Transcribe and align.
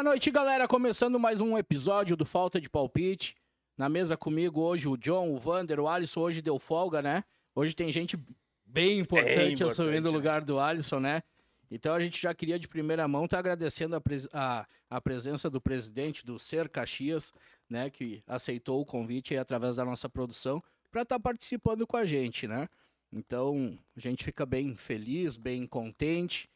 Boa 0.00 0.12
noite, 0.12 0.30
galera. 0.30 0.66
Começando 0.66 1.20
mais 1.20 1.42
um 1.42 1.58
episódio 1.58 2.16
do 2.16 2.24
Falta 2.24 2.58
de 2.58 2.70
Palpite. 2.70 3.36
Na 3.76 3.86
mesa 3.86 4.16
comigo 4.16 4.58
hoje 4.62 4.88
o 4.88 4.96
John, 4.96 5.30
o 5.30 5.38
Vander, 5.38 5.78
o 5.78 5.86
Alisson 5.86 6.20
hoje 6.22 6.40
deu 6.40 6.58
folga, 6.58 7.02
né? 7.02 7.22
Hoje 7.54 7.74
tem 7.74 7.92
gente 7.92 8.18
bem 8.64 9.00
importante, 9.00 9.32
importante, 9.52 9.62
assumindo 9.64 10.08
o 10.08 10.10
né? 10.10 10.16
lugar 10.16 10.40
do 10.42 10.58
Alisson, 10.58 11.00
né? 11.00 11.22
Então 11.70 11.92
a 11.92 12.00
gente 12.00 12.18
já 12.18 12.32
queria 12.32 12.58
de 12.58 12.66
primeira 12.66 13.06
mão 13.06 13.26
estar 13.26 13.40
agradecendo 13.40 13.94
a, 13.94 14.00
pres- 14.00 14.26
a- 14.32 14.66
a 14.88 15.00
presença 15.02 15.50
do 15.50 15.60
presidente 15.60 16.24
do 16.24 16.38
Ser 16.38 16.70
Caxias, 16.70 17.30
né? 17.68 17.90
Que 17.90 18.22
aceitou 18.26 18.80
o 18.80 18.86
convite 18.86 19.34
aí 19.34 19.38
através 19.38 19.76
da 19.76 19.84
nossa 19.84 20.08
produção 20.08 20.62
para 20.90 21.02
estar 21.02 21.20
participando 21.20 21.86
com 21.86 21.98
a 21.98 22.06
gente, 22.06 22.48
né? 22.48 22.70
Então 23.12 23.78
a 23.94 24.00
gente 24.00 24.24
fica 24.24 24.46
bem 24.46 24.74
feliz, 24.76 25.36
bem 25.36 25.66
contente. 25.66 26.48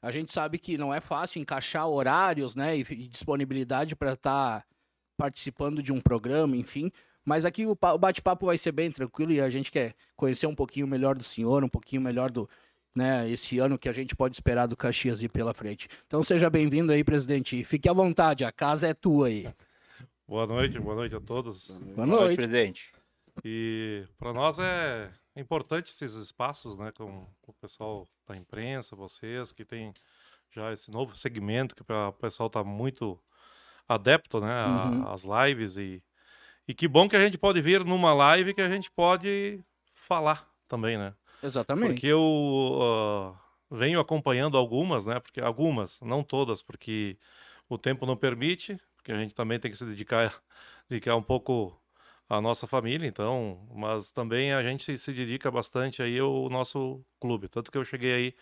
A 0.00 0.10
gente 0.10 0.32
sabe 0.32 0.58
que 0.58 0.78
não 0.78 0.94
é 0.94 1.00
fácil 1.00 1.40
encaixar 1.40 1.88
horários, 1.88 2.54
né, 2.54 2.76
e, 2.76 2.80
e 2.80 3.08
disponibilidade 3.08 3.96
para 3.96 4.12
estar 4.12 4.64
participando 5.16 5.82
de 5.82 5.92
um 5.92 6.00
programa, 6.00 6.56
enfim. 6.56 6.92
Mas 7.24 7.44
aqui 7.44 7.66
o, 7.66 7.72
o 7.72 7.98
bate-papo 7.98 8.46
vai 8.46 8.56
ser 8.56 8.72
bem 8.72 8.90
tranquilo 8.90 9.32
e 9.32 9.40
a 9.40 9.50
gente 9.50 9.70
quer 9.70 9.94
conhecer 10.16 10.46
um 10.46 10.54
pouquinho 10.54 10.86
melhor 10.86 11.16
do 11.16 11.24
senhor, 11.24 11.64
um 11.64 11.68
pouquinho 11.68 12.00
melhor 12.00 12.30
do, 12.30 12.48
né, 12.94 13.28
esse 13.28 13.58
ano 13.58 13.78
que 13.78 13.88
a 13.88 13.92
gente 13.92 14.14
pode 14.14 14.34
esperar 14.34 14.66
do 14.66 14.76
Caxias 14.76 15.20
ir 15.20 15.28
pela 15.28 15.52
frente. 15.52 15.88
Então 16.06 16.22
seja 16.22 16.48
bem-vindo 16.48 16.92
aí, 16.92 17.02
presidente. 17.02 17.64
Fique 17.64 17.88
à 17.88 17.92
vontade, 17.92 18.44
a 18.44 18.52
casa 18.52 18.88
é 18.88 18.94
tua 18.94 19.26
aí. 19.26 19.48
Boa 20.26 20.46
noite, 20.46 20.78
boa 20.78 20.94
noite 20.94 21.14
a 21.14 21.20
todos. 21.20 21.70
Boa 21.94 22.06
noite. 22.06 22.36
presidente. 22.36 22.92
E 23.44 24.04
para 24.18 24.32
nós 24.32 24.58
é 24.58 25.10
importante 25.40 25.90
esses 25.92 26.14
espaços, 26.14 26.76
né, 26.78 26.92
com, 26.92 27.26
com 27.42 27.52
o 27.52 27.54
pessoal 27.54 28.06
da 28.26 28.36
imprensa, 28.36 28.96
vocês 28.96 29.52
que 29.52 29.64
tem 29.64 29.92
já 30.50 30.72
esse 30.72 30.90
novo 30.90 31.16
segmento 31.16 31.74
que 31.76 31.82
o 31.92 32.12
pessoal 32.14 32.48
está 32.48 32.64
muito 32.64 33.20
adepto, 33.88 34.40
né, 34.40 34.50
a- 34.52 34.90
Uhum. 34.90 35.12
às 35.14 35.24
lives 35.24 35.76
e 35.78 36.02
e 36.68 36.74
que 36.74 36.86
bom 36.88 37.08
que 37.08 37.16
a 37.16 37.20
gente 37.20 37.38
pode 37.38 37.60
vir 37.62 37.84
numa 37.84 38.12
live 38.14 38.54
que 38.54 38.60
a 38.60 38.70
gente 38.70 38.90
pode 38.90 39.64
falar 39.94 40.48
também, 40.68 40.98
né? 40.98 41.14
Exatamente. 41.42 41.78
Porque 41.78 42.06
eu 42.06 42.78
ah, 42.82 43.40
venho 43.70 44.00
acompanhando 44.00 44.56
algumas, 44.56 45.06
né? 45.06 45.20
Porque 45.20 45.40
algumas, 45.40 46.00
não 46.00 46.22
todas, 46.24 46.62
porque 46.62 47.18
o 47.68 47.78
tempo 47.78 48.06
não 48.06 48.16
permite, 48.16 48.78
porque 48.96 49.12
a 49.12 49.20
gente 49.20 49.34
também 49.34 49.58
tem 49.60 49.70
que 49.70 49.76
se 49.78 49.84
dedicar, 49.86 50.42
dedicar 50.88 51.16
um 51.16 51.22
pouco 51.22 51.80
à 52.28 52.40
nossa 52.40 52.66
família, 52.66 53.06
então, 53.06 53.66
mas 53.74 54.10
também 54.10 54.52
a 54.52 54.62
gente 54.62 54.98
se 54.98 55.12
dedica 55.12 55.50
bastante 55.50 56.02
aí 56.02 56.18
ao 56.18 56.48
nosso 56.50 57.02
clube. 57.18 57.48
Tanto 57.48 57.72
que 57.72 57.78
eu 57.78 57.84
cheguei 57.84 58.12
aí 58.12 58.34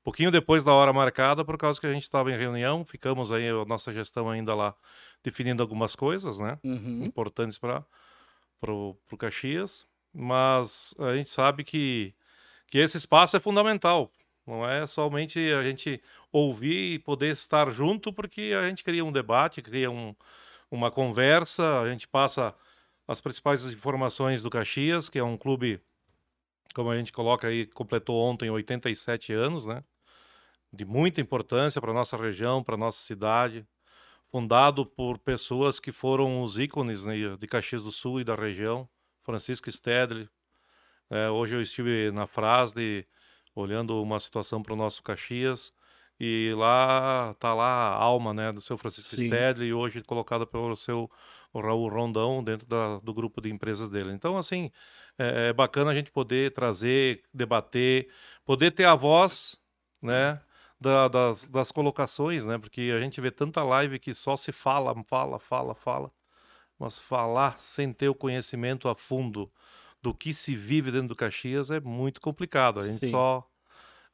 um 0.00 0.04
pouquinho 0.04 0.30
depois 0.30 0.62
da 0.62 0.72
hora 0.72 0.92
marcada, 0.92 1.44
por 1.44 1.56
causa 1.56 1.80
que 1.80 1.86
a 1.86 1.92
gente 1.92 2.02
estava 2.02 2.30
em 2.30 2.36
reunião, 2.36 2.84
ficamos 2.84 3.32
aí, 3.32 3.48
a 3.48 3.64
nossa 3.64 3.92
gestão 3.92 4.28
ainda 4.28 4.54
lá 4.54 4.74
definindo 5.22 5.62
algumas 5.62 5.94
coisas, 5.94 6.38
né? 6.38 6.58
Uhum. 6.64 7.04
importantes 7.04 7.58
para 7.58 7.84
o 8.72 8.96
Caxias, 9.18 9.86
mas 10.12 10.94
a 10.98 11.14
gente 11.16 11.30
sabe 11.30 11.64
que, 11.64 12.14
que 12.70 12.78
esse 12.78 12.96
espaço 12.96 13.36
é 13.36 13.40
fundamental. 13.40 14.10
Não 14.46 14.68
é 14.68 14.86
somente 14.86 15.38
a 15.52 15.62
gente 15.62 16.02
ouvir 16.32 16.94
e 16.94 16.98
poder 16.98 17.32
estar 17.32 17.70
junto, 17.70 18.12
porque 18.12 18.52
a 18.58 18.68
gente 18.68 18.82
cria 18.82 19.04
um 19.04 19.12
debate, 19.12 19.62
cria 19.62 19.90
um, 19.90 20.14
uma 20.70 20.90
conversa, 20.90 21.80
a 21.80 21.90
gente 21.90 22.08
passa 22.08 22.54
as 23.10 23.20
principais 23.20 23.64
informações 23.64 24.40
do 24.40 24.48
Caxias, 24.48 25.08
que 25.08 25.18
é 25.18 25.24
um 25.24 25.36
clube, 25.36 25.80
como 26.72 26.90
a 26.90 26.96
gente 26.96 27.10
coloca 27.10 27.48
aí, 27.48 27.66
completou 27.66 28.16
ontem 28.22 28.48
87 28.48 29.32
anos, 29.32 29.66
né? 29.66 29.82
De 30.72 30.84
muita 30.84 31.20
importância 31.20 31.80
para 31.80 31.92
nossa 31.92 32.16
região, 32.16 32.62
para 32.62 32.76
nossa 32.76 33.00
cidade 33.00 33.66
fundado 34.30 34.86
por 34.86 35.18
pessoas 35.18 35.80
que 35.80 35.90
foram 35.90 36.40
os 36.40 36.56
ícones 36.56 37.04
né, 37.04 37.16
de 37.36 37.48
Caxias 37.48 37.82
do 37.82 37.90
Sul 37.90 38.20
e 38.20 38.24
da 38.24 38.36
região, 38.36 38.88
Francisco 39.24 39.68
Stedley. 39.72 40.28
É, 41.10 41.28
hoje 41.28 41.56
eu 41.56 41.60
estive 41.60 42.12
na 42.12 42.28
Frasde 42.28 43.04
olhando 43.56 44.00
uma 44.00 44.20
situação 44.20 44.62
para 44.62 44.72
o 44.72 44.76
nosso 44.76 45.02
Caxias 45.02 45.74
e 46.20 46.52
lá 46.54 47.34
tá 47.40 47.54
lá 47.54 47.64
a 47.64 47.94
alma 47.96 48.34
né, 48.34 48.52
do 48.52 48.60
seu 48.60 48.76
Francisco 48.78 49.16
Sim. 49.16 49.26
Stedley, 49.26 49.72
hoje 49.72 50.02
colocada 50.02 50.46
pelo 50.46 50.76
seu 50.76 51.10
Raul 51.54 51.88
Rondão 51.88 52.44
dentro 52.44 52.66
da- 52.68 52.98
do 53.00 53.14
grupo 53.14 53.40
de 53.40 53.50
empresas 53.50 53.88
dele. 53.90 54.12
Então, 54.12 54.36
assim, 54.36 54.70
é, 55.18 55.48
é 55.48 55.52
bacana 55.52 55.90
a 55.90 55.94
gente 55.94 56.10
poder 56.12 56.52
trazer, 56.52 57.22
debater, 57.32 58.10
poder 58.44 58.70
ter 58.72 58.84
a 58.84 58.94
voz, 58.94 59.58
né? 60.02 60.40
da- 60.80 61.08
das, 61.08 61.46
das 61.46 61.70
colocações, 61.70 62.46
né? 62.46 62.56
Porque 62.58 62.92
a 62.96 63.00
gente 63.00 63.20
vê 63.20 63.30
tanta 63.30 63.62
live 63.62 63.98
que 63.98 64.14
só 64.14 64.36
se 64.36 64.50
fala, 64.52 64.94
fala, 65.04 65.38
fala, 65.38 65.74
fala. 65.74 66.10
Mas 66.78 66.98
falar 66.98 67.58
sem 67.58 67.92
ter 67.92 68.08
o 68.08 68.14
conhecimento 68.14 68.88
a 68.88 68.94
fundo 68.94 69.52
do 70.02 70.14
que 70.14 70.32
se 70.32 70.56
vive 70.56 70.90
dentro 70.90 71.08
do 71.08 71.16
Caxias 71.16 71.70
é 71.70 71.80
muito 71.80 72.20
complicado. 72.20 72.80
A 72.80 72.86
gente 72.86 73.00
Sim. 73.00 73.10
só. 73.10 73.46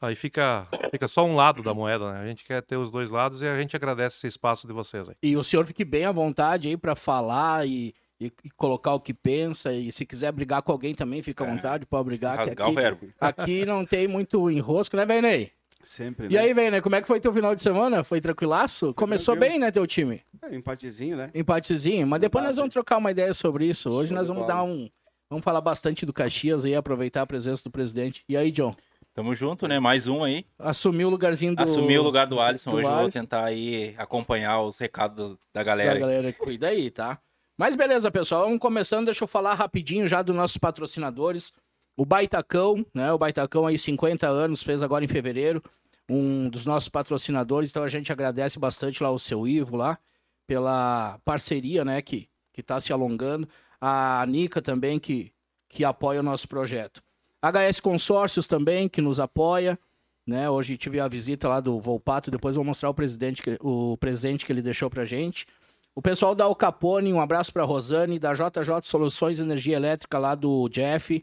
Aí 0.00 0.14
fica, 0.14 0.66
fica 0.90 1.08
só 1.08 1.24
um 1.24 1.34
lado 1.34 1.62
da 1.62 1.72
moeda, 1.72 2.12
né? 2.12 2.20
A 2.20 2.26
gente 2.26 2.44
quer 2.44 2.62
ter 2.62 2.76
os 2.76 2.90
dois 2.90 3.10
lados 3.10 3.40
e 3.40 3.46
a 3.46 3.58
gente 3.58 3.74
agradece 3.74 4.16
esse 4.18 4.26
espaço 4.26 4.66
de 4.66 4.72
vocês 4.72 5.08
aí. 5.08 5.14
E 5.22 5.36
o 5.36 5.42
senhor 5.44 5.64
fique 5.66 5.84
bem 5.84 6.04
à 6.04 6.12
vontade 6.12 6.68
aí 6.68 6.76
para 6.76 6.94
falar 6.94 7.66
e, 7.66 7.94
e- 8.20 8.30
e 8.44 8.50
colocar 8.50 8.92
o 8.92 9.00
que 9.00 9.14
pensa. 9.14 9.72
E 9.72 9.90
se 9.90 10.04
quiser 10.04 10.30
brigar 10.32 10.60
com 10.62 10.70
alguém 10.70 10.94
também, 10.94 11.22
fica 11.22 11.44
à 11.44 11.46
É. 11.46 11.50
vontade, 11.50 11.86
pode 11.86 12.04
brigar. 12.04 12.36
que 12.38 12.44
Rasgar 12.44 12.66
o 12.68 12.70
aqui, 12.72 12.80
verbo. 12.80 13.08
aqui 13.18 13.64
não 13.64 13.86
tem 13.86 14.06
muito 14.06 14.50
enrosco, 14.50 14.96
né, 14.96 15.06
Vernei? 15.06 15.50
Sempre, 15.82 16.26
E 16.26 16.30
né? 16.30 16.40
aí, 16.40 16.52
Vernei, 16.52 16.80
como 16.82 16.96
é 16.96 17.00
que 17.00 17.06
foi 17.06 17.20
teu 17.20 17.32
final 17.32 17.54
de 17.54 17.62
semana? 17.62 18.02
Foi 18.04 18.20
tranquilaço? 18.20 18.92
Começou 18.92 19.34
tranquilo. 19.34 19.52
bem, 19.52 19.60
né, 19.60 19.70
teu 19.70 19.86
time? 19.86 20.20
É, 20.42 20.54
empatezinho, 20.54 21.16
né? 21.16 21.30
Empatezinho. 21.34 22.06
Mas 22.06 22.20
depois 22.20 22.42
nós 22.44 22.50
Empate. 22.56 22.60
vamos 22.60 22.72
trocar 22.74 22.98
uma 22.98 23.10
ideia 23.10 23.32
sobre 23.32 23.66
isso. 23.66 23.88
Hoje 23.88 24.08
Show 24.08 24.18
nós 24.18 24.28
vamos 24.28 24.46
dar 24.46 24.62
um... 24.62 24.90
Vamos 25.30 25.44
falar 25.44 25.60
bastante 25.60 26.04
do 26.04 26.12
Caxias 26.12 26.64
aí, 26.64 26.74
aproveitar 26.74 27.22
a 27.22 27.26
presença 27.26 27.62
do 27.64 27.70
presidente. 27.70 28.22
E 28.28 28.36
aí, 28.36 28.50
John? 28.52 28.74
Tamo 29.16 29.34
junto, 29.34 29.66
né? 29.66 29.80
Mais 29.80 30.06
um 30.06 30.22
aí. 30.22 30.44
Assumiu 30.58 31.08
o 31.08 31.10
lugarzinho 31.10 31.56
do... 31.56 31.62
Assumi 31.62 31.98
o 31.98 32.02
lugar 32.02 32.26
do 32.26 32.38
Alisson. 32.38 32.70
do 32.70 32.76
Hoje 32.76 32.84
eu 32.84 32.90
vou 32.90 33.00
Alisson. 33.00 33.20
tentar 33.20 33.44
aí 33.46 33.94
acompanhar 33.96 34.60
os 34.60 34.76
recados 34.76 35.30
da 35.30 35.36
da 35.54 35.62
galera. 35.62 35.98
galera 35.98 36.32
que 36.34 36.38
cuida 36.38 36.68
aí, 36.68 36.90
tá? 36.90 37.18
Mas 37.56 37.74
beleza, 37.74 38.10
pessoal, 38.10 38.44
vamos 38.44 38.58
começando. 38.58 39.06
Deixa 39.06 39.24
eu 39.24 39.28
falar 39.28 39.54
rapidinho 39.54 40.06
já 40.06 40.20
dos 40.20 40.36
nossos 40.36 40.58
patrocinadores. 40.58 41.50
O 41.96 42.04
Baitacão, 42.04 42.84
né? 42.92 43.10
O 43.10 43.16
Baitacão 43.16 43.66
aí, 43.66 43.78
50 43.78 44.28
anos, 44.28 44.62
fez 44.62 44.82
agora 44.82 45.02
em 45.02 45.08
fevereiro. 45.08 45.62
Um 46.06 46.50
dos 46.50 46.66
nossos 46.66 46.90
patrocinadores. 46.90 47.70
Então 47.70 47.84
a 47.84 47.88
gente 47.88 48.12
agradece 48.12 48.58
bastante 48.58 49.02
lá 49.02 49.10
o 49.10 49.18
seu 49.18 49.48
Ivo 49.48 49.76
lá, 49.76 49.98
pela 50.46 51.18
parceria, 51.24 51.86
né? 51.86 52.02
Que, 52.02 52.28
que 52.52 52.62
tá 52.62 52.78
se 52.82 52.92
alongando. 52.92 53.48
A 53.80 54.26
Nica 54.28 54.60
também, 54.60 54.98
que, 54.98 55.32
que 55.70 55.86
apoia 55.86 56.20
o 56.20 56.22
nosso 56.22 56.46
projeto. 56.46 57.05
HS 57.50 57.80
Consórcios 57.80 58.46
também, 58.46 58.88
que 58.88 59.00
nos 59.00 59.18
apoia. 59.20 59.78
Né? 60.26 60.50
Hoje 60.50 60.76
tive 60.76 60.98
a 60.98 61.06
visita 61.06 61.48
lá 61.48 61.60
do 61.60 61.78
Volpato, 61.80 62.30
depois 62.30 62.56
vou 62.56 62.64
mostrar 62.64 62.90
o, 62.90 62.94
presidente 62.94 63.40
que- 63.42 63.58
o 63.60 63.96
presente 63.98 64.44
que 64.44 64.52
ele 64.52 64.62
deixou 64.62 64.90
pra 64.90 65.04
gente. 65.04 65.46
O 65.94 66.02
pessoal 66.02 66.34
da 66.34 66.44
Al 66.44 66.54
Capone, 66.56 67.12
um 67.12 67.20
abraço 67.20 67.52
pra 67.52 67.62
Rosane, 67.64 68.18
da 68.18 68.34
JJ 68.34 68.82
Soluções 68.82 69.38
Energia 69.40 69.76
Elétrica 69.76 70.18
lá 70.18 70.34
do 70.34 70.68
Jeff. 70.68 71.22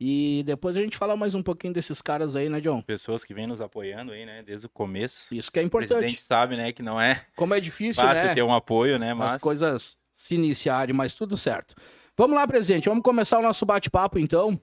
E 0.00 0.42
depois 0.46 0.76
a 0.76 0.80
gente 0.80 0.96
fala 0.96 1.16
mais 1.16 1.34
um 1.34 1.42
pouquinho 1.42 1.74
desses 1.74 2.00
caras 2.00 2.36
aí, 2.36 2.48
né, 2.48 2.60
John? 2.60 2.80
Pessoas 2.82 3.24
que 3.24 3.34
vêm 3.34 3.46
nos 3.48 3.60
apoiando 3.60 4.12
aí, 4.12 4.24
né? 4.24 4.42
Desde 4.44 4.66
o 4.66 4.68
começo. 4.70 5.34
Isso 5.34 5.50
que 5.52 5.58
é 5.58 5.62
O 5.62 5.66
importante. 5.66 5.88
presidente 5.98 6.22
sabe, 6.22 6.56
né? 6.56 6.72
Que 6.72 6.82
não 6.82 7.00
é 7.00 7.26
Como 7.36 7.52
é 7.52 7.60
difícil, 7.60 8.02
fácil 8.02 8.26
né? 8.26 8.34
ter 8.34 8.42
um 8.42 8.54
apoio, 8.54 8.98
né? 8.98 9.10
As 9.12 9.18
Mas 9.18 9.42
coisas 9.42 9.98
se 10.16 10.36
iniciarem, 10.36 10.94
mas 10.94 11.14
tudo 11.14 11.36
certo. 11.36 11.74
Vamos 12.16 12.36
lá, 12.36 12.46
presidente, 12.46 12.88
vamos 12.88 13.02
começar 13.04 13.38
o 13.38 13.42
nosso 13.42 13.66
bate-papo 13.66 14.18
então. 14.18 14.58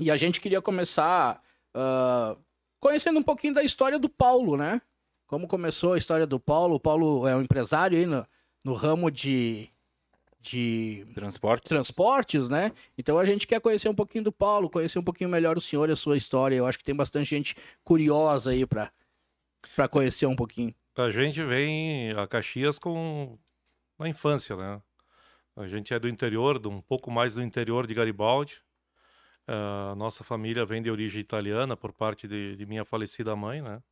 E 0.00 0.10
a 0.10 0.16
gente 0.16 0.40
queria 0.40 0.60
começar 0.60 1.42
ah, 1.74 2.36
conhecendo 2.80 3.18
um 3.18 3.22
pouquinho 3.22 3.54
da 3.54 3.62
história 3.62 3.98
do 3.98 4.08
Paulo, 4.08 4.56
né? 4.56 4.80
Como 5.26 5.46
começou 5.46 5.92
a 5.92 5.98
história 5.98 6.26
do 6.26 6.40
Paulo. 6.40 6.76
O 6.76 6.80
Paulo 6.80 7.26
é 7.26 7.36
um 7.36 7.42
empresário 7.42 7.98
aí 7.98 8.06
no, 8.06 8.26
no 8.64 8.74
ramo 8.74 9.10
de, 9.10 9.68
de 10.40 11.06
transportes. 11.14 11.68
transportes, 11.68 12.48
né? 12.48 12.72
Então 12.96 13.18
a 13.18 13.24
gente 13.24 13.46
quer 13.46 13.60
conhecer 13.60 13.88
um 13.88 13.94
pouquinho 13.94 14.24
do 14.24 14.32
Paulo, 14.32 14.70
conhecer 14.70 14.98
um 14.98 15.04
pouquinho 15.04 15.30
melhor 15.30 15.56
o 15.58 15.60
senhor 15.60 15.88
e 15.88 15.92
a 15.92 15.96
sua 15.96 16.16
história. 16.16 16.56
Eu 16.56 16.66
acho 16.66 16.78
que 16.78 16.84
tem 16.84 16.94
bastante 16.94 17.28
gente 17.28 17.54
curiosa 17.84 18.50
aí 18.50 18.64
para 18.66 18.90
para 19.74 19.88
conhecer 19.88 20.24
um 20.24 20.36
pouquinho. 20.36 20.72
A 20.96 21.10
gente 21.10 21.42
vem 21.44 22.10
a 22.12 22.26
Caxias 22.26 22.78
com 22.78 23.36
na 23.98 24.08
infância, 24.08 24.56
né? 24.56 24.80
A 25.56 25.66
gente 25.66 25.92
é 25.92 25.98
do 25.98 26.08
interior, 26.08 26.58
de 26.58 26.68
um 26.68 26.80
pouco 26.80 27.10
mais 27.10 27.34
do 27.34 27.42
interior 27.42 27.86
de 27.86 27.92
Garibaldi. 27.92 28.62
A 29.48 29.94
nossa 29.96 30.22
família 30.22 30.64
vem 30.66 30.82
de 30.82 30.90
origem 30.90 31.20
italiana 31.20 31.76
por 31.76 31.92
parte 31.92 32.28
de, 32.28 32.54
de 32.56 32.66
minha 32.66 32.84
falecida 32.84 33.34
mãe, 33.34 33.62
né? 33.62 33.82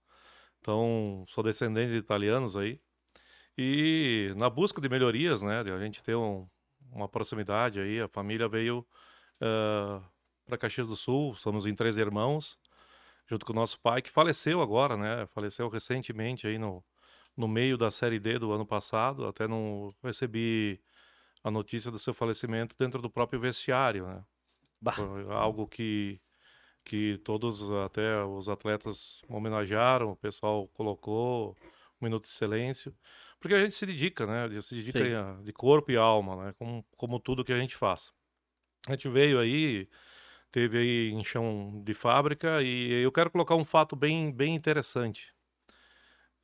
Então, 0.60 1.24
sou 1.28 1.42
descendente 1.44 1.92
de 1.92 1.98
italianos 1.98 2.56
aí. 2.56 2.80
E 3.58 4.32
na 4.36 4.50
busca 4.50 4.80
de 4.80 4.88
melhorias, 4.88 5.42
né? 5.42 5.64
De 5.64 5.72
a 5.72 5.78
gente 5.80 6.02
ter 6.02 6.16
um- 6.16 6.48
uma 6.92 7.08
proximidade 7.08 7.80
aí, 7.80 8.00
a 8.00 8.08
família 8.08 8.48
veio 8.48 8.86
para 10.44 10.58
Caxias 10.58 10.86
do 10.86 10.96
Sul, 10.96 11.34
somos 11.34 11.66
em 11.66 11.74
três 11.74 11.96
irmãos, 11.96 12.58
junto 13.26 13.46
com 13.46 13.52
o 13.52 13.56
nosso 13.56 13.80
pai, 13.80 14.02
que 14.02 14.10
faleceu 14.10 14.60
agora, 14.62 14.96
né? 14.96 15.26
Faleceu 15.28 15.68
recentemente 15.68 16.46
aí 16.46 16.58
no, 16.58 16.84
no 17.36 17.48
meio 17.48 17.76
da 17.78 17.90
Série 17.90 18.20
D 18.20 18.38
do 18.38 18.52
ano 18.52 18.66
passado, 18.66 19.26
até 19.26 19.48
não 19.48 19.88
recebi 20.02 20.80
a 21.44 21.50
notícia 21.50 21.90
do 21.90 21.98
seu 21.98 22.14
falecimento 22.14 22.76
dentro 22.78 23.02
do 23.02 23.10
próprio 23.10 23.40
vestiário, 23.40 24.06
né? 24.06 24.24
Bah. 24.80 24.94
Foi 24.94 25.24
algo 25.32 25.66
que 25.66 26.20
que 26.84 27.18
todos, 27.18 27.70
até 27.84 28.24
os 28.24 28.48
atletas 28.48 29.20
homenagearam, 29.28 30.12
o 30.12 30.16
pessoal 30.16 30.68
colocou 30.68 31.56
um 32.00 32.04
minuto 32.04 32.22
de 32.24 32.30
silêncio, 32.30 32.94
porque 33.40 33.54
a 33.54 33.60
gente 33.62 33.74
se 33.74 33.84
dedica, 33.86 34.24
né? 34.26 34.44
A 34.44 34.48
gente 34.48 34.62
se 34.62 34.74
dedica 34.76 35.36
Sim. 35.36 35.42
de 35.44 35.52
corpo 35.52 35.90
e 35.90 35.96
alma, 35.96 36.46
né? 36.46 36.54
Como, 36.58 36.84
como 36.96 37.18
tudo 37.20 37.44
que 37.44 37.52
a 37.52 37.58
gente 37.58 37.74
faz. 37.76 38.12
A 38.88 38.92
gente 38.92 39.08
veio 39.08 39.38
aí, 39.40 39.88
teve 40.52 40.78
aí 40.78 41.10
em 41.12 41.24
chão 41.24 41.82
de 41.84 41.94
fábrica 41.94 42.62
e 42.62 42.92
eu 43.02 43.12
quero 43.12 43.30
colocar 43.30 43.56
um 43.56 43.64
fato 43.64 43.96
bem, 43.96 44.32
bem 44.32 44.54
interessante. 44.54 45.34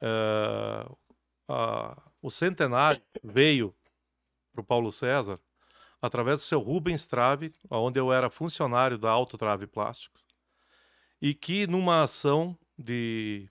Eh, 0.01 0.87
a- 1.49 2.03
o 2.21 2.31
centenário 2.31 3.03
veio 3.23 3.75
para 4.53 4.63
o 4.63 4.65
Paulo 4.65 4.93
César 4.93 5.41
através 6.03 6.39
do 6.39 6.45
seu 6.45 6.61
Rubens 6.61 7.07
Trave, 7.07 7.55
onde 7.71 8.01
eu 8.01 8.13
era 8.13 8.29
funcionário 8.29 8.99
da 8.99 9.11
Auto 9.11 9.39
Trave 9.39 9.67
Plásticos, 9.67 10.23
e 11.21 11.35
que 11.35 11.67
numa 11.67 12.03
ação 12.03 12.59
de 12.77 13.49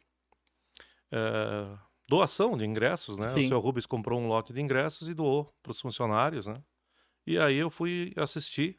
eh, 1.12 1.78
doação 2.08 2.58
de 2.58 2.66
ingressos, 2.66 3.18
né? 3.18 3.34
Sim. 3.34 3.46
O 3.46 3.48
seu 3.50 3.60
Rubens 3.60 3.86
comprou 3.86 4.20
um 4.20 4.28
lote 4.28 4.54
de 4.54 4.62
ingressos 4.62 5.08
e 5.08 5.14
doou 5.14 5.54
para 5.64 5.72
os 5.72 5.80
funcionários, 5.80 6.48
né? 6.48 6.62
E 7.26 7.38
aí 7.40 7.58
eu 7.58 7.70
fui 7.70 8.14
assistir 8.18 8.78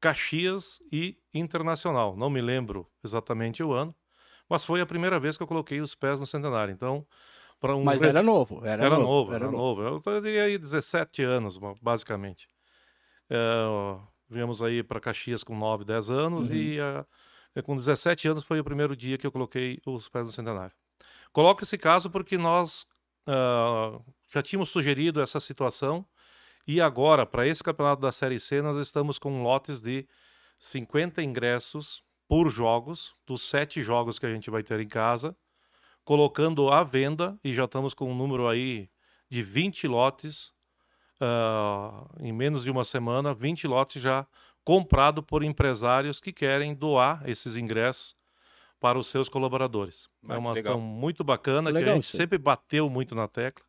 Caxias 0.00 0.78
e 0.92 1.18
Internacional. 1.34 2.16
Não 2.16 2.30
me 2.30 2.40
lembro 2.40 2.88
exatamente 3.04 3.62
o 3.62 3.72
ano, 3.72 3.94
mas 4.48 4.64
foi 4.64 4.80
a 4.80 4.86
primeira 4.86 5.18
vez 5.20 5.36
que 5.36 5.42
eu 5.42 5.46
coloquei 5.46 5.80
os 5.80 5.94
pés 5.94 6.20
no 6.20 6.26
centenário. 6.26 6.72
Então, 6.72 7.06
para 7.60 7.76
um 7.76 7.84
Mas 7.84 8.02
era 8.02 8.22
novo. 8.22 8.64
Era, 8.64 8.84
era, 8.84 8.98
novo, 8.98 9.04
novo, 9.04 9.32
era 9.34 9.50
novo. 9.50 9.82
Eu 9.82 10.00
teria 10.00 10.44
aí 10.44 10.58
17 10.58 11.22
anos, 11.22 11.58
ba- 11.58 11.74
basicamente. 11.80 12.48
É, 13.30 13.98
viemos 14.28 14.62
aí 14.62 14.82
para 14.82 15.00
Caxias 15.00 15.42
com 15.44 15.56
9, 15.56 15.84
10 15.84 16.10
anos 16.10 16.48
Uhum. 16.50 16.54
e 16.54 16.78
eh, 16.78 17.62
com 17.62 17.76
17 17.76 18.28
anos 18.28 18.44
foi 18.44 18.60
o 18.60 18.64
primeiro 18.64 18.94
dia 18.96 19.16
que 19.18 19.26
eu 19.26 19.32
coloquei 19.32 19.80
os 19.86 20.08
pés 20.08 20.26
no 20.26 20.32
centenário. 20.32 20.74
Coloco 21.32 21.62
esse 21.62 21.76
caso 21.78 22.10
porque 22.10 22.36
nós 22.38 22.86
ah, 23.26 23.98
já 24.32 24.42
tínhamos 24.42 24.68
sugerido 24.68 25.20
essa 25.20 25.40
situação 25.40 26.06
e 26.66 26.80
agora, 26.80 27.24
para 27.24 27.46
esse 27.46 27.62
campeonato 27.62 28.02
da 28.02 28.10
Série 28.10 28.40
C, 28.40 28.60
nós 28.60 28.76
estamos 28.76 29.18
com 29.18 29.42
lotes 29.42 29.80
de 29.80 30.06
50 30.58 31.22
ingressos 31.22 32.02
por 32.28 32.48
jogos, 32.48 33.14
dos 33.24 33.42
sete 33.42 33.80
jogos 33.82 34.18
que 34.18 34.26
a 34.26 34.32
gente 34.32 34.50
vai 34.50 34.62
ter 34.64 34.80
em 34.80 34.88
casa, 34.88 35.36
colocando 36.04 36.68
à 36.70 36.82
venda 36.82 37.38
e 37.44 37.54
já 37.54 37.64
estamos 37.66 37.94
com 37.94 38.10
um 38.10 38.16
número 38.16 38.48
aí 38.48 38.88
de 39.30 39.42
20 39.44 39.86
lotes 39.86 40.52
ah, 41.20 42.04
em 42.20 42.32
menos 42.32 42.64
de 42.64 42.70
uma 42.70 42.84
semana, 42.84 43.34
20 43.34 43.66
lotes 43.66 44.00
já 44.02 44.26
comprado 44.64 45.22
por 45.22 45.42
empresários 45.42 46.20
que 46.20 46.32
querem 46.32 46.74
doar 46.74 47.22
esses 47.28 47.56
ingressos 47.56 48.16
para 48.80 48.98
os 48.98 49.06
seus 49.06 49.28
colaboradores. 49.28 50.08
Ah, 50.28 50.34
é 50.34 50.38
uma 50.38 50.52
legal. 50.52 50.74
ação 50.74 50.80
muito 50.80 51.24
bacana 51.24 51.70
que 51.70 51.76
a 51.76 51.80
Legal 51.80 51.94
gente 51.94 52.04
aí. 52.12 52.16
sempre 52.18 52.38
bateu 52.38 52.90
muito 52.90 53.14
na 53.14 53.28
tecla 53.28 53.64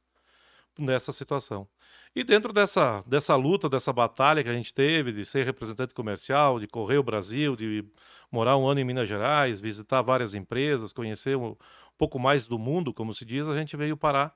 nessa 0.77 1.11
situação. 1.11 1.67
E 2.15 2.23
dentro 2.23 2.51
dessa, 2.51 3.03
dessa 3.05 3.35
luta, 3.35 3.69
dessa 3.69 3.93
batalha 3.93 4.43
que 4.43 4.49
a 4.49 4.53
gente 4.53 4.73
teve 4.73 5.11
de 5.11 5.25
ser 5.25 5.45
representante 5.45 5.93
comercial, 5.93 6.59
de 6.59 6.67
correr 6.67 6.97
o 6.97 7.03
Brasil, 7.03 7.55
de 7.55 7.85
morar 8.31 8.57
um 8.57 8.67
ano 8.67 8.79
em 8.79 8.83
Minas 8.83 9.07
Gerais, 9.07 9.61
visitar 9.61 10.01
várias 10.01 10.33
empresas, 10.33 10.91
conhecer 10.93 11.37
um 11.37 11.55
pouco 11.97 12.19
mais 12.19 12.47
do 12.47 12.57
mundo, 12.57 12.93
como 12.93 13.13
se 13.13 13.23
diz, 13.25 13.47
a 13.47 13.55
gente 13.55 13.75
veio 13.77 13.95
parar 13.95 14.35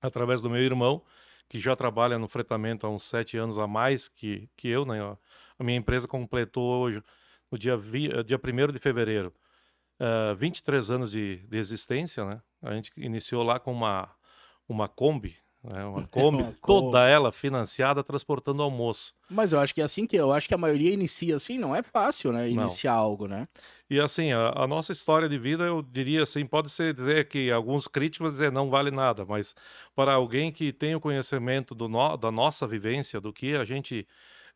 através 0.00 0.40
do 0.40 0.50
meu 0.50 0.62
irmão, 0.62 1.02
que 1.48 1.60
já 1.60 1.76
trabalha 1.76 2.18
no 2.18 2.28
fretamento 2.28 2.86
há 2.86 2.90
uns 2.90 3.02
sete 3.02 3.36
anos 3.36 3.58
a 3.58 3.66
mais 3.66 4.08
que, 4.08 4.48
que 4.56 4.68
eu. 4.68 4.84
Né? 4.84 5.00
A 5.58 5.64
minha 5.64 5.78
empresa 5.78 6.08
completou 6.08 6.82
hoje, 6.82 7.02
no 7.50 7.58
dia, 7.58 7.76
vi, 7.76 8.08
dia 8.24 8.40
1 8.42 8.72
de 8.72 8.78
fevereiro, 8.78 9.34
eh, 10.00 10.34
23 10.34 10.90
anos 10.90 11.12
de, 11.12 11.38
de 11.46 11.58
existência. 11.58 12.24
Né? 12.24 12.42
A 12.62 12.74
gente 12.74 12.90
iniciou 12.96 13.42
lá 13.42 13.60
com 13.60 13.72
uma, 13.72 14.08
uma 14.68 14.88
Kombi, 14.88 15.36
né? 15.62 15.84
uma 15.84 16.06
Kombi, 16.08 16.42
Uma 16.42 16.52
Kombi. 16.60 16.86
toda 16.90 17.08
ela 17.08 17.30
financiada, 17.32 18.02
transportando 18.02 18.62
almoço. 18.62 19.14
Mas 19.30 19.52
eu 19.52 19.60
acho 19.60 19.74
que 19.74 19.80
é 19.80 19.84
assim 19.84 20.06
que 20.06 20.16
eu 20.16 20.32
acho 20.32 20.46
que 20.46 20.54
a 20.54 20.58
maioria 20.58 20.92
inicia 20.92 21.36
assim, 21.36 21.58
não 21.58 21.74
é 21.74 21.82
fácil, 21.82 22.32
né? 22.32 22.48
Não. 22.50 22.64
Iniciar 22.64 22.92
algo, 22.92 23.26
né? 23.26 23.48
E 23.88 24.00
assim, 24.00 24.32
a, 24.32 24.52
a 24.56 24.66
nossa 24.66 24.92
história 24.92 25.28
de 25.28 25.38
vida, 25.38 25.64
eu 25.64 25.82
diria 25.82 26.22
assim, 26.22 26.44
pode 26.46 26.70
ser 26.70 26.92
dizer 26.92 27.28
que 27.28 27.50
alguns 27.50 27.86
críticos 27.88 28.24
vão 28.26 28.32
dizer 28.32 28.52
não 28.52 28.68
vale 28.70 28.90
nada, 28.90 29.24
mas 29.24 29.54
para 29.94 30.12
alguém 30.14 30.50
que 30.52 30.72
tem 30.72 30.94
o 30.94 31.00
conhecimento 31.00 31.74
do 31.74 31.88
no- 31.88 32.16
da 32.16 32.30
nossa 32.30 32.66
vivência, 32.66 33.20
do 33.20 33.32
que 33.32 33.54
a 33.56 33.64
gente 33.64 34.06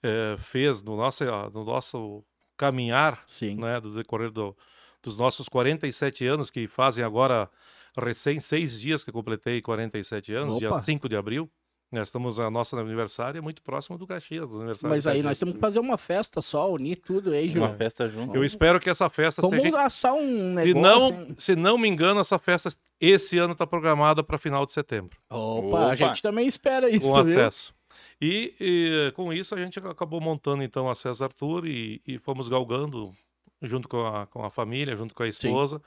eh, 0.03 0.37
fez 0.39 0.83
no 0.83 0.95
nosso, 0.97 1.25
no 1.53 1.65
nosso 1.65 2.23
caminhar, 2.57 3.23
Sim. 3.27 3.57
né, 3.57 3.81
do 3.81 3.95
decorrer 3.95 4.31
do- 4.31 4.57
dos 5.03 5.17
nossos 5.19 5.49
47 5.49 6.27
anos, 6.27 6.51
que 6.51 6.67
fazem 6.69 7.03
agora 7.05 7.49
recém 7.97 8.41
seis 8.41 8.81
dias 8.81 9.03
que 9.03 9.11
eu 9.11 9.15
completei 9.15 9.61
47 9.63 10.33
anos, 10.35 10.59
dia 10.59 10.71
Opa. 10.71 10.83
5 10.83 11.09
de 11.09 11.17
abril. 11.17 11.51
Né, 11.93 12.03
estamos, 12.03 12.41
a 12.41 12.51
nossa 12.51 12.77
aniversário 12.81 13.39
é 13.39 13.41
muito 13.41 13.63
próximo 13.63 13.97
do 13.97 14.09
Caxias, 14.09 14.51
do 14.51 14.57
aniversário 14.57 14.89
Mas 14.89 15.05
do 15.05 15.11
aí 15.11 15.23
nós 15.23 15.39
temos 15.39 15.55
que 15.55 15.61
fazer 15.61 15.79
uma 15.79 15.97
festa 15.97 16.43
só, 16.43 16.69
unir 16.73 16.97
tudo 16.97 17.31
aí, 17.31 17.47
Uma 17.47 17.53
Júnior. 17.53 17.77
festa 17.77 18.09
junto. 18.09 18.35
Eu 18.35 18.45
espero 18.45 18.81
que 18.81 18.91
essa 18.91 19.09
festa 19.09 19.41
Vamos 19.41 19.63
seja 19.63 19.81
assar 19.81 20.13
um 20.15 20.53
negócio. 20.53 20.75
se 20.75 20.81
não, 20.83 21.09
hein? 21.13 21.35
se 21.39 21.57
não 21.57 21.79
me 21.79 21.89
engano, 21.89 22.19
essa 22.19 22.41
festa 22.41 22.71
esse 23.01 23.39
ano 23.39 23.53
está 23.53 23.65
programada 23.69 24.25
para 24.25 24.37
final 24.37 24.67
de 24.67 24.73
setembro, 24.73 25.17
Opa, 25.31 25.67
Opa. 25.69 25.87
a 25.87 25.95
gente 25.95 26.21
também 26.21 26.49
espera 26.49 26.91
isso, 26.91 27.09
com 27.09 27.23
viu? 27.23 27.35
acesso. 27.41 27.73
E, 28.21 28.53
e, 28.59 29.13
com 29.13 29.33
isso 29.33 29.55
a 29.55 29.59
gente 29.59 29.79
acabou 29.79 30.21
montando 30.21 30.65
então 30.65 30.91
a 30.91 30.95
César 30.95 31.29
Tour 31.39 31.67
e, 31.67 32.03
e 32.05 32.19
fomos 32.19 32.49
galgando 32.49 33.15
junto 33.63 33.89
com 33.89 34.05
a, 34.05 34.27
com 34.27 34.45
a 34.45 34.51
família, 34.51 34.97
junto 34.97 35.15
com 35.15 35.23
a 35.23 35.27
Sim. 35.27 35.49
esposa, 35.49 35.81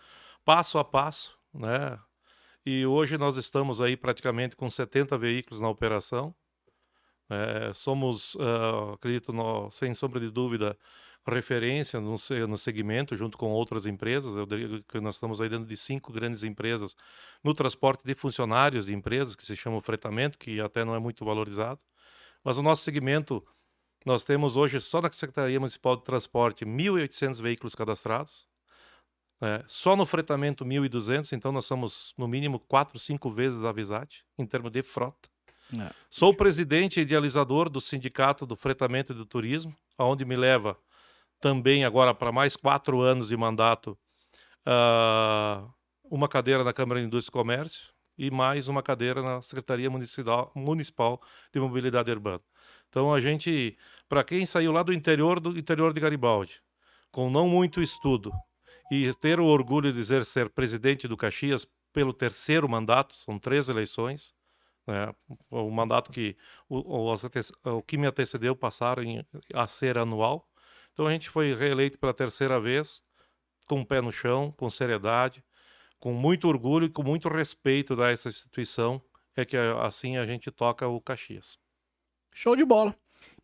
passo 0.46 0.78
a 0.80 0.84
passo, 0.86 1.38
né? 1.54 2.00
E 2.66 2.86
hoje 2.86 3.18
nós 3.18 3.38
estamos 3.38 3.81
aí 3.81 3.98
praticamente 3.98 4.56
com 4.56 4.69
70 4.69 5.18
veículos 5.18 5.62
na 5.62 5.69
operação. 5.69 6.35
É, 7.30 7.71
somos, 7.74 8.35
ah, 8.40 8.94
acredito, 8.95 9.31
no- 9.31 9.69
sem 9.71 9.94
sombra 9.94 10.19
de 10.19 10.30
dúvida, 10.31 10.78
referência 11.28 12.00
no, 12.02 12.16
no 12.47 12.57
segmento, 12.57 13.16
junto 13.16 13.38
com 13.38 13.52
outras 13.52 13.85
empresas. 13.85 14.35
Eu 14.35 14.47
que 14.88 15.00
nós 15.00 15.16
estamos 15.16 15.40
aí 15.42 15.47
dentro 15.50 15.68
de 15.68 15.78
cinco 15.78 16.12
grandes 16.12 16.44
empresas 16.44 16.95
no 17.44 17.54
transporte 17.54 18.04
de 18.06 18.16
funcionários 18.16 18.88
de 18.88 18.94
empresas, 18.95 19.35
que 19.35 19.45
se 19.45 19.56
chama 19.56 19.78
o 19.78 19.81
fretamento, 19.81 20.40
que 20.40 20.59
até 20.59 20.83
não 20.83 20.95
é 20.95 21.00
muito 21.00 21.24
valorizado. 21.26 21.80
Mas 22.44 22.57
o 22.57 22.64
nosso 22.64 22.83
segmento, 22.83 23.45
nós 24.06 24.24
temos 24.26 24.57
hoje, 24.57 24.81
só 24.81 25.02
na 25.02 25.12
Secretaria 25.14 25.59
Municipal 25.59 25.97
de 25.97 26.06
Transporte, 26.06 26.66
1.800 26.66 27.42
veículos 27.42 27.76
cadastrados. 27.76 28.49
É, 29.42 29.64
só 29.68 29.96
no 29.96 30.06
fretamento 30.06 30.66
1.200, 30.66 31.31
então 31.31 31.52
nós 31.52 31.66
somos 31.66 32.14
no 32.18 32.28
mínimo 32.28 32.60
4, 32.60 33.00
5 33.00 33.31
vezes 33.31 33.64
a 33.64 33.72
Visat, 33.72 34.24
em 34.38 34.46
termos 34.46 34.72
de 34.72 34.84
frota. 34.84 35.30
É. 35.78 35.92
Sou 36.10 36.34
presidente 36.34 37.00
e 37.00 37.04
idealizador 37.04 37.69
do 37.69 37.80
Sindicato 37.80 38.46
do 38.46 38.56
Fretamento 38.56 39.14
e 39.14 39.16
do 39.16 39.26
Turismo, 39.26 39.74
aonde 39.98 40.26
me 40.26 40.36
leva 40.36 40.78
também 41.40 41.86
agora 41.86 42.14
para 42.14 42.31
mais 42.31 42.56
quatro 42.56 43.02
anos 43.02 43.30
de 43.30 43.38
mandato 43.38 43.98
ah, 44.66 45.66
uma 46.04 46.28
cadeira 46.28 46.64
na 46.64 46.74
Câmara 46.74 47.00
de 47.00 47.06
Indústria 47.06 47.31
e 47.31 47.40
Comércio 47.40 47.94
e 48.18 48.30
mais 48.30 48.68
uma 48.68 48.84
cadeira 48.84 49.22
na 49.22 49.42
Secretaria 49.42 49.90
Municipal, 49.90 50.52
Municipal 50.54 51.22
de 51.54 51.60
Mobilidade 51.60 52.12
Urbana. 52.12 52.42
Então 52.90 53.14
a 53.14 53.22
gente, 53.22 53.78
para 54.10 54.24
quem 54.24 54.46
saiu 54.46 54.72
lá 54.72 54.84
do 54.84 54.92
interior 54.92 55.40
do 55.40 55.58
interior 55.58 55.94
de 55.94 56.02
Garibaldi, 56.02 56.60
com 57.12 57.30
não 57.30 57.48
muito 57.48 57.81
estudo 57.81 58.31
e 58.90 59.14
ter 59.16 59.40
o 59.40 59.46
orgulho 59.46 59.92
de 59.92 59.98
dizer 59.98 60.26
ser 60.26 60.50
presidente 60.50 61.08
do 61.08 61.18
Caxias 61.18 61.68
pelo 61.94 62.14
terceiro 62.14 62.68
mandato, 62.68 63.14
são 63.14 63.38
três 63.38 63.69
eleições, 63.69 64.34
né? 64.88 65.14
o 65.50 65.69
mandato 65.69 66.12
que 66.12 66.36
o, 66.68 67.12
o, 67.12 67.16
o 67.78 67.81
que 67.84 67.98
me 67.98 68.08
antecedeu 68.08 68.56
passaram 68.56 69.04
a 69.54 69.68
ser 69.68 69.98
anual. 69.98 70.48
Então 70.94 71.08
a 71.08 71.12
gente 71.12 71.30
foi 71.30 71.54
reeleito 71.54 72.00
pela 72.00 72.14
terceira 72.14 72.60
vez, 72.60 73.02
com 73.68 73.81
o 73.81 73.86
pé 73.86 74.02
no 74.02 74.12
chão, 74.12 74.52
com 74.52 74.69
seriedade, 74.69 75.44
com 76.00 76.14
muito 76.14 76.48
orgulho 76.48 76.86
e 76.86 76.90
com 76.90 77.04
muito 77.04 77.30
respeito 77.30 77.96
da 77.96 78.10
essa 78.10 78.30
instituição, 78.30 79.02
é 79.36 79.46
que 79.46 79.56
assim 79.58 80.18
a 80.18 80.26
gente 80.26 80.50
toca 80.52 80.88
o 80.88 81.00
Caxias. 81.00 81.58
Show 82.34 82.56
de 82.56 82.66
bola. 82.66 82.96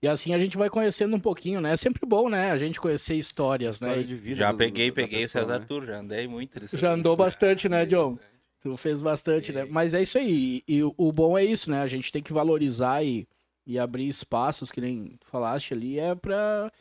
E 0.02 0.08
assim 0.08 0.34
a 0.34 0.38
gente 0.38 0.58
vai 0.58 0.70
conhecendo 0.70 1.16
um 1.16 1.20
pouquinho, 1.20 1.60
né? 1.62 1.72
É 1.74 1.76
sempre 1.76 2.06
bom, 2.06 2.30
né? 2.30 2.52
A 2.52 2.58
gente 2.58 2.80
conhecer 2.80 3.16
histórias, 3.16 3.82
né? 3.82 3.88
História 3.90 4.04
E 4.04 4.08
de 4.08 4.16
vida 4.16 4.36
Já 4.38 4.52
do- 4.52 4.58
peguei, 4.58 4.90
da 4.90 4.96
peguei 4.96 5.26
o 5.26 5.30
César 5.30 5.60
né? 5.60 5.66
Tour, 5.66 5.86
já 5.86 5.98
andei 6.00 6.28
muito. 6.28 6.60
Já 6.78 6.94
andou 6.94 7.16
bastante, 7.16 7.68
né, 7.70 7.86
John? 7.86 8.18
Tu 8.62 8.76
fez 8.78 9.02
bastante, 9.02 9.52
né? 9.52 9.66
Mas 9.66 9.94
é 9.94 10.02
isso 10.02 10.18
aí. 10.18 10.64
E, 10.68 10.76
e 10.78 10.84
o- 10.84 10.94
o 10.98 11.12
bom 11.12 11.38
é 11.38 11.44
isso, 11.46 11.70
né? 11.72 11.82
A 11.82 11.88
gente 11.88 12.12
tem 12.12 12.22
que 12.22 12.34
valorizar 12.34 13.04
e, 13.04 13.28
e 13.66 13.78
abrir 13.80 14.08
espaços, 14.08 14.72
que 14.72 14.82
nem 14.82 15.16
tu 15.20 15.28
falaste 15.28 15.74
ali, 15.74 16.00
é 16.00 16.14
pra, 16.16 16.72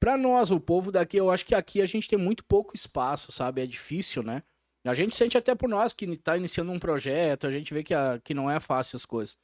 pra 0.00 0.16
nós, 0.16 0.50
o 0.50 0.58
povo 0.60 0.90
daqui. 0.90 1.16
Eu 1.16 1.30
acho 1.30 1.44
que 1.46 1.54
aqui 1.54 1.80
a 1.80 1.86
gente 1.86 2.08
tem 2.08 2.18
muito 2.18 2.44
pouco 2.44 2.74
espaço, 2.74 3.30
sabe? 3.32 3.62
É 3.62 3.66
difícil, 3.66 4.22
né? 4.22 4.42
A 4.84 4.94
gente 4.94 5.16
sente 5.16 5.36
até 5.36 5.54
por 5.54 5.68
nós 5.68 5.92
que 5.92 6.04
está 6.04 6.36
iniciando 6.36 6.70
um 6.70 6.78
projeto, 6.78 7.46
a 7.46 7.50
gente 7.50 7.74
vê 7.74 7.82
que, 7.82 7.92
a, 7.92 8.20
que 8.22 8.32
não 8.32 8.48
é 8.50 8.60
fácil 8.60 8.96
as 8.96 9.04
coisas. 9.04 9.36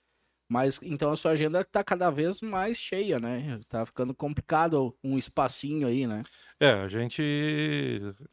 Mas 0.53 0.79
então 0.83 1.11
a 1.11 1.17
sua 1.17 1.31
agenda 1.31 1.63
está 1.63 1.83
cada 1.83 2.11
vez 2.11 2.43
mais 2.43 2.77
cheia, 2.77 3.19
né? 3.19 3.59
Tá 3.71 3.87
ficando 3.87 4.15
complicado 4.15 4.95
um 5.03 5.17
espacinho 5.17 5.89
aí, 5.89 6.07
né? 6.07 6.23
É, 6.61 6.73
a 6.73 6.89
gente 6.89 7.23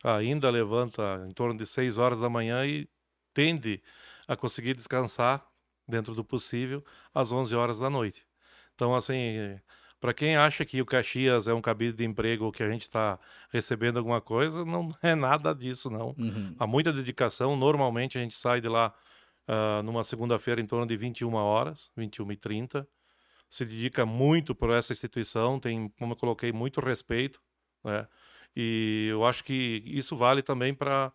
ainda 0.04 0.50
levanta 0.50 1.26
em 1.26 1.32
torno 1.32 1.58
de 1.58 1.66
6 1.66 1.98
horas 1.98 2.20
da 2.20 2.30
manhã 2.30 2.66
e 2.66 2.90
tende 3.34 3.82
a 4.28 4.36
conseguir 4.36 4.76
descansar 4.76 5.48
dentro 5.88 6.14
do 6.14 6.22
possível 6.26 6.84
às 7.16 7.32
11 7.32 7.56
horas 7.56 7.80
da 7.80 7.90
noite. 7.90 8.26
Então, 8.76 8.94
assim, 8.94 9.58
para 9.98 10.14
quem 10.14 10.36
acha 10.36 10.66
que 10.66 10.82
o 10.82 10.86
Caxias 10.86 11.48
é 11.48 11.54
um 11.54 11.62
cabide 11.62 11.94
de 11.94 12.04
emprego 12.04 12.44
ou 12.44 12.52
que 12.52 12.62
a 12.62 12.70
gente 12.70 12.82
está 12.82 13.18
recebendo 13.50 13.98
alguma 13.98 14.20
coisa, 14.20 14.66
não 14.66 14.90
é 15.02 15.16
nada 15.16 15.56
disso, 15.56 15.90
não. 15.90 16.14
Uhum. 16.18 16.54
Há 16.60 16.68
muita 16.68 16.92
dedicação. 16.92 17.56
Normalmente 17.56 18.18
a 18.18 18.22
gente 18.22 18.36
sai 18.36 18.60
de 18.60 18.68
lá 18.68 18.94
uh, 19.50 19.82
numa 19.82 20.04
segunda-feira 20.04 20.62
em 20.62 20.66
torno 20.68 20.86
de 20.86 20.96
21 20.96 21.34
horas, 21.34 21.92
21 21.98 22.32
e 22.32 22.38
30. 22.38 22.88
Se 23.50 23.66
dedica 23.66 24.06
muito 24.06 24.54
por 24.54 24.70
essa 24.70 24.94
instituição, 24.94 25.60
tem, 25.60 25.90
como 25.98 26.14
eu 26.14 26.18
coloquei, 26.18 26.52
muito 26.52 26.80
respeito. 26.80 27.42
Né? 27.84 28.08
E 28.56 29.08
eu 29.10 29.26
acho 29.26 29.44
que 29.44 29.82
isso 29.86 30.16
vale 30.16 30.44
também 30.44 30.74
para 30.74 31.12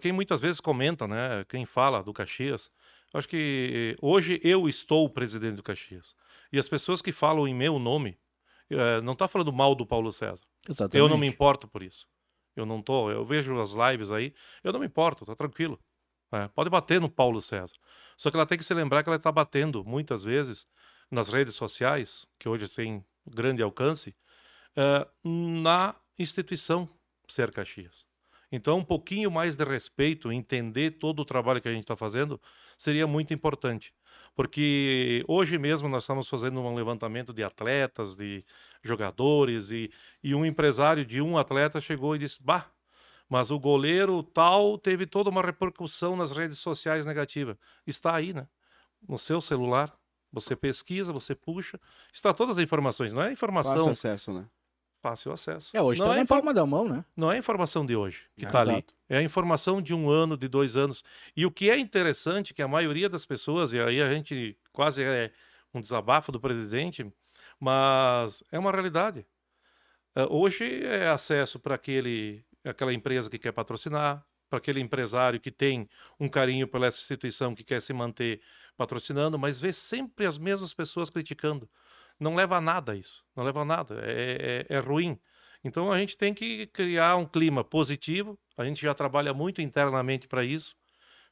quem 0.00 0.12
muitas 0.12 0.38
vezes 0.38 0.60
comenta, 0.60 1.08
né? 1.08 1.44
quem 1.48 1.64
fala 1.64 2.02
do 2.02 2.12
Caxias. 2.12 2.70
Eu 3.12 3.18
acho 3.18 3.28
que 3.28 3.96
hoje 4.02 4.38
eu 4.44 4.68
estou 4.68 5.06
o 5.06 5.10
presidente 5.10 5.56
do 5.56 5.62
Caxias. 5.62 6.14
E 6.52 6.58
as 6.58 6.68
pessoas 6.68 7.00
que 7.00 7.12
falam 7.12 7.48
em 7.48 7.54
meu 7.54 7.78
nome, 7.78 8.18
é, 8.68 9.00
não 9.00 9.14
está 9.14 9.26
falando 9.26 9.52
mal 9.52 9.74
do 9.74 9.86
Paulo 9.86 10.12
César. 10.12 10.44
Exatamente. 10.68 10.98
Eu 10.98 11.08
não 11.08 11.18
me 11.18 11.26
importo 11.26 11.66
por 11.66 11.82
isso. 11.82 12.06
Eu 12.54 12.66
não 12.66 12.82
tô, 12.82 13.10
eu 13.10 13.24
vejo 13.24 13.58
as 13.60 13.72
lives 13.72 14.12
aí, 14.12 14.34
eu 14.62 14.72
não 14.72 14.80
me 14.80 14.86
importo, 14.86 15.24
tá 15.24 15.34
tranquilo. 15.34 15.80
É, 16.32 16.48
pode 16.48 16.70
bater 16.70 17.00
no 17.00 17.10
Paulo 17.10 17.40
César. 17.42 17.74
Só 18.16 18.30
que 18.30 18.36
ela 18.36 18.46
tem 18.46 18.58
que 18.58 18.64
se 18.64 18.74
lembrar 18.74 19.02
que 19.02 19.08
ela 19.08 19.16
está 19.16 19.30
batendo, 19.30 19.84
muitas 19.84 20.24
vezes, 20.24 20.66
nas 21.10 21.28
redes 21.28 21.54
sociais, 21.54 22.26
que 22.38 22.48
hoje 22.48 22.66
tem 22.68 23.04
grande 23.26 23.62
alcance, 23.62 24.14
é, 24.74 25.06
na 25.22 25.94
instituição 26.18 26.88
Ser 27.28 27.52
Caxias. 27.52 28.06
Então, 28.50 28.78
um 28.78 28.84
pouquinho 28.84 29.30
mais 29.30 29.56
de 29.56 29.64
respeito, 29.64 30.32
entender 30.32 30.92
todo 30.92 31.20
o 31.20 31.24
trabalho 31.24 31.60
que 31.60 31.68
a 31.68 31.72
gente 31.72 31.84
está 31.84 31.96
fazendo, 31.96 32.40
seria 32.76 33.06
muito 33.06 33.32
importante 33.32 33.94
porque 34.34 35.24
hoje 35.28 35.58
mesmo 35.58 35.88
nós 35.88 36.04
estamos 36.04 36.28
fazendo 36.28 36.60
um 36.60 36.74
levantamento 36.74 37.32
de 37.32 37.42
atletas, 37.42 38.16
de 38.16 38.44
jogadores, 38.82 39.70
e, 39.70 39.90
e 40.22 40.34
um 40.34 40.44
empresário 40.44 41.04
de 41.04 41.20
um 41.20 41.36
atleta 41.36 41.80
chegou 41.80 42.16
e 42.16 42.18
disse: 42.18 42.42
Bah, 42.42 42.70
mas 43.32 43.50
o 43.50 43.58
goleiro 43.58 44.22
tal 44.22 44.76
teve 44.76 45.06
toda 45.06 45.30
uma 45.30 45.40
repercussão 45.40 46.14
nas 46.14 46.32
redes 46.32 46.58
sociais 46.58 47.06
negativa. 47.06 47.58
Está 47.86 48.14
aí, 48.14 48.34
né? 48.34 48.46
No 49.08 49.18
seu 49.18 49.40
celular. 49.40 49.90
Você 50.30 50.54
pesquisa, 50.54 51.12
você 51.14 51.34
puxa, 51.34 51.78
está 52.12 52.34
todas 52.34 52.58
as 52.58 52.62
informações, 52.62 53.10
não 53.12 53.22
é 53.22 53.32
informação. 53.32 53.86
Fácil 53.86 53.90
acesso, 53.90 54.32
né? 54.34 54.46
Fácil 55.00 55.32
acesso. 55.32 55.70
É, 55.74 55.80
hoje 55.80 56.00
não 56.00 56.08
tá 56.08 56.14
é 56.16 56.20
na 56.20 56.26
palma 56.26 56.52
da 56.52 56.66
mão, 56.66 56.86
né? 56.86 57.04
Não 57.16 57.32
é 57.32 57.36
a 57.36 57.38
informação 57.38 57.86
de 57.86 57.96
hoje 57.96 58.26
que 58.36 58.44
É, 58.44 58.48
está 58.48 58.60
ali. 58.60 58.72
exato. 58.72 58.94
É 59.08 59.16
a 59.16 59.22
informação 59.22 59.80
de 59.80 59.94
um 59.94 60.10
ano, 60.10 60.36
de 60.36 60.46
dois 60.46 60.76
anos. 60.76 61.02
E 61.34 61.46
o 61.46 61.50
que 61.50 61.70
é 61.70 61.78
interessante, 61.78 62.52
que 62.52 62.60
a 62.62 62.68
maioria 62.68 63.08
das 63.08 63.24
pessoas, 63.24 63.72
e 63.72 63.80
aí 63.80 64.00
a 64.02 64.12
gente 64.12 64.56
quase 64.72 65.02
é 65.02 65.32
um 65.72 65.80
desabafo 65.80 66.30
do 66.30 66.38
presidente, 66.40 67.10
mas 67.58 68.44
é 68.52 68.58
uma 68.58 68.70
realidade. 68.70 69.26
É, 70.14 70.24
Hoje 70.28 70.82
é 70.84 71.08
acesso 71.08 71.58
para 71.58 71.74
aquele, 71.74 72.44
aquela 72.64 72.92
empresa 72.92 73.28
que 73.30 73.38
quer 73.38 73.52
patrocinar, 73.52 74.24
para 74.52 74.58
aquele 74.58 74.80
empresário 74.80 75.40
que 75.40 75.50
tem 75.50 75.88
um 76.20 76.28
carinho 76.28 76.68
pela 76.68 76.86
essa 76.86 77.00
instituição 77.00 77.54
que 77.54 77.64
quer 77.64 77.80
se 77.80 77.94
manter 77.94 78.42
patrocinando, 78.76 79.38
mas 79.38 79.58
vê 79.58 79.72
sempre 79.72 80.26
as 80.26 80.36
mesmas 80.36 80.74
pessoas 80.74 81.08
criticando. 81.08 81.66
Não 82.20 82.34
leva 82.34 82.58
a 82.58 82.60
nada 82.60 82.94
isso, 82.94 83.24
não 83.34 83.44
leva 83.44 83.62
a 83.62 83.64
nada, 83.64 84.02
é, 84.04 84.66
é, 84.68 84.76
é 84.76 84.78
ruim. 84.78 85.18
Então 85.64 85.90
a 85.90 85.98
gente 85.98 86.18
tem 86.18 86.34
que 86.34 86.66
criar 86.66 87.16
um 87.16 87.24
clima 87.24 87.64
positivo. 87.64 88.38
A 88.54 88.64
gente 88.64 88.82
já 88.82 88.92
trabalha 88.92 89.32
muito 89.32 89.62
internamente 89.62 90.28
para 90.28 90.44
isso. 90.44 90.76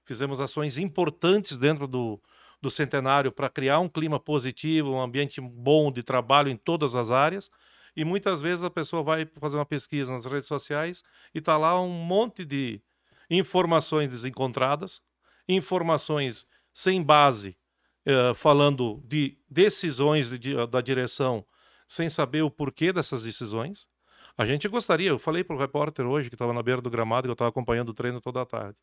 Fizemos 0.07 0.41
ações 0.41 0.79
importantes 0.79 1.59
dentro 1.59 1.87
do, 1.87 2.19
do 2.63 2.71
centenário 2.71 3.31
para 3.31 3.51
criar 3.51 3.81
um 3.81 3.89
clima 3.89 4.19
positivo, 4.19 4.93
um 4.93 5.01
ambiente 5.01 5.43
bom 5.43 5.93
de 5.93 6.03
trabalho 6.03 6.49
em 6.49 6.57
todas 6.57 6.95
as 6.95 7.11
áreas. 7.11 7.51
E 7.97 8.05
muitas 8.05 8.41
vezes 8.41 8.65
a 8.65 8.71
pessoa 8.71 9.03
vai 9.03 9.27
fazer 9.39 9.57
uma 9.57 9.67
pesquisa 9.67 10.13
nas 10.13 10.25
redes 10.25 10.47
sociais 10.47 11.03
e 11.35 11.39
está 11.39 11.57
lá 11.57 11.81
um 11.81 11.89
monte 11.89 12.45
de 12.45 12.81
informações 13.29 14.11
desencontradas, 14.11 15.01
informações 15.49 16.47
sem 16.73 17.03
base, 17.03 17.57
eh, 18.07 18.33
falando 18.35 19.03
de 19.05 19.39
decisões 19.49 20.31
de- 20.31 20.39
de- 20.39 20.67
da 20.67 20.81
direção 20.81 21.45
sem 21.89 22.09
saber 22.09 22.43
o 22.43 22.51
porquê 22.51 22.93
dessas 22.93 23.25
decisões. 23.25 23.89
A 24.39 24.47
gente 24.47 24.69
gostaria, 24.69 25.11
eu 25.11 25.19
falei 25.19 25.43
para 25.45 25.57
o 25.57 25.59
repórter 25.59 26.07
hoje 26.07 26.29
que 26.29 26.35
estava 26.35 26.53
na 26.53 26.63
beira 26.63 26.81
do 26.81 26.89
gramado, 26.89 27.27
que 27.27 27.31
eu 27.31 27.35
estava 27.35 27.51
acompanhando 27.51 27.91
o 27.91 27.95
treino 27.95 28.21
toda 28.21 28.41
a 28.41 28.47
tarde. 28.47 28.79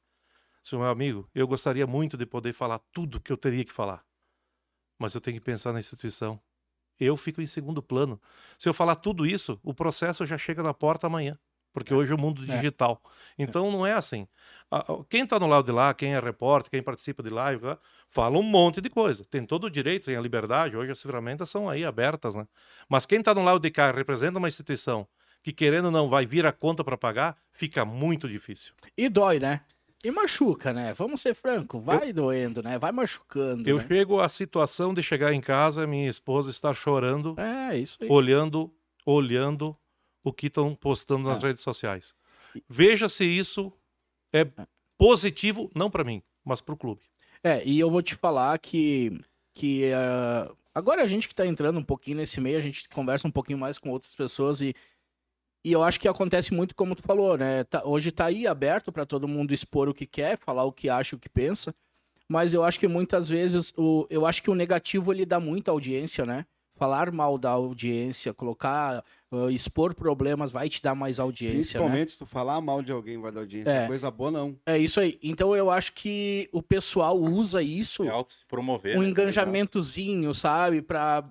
Seu 0.62 0.80
meu 0.80 0.90
amigo, 0.90 1.30
eu 1.34 1.48
gostaria 1.48 1.88
muito 1.88 2.18
de 2.18 2.26
poder 2.26 2.54
falar 2.54 2.80
tudo 2.92 3.22
que 3.22 3.32
eu 3.32 3.38
teria 3.38 3.64
que 3.64 3.72
falar. 3.72 4.04
Mas 5.00 5.16
eu 5.16 5.22
tenho 5.22 5.38
que 5.38 5.44
pensar 5.44 5.72
na 5.72 5.80
instituição. 5.80 6.40
Eu 7.00 7.16
fico 7.18 7.42
em 7.42 7.48
segundo 7.48 7.82
plano. 7.82 8.20
Se 8.58 8.68
eu 8.68 8.74
falar 8.74 8.96
tudo 8.96 9.25
isso, 9.25 9.60
o 9.63 9.74
processo 9.74 10.25
já 10.25 10.38
chega 10.38 10.63
na 10.63 10.74
porta 10.74 11.08
amanhã. 11.08 11.38
Porque 11.74 11.94
hoje 11.94 12.12
é 12.12 12.16
o 12.16 12.18
mundo 12.18 12.42
É. 12.44 12.56
digital. 12.56 13.00
Então 13.38 13.72
não 13.72 13.86
é 13.86 13.94
assim. 13.94 14.27
Quem 15.10 15.24
está 15.24 15.38
no 15.39 15.46
lado 15.46 15.66
de 15.66 15.72
lá, 15.72 15.94
quem 15.94 16.16
é 16.16 16.20
repórter, 16.20 16.72
quem 16.72 16.82
participa 16.82 17.22
de 17.22 17.30
live, 17.30 17.77
fala 18.10 18.38
um 18.39 18.42
monte 18.44 18.82
de 18.82 18.89
coisa. 18.89 19.24
Tem 19.25 19.46
todo 19.46 19.66
o 19.66 19.70
direito, 19.70 20.06
tem 20.06 20.16
a 20.16 20.22
liberdade. 20.22 20.75
Hoje 20.75 20.92
as 20.92 21.01
ferramentas 21.01 21.50
são 21.51 21.70
aí 21.70 21.86
abertas, 21.86 22.34
né? 22.36 22.48
Mas 22.89 23.06
quem 23.06 23.20
está 23.20 23.34
no 23.36 23.44
lado 23.44 23.60
de 23.60 23.70
cá 23.70 23.92
representa 23.92 24.39
uma 24.39 24.48
instituição 24.48 25.08
que 25.44 25.54
querendo 25.54 25.86
ou 25.86 25.92
não 25.92 26.10
vai 26.10 26.25
vir 26.25 26.48
a 26.48 26.51
conta 26.51 26.84
para 26.84 26.98
pagar, 26.98 27.38
fica 27.51 27.86
muito 27.86 28.27
difícil. 28.27 28.74
E 28.98 29.08
dói, 29.08 29.39
né? 29.39 29.62
E 30.08 30.12
machuca, 30.12 30.72
né? 30.72 30.94
Vamos 30.94 31.20
ser 31.20 31.36
franco, 31.36 31.82
vai 31.82 32.14
doendo, 32.14 32.64
né? 32.64 32.80
Vai 32.80 32.94
machucando. 32.94 33.68
Eu 33.70 33.76
né? 33.76 33.86
chego 33.86 34.22
à 34.22 34.30
situação 34.30 34.94
de 34.94 35.04
chegar 35.04 35.34
em 35.34 35.42
casa, 35.42 35.86
minha 35.86 36.08
esposa 36.08 36.50
estar 36.50 36.74
chorando, 36.74 37.36
É, 37.38 37.78
isso 37.78 37.98
aí. 38.02 38.08
olhando, 38.10 38.74
olhando 39.06 39.76
o 40.24 40.32
que 40.32 40.48
estão 40.48 40.74
postando 40.74 41.28
nas 41.28 41.44
É. 41.44 41.48
redes 41.48 41.62
sociais. 41.62 42.16
Veja 42.70 43.10
se 43.10 43.26
isso 43.26 43.70
é 44.32 44.48
positivo, 44.98 45.70
não 45.76 45.92
para 45.92 46.06
mim, 46.06 46.24
mas 46.42 46.62
para 46.62 46.74
o 46.74 46.78
clube. 46.78 47.02
É, 47.44 47.62
e 47.66 47.78
eu 47.78 47.92
vou 47.92 48.02
te 48.02 48.16
falar 48.16 48.58
que, 48.60 49.12
que 49.54 49.92
ah, 49.92 50.50
agora 50.74 51.04
a 51.04 51.08
gente 51.08 51.28
que 51.28 51.36
tá 51.36 51.46
entrando 51.46 51.80
um 51.80 51.84
pouquinho 51.84 52.16
nesse 52.16 52.40
meio, 52.40 52.58
a 52.58 52.62
gente 52.62 52.88
conversa 52.88 53.28
um 53.28 53.32
pouquinho 53.32 53.60
mais 53.60 53.78
com 53.78 53.90
outras 53.90 54.16
pessoas 54.16 54.62
e, 54.62 54.74
e 55.67 55.71
eu 55.74 55.83
acho 55.83 56.00
que 56.00 56.07
acontece 56.07 56.53
muito 56.53 56.74
como 56.74 56.95
tu 56.95 57.01
falou, 57.03 57.38
né? 57.38 57.63
Tá- 57.65 57.83
hoje 57.83 58.12
tá 58.12 58.25
aí 58.25 58.47
aberto 58.47 58.91
para 58.91 59.05
todo 59.05 59.27
mundo 59.27 59.53
expor 59.53 59.89
o 59.89 59.93
que 59.93 60.05
quer, 60.05 60.38
falar 60.38 60.63
o 60.63 60.71
que 60.71 60.89
acha, 60.89 61.15
o 61.15 61.19
que 61.19 61.27
pensa, 61.27 61.75
mas 62.29 62.53
eu 62.53 62.63
acho 62.63 62.79
que 62.79 62.88
muitas 62.88 63.27
vezes, 63.27 63.74
o, 63.77 64.07
eu 64.09 64.25
acho 64.25 64.41
que 64.41 64.50
o 64.50 64.55
negativo 64.55 65.12
ele 65.12 65.25
dá 65.25 65.39
muita 65.39 65.71
audiência, 65.71 66.25
né? 66.25 66.45
Falar 66.77 67.12
mal 67.12 67.38
da 67.38 67.50
audiência, 67.50 68.33
colocar, 68.33 69.03
ah, 69.31 69.51
expor 69.51 69.95
problemas 69.95 70.51
vai 70.51 70.69
te 70.69 70.81
dar 70.81 70.93
mais 70.93 71.19
audiência, 71.19 71.55
né? 71.55 71.62
Principalmente 71.86 72.12
se 72.12 72.19
tu 72.19 72.25
falar 72.25 72.62
mal 72.62 72.81
de 72.83 72.91
alguém, 72.91 73.19
vai 73.19 73.31
dar 73.31 73.39
audiência. 73.41 73.71
É. 73.71 73.88
Coisa 73.88 74.12
boa, 74.12 74.29
não. 74.31 74.55
É 74.65 74.77
isso 74.77 75.00
aí. 75.00 75.17
Então 75.24 75.55
eu 75.55 75.69
acho 75.71 75.91
que 75.93 76.47
o 76.53 76.62
pessoal 76.62 77.17
usa 77.17 77.62
isso 77.63 78.03
É 78.03 78.09
auto 78.09 78.31
se 78.31 78.45
promover. 78.45 78.95
um 78.97 79.01
né? 79.01 79.07
engajamentozinho, 79.09 80.33
sabe? 80.33 80.81
Pra, 80.81 81.24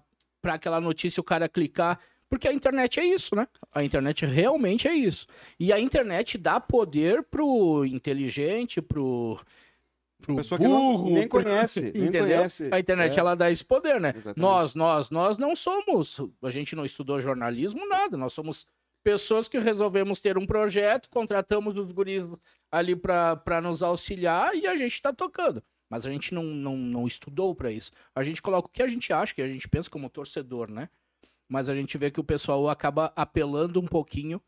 pra 0.43 0.55
aquela 0.55 0.81
notícia 0.81 1.21
o 1.21 1.25
cara 1.25 1.49
clicar. 1.49 2.01
Porque 2.29 2.49
a 2.49 2.53
internet 2.53 2.99
é 3.01 3.05
isso, 3.07 3.37
né? 3.37 3.47
A 3.73 3.85
internet 3.85 4.27
realmente 4.27 4.89
é 4.89 4.95
isso. 4.95 5.27
E 5.61 5.73
a 5.73 5.79
internet 5.79 6.37
dá 6.37 6.59
poder 6.61 7.23
pro 7.25 7.85
inteligente, 7.85 8.83
pro, 8.83 9.39
pro 10.21 10.37
Pessoa 10.37 10.59
que 10.59 10.67
não, 10.67 10.93
burro. 10.97 11.11
nem 11.15 11.29
pro- 11.29 11.43
conhece, 11.43 11.81
nem 11.95 12.05
Entendeu? 12.09 12.37
conhece. 12.37 12.69
A 12.73 12.81
internet, 12.81 13.17
É. 13.17 13.21
ela 13.21 13.35
dá 13.37 13.51
esse 13.51 13.65
poder, 13.65 14.01
né? 14.01 14.13
Exatamente. 14.17 14.41
Nós, 14.41 14.75
nós, 14.75 15.11
nós 15.11 15.39
não 15.39 15.55
somos. 15.55 16.17
A 16.43 16.51
gente 16.51 16.75
não 16.75 16.85
estudou 16.85 17.21
jornalismo, 17.21 17.89
nada. 17.89 18.17
Nós 18.17 18.33
somos 18.33 18.67
pessoas 19.05 19.47
que 19.47 19.59
resolvemos 19.61 20.19
ter 20.21 20.37
um 20.37 20.45
projeto, 20.47 21.09
contratamos 21.11 21.77
os 21.77 21.93
guris 21.93 22.25
ali 22.73 22.97
para 22.97 23.61
nos 23.63 23.83
auxiliar 23.85 24.53
e 24.57 24.67
a 24.67 24.77
gente 24.77 24.95
está 24.95 25.13
tocando. 25.13 25.63
Mas 25.89 26.05
a 26.05 26.11
gente 26.11 26.35
não, 26.35 26.43
não, 26.43 26.77
não 26.77 27.07
estudou 27.07 27.55
para 27.55 27.71
isso. 27.71 27.93
A 28.13 28.25
gente 28.25 28.43
coloca 28.43 28.67
o 28.67 28.71
que 28.71 28.83
a 28.83 28.89
gente 28.89 29.13
acha, 29.13 29.33
que 29.33 29.41
a 29.43 29.47
gente 29.47 29.69
pensa 29.69 29.89
como 29.89 30.11
torcedor, 30.11 30.69
né? 30.69 30.89
Mas 31.49 31.69
a 31.69 31.75
gente 31.75 31.97
vê 31.97 32.11
que 32.11 32.21
o 32.21 32.25
pessoal 32.25 32.69
acaba 32.69 33.13
apelando 33.17 33.81
um 33.81 33.87
pouquinho 33.87 34.41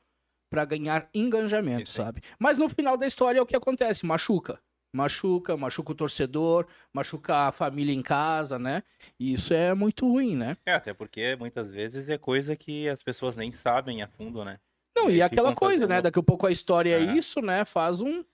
para 0.50 0.64
ganhar 0.64 1.08
engajamento, 1.14 1.82
Isso 1.84 1.92
sabe? 1.92 2.22
Mas 2.38 2.56
no 2.58 2.68
final 2.68 2.96
da 2.96 3.06
história 3.06 3.38
é 3.38 3.42
o 3.42 3.46
que 3.46 3.54
acontece, 3.56 4.04
machuca. 4.06 4.58
Machuca, 4.94 5.54
machuca 5.56 5.92
o 5.92 5.94
torcedor, 5.94 6.66
machuca 6.94 7.46
a 7.48 7.52
família 7.52 7.92
em 7.92 8.00
casa, 8.02 8.58
né? 8.58 8.82
E 9.20 9.34
isso 9.34 9.52
é 9.52 9.74
muito 9.74 10.10
ruim, 10.10 10.34
né? 10.34 10.56
É, 10.64 10.72
até 10.72 10.94
porque 10.94 11.36
muitas 11.36 11.70
vezes 11.70 12.08
é 12.08 12.16
coisa 12.16 12.56
que 12.56 12.88
as 12.88 13.02
pessoas 13.02 13.36
nem 13.36 13.52
sabem 13.52 14.02
a 14.02 14.08
fundo, 14.08 14.42
né? 14.44 14.58
Não, 14.96 15.10
E 15.10 15.16
e 15.16 15.22
aquela 15.22 15.54
coisa, 15.54 15.80
né? 15.86 15.88
fazendo- 15.96 16.02
Daqui 16.04 16.18
a 16.18 16.22
pouco 16.22 16.46
a 16.46 16.50
história 16.50 16.98
é 16.98 17.02
É. 17.04 17.14
isso, 17.16 17.42
né? 17.42 17.64
Faz 17.66 18.00
um. 18.00 18.24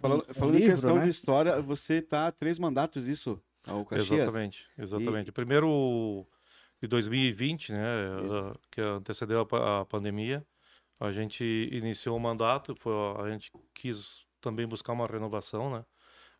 Falando, 0.00 0.24
um 0.28 0.34
falando 0.34 0.54
em 0.54 0.58
livro, 0.60 0.72
questão 0.72 0.96
né? 0.96 1.02
de 1.02 1.08
história, 1.10 1.60
você 1.60 2.00
tá 2.00 2.28
há 2.28 2.32
três 2.32 2.58
mandatos 2.58 3.06
isso, 3.06 3.38
ao 3.66 3.84
Caxias. 3.84 4.10
Exatamente, 4.22 4.66
exatamente. 4.78 5.30
Primeiro 5.32 6.26
de 6.80 6.88
2020, 6.88 7.72
né, 7.72 7.80
Isso. 8.26 8.46
uh, 8.52 8.58
que 8.70 8.80
antecedeu 8.80 9.46
a, 9.52 9.80
a 9.80 9.84
pandemia, 9.84 10.46
a 11.00 11.12
gente 11.12 11.44
iniciou 11.72 12.16
o 12.16 12.20
mandato, 12.20 12.74
foi, 12.76 12.92
a 13.18 13.30
gente 13.30 13.50
quis 13.74 14.24
também 14.40 14.66
buscar 14.66 14.92
uma 14.92 15.06
renovação, 15.06 15.70
né? 15.72 15.84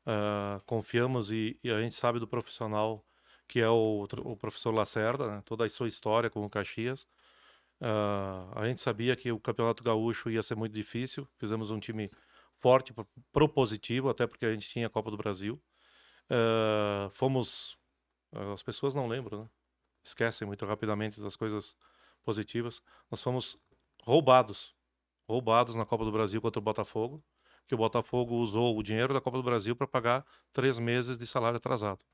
Ah, 0.06 0.61
confiamos 0.66 1.30
e, 1.30 1.59
e 1.62 1.70
a 1.70 1.80
gente 1.80 1.94
sabe 1.94 2.18
do 2.18 2.26
profissional 2.26 3.04
que 3.49 3.61
é 3.61 3.68
o, 3.68 4.06
o 4.25 4.37
professor 4.37 4.73
Lacerda, 4.73 5.26
né, 5.28 5.42
toda 5.44 5.64
a 5.64 5.68
sua 5.68 5.88
história 5.88 6.30
com 6.30 6.44
o 6.44 6.50
Caxias. 6.50 7.06
Ah, 7.80 8.50
a 8.56 8.66
gente 8.68 8.80
sabia 8.80 9.16
que 9.16 9.32
o 9.32 9.40
Campeonato 9.40 9.82
Gaúcho 9.85 10.30
ia 10.30 10.42
ser 10.42 10.54
muito 10.56 10.73
difícil, 10.75 11.28
fizemos 11.38 11.70
um 11.70 11.80
time 11.80 12.11
forte, 12.59 12.92
pro- 12.92 13.09
propositivo, 13.32 14.09
até 14.11 14.26
porque 14.26 14.47
a 14.47 14.52
gente 14.52 14.68
tinha 14.68 14.87
a 14.87 14.90
Copa 14.90 15.11
do 15.11 15.16
Brasil. 15.16 15.61
Ah, 16.30 17.09
fomos. 17.12 17.78
As 18.54 18.62
pessoas 18.62 18.94
não 18.94 19.09
lembram, 19.09 19.44
né? 19.44 19.50
Esquecem 20.04 20.47
muito 20.47 20.64
rapidamente 20.66 21.21
das 21.21 21.37
coisas 21.37 21.76
positivas. 22.23 22.83
Nós 23.11 23.23
fomos 23.23 23.59
roubados. 24.02 24.75
Roubados 25.28 25.75
na 25.75 25.85
Copa 25.85 26.04
do 26.04 26.12
Brasil 26.12 26.40
contra 26.40 26.59
o 26.59 26.62
Botafogo. 26.62 27.23
Que 27.66 27.75
o 27.75 27.78
Botafogo 27.78 28.37
usou 28.37 28.76
o 28.76 28.83
dinheiro 28.83 29.14
da 29.14 29.21
Copa 29.21 29.37
do 29.37 29.42
Brasil 29.42 29.76
para 29.76 29.87
pagar 29.87 30.26
três 30.52 30.78
meses 30.78 31.16
de 31.16 31.26
salário 31.26 31.57
atrasado. 31.57 32.04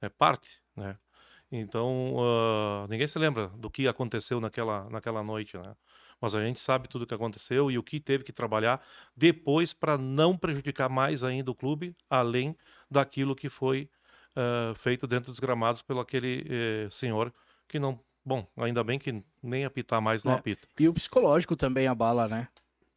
É 0.00 0.08
parte, 0.08 0.60
né? 0.74 0.98
Então, 1.54 2.16
ah, 2.18 2.86
ninguém 2.88 3.06
se 3.06 3.18
lembra 3.18 3.48
do 3.48 3.70
que 3.70 3.86
aconteceu 3.86 4.40
naquela, 4.40 4.88
naquela 4.88 5.22
noite, 5.22 5.58
né? 5.58 5.76
Mas 6.18 6.34
a 6.34 6.42
gente 6.42 6.58
sabe 6.58 6.88
tudo 6.88 7.02
o 7.02 7.06
que 7.06 7.12
aconteceu 7.12 7.70
e 7.70 7.76
o 7.76 7.82
que 7.82 8.00
teve 8.00 8.24
que 8.24 8.32
trabalhar 8.32 8.82
depois 9.14 9.74
para 9.74 9.98
não 9.98 10.38
prejudicar 10.38 10.88
mais 10.88 11.22
ainda 11.22 11.50
o 11.50 11.54
clube, 11.54 11.94
além 12.08 12.56
daquilo 12.90 13.36
que 13.36 13.50
foi 13.50 13.90
ah, 14.36 14.72
feito 14.76 15.06
dentro 15.06 15.30
dos 15.30 15.38
gramados 15.40 15.82
pelo 15.82 16.00
aquele 16.00 16.46
eh, 16.48 16.88
senhor 16.90 17.32
que 17.68 17.78
não. 17.78 17.98
Bom, 18.24 18.46
ainda 18.56 18.84
bem 18.84 18.98
que 18.98 19.22
nem 19.42 19.64
apitar 19.64 20.00
mais 20.00 20.22
não 20.22 20.32
É. 20.32 20.36
apita. 20.36 20.68
E 20.78 20.86
o 20.88 20.92
psicológico 20.94 21.56
também 21.56 21.88
abala, 21.88 22.28
né? 22.28 22.46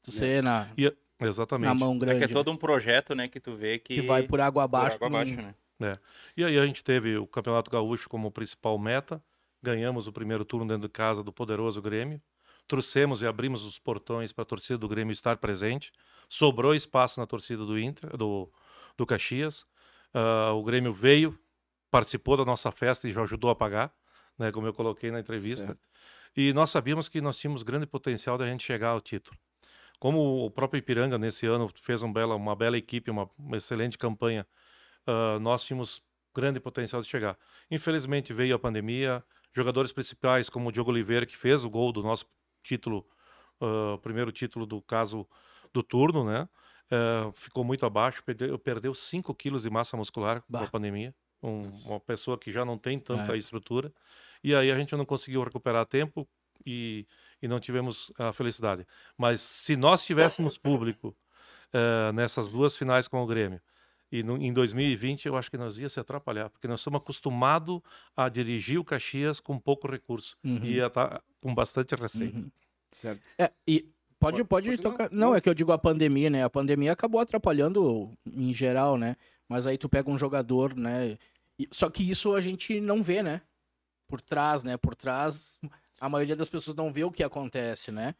Tu 0.03 0.11
ser 0.11 0.43
na, 0.43 0.69
E, 0.77 0.93
exatamente. 1.19 1.67
na 1.67 1.73
mão 1.73 1.95
É 1.95 1.97
grande. 1.99 2.19
que 2.19 2.25
é 2.25 2.27
todo 2.27 2.51
um 2.51 2.57
projeto, 2.57 3.15
né, 3.15 3.27
que 3.27 3.39
tu 3.39 3.55
vê 3.55 3.79
que, 3.79 3.95
que 3.95 4.01
vai 4.03 4.21
por 4.23 4.39
água 4.39 4.67
por 4.69 4.75
abaixo. 4.77 4.97
água 4.97 5.09
num- 5.09 5.15
abaixo, 5.33 5.55
né? 5.79 5.97
E 6.37 6.43
aí 6.43 6.59
a 6.59 6.65
gente 6.65 6.83
teve 6.83 7.17
o 7.17 7.25
Campeonato 7.25 7.71
Gaúcho 7.71 8.07
como 8.07 8.29
principal 8.31 8.77
meta. 8.77 9.19
Ganhamos 9.63 10.07
o 10.07 10.13
primeiro 10.13 10.45
turno 10.45 10.67
dentro 10.67 10.87
de 10.87 10.93
casa 10.93 11.23
do 11.23 11.33
poderoso 11.33 11.81
Grêmio. 11.81 12.21
Trouxemos 12.67 13.21
e 13.23 13.27
abrimos 13.27 13.63
os 13.65 13.79
portões 13.79 14.31
para 14.31 14.43
a 14.43 14.45
torcida 14.45 14.77
do 14.77 14.87
Grêmio 14.87 15.11
estar 15.11 15.37
presente. 15.37 15.91
Sobrou 16.29 16.75
espaço 16.75 17.19
na 17.19 17.25
torcida 17.25 17.65
do 17.65 17.79
Inter, 17.79 18.15
do, 18.15 18.51
do 18.95 19.05
Caxias. 19.07 19.65
Ah, 20.17 20.53
o 20.53 20.63
Grêmio 20.63 20.93
veio, 20.93 21.37
participou 21.91 22.37
da 22.37 22.45
nossa 22.45 22.71
festa 22.71 23.05
e 23.05 23.11
já 23.11 23.21
ajudou 23.23 23.49
a 23.49 23.55
pagar, 23.55 23.93
né, 24.39 24.49
como 24.49 24.65
eu 24.65 24.73
coloquei 24.73 25.11
na 25.11 25.19
entrevista. 25.19 25.67
Certo. 25.67 25.89
E 26.37 26.53
nós 26.53 26.69
sabíamos 26.69 27.09
que 27.09 27.19
nós 27.19 27.37
tínhamos 27.37 27.63
grande 27.63 27.85
potencial 27.85 28.37
da 28.37 28.45
gente 28.47 28.63
chegar 28.63 28.89
ao 28.89 29.01
título. 29.01 29.37
Como 29.99 30.45
o 30.45 30.49
próprio 30.49 30.79
Ipiranga 30.79 31.17
nesse 31.17 31.45
ano 31.45 31.69
fez 31.81 32.01
um 32.01 32.11
bela, 32.11 32.33
uma 32.33 32.55
bela 32.55 32.77
equipe, 32.77 33.11
uma, 33.11 33.29
uma 33.37 33.57
excelente 33.57 33.97
campanha, 33.97 34.47
ah, 35.05 35.37
nós 35.41 35.65
tínhamos 35.65 36.01
grande 36.33 36.61
potencial 36.61 37.01
de 37.01 37.09
chegar. 37.09 37.37
Infelizmente 37.69 38.31
veio 38.33 38.55
a 38.55 38.59
pandemia, 38.59 39.21
jogadores 39.53 39.91
principais 39.91 40.49
como 40.49 40.69
o 40.69 40.71
Diogo 40.71 40.91
Oliveira, 40.91 41.25
que 41.25 41.35
fez 41.35 41.65
o 41.65 41.69
gol 41.69 41.91
do 41.91 42.01
nosso 42.01 42.25
título, 42.63 43.05
ah, 43.59 43.97
primeiro 44.01 44.31
título 44.31 44.65
do 44.65 44.81
caso 44.81 45.27
do 45.73 45.83
turno, 45.83 46.23
né? 46.23 46.47
Ah, 46.91 47.31
ficou 47.33 47.63
muito 47.63 47.85
abaixo, 47.85 48.23
perdeu, 48.23 48.57
perdeu 48.59 48.93
5 48.93 49.33
quilos 49.33 49.63
de 49.63 49.69
massa 49.69 49.97
muscular 49.97 50.43
com 50.51 50.63
a 50.63 50.67
Bah. 50.67 50.69
pandemia. 50.69 51.15
Um- 51.43 51.69
uma 51.85 51.99
pessoa 51.99 52.37
que 52.39 52.51
já 52.51 52.63
não 52.65 52.77
tem 52.77 52.99
tanta 52.99 53.33
É. 53.33 53.37
estrutura. 53.37 53.93
E 54.43 54.53
aí 54.55 54.71
a 54.71 54.77
gente 54.77 54.95
não 54.95 55.05
conseguiu 55.05 55.43
recuperar 55.43 55.81
a 55.81 55.85
tempo 55.85 56.27
e, 56.65 57.07
e 57.41 57.47
não 57.47 57.59
tivemos 57.59 58.11
a 58.17 58.31
felicidade. 58.33 58.85
Mas 59.17 59.41
se 59.41 59.75
nós 59.75 60.03
tivéssemos 60.03 60.57
público 60.57 61.15
eh, 61.73 62.11
nessas 62.13 62.49
duas 62.49 62.77
finais 62.77 63.07
com 63.07 63.21
o 63.21 63.27
Grêmio, 63.27 63.61
e 64.11 64.23
no- 64.23 64.37
em 64.37 64.53
2020 64.53 65.25
eu 65.27 65.35
acho 65.37 65.49
que 65.51 65.57
nós 65.57 65.77
ia 65.77 65.89
se 65.89 65.99
atrapalhar, 65.99 66.49
porque 66.49 66.67
nós 66.67 66.79
estamos 66.81 66.99
acostumados 67.01 67.81
a 68.15 68.29
dirigir 68.29 68.79
o 68.79 68.85
Caxias 68.85 69.39
com 69.39 69.59
pouco 69.59 69.87
recurso 69.89 70.37
Uhum, 70.43 70.61
e 70.61 70.75
ia 70.75 70.87
estar 70.87 71.21
com 71.41 71.53
bastante 71.55 71.95
receita. 71.95 72.37
uhum. 72.37 72.51
Certo. 72.91 73.29
É, 73.39 73.53
e 73.67 73.94
pode, 74.19 74.43
Pode- 74.43 74.69
pode, 74.69 74.81
tocar. 74.81 75.09
não. 75.11 75.29
Não, 75.29 75.35
é 75.35 75.41
que 75.41 75.49
eu 75.49 75.53
digo 75.53 75.71
a 75.71 75.77
pandemia, 75.77 76.29
né? 76.29 76.43
A 76.43 76.49
pandemia 76.49 76.91
acabou 76.91 77.19
atrapalhando 77.21 78.11
em 78.25 78.51
geral, 78.53 78.97
né? 78.97 79.15
Mas 79.47 79.67
aí 79.67 79.77
tu 79.77 79.87
pega 79.89 80.09
um 80.09 80.17
jogador, 80.17 80.75
né? 80.75 81.17
Só 81.71 81.89
que 81.89 82.09
isso 82.09 82.33
a 82.35 82.41
gente 82.41 82.79
não 82.81 83.03
vê, 83.03 83.21
né? 83.21 83.41
Por 84.07 84.21
trás, 84.21 84.63
né? 84.63 84.77
Por 84.77 84.95
trás, 84.95 85.59
a 85.99 86.09
maioria 86.09 86.35
das 86.35 86.49
pessoas 86.49 86.75
não 86.75 86.91
vê 86.91 87.03
o 87.03 87.11
que 87.11 87.23
acontece, 87.23 87.91
né? 87.91 88.15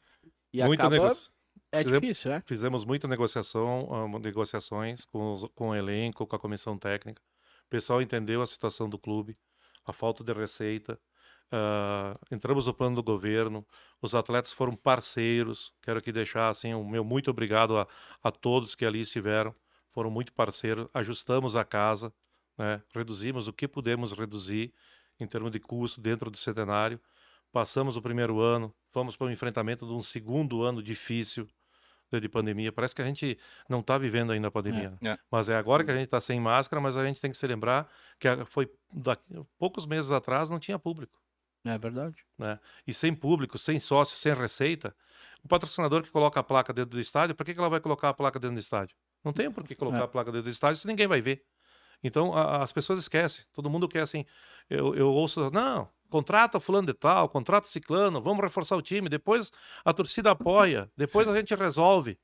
E 0.54 0.64
Muita 0.64 0.84
acaba. 0.84 0.96
negocia- 0.96 1.30
É 1.72 1.80
Fizemos- 1.84 2.02
difícil, 2.02 2.32
é? 2.32 2.42
Fizemos 2.46 2.86
muita 2.86 3.08
negociação, 3.08 3.90
ah, 3.94 4.20
negociações 4.20 5.06
com, 5.06 5.36
com 5.54 5.70
o 5.70 5.76
elenco, 5.76 6.26
com 6.26 6.36
a 6.36 6.40
comissão 6.40 6.78
técnica. 6.78 7.22
O 7.66 7.70
pessoal 7.70 8.02
entendeu 8.02 8.42
a 8.42 8.48
situação 8.48 8.88
do 8.90 8.98
clube, 8.98 9.38
a 9.86 9.92
falta 9.92 10.24
de 10.24 10.32
receita. 10.32 10.98
Ah, 11.52 12.14
entramos 12.32 12.68
no 12.68 12.74
plano 12.74 12.96
do 12.96 13.04
governo. 13.04 13.66
Os 14.02 14.16
atletas 14.16 14.52
foram 14.54 14.76
parceiros. 14.76 15.72
Quero 15.82 16.00
aqui 16.00 16.12
deixar 16.12 16.50
assim 16.50 16.74
o 16.74 16.84
meu 16.84 17.04
muito 17.04 17.30
obrigado 17.32 17.78
a, 17.78 17.88
a 18.24 18.32
todos 18.32 18.76
que 18.76 18.86
ali 18.86 19.02
estiveram. 19.02 19.54
Foram 19.92 20.10
muito 20.12 20.34
parceiros. 20.34 20.88
Ajustamos 20.94 21.56
a 21.56 21.64
casa, 21.64 22.14
né? 22.58 22.82
reduzimos 22.94 23.48
o 23.48 23.54
que 23.54 23.68
pudemos 23.68 24.12
reduzir 24.12 24.74
em 25.20 25.26
termos 25.28 25.52
de 25.52 25.60
custo 25.60 26.02
dentro 26.02 26.30
do 26.30 26.38
centenário. 26.38 27.00
Passamos 27.52 27.96
o 27.96 28.02
primeiro 28.02 28.42
ano, 28.42 28.74
fomos 28.92 29.16
para 29.16 29.28
o 29.28 29.32
enfrentamento 29.32 29.86
de 29.86 29.94
um 29.94 30.02
segundo 30.02 30.62
ano 30.64 30.84
difícil 30.84 31.48
de- 32.12 32.20
de 32.20 32.28
pandemia. 32.28 32.72
Parece 32.72 32.94
que 32.94 33.02
a 33.02 33.06
gente 33.06 33.38
não 33.70 33.80
está 33.80 33.98
vivendo 33.98 34.32
ainda 34.34 34.50
a 34.50 34.52
pandemia. 34.52 34.94
É. 35.02 35.10
É. 35.10 35.18
Mas 35.32 35.48
é 35.48 35.56
agora 35.56 35.84
que 35.84 35.92
a 35.92 35.94
gente 35.96 36.06
está 36.06 36.20
sem 36.20 36.40
máscara, 36.40 36.82
mas 36.82 36.98
a 36.98 37.06
gente 37.06 37.22
tem 37.22 37.32
que 37.32 37.38
se 37.38 37.48
lembrar 37.48 37.90
que 38.20 38.28
foi 38.46 38.70
daqui, 38.92 39.24
poucos 39.58 39.86
meses 39.86 40.12
atrás 40.12 40.50
não 40.50 40.60
tinha 40.60 40.78
público. 40.78 41.18
É 41.66 41.78
verdade. 41.78 42.16
E 42.86 42.94
sem 42.94 43.14
público, 43.14 43.58
sem 43.58 43.80
sócio, 43.80 44.16
sem 44.16 44.34
receita, 44.34 44.96
o 45.44 45.48
patrocinador 45.48 46.04
que 46.04 46.12
coloca 46.12 46.40
a 46.40 46.44
placa 46.44 46.72
dentro 46.72 46.92
do 46.92 47.00
estádio, 47.00 47.36
para 47.36 47.46
que, 47.46 47.54
que 47.54 47.60
ela 47.60 47.70
vai 47.70 47.80
colocar 47.80 48.10
a 48.10 48.14
placa 48.14 48.40
dentro 48.40 48.56
do 48.56 48.60
estádio? 48.60 48.96
Não 49.24 49.34
tem 49.34 49.50
por 49.52 49.64
que 49.64 49.74
colocar 49.76 50.00
É. 50.00 50.04
a 50.04 50.08
placa 50.08 50.32
dentro 50.32 50.44
do 50.44 50.50
estádio 50.52 50.78
se 50.80 50.86
ninguém 50.88 51.08
vai 51.08 51.22
ver. 51.22 51.44
Então 52.04 52.34
a- 52.36 52.62
as 52.64 52.72
pessoas 52.72 53.00
esquecem. 53.00 53.44
Todo 53.52 53.70
mundo 53.70 53.88
quer 53.88 54.02
assim. 54.02 54.26
Eu, 54.70 54.94
eu 54.96 55.10
ouço, 55.10 55.50
não, 55.52 55.90
contrata 56.10 56.60
fulano 56.60 56.86
de 56.88 56.94
tal, 56.94 57.28
contrata 57.30 57.68
ciclano, 57.68 58.22
vamos 58.22 58.44
reforçar 58.44 58.76
o 58.76 58.82
time. 58.82 59.10
Depois 59.10 59.52
a 59.84 59.92
torcida 59.92 60.30
apoia, 60.32 60.92
depois 60.96 61.28
a 61.28 61.36
gente 61.36 61.56
resolve. 61.56 62.20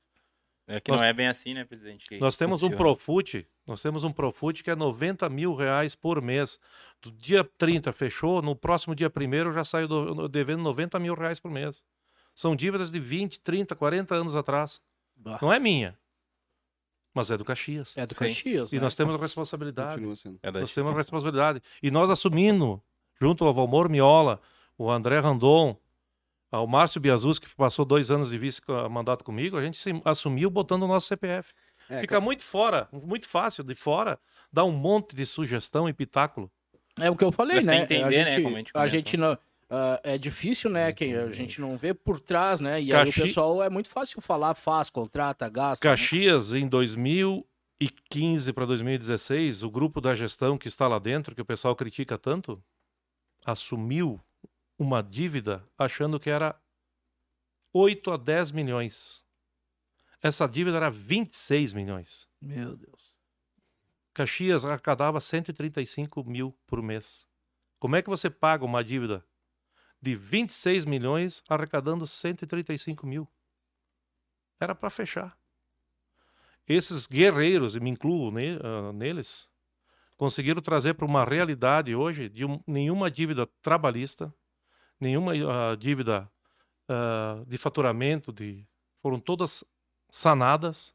É 0.68 0.78
que 0.80 0.92
Nós- 0.92 1.00
não 1.00 1.06
é 1.08 1.12
bem 1.12 1.26
assim, 1.26 1.54
né, 1.54 1.64
presidente? 1.64 2.06
que 2.06 2.18
Nós 2.20 2.36
temos 2.36 2.62
um 2.62 2.66
funciona. 2.70 2.76
Profute, 2.76 3.48
nós 3.66 3.80
temos 3.82 4.02
um 4.04 4.12
Profute 4.12 4.62
que 4.64 4.70
é 4.70 4.74
90 4.76 5.28
mil 5.28 5.54
reais 5.54 5.94
por 5.94 6.20
mês. 6.20 6.58
Do 7.00 7.10
dia 7.12 7.44
30 7.58 7.92
fechou, 7.92 8.42
no 8.42 8.54
próximo 8.56 8.94
dia 8.94 9.08
1 9.14 9.34
eu 9.34 9.52
já 9.52 9.64
saio 9.64 9.86
do- 9.88 10.28
devendo 10.28 10.62
90 10.62 10.98
mil 10.98 11.14
reais 11.14 11.38
por 11.40 11.50
mês. 11.50 11.84
São 12.34 12.56
dívidas 12.56 12.90
de 12.90 12.98
20, 12.98 13.40
30, 13.40 13.74
40 13.76 14.14
anos 14.14 14.34
atrás. 14.34 14.80
Bah. 15.14 15.38
Não 15.42 15.52
é 15.52 15.58
minha, 15.60 15.96
mas 17.14 17.30
é 17.30 17.36
do 17.36 17.44
Caxias. 17.44 17.96
É 17.96 18.06
do 18.06 18.14
Sim. 18.14 18.20
Caxias, 18.26 18.72
E 18.72 18.76
né? 18.76 18.82
nós 18.82 18.94
temos 18.94 19.14
responsabilidade. 19.20 19.94
Continua 19.96 20.16
sendo. 20.16 20.38
É 20.42 20.50
da 20.50 20.60
Nós 20.60 20.72
temos 20.72 20.90
instituição. 20.90 20.94
responsabilidade. 20.94 21.62
E 21.82 21.90
nós 21.90 22.08
assumindo, 22.10 22.82
junto 23.20 23.44
ao 23.44 23.52
Valmor 23.52 23.88
Miola, 23.88 24.40
o 24.78 24.90
André 24.90 25.18
Randon, 25.20 25.76
ao 26.50 26.66
Márcio 26.66 27.00
Biazus, 27.00 27.38
que 27.38 27.54
passou 27.54 27.84
dois 27.84 28.10
anos 28.10 28.30
de 28.30 28.38
vice-mandato 28.38 29.22
comigo, 29.24 29.56
a 29.56 29.62
gente 29.62 29.76
se 29.78 29.90
assumiu 30.04 30.50
botando 30.50 30.82
o 30.84 30.88
nosso 30.88 31.06
CPF. 31.06 31.52
É, 31.88 32.00
Fica 32.00 32.20
muito 32.20 32.42
fora, 32.42 32.88
muito 32.92 33.28
fácil 33.28 33.64
de 33.64 33.74
fora, 33.74 34.18
dá 34.52 34.64
um 34.64 34.72
monte 34.72 35.14
de 35.14 35.26
sugestão 35.26 35.88
e 35.88 35.92
pitáculo. 35.92 36.50
É 37.00 37.10
o 37.10 37.16
que 37.16 37.24
eu 37.24 37.32
falei, 37.32 37.60
né? 37.62 37.82
entender, 37.82 38.02
a 38.02 38.08
né, 38.08 38.12
gente, 38.12 38.42
como 38.42 38.56
a 38.56 38.58
gente 38.58 38.70
a 38.74 38.86
gente 38.86 39.16
não, 39.16 39.38
ah, 39.74 39.98
é 40.02 40.18
difícil, 40.18 40.68
né? 40.68 40.92
Que 40.92 41.14
a 41.14 41.32
gente 41.32 41.58
não 41.58 41.78
vê 41.78 41.94
por 41.94 42.20
trás, 42.20 42.60
né? 42.60 42.78
E 42.82 42.92
aí 42.92 43.02
o 43.02 43.06
Caxi- 43.06 43.22
pessoal 43.22 43.62
é 43.62 43.70
muito 43.70 43.88
fácil 43.88 44.20
falar, 44.20 44.54
faz, 44.54 44.90
contrata, 44.90 45.48
gasta. 45.48 45.88
né? 45.88 45.90
Caxias, 45.90 46.52
em 46.52 46.68
2015 46.68 48.52
para 48.52 48.66
2016, 48.66 49.62
o 49.62 49.70
grupo 49.70 49.98
da 49.98 50.14
gestão 50.14 50.58
que 50.58 50.68
está 50.68 50.86
lá 50.86 50.98
dentro, 50.98 51.34
que 51.34 51.40
o 51.40 51.44
pessoal 51.46 51.74
critica 51.74 52.18
tanto, 52.18 52.62
assumiu 53.46 54.20
uma 54.78 55.02
dívida 55.02 55.64
achando 55.78 56.20
que 56.20 56.28
era 56.28 56.54
8 57.72 58.10
a 58.10 58.18
10 58.18 58.50
milhões. 58.50 59.24
Essa 60.22 60.46
dívida 60.46 60.76
era 60.76 60.90
26 60.90 61.72
milhões. 61.72 62.28
Meu 62.40 62.76
Deus. 62.76 63.12
Caxias 64.14 64.64
arrecadava 64.64 65.20
135 65.20 66.22
mil 66.24 66.56
por 66.66 66.82
mês. 66.82 67.26
Como 67.80 67.96
é 67.96 68.02
que 68.02 68.08
você 68.10 68.30
paga 68.30 68.64
uma 68.64 68.84
dívida 68.84 69.24
de 70.00 70.14
26 70.14 70.84
milhões 70.84 71.42
arrecadando 71.48 72.06
135 72.06 73.06
mil? 73.06 73.28
Era 74.60 74.74
para 74.74 74.90
fechar. 74.90 75.36
esses 76.68 77.06
guerreiros, 77.06 77.74
e 77.74 77.80
me 77.80 77.90
incluo 77.90 78.30
ne- 78.30 78.56
ah, 78.62 78.92
neles, 78.92 79.48
conseguiram 80.16 80.62
trazer 80.62 80.94
para 80.94 81.04
uma 81.04 81.24
realidade 81.24 81.94
hoje 81.94 82.28
de 82.28 82.44
um- 82.44 82.62
nenhuma 82.66 83.10
dívida 83.10 83.46
trabalhista, 83.60 84.32
nenhuma 85.00 85.32
ah, 85.34 85.76
dívida 85.76 86.30
ah, 86.88 87.42
de 87.46 87.58
faturamento, 87.58 88.32
de, 88.32 88.66
foram 89.02 89.18
todas 89.20 89.64
sanadas 90.12 90.94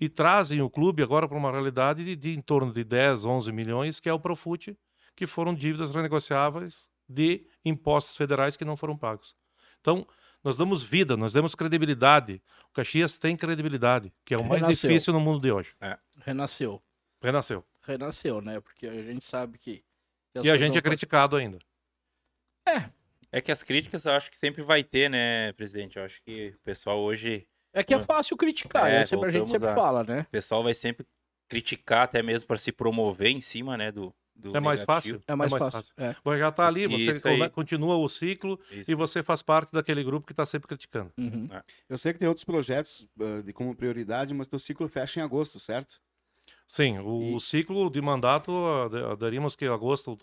e 0.00 0.08
trazem 0.08 0.62
o 0.62 0.70
clube 0.70 1.02
agora 1.02 1.28
para 1.28 1.36
uma 1.36 1.52
realidade 1.52 2.02
de, 2.02 2.16
de 2.16 2.36
em 2.36 2.40
torno 2.40 2.72
de 2.72 2.82
10, 2.82 3.26
11 3.26 3.52
milhões, 3.52 4.00
que 4.00 4.08
é 4.08 4.12
o 4.12 4.18
Profute, 4.18 4.76
que 5.14 5.26
foram 5.26 5.54
dívidas 5.54 5.90
renegociáveis 5.90 6.88
de 7.06 7.46
impostos 7.64 8.16
federais 8.16 8.56
que 8.56 8.64
não 8.64 8.76
foram 8.76 8.96
pagos. 8.96 9.36
Então, 9.80 10.06
nós 10.42 10.56
damos 10.56 10.82
vida, 10.82 11.16
nós 11.16 11.32
damos 11.32 11.54
credibilidade. 11.54 12.42
O 12.70 12.72
Caxias 12.72 13.18
tem 13.18 13.36
credibilidade, 13.36 14.12
que 14.24 14.32
é 14.32 14.38
o 14.38 14.44
mais 14.44 14.62
Renasceu. 14.62 14.88
difícil 14.88 15.12
no 15.12 15.20
mundo 15.20 15.42
de 15.42 15.52
hoje. 15.52 15.74
Renasceu. 16.20 16.82
Renasceu. 17.20 17.64
Renasceu, 17.82 18.40
né? 18.40 18.60
Porque 18.60 18.86
a 18.86 19.02
gente 19.02 19.24
sabe 19.24 19.58
que. 19.58 19.84
E 20.42 20.50
a 20.50 20.56
gente 20.56 20.78
é 20.78 20.80
criticado 20.80 21.36
ainda. 21.36 21.58
É 23.30 23.40
que 23.40 23.50
as 23.50 23.62
críticas 23.62 24.04
eu 24.04 24.12
acho 24.12 24.30
que 24.30 24.38
sempre 24.38 24.62
vai 24.62 24.84
ter, 24.84 25.10
né, 25.10 25.52
presidente? 25.52 25.98
Eu 25.98 26.04
acho 26.04 26.22
que 26.22 26.54
o 26.56 26.60
pessoal 26.60 27.00
hoje. 27.00 27.46
É 27.80 27.84
que 27.84 27.94
é 27.94 28.02
fácil 28.02 28.36
criticar, 28.36 28.90
É, 28.90 29.02
é, 29.02 29.04
sempre, 29.06 29.28
a 29.28 29.30
gente 29.30 29.50
sempre 29.50 29.68
a- 29.68 29.74
fala, 29.74 30.02
né? 30.04 30.22
O 30.22 30.30
pessoal 30.30 30.62
vai 30.62 30.74
sempre 30.74 31.06
criticar 31.48 32.02
até 32.04 32.22
mesmo 32.22 32.46
para 32.46 32.58
se 32.58 32.72
promover 32.72 33.28
em 33.30 33.40
cima, 33.40 33.76
né, 33.76 33.90
do, 33.90 34.14
do 34.34 34.54
É 34.56 34.60
mais 34.60 34.80
negativo. 34.80 34.86
fácil. 35.18 35.22
É 35.26 35.34
mais, 35.34 35.52
fácil. 35.52 35.92
É. 35.96 36.14
Você 36.22 36.38
já 36.38 36.48
está 36.48 36.66
ali, 36.66 36.86
você 36.86 37.10
Isso 37.12 37.26
aí. 37.28 37.48
continua 37.50 37.96
o 37.96 38.08
ciclo 38.08 38.60
Isso. 38.70 38.90
e 38.90 38.94
você 38.94 39.22
faz 39.22 39.40
parte 39.42 39.72
daquele 39.72 40.04
grupo 40.04 40.26
que 40.26 40.32
está 40.32 40.44
sempre 40.44 40.68
criticando. 40.68 41.10
Uhum. 41.18 41.46
Eu 41.88 41.96
sei 41.96 42.12
que 42.12 42.18
tem 42.18 42.28
outros 42.28 42.44
projetos 42.44 43.06
ah, 43.20 43.42
de 43.42 43.52
como 43.52 43.74
prioridade, 43.74 44.34
mas 44.34 44.46
teu 44.46 44.58
ciclo 44.58 44.86
fecha 44.88 45.20
em 45.20 45.22
agosto, 45.22 45.58
certo? 45.58 46.00
Sim, 46.70 46.98
o 46.98 47.38
E- 47.38 47.40
ciclo 47.40 47.88
de 47.90 48.00
mandato, 48.02 48.52
daríamos 49.18 49.56
que 49.56 49.64
agosto 49.66 50.18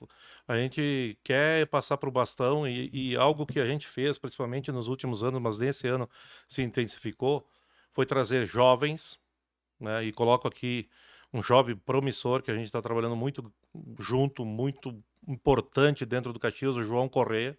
a 0.48 0.56
gente 0.56 1.18
quer 1.24 1.66
passar 1.68 1.98
para 1.98 2.08
o 2.08 2.12
bastão 2.12 2.68
e, 2.68 2.90
e 3.14 3.16
algo 3.16 3.48
que 3.48 3.60
a 3.60 3.66
gente 3.66 3.88
fez, 3.88 4.20
principalmente 4.20 4.72
nos 4.72 4.88
últimos 4.88 5.24
anos, 5.24 5.42
mas 5.42 5.58
nesse 5.58 5.88
ano 5.88 6.08
se 6.48 6.62
intensificou, 6.62 7.48
foi 7.92 8.06
trazer 8.06 8.46
jovens, 8.46 9.20
né, 9.80 10.04
e 10.06 10.14
coloco 10.14 10.48
aqui 10.48 10.90
um 11.34 11.44
jovem 11.44 11.76
promissor 11.78 12.44
que 12.44 12.52
a 12.52 12.56
gente 12.56 12.68
está 12.68 12.82
trabalhando 12.82 13.16
muito 13.16 13.54
junto, 14.00 14.46
muito 14.46 15.04
importante 15.28 16.06
dentro 16.06 16.34
do 16.34 16.40
Caxias, 16.40 16.76
o 16.78 16.84
João 16.84 17.10
Correia, 17.10 17.58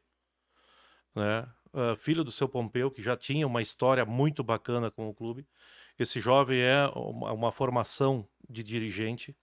né, 1.14 1.48
ah, 1.72 1.96
filho 1.96 2.24
do 2.24 2.30
seu 2.30 2.48
Pompeu, 2.48 2.90
que 2.90 3.02
já 3.02 3.16
tinha 3.16 3.46
uma 3.46 3.62
história 3.62 4.04
muito 4.04 4.42
bacana 4.44 4.90
com 4.90 5.08
o 5.08 5.14
clube. 5.14 5.46
Esse 5.98 6.20
jovem 6.20 6.60
é 6.60 6.86
uma, 6.94 7.32
uma 7.32 7.52
formação 7.52 8.28
de 8.48 8.62
dirigente. 8.62 9.36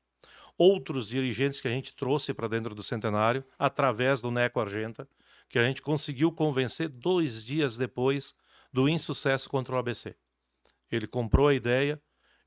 Outros 0.57 1.07
dirigentes 1.07 1.59
que 1.59 1.67
a 1.67 1.71
gente 1.71 1.95
trouxe 1.95 2.33
para 2.33 2.47
dentro 2.47 2.75
do 2.75 2.83
centenário, 2.83 3.43
através 3.57 4.21
do 4.21 4.29
Neco 4.29 4.59
Argenta, 4.59 5.07
que 5.49 5.57
a 5.57 5.65
gente 5.65 5.81
conseguiu 5.81 6.31
convencer 6.31 6.89
dois 6.89 7.43
dias 7.43 7.77
depois 7.77 8.35
do 8.71 8.87
insucesso 8.87 9.49
contra 9.49 9.75
o 9.75 9.77
ABC. 9.77 10.15
Ele 10.91 11.07
comprou 11.07 11.47
a 11.47 11.53
ideia 11.53 12.01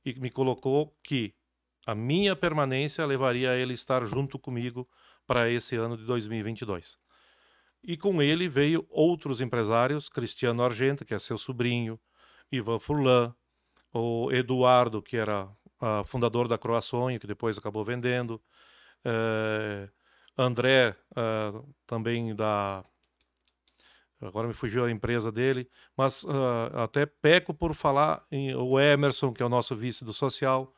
e 0.04 0.14
me 0.14 0.30
colocou 0.30 0.96
que 1.02 1.34
a 1.86 1.94
minha 1.94 2.34
permanência 2.34 3.04
levaria 3.04 3.52
a 3.52 3.56
ele 3.56 3.74
estar 3.74 4.04
junto 4.06 4.38
comigo 4.38 4.88
para 5.26 5.50
esse 5.50 5.76
ano 5.76 5.96
de 5.96 6.04
2022. 6.04 6.98
E 7.82 7.96
com 7.96 8.20
ele 8.20 8.48
veio 8.48 8.84
outros 8.90 9.40
empresários, 9.40 10.08
Cristiano 10.08 10.62
Argenta, 10.62 11.04
que 11.04 11.14
é 11.14 11.18
seu 11.18 11.38
sobrinho, 11.38 11.98
Ivan 12.50 12.80
Furlan, 12.80 13.34
o 13.96 14.32
Eduardo, 14.32 15.02
que 15.02 15.16
era 15.16 15.48
ah, 15.80 16.02
fundador 16.04 16.48
da 16.48 16.59
Croaçonho, 16.59 17.20
que 17.20 17.26
depois 17.26 17.59
acabou 17.59 17.85
vendendo, 17.85 18.40
eh, 19.04 19.88
André, 20.37 20.94
ah, 21.14 21.52
também 21.87 22.35
da. 22.35 22.85
Agora 24.20 24.48
me 24.48 24.54
fugiu 24.54 24.87
a 24.87 24.90
empresa 24.90 25.30
dele, 25.30 25.68
mas 25.96 26.24
ah, 26.28 26.85
até 26.85 27.06
peco 27.06 27.52
por 27.52 27.74
falar 27.74 28.24
em 28.30 28.54
o 28.54 28.80
Emerson, 28.80 29.32
que 29.32 29.42
é 29.42 29.46
o 29.46 29.50
nosso 29.50 29.74
vice 29.76 30.04
do 30.04 30.12
social. 30.12 30.72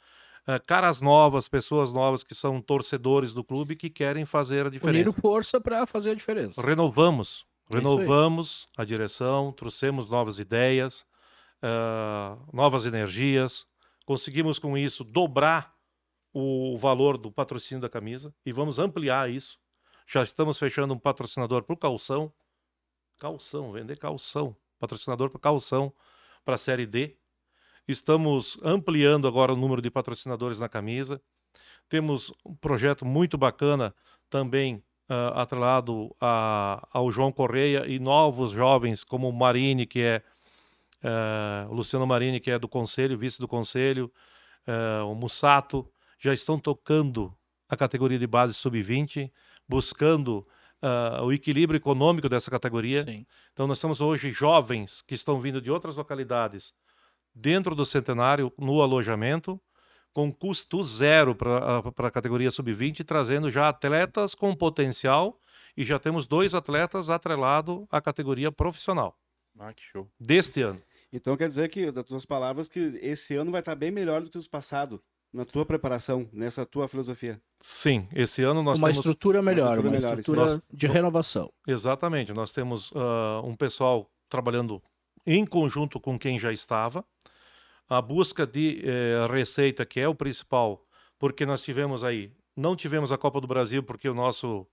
Caras 0.67 1.03
novas, 1.03 1.47
pessoas 1.47 1.93
novas 1.93 2.25
que 2.25 2.35
são 2.35 2.59
torcedores 2.63 3.35
do 3.35 3.45
clube 3.45 3.77
que 3.77 3.91
querem 3.91 4.25
fazer 4.25 4.65
a 4.65 4.71
diferença. 4.71 4.97
Uniram 4.97 5.13
força 5.13 5.61
para 5.61 5.87
fazer 5.87 6.13
a 6.13 6.15
diferença. 6.15 6.63
Renovamos, 6.63 7.45
É 7.71 7.77
renovamos 7.77 8.67
a 8.75 8.83
direção, 8.83 9.53
trouxemos 9.53 10.09
novas 10.09 10.39
ideias, 10.39 11.05
ah, 11.63 12.37
novas 12.53 12.87
energias, 12.87 13.67
conseguimos 14.05 14.59
com 14.59 14.77
isso 14.77 15.05
dobrar 15.05 15.75
o 16.33 16.77
valor 16.79 17.19
do 17.19 17.33
patrocínio 17.33 17.81
da 17.81 17.89
camisa 17.89 18.35
e 18.45 18.53
vamos 18.53 18.79
ampliar 18.79 19.31
isso. 19.31 19.59
Já 20.07 20.23
estamos 20.23 20.59
fechando 20.59 20.95
um 20.95 20.99
patrocinador 20.99 21.65
o 21.69 21.77
calção, 21.77 22.33
calção, 23.19 23.73
vender 23.73 23.99
calção, 23.99 24.57
patrocinador 24.79 25.31
para 25.31 25.41
calção 25.41 25.93
para 26.45 26.55
a 26.55 26.59
série 26.59 26.87
D. 26.87 27.17
Estamos 27.87 28.59
ampliando 28.63 29.27
agora 29.27 29.53
o 29.53 29.57
número 29.57 29.83
de 29.83 29.91
patrocinadores 29.91 30.59
na 30.59 30.69
camisa. 30.69 31.21
Temos 31.89 32.33
um 32.45 32.55
projeto 32.55 33.05
muito 33.05 33.37
bacana 33.39 33.95
também 34.31 34.83
ah, 35.09 35.43
atrelado 35.43 36.15
a- 36.21 36.87
ao 36.93 37.11
João 37.11 37.33
Correia 37.33 37.87
e 37.87 37.99
novos 37.99 38.51
jovens 38.53 39.03
como 39.05 39.29
o 39.29 39.33
Marini, 39.33 39.87
que 39.87 40.01
é 40.01 40.23
eh, 41.03 41.67
o 41.71 41.75
Luciano 41.75 42.07
Marini, 42.07 42.41
que 42.41 42.51
é 42.51 42.59
do 42.59 42.69
conselho, 42.69 43.19
vice 43.19 43.39
do 43.39 43.49
conselho, 43.49 44.13
eh, 44.67 45.01
o 45.03 45.15
Mussato, 45.15 45.91
já 46.19 46.33
estão 46.35 46.59
tocando 46.59 47.35
a 47.69 47.77
categoria 47.77 48.19
de 48.19 48.27
base 48.27 48.55
sub-20, 48.55 49.31
buscando 49.69 50.47
ah, 50.81 51.21
o 51.23 51.33
equilíbrio 51.33 51.77
econômico 51.77 52.29
dessa 52.29 52.51
categoria. 52.51 53.05
Sim. 53.05 53.27
Então, 53.53 53.67
nós 53.67 53.81
temos 53.81 54.01
hoje 54.01 54.31
jovens 54.31 55.03
que 55.03 55.15
estão 55.15 55.41
vindo 55.41 55.61
de 55.61 55.71
outras 55.71 55.97
localidades 55.97 56.73
dentro 57.35 57.75
do 57.75 57.85
centenário 57.85 58.53
no 58.59 58.81
alojamento, 58.81 59.61
com 60.13 60.33
custo 60.33 60.83
zero 60.83 61.35
para 61.35 62.09
a 62.09 62.11
categoria 62.11 62.51
sub-20, 62.51 63.05
trazendo 63.05 63.51
já 63.51 63.69
atletas 63.69 64.35
com 64.35 64.55
potencial 64.55 65.39
e 65.77 65.85
já 65.85 65.99
temos 65.99 66.27
dois 66.27 66.55
atletas 66.55 67.11
atrelados 67.11 67.87
à 67.91 68.01
categoria 68.01 68.51
profissional 68.51 69.17
Ah, 69.59 69.73
que 69.73 69.83
show. 69.83 70.11
deste 70.19 70.63
ano. 70.63 70.81
Então 71.13 71.37
quer 71.37 71.49
dizer 71.49 71.69
que, 71.69 71.91
das 71.91 72.05
tuas 72.07 72.25
palavras, 72.27 72.69
que 72.69 72.79
esse 73.03 73.35
ano 73.35 73.51
vai 73.51 73.61
estar 73.61 73.75
bem 73.75 73.91
melhor 73.91 74.23
do 74.23 74.31
que 74.31 74.39
os 74.39 74.47
passados, 74.47 75.01
na 75.33 75.45
tua 75.45 75.65
preparação, 75.65 76.29
nessa 76.33 76.65
tua 76.65 76.89
filosofia. 76.89 77.41
Sim, 77.61 78.09
esse 78.15 78.43
ano 78.43 78.63
nós 78.63 78.79
uma 78.79 78.89
temos 78.89 78.99
estrutura 78.99 79.43
melhor, 79.43 79.79
estrutura 79.79 79.89
uma 79.89 79.97
melhor, 79.97 80.13
isso. 80.19 80.21
estrutura 80.21 80.53
Nós- 80.55 80.67
de 80.73 80.87
renovação. 80.87 81.53
Exatamente. 81.67 82.33
Nós 82.33 82.53
temos 82.53 82.91
ah, 82.95 83.41
um 83.45 83.55
pessoal 83.55 84.11
trabalhando 84.29 84.83
em 85.27 85.45
conjunto 85.45 86.01
com 86.01 86.19
quem 86.19 86.39
já 86.39 86.53
estava. 86.53 87.05
A 87.91 88.03
busca 88.03 88.47
de 88.47 88.83
eh, 88.85 89.27
receita, 89.31 89.85
que 89.87 89.99
é 89.99 90.07
o 90.07 90.15
principal, 90.15 90.85
porque 91.19 91.47
nós 91.47 91.63
tivemos 91.63 92.05
aí, 92.05 92.31
não 92.55 92.77
tivemos 92.77 93.11
a 93.11 93.17
Copa 93.17 93.41
do 93.41 93.47
Brasil, 93.47 93.83
porque 93.83 94.09
o 94.11 94.15
nosso 94.15 94.67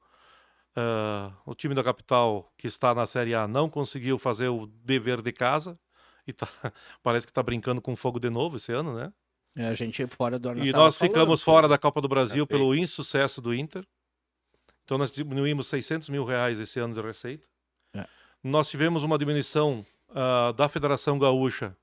ah, 0.76 1.32
o 1.46 1.56
time 1.56 1.74
da 1.74 1.84
capital, 1.84 2.52
que 2.58 2.68
está 2.68 2.94
na 2.94 3.06
Série 3.06 3.34
A, 3.34 3.48
não 3.48 3.70
conseguiu 3.70 4.18
fazer 4.20 4.50
o 4.50 4.68
dever 4.68 5.22
de 5.22 5.32
casa. 5.32 5.80
E 6.28 6.34
tá- 6.34 6.48
parece 7.04 7.26
que 7.26 7.32
está 7.32 7.44
brincando 7.44 7.82
com 7.82 7.96
fogo 7.96 8.20
de 8.20 8.30
novo 8.30 8.58
esse 8.58 8.72
ano, 8.72 8.96
né? 8.96 9.14
É, 9.56 9.68
a 9.68 9.74
gente 9.74 10.06
fora 10.08 10.38
do 10.38 10.52
E 10.64 10.72
nós 10.72 10.98
ficamos 10.98 11.42
fora 11.42 11.68
da 11.68 11.78
Copa 11.78 12.02
do 12.02 12.10
Brasil 12.10 12.46
Tá 12.46 12.50
pelo 12.50 12.76
insucesso 12.76 13.42
do 13.42 13.54
Inter. 13.54 13.86
Então 14.84 14.98
nós 14.98 15.12
diminuímos 15.12 15.68
600 15.68 16.10
mil 16.10 16.26
reais 16.26 16.60
esse 16.60 16.80
ano 16.80 16.94
de 16.94 17.02
receita. 17.02 17.48
É. 17.94 18.06
Nós 18.44 18.70
tivemos 18.70 19.04
uma 19.04 19.18
diminuição 19.18 19.86
ah, 20.10 20.52
da 20.52 20.68
Federação 20.68 21.18
Gaúcha 21.18 21.76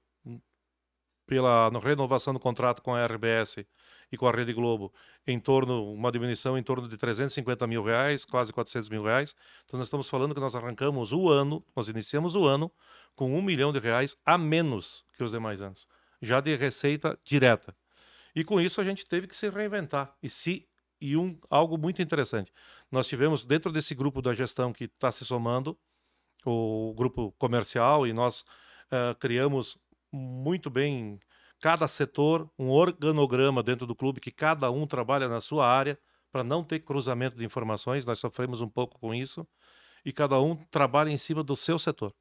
pela 1.33 1.71
no- 1.71 1.79
renovação 1.79 2.35
do 2.35 2.39
contrato 2.39 2.83
com 2.83 2.95
a 2.95 3.07
RBS 3.07 3.65
e 4.13 4.19
com 4.19 4.29
a 4.29 4.31
Rede 4.31 4.53
Globo, 4.53 4.93
em 5.27 5.41
torno 5.41 5.91
uma 5.91 6.13
diminuição 6.13 6.59
em 6.59 6.63
torno 6.63 6.87
de 6.87 6.95
350 6.99 7.67
mil 7.67 7.83
reais, 7.83 8.27
quase 8.27 8.53
400 8.53 8.91
mil 8.91 9.03
reais. 9.03 9.35
Então 9.65 9.79
nós 9.79 9.87
estamos 9.87 10.11
falando 10.11 10.35
que 10.35 10.41
nós 10.41 10.55
arrancamos 10.55 11.11
o 11.11 11.31
ano, 11.31 11.65
nós 11.75 11.89
iniciamos 11.89 12.35
o 12.35 12.45
ano 12.45 12.71
com 13.17 13.35
um 13.35 13.41
milhão 13.41 13.73
de 13.73 13.79
reais 13.79 14.15
a 14.27 14.37
menos 14.37 15.07
que 15.17 15.25
os 15.25 15.33
demais 15.33 15.63
anos, 15.63 15.89
já 16.21 16.39
de 16.39 16.55
receita 16.55 17.19
direta. 17.25 17.75
E 18.37 18.45
com 18.45 18.61
isso 18.61 18.79
a 18.79 18.85
gente 18.85 19.07
teve 19.07 19.27
que 19.27 19.35
se 19.35 19.49
reinventar. 19.49 20.15
E 20.23 20.29
se 20.29 20.69
e 21.01 21.17
um 21.17 21.39
algo 21.49 21.79
muito 21.79 22.03
interessante, 22.03 22.53
nós 22.91 23.07
tivemos 23.09 23.43
dentro 23.47 23.73
desse 23.73 23.95
grupo 23.95 24.21
da 24.21 24.35
gestão 24.35 24.71
que 24.71 24.85
está 24.85 25.11
se 25.11 25.25
somando 25.25 25.79
o 26.45 26.93
grupo 26.95 27.33
comercial 27.39 28.07
e 28.07 28.13
nós 28.13 28.45
eh, 28.91 29.17
criamos 29.19 29.79
muito 30.13 30.69
bem 30.69 31.19
cada 31.61 31.87
setor 31.89 32.51
um 32.59 32.69
organograma 32.69 33.63
dentro 33.63 33.87
do 33.87 33.95
clube 33.95 34.21
que 34.21 34.31
cada 34.31 34.71
um 34.71 34.87
trabalha 34.87 35.29
na 35.29 35.41
sua 35.41 35.67
área 35.67 35.99
para 36.31 36.43
não 36.43 36.65
ter 36.65 36.81
cruzamento 36.81 37.37
de 37.37 37.45
informações. 37.45 38.05
Nós 38.05 38.19
sofremos 38.19 38.61
um 38.61 38.69
pouco 38.69 38.99
com 38.99 39.15
isso 39.15 39.47
e 40.05 40.13
cada 40.13 40.41
um 40.41 40.57
trabalha 40.57 41.11
em 41.11 41.19
cima 41.19 41.43
do 41.43 41.55
seu 41.55 41.79
setor. 41.79 42.13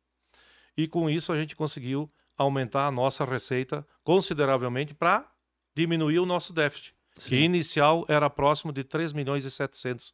E 0.78 0.88
com 0.88 1.10
isso 1.10 1.34
a 1.34 1.38
gente 1.38 1.56
conseguiu 1.56 2.12
aumentar 2.38 2.88
a 2.88 2.92
nossa 2.92 3.26
receita 3.26 3.86
consideravelmente 4.04 4.94
para 4.94 5.30
diminuir 5.76 6.20
o 6.20 6.26
nosso 6.26 6.54
déficit, 6.54 6.96
Sim. 7.18 7.30
que 7.30 7.36
inicial 7.38 8.06
era 8.08 8.30
próximo 8.30 8.72
de 8.72 8.84
3 8.84 9.14
milhões 9.14 9.46
e 9.46 9.52
700 9.52 10.14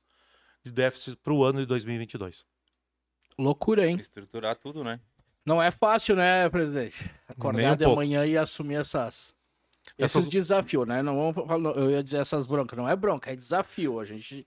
de 0.64 0.72
déficit 0.72 1.18
para 1.18 1.34
o 1.34 1.44
ano 1.44 1.60
de 1.60 1.66
2022. 1.66 2.46
Loucura, 3.38 3.88
hein? 3.88 3.98
Estruturar 4.00 4.56
tudo, 4.56 4.84
né? 4.84 5.00
Não 5.48 5.64
é 5.64 5.72
fácil, 5.72 6.14
né, 6.18 6.50
presidente? 6.50 7.10
Acordar 7.28 7.62
Nem 7.62 7.72
um 7.72 7.76
de 7.78 7.84
pouco. 7.86 7.96
manhã 7.96 8.26
e 8.26 8.38
assumir 8.38 8.76
essas, 8.76 9.34
esses 9.98 10.16
Essas- 10.18 10.28
desafios, 10.28 10.86
né? 10.86 11.02
Não 11.02 11.16
vamos 11.16 11.48
falar, 11.48 11.70
eu 11.78 11.90
ia 11.90 12.04
dizer 12.04 12.18
essas 12.18 12.46
broncas, 12.46 12.78
não 12.78 12.88
é 12.90 12.94
bronca, 12.98 13.32
é 13.32 13.36
desafio. 13.36 13.98
A 13.98 14.04
gente. 14.04 14.46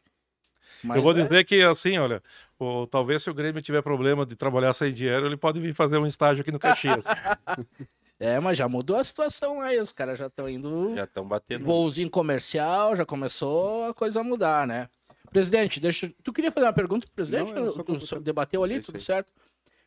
Mas 0.85 0.99
Eu 0.99 1.03
vou 1.03 1.13
é- 1.13 1.23
dizer 1.23 1.45
que, 1.45 1.63
assim, 1.63 1.97
olha, 1.97 2.23
o- 2.59 2.87
talvez 2.87 3.23
se 3.23 3.31
o 3.31 3.35
Grêmio 3.35 3.63
tiver 3.63 3.81
problema 3.83 4.27
de 4.27 4.37
trabalhar 4.37 4.75
sem 4.75 4.93
dinheiro, 4.93 5.25
ele 5.25 5.39
pode 5.39 5.59
vir 5.59 5.73
fazer 5.75 5.97
um 5.97 6.07
estágio 6.07 6.43
aqui 6.43 6.53
no 6.53 6.59
Caxias. 6.59 7.07
É, 8.23 8.39
mas 8.39 8.59
já 8.59 8.69
mudou 8.69 8.99
a 8.99 9.03
situação 9.05 9.63
aí, 9.63 9.81
os 9.81 9.93
caras 9.93 10.19
já 10.19 10.27
estão 10.27 10.47
indo. 10.47 10.95
Já 10.95 11.05
estão 11.05 11.27
batendo. 11.27 11.65
Voozinho 11.65 12.11
comercial, 12.11 12.95
já 12.95 13.07
começou 13.07 13.87
a 13.89 13.95
coisa 13.95 14.21
a 14.21 14.23
mudar, 14.23 14.67
né? 14.67 14.91
Presidente, 15.31 15.81
deixa. 15.81 16.13
Tu 16.23 16.31
queria 16.31 16.53
fazer 16.53 16.67
uma 16.67 16.73
pergunta 16.75 17.07
pro 17.07 17.15
presidente? 17.15 17.51
Não, 17.55 17.73
tu 17.73 18.21
debateu 18.21 18.63
ali, 18.63 18.75
É 18.75 18.81
tudo 18.81 19.01
certo? 19.01 19.33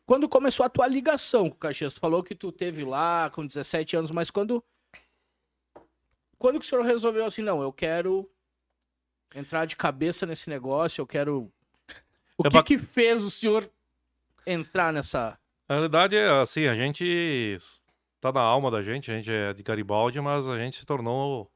Quando 0.06 0.28
começou 0.28 0.64
a 0.66 0.68
tua 0.68 0.86
ligação 0.86 1.48
com 1.48 1.56
o 1.56 1.58
Caxias? 1.58 1.94
Tu 1.94 2.00
falou 2.00 2.22
que 2.22 2.34
tu 2.34 2.52
teve 2.52 2.84
lá 2.84 3.30
com 3.30 3.46
17 3.46 3.96
anos, 3.96 4.10
mas 4.10 4.30
quando. 4.30 4.62
Quando 6.38 6.58
que 6.58 6.66
o 6.66 6.68
senhor 6.68 6.84
resolveu 6.84 7.24
assim, 7.24 7.40
não, 7.40 7.62
eu 7.62 7.72
quero 7.72 8.30
entrar 9.34 9.64
de 9.64 9.76
cabeça 9.76 10.26
nesse 10.26 10.50
negócio, 10.50 11.00
eu 11.00 11.06
quero. 11.06 11.50
O 12.36 12.46
É 12.46 12.50
que 12.50 12.62
que 12.62 12.78
fez 12.78 13.22
o 13.22 13.30
senhor 13.30 13.70
entrar 14.46 14.92
nessa. 14.92 15.38
Na 15.68 15.76
realidade, 15.76 16.16
é 16.16 16.28
assim, 16.28 16.66
a 16.66 16.74
gente 16.74 17.56
tá 18.20 18.30
na 18.32 18.40
alma 18.40 18.70
da 18.70 18.82
gente, 18.82 19.10
a 19.10 19.16
gente 19.16 19.30
é 19.30 19.52
de 19.52 19.62
Garibaldi, 19.62 20.20
mas 20.20 20.46
a 20.46 20.58
gente 20.58 20.78
se 20.78 20.86
tornou 20.86 21.50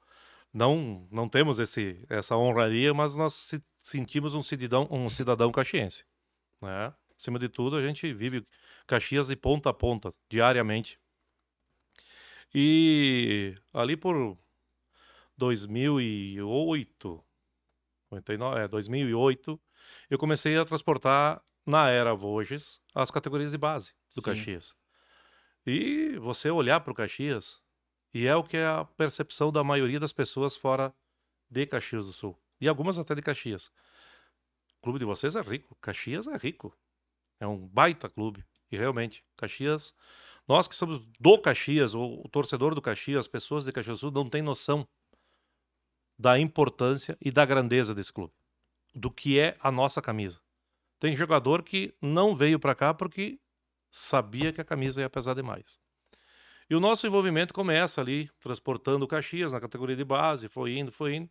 não 0.53 1.07
não 1.11 1.29
temos 1.29 1.59
esse 1.59 2.03
essa 2.09 2.37
honraria, 2.37 2.95
mas 2.95 3.15
nós 3.15 3.35
se 3.35 3.61
sentimos 3.79 4.35
um 4.35 4.43
cidadão 4.43 4.89
um 4.91 5.09
cidadão 5.11 5.53
caxiense, 5.53 6.05
né? 6.63 6.93
Acima 7.19 7.39
de 7.39 7.49
tudo, 7.49 7.77
a 7.77 7.83
gente 7.83 8.13
vive 8.13 8.47
Caxias 8.87 9.27
de 9.27 9.35
ponta 9.35 9.71
a 9.71 9.75
ponta, 9.75 10.15
diariamente. 10.31 11.01
E 12.55 13.55
ali 13.75 13.97
por 13.97 14.39
2008, 15.37 17.25
99, 18.11 18.61
é, 18.61 18.69
2008, 18.69 19.61
eu 20.09 20.19
comecei 20.19 20.57
a 20.57 20.65
transportar 20.65 21.43
na 21.67 21.91
era 21.91 22.15
Voges 22.15 22.81
as 22.95 23.11
categorias 23.11 23.51
de 23.51 23.59
base 23.59 23.93
do 24.15 24.21
Sim. 24.21 24.23
Caxias. 24.23 24.75
E 25.67 26.17
você 26.19 26.51
olhar 26.51 26.81
para 26.81 26.93
o 26.93 26.95
Caxias, 26.95 27.61
e 28.15 28.27
é 28.27 28.35
o 28.35 28.45
que 28.45 28.57
é 28.57 28.67
a 28.67 28.85
percepção 28.85 29.53
da 29.53 29.63
maioria 29.63 30.01
das 30.01 30.13
pessoas 30.13 30.57
fora 30.57 30.95
de 31.51 31.67
Caxias 31.67 32.07
do 32.07 32.13
Sul. 32.13 32.39
E 32.61 32.69
algumas 32.69 32.99
até 32.99 33.15
de 33.15 33.23
Caxias. 33.23 33.71
O 34.79 34.83
clube 34.83 34.99
de 34.99 35.05
vocês 35.05 35.37
é 35.37 35.43
rico, 35.43 35.77
Caxias 35.81 36.27
é 36.27 36.37
rico. 36.37 36.75
É 37.41 37.47
um 37.47 37.67
baita 37.67 38.09
clube. 38.09 38.45
E 38.71 38.77
realmente, 38.77 39.25
Caxias, 39.37 39.95
nós 40.47 40.67
que 40.69 40.75
somos 40.75 41.01
do 41.19 41.39
Caxias, 41.39 41.95
o, 41.95 42.23
o 42.25 42.29
torcedor 42.29 42.75
do 42.75 42.83
Caxias, 42.83 43.21
as 43.21 43.29
pessoas 43.29 43.65
de 43.65 43.73
Caxias 43.73 43.99
do 43.99 44.01
Sul 44.01 44.11
não 44.11 44.29
têm 44.29 44.43
noção 44.43 44.87
da 46.19 46.39
importância 46.39 47.17
e 47.21 47.31
da 47.31 47.45
grandeza 47.45 47.95
desse 47.95 48.13
clube, 48.13 48.35
do 48.95 49.11
que 49.11 49.39
é 49.39 49.57
a 49.61 49.71
nossa 49.71 50.03
camisa. 50.03 50.41
Tem 50.99 51.15
jogador 51.15 51.63
que 51.63 51.95
não 52.03 52.35
veio 52.35 52.59
para 52.59 52.75
cá 52.75 52.93
porque 52.93 53.39
sabia 53.91 54.53
que 54.53 54.61
a 54.61 54.65
camisa 54.65 55.01
ia 55.01 55.09
pesar 55.09 55.35
demais. 55.35 55.79
E 56.69 56.75
o 56.75 56.81
nosso 56.81 57.07
envolvimento 57.07 57.55
começa 57.55 58.01
ali, 58.01 58.31
transportando 58.41 59.05
o 59.05 59.09
Caxias 59.09 59.53
na 59.53 59.61
categoria 59.61 59.97
de 59.97 60.05
base, 60.05 60.49
foi 60.49 60.77
indo, 60.77 60.93
foi 60.93 61.15
indo. 61.15 61.31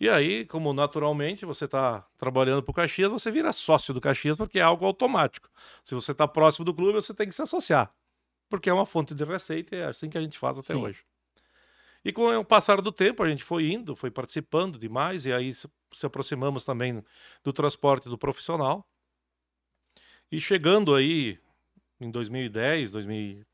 E 0.00 0.08
aí, 0.08 0.44
como 0.44 0.72
naturalmente 0.72 1.44
você 1.44 1.64
está 1.64 2.06
trabalhando 2.16 2.62
para 2.62 2.70
o 2.70 2.74
Caxias, 2.74 3.10
você 3.10 3.32
vira 3.32 3.52
sócio 3.52 3.92
do 3.92 4.00
Caxias 4.00 4.36
porque 4.36 4.60
é 4.60 4.62
algo 4.62 4.86
automático. 4.86 5.50
Se 5.82 5.94
você 5.94 6.12
está 6.12 6.28
próximo 6.28 6.64
do 6.64 6.72
clube, 6.72 6.92
você 6.92 7.12
tem 7.12 7.26
que 7.28 7.34
se 7.34 7.42
associar, 7.42 7.92
porque 8.48 8.70
é 8.70 8.72
uma 8.72 8.86
fonte 8.86 9.12
de 9.12 9.24
receita 9.24 9.74
e 9.74 9.80
é 9.80 9.86
assim 9.86 10.08
que 10.08 10.16
a 10.16 10.20
gente 10.20 10.38
faz 10.38 10.56
até 10.56 10.74
Sim. 10.74 10.80
hoje. 10.80 11.04
E 12.04 12.12
com 12.12 12.28
o 12.36 12.44
passar 12.44 12.80
do 12.80 12.92
tempo, 12.92 13.24
a 13.24 13.28
gente 13.28 13.42
foi 13.42 13.72
indo, 13.72 13.96
foi 13.96 14.10
participando 14.10 14.78
demais, 14.78 15.26
e 15.26 15.32
aí 15.32 15.52
se, 15.52 15.68
aproximamos 16.04 16.64
também 16.64 17.04
do 17.42 17.52
transporte 17.52 18.08
do 18.08 18.16
profissional. 18.16 18.86
E 20.30 20.40
chegando 20.40 20.94
aí 20.94 21.40
em 22.00 22.08
2010, 22.10 22.92
2000, 22.92 23.44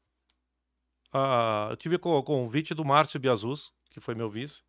ah, 1.11 1.69
eu 1.71 1.77
tive 1.77 1.97
o 1.97 2.23
convite 2.23 2.75
do 2.75 2.85
Márcio 2.85 3.19
Biazus, 3.19 3.73
que 3.91 4.01
foi 4.01 4.15
meu 4.15 4.29
vice, 4.29 4.63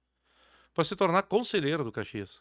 para 0.75 0.83
se 0.83 0.95
tornar 0.95 1.23
conselheiro 1.23 1.83
do 1.85 1.91
Caxias. 1.91 2.39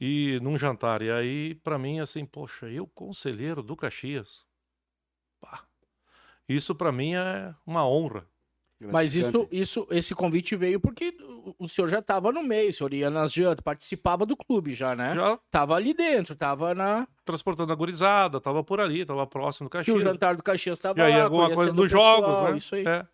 E 0.00 0.40
num 0.42 0.58
jantar. 0.58 1.02
E 1.02 1.10
aí, 1.10 1.54
para 1.56 1.78
mim, 1.78 2.00
assim, 2.00 2.24
poxa, 2.24 2.68
eu 2.68 2.86
conselheiro 2.86 3.62
do 3.62 3.76
Caxias? 3.76 4.40
Pá. 5.40 5.62
Isso 6.48 6.74
para 6.74 6.90
mim 6.90 7.14
é 7.14 7.54
uma 7.66 7.86
honra. 7.86 8.26
Mas 8.80 9.14
isso, 9.14 9.48
isso, 9.50 9.86
esse 9.90 10.14
convite 10.14 10.56
veio 10.56 10.78
porque 10.80 11.16
o- 11.58 11.68
senhor 11.68 11.88
já 11.88 12.00
estava 12.00 12.30
no 12.32 12.42
meio, 12.42 12.68
o 12.68 12.72
senhor 12.72 12.92
ia 12.92 13.08
nas 13.08 13.32
jantas, 13.32 13.62
participava 13.62 14.26
do 14.26 14.36
clube 14.36 14.74
já, 14.74 14.94
né? 14.96 15.14
Já 15.14 15.38
Tava 15.50 15.74
ali 15.74 15.94
dentro, 15.94 16.34
tava 16.34 16.74
na. 16.74 17.06
transportando 17.24 17.72
a 17.72 17.76
gurizada, 17.76 18.40
tava 18.40 18.62
por 18.64 18.80
ali, 18.80 19.06
tava 19.06 19.26
próximo 19.26 19.68
do 19.68 19.70
Caxias. 19.70 19.96
o 19.96 20.00
jantar 20.00 20.36
do 20.36 20.42
Caxias 20.42 20.78
tava 20.78 20.98
E 20.98 21.02
aí 21.02 21.12
lá, 21.16 21.24
alguma 21.24 21.54
coisa 21.54 21.72
dos 21.72 21.90
jogos, 21.90 22.50
né? 22.50 22.56
Isso 22.58 22.74
aí. 22.74 22.86
É. 22.86 23.06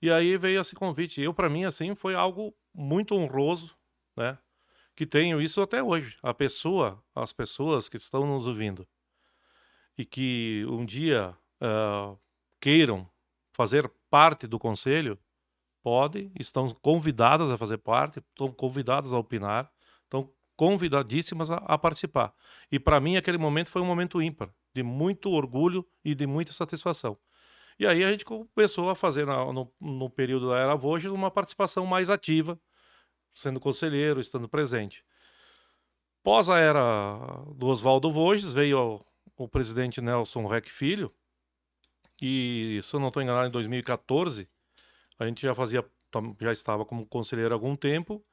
E 0.00 0.10
aí 0.10 0.36
veio 0.36 0.60
esse 0.60 0.74
convite. 0.74 1.20
Eu, 1.20 1.32
para 1.32 1.48
mim, 1.48 1.64
assim, 1.64 1.94
foi 1.96 2.14
algo 2.14 2.54
muito 2.74 3.14
honroso, 3.14 3.76
né? 4.16 4.38
Que 4.94 5.06
tenho 5.06 5.40
isso 5.40 5.60
até 5.60 5.82
hoje. 5.82 6.16
A 6.22 6.34
pessoa, 6.34 7.02
as 7.14 7.32
pessoas 7.32 7.88
que 7.88 7.96
estão 7.96 8.26
nos 8.26 8.46
ouvindo 8.46 8.86
e 9.96 10.04
que 10.04 10.64
um 10.68 10.84
dia 10.84 11.36
ah, 11.60 12.14
queiram 12.60 13.08
fazer 13.52 13.90
parte 14.10 14.46
do 14.46 14.58
conselho, 14.58 15.18
podem, 15.82 16.32
estão 16.38 16.68
convidadas 16.70 17.50
a 17.50 17.58
fazer 17.58 17.78
parte, 17.78 18.20
estão 18.20 18.52
convidadas 18.52 19.12
a 19.12 19.18
opinar, 19.18 19.70
estão 20.04 20.30
convidadíssimas 20.56 21.50
a, 21.50 21.56
a 21.56 21.76
participar. 21.76 22.32
E 22.70 22.78
para 22.78 23.00
mim, 23.00 23.16
aquele 23.16 23.38
momento 23.38 23.70
foi 23.70 23.82
um 23.82 23.86
momento 23.86 24.22
ímpar, 24.22 24.50
de 24.74 24.82
muito 24.82 25.30
orgulho 25.30 25.86
e 26.04 26.14
de 26.14 26.26
muita 26.26 26.52
satisfação. 26.52 27.18
E 27.78 27.86
aí 27.86 28.04
a 28.04 28.10
gente 28.10 28.24
começou 28.24 28.90
a 28.90 28.94
fazer 28.94 29.26
na- 29.26 29.52
no, 29.52 29.72
no 29.80 30.10
período 30.10 30.48
da 30.50 30.58
Era 30.58 30.74
Voges 30.74 31.10
uma 31.10 31.30
participação 31.30 31.86
mais 31.86 32.10
ativa, 32.10 32.60
sendo 33.34 33.60
conselheiro, 33.60 34.20
estando 34.20 34.48
presente. 34.48 35.04
Pós 36.22 36.48
a 36.48 36.58
era 36.58 37.42
do 37.56 37.66
Oswaldo 37.66 38.12
Voges, 38.12 38.52
veio 38.52 39.04
o, 39.36 39.44
o 39.44 39.48
presidente 39.48 40.00
Nelson 40.00 40.46
Reck 40.46 40.70
Filho, 40.70 41.12
e 42.20 42.80
se 42.84 42.94
eu 42.94 43.00
não 43.00 43.08
estou 43.08 43.22
enganado, 43.22 43.48
em 43.48 43.50
2014, 43.50 44.48
a 45.18 45.26
gente 45.26 45.42
já 45.42 45.54
fazia, 45.54 45.84
já 46.40 46.52
estava 46.52 46.84
como 46.84 47.06
conselheiro 47.06 47.52
há 47.52 47.56
algum 47.56 47.74
tempo, 47.74 48.24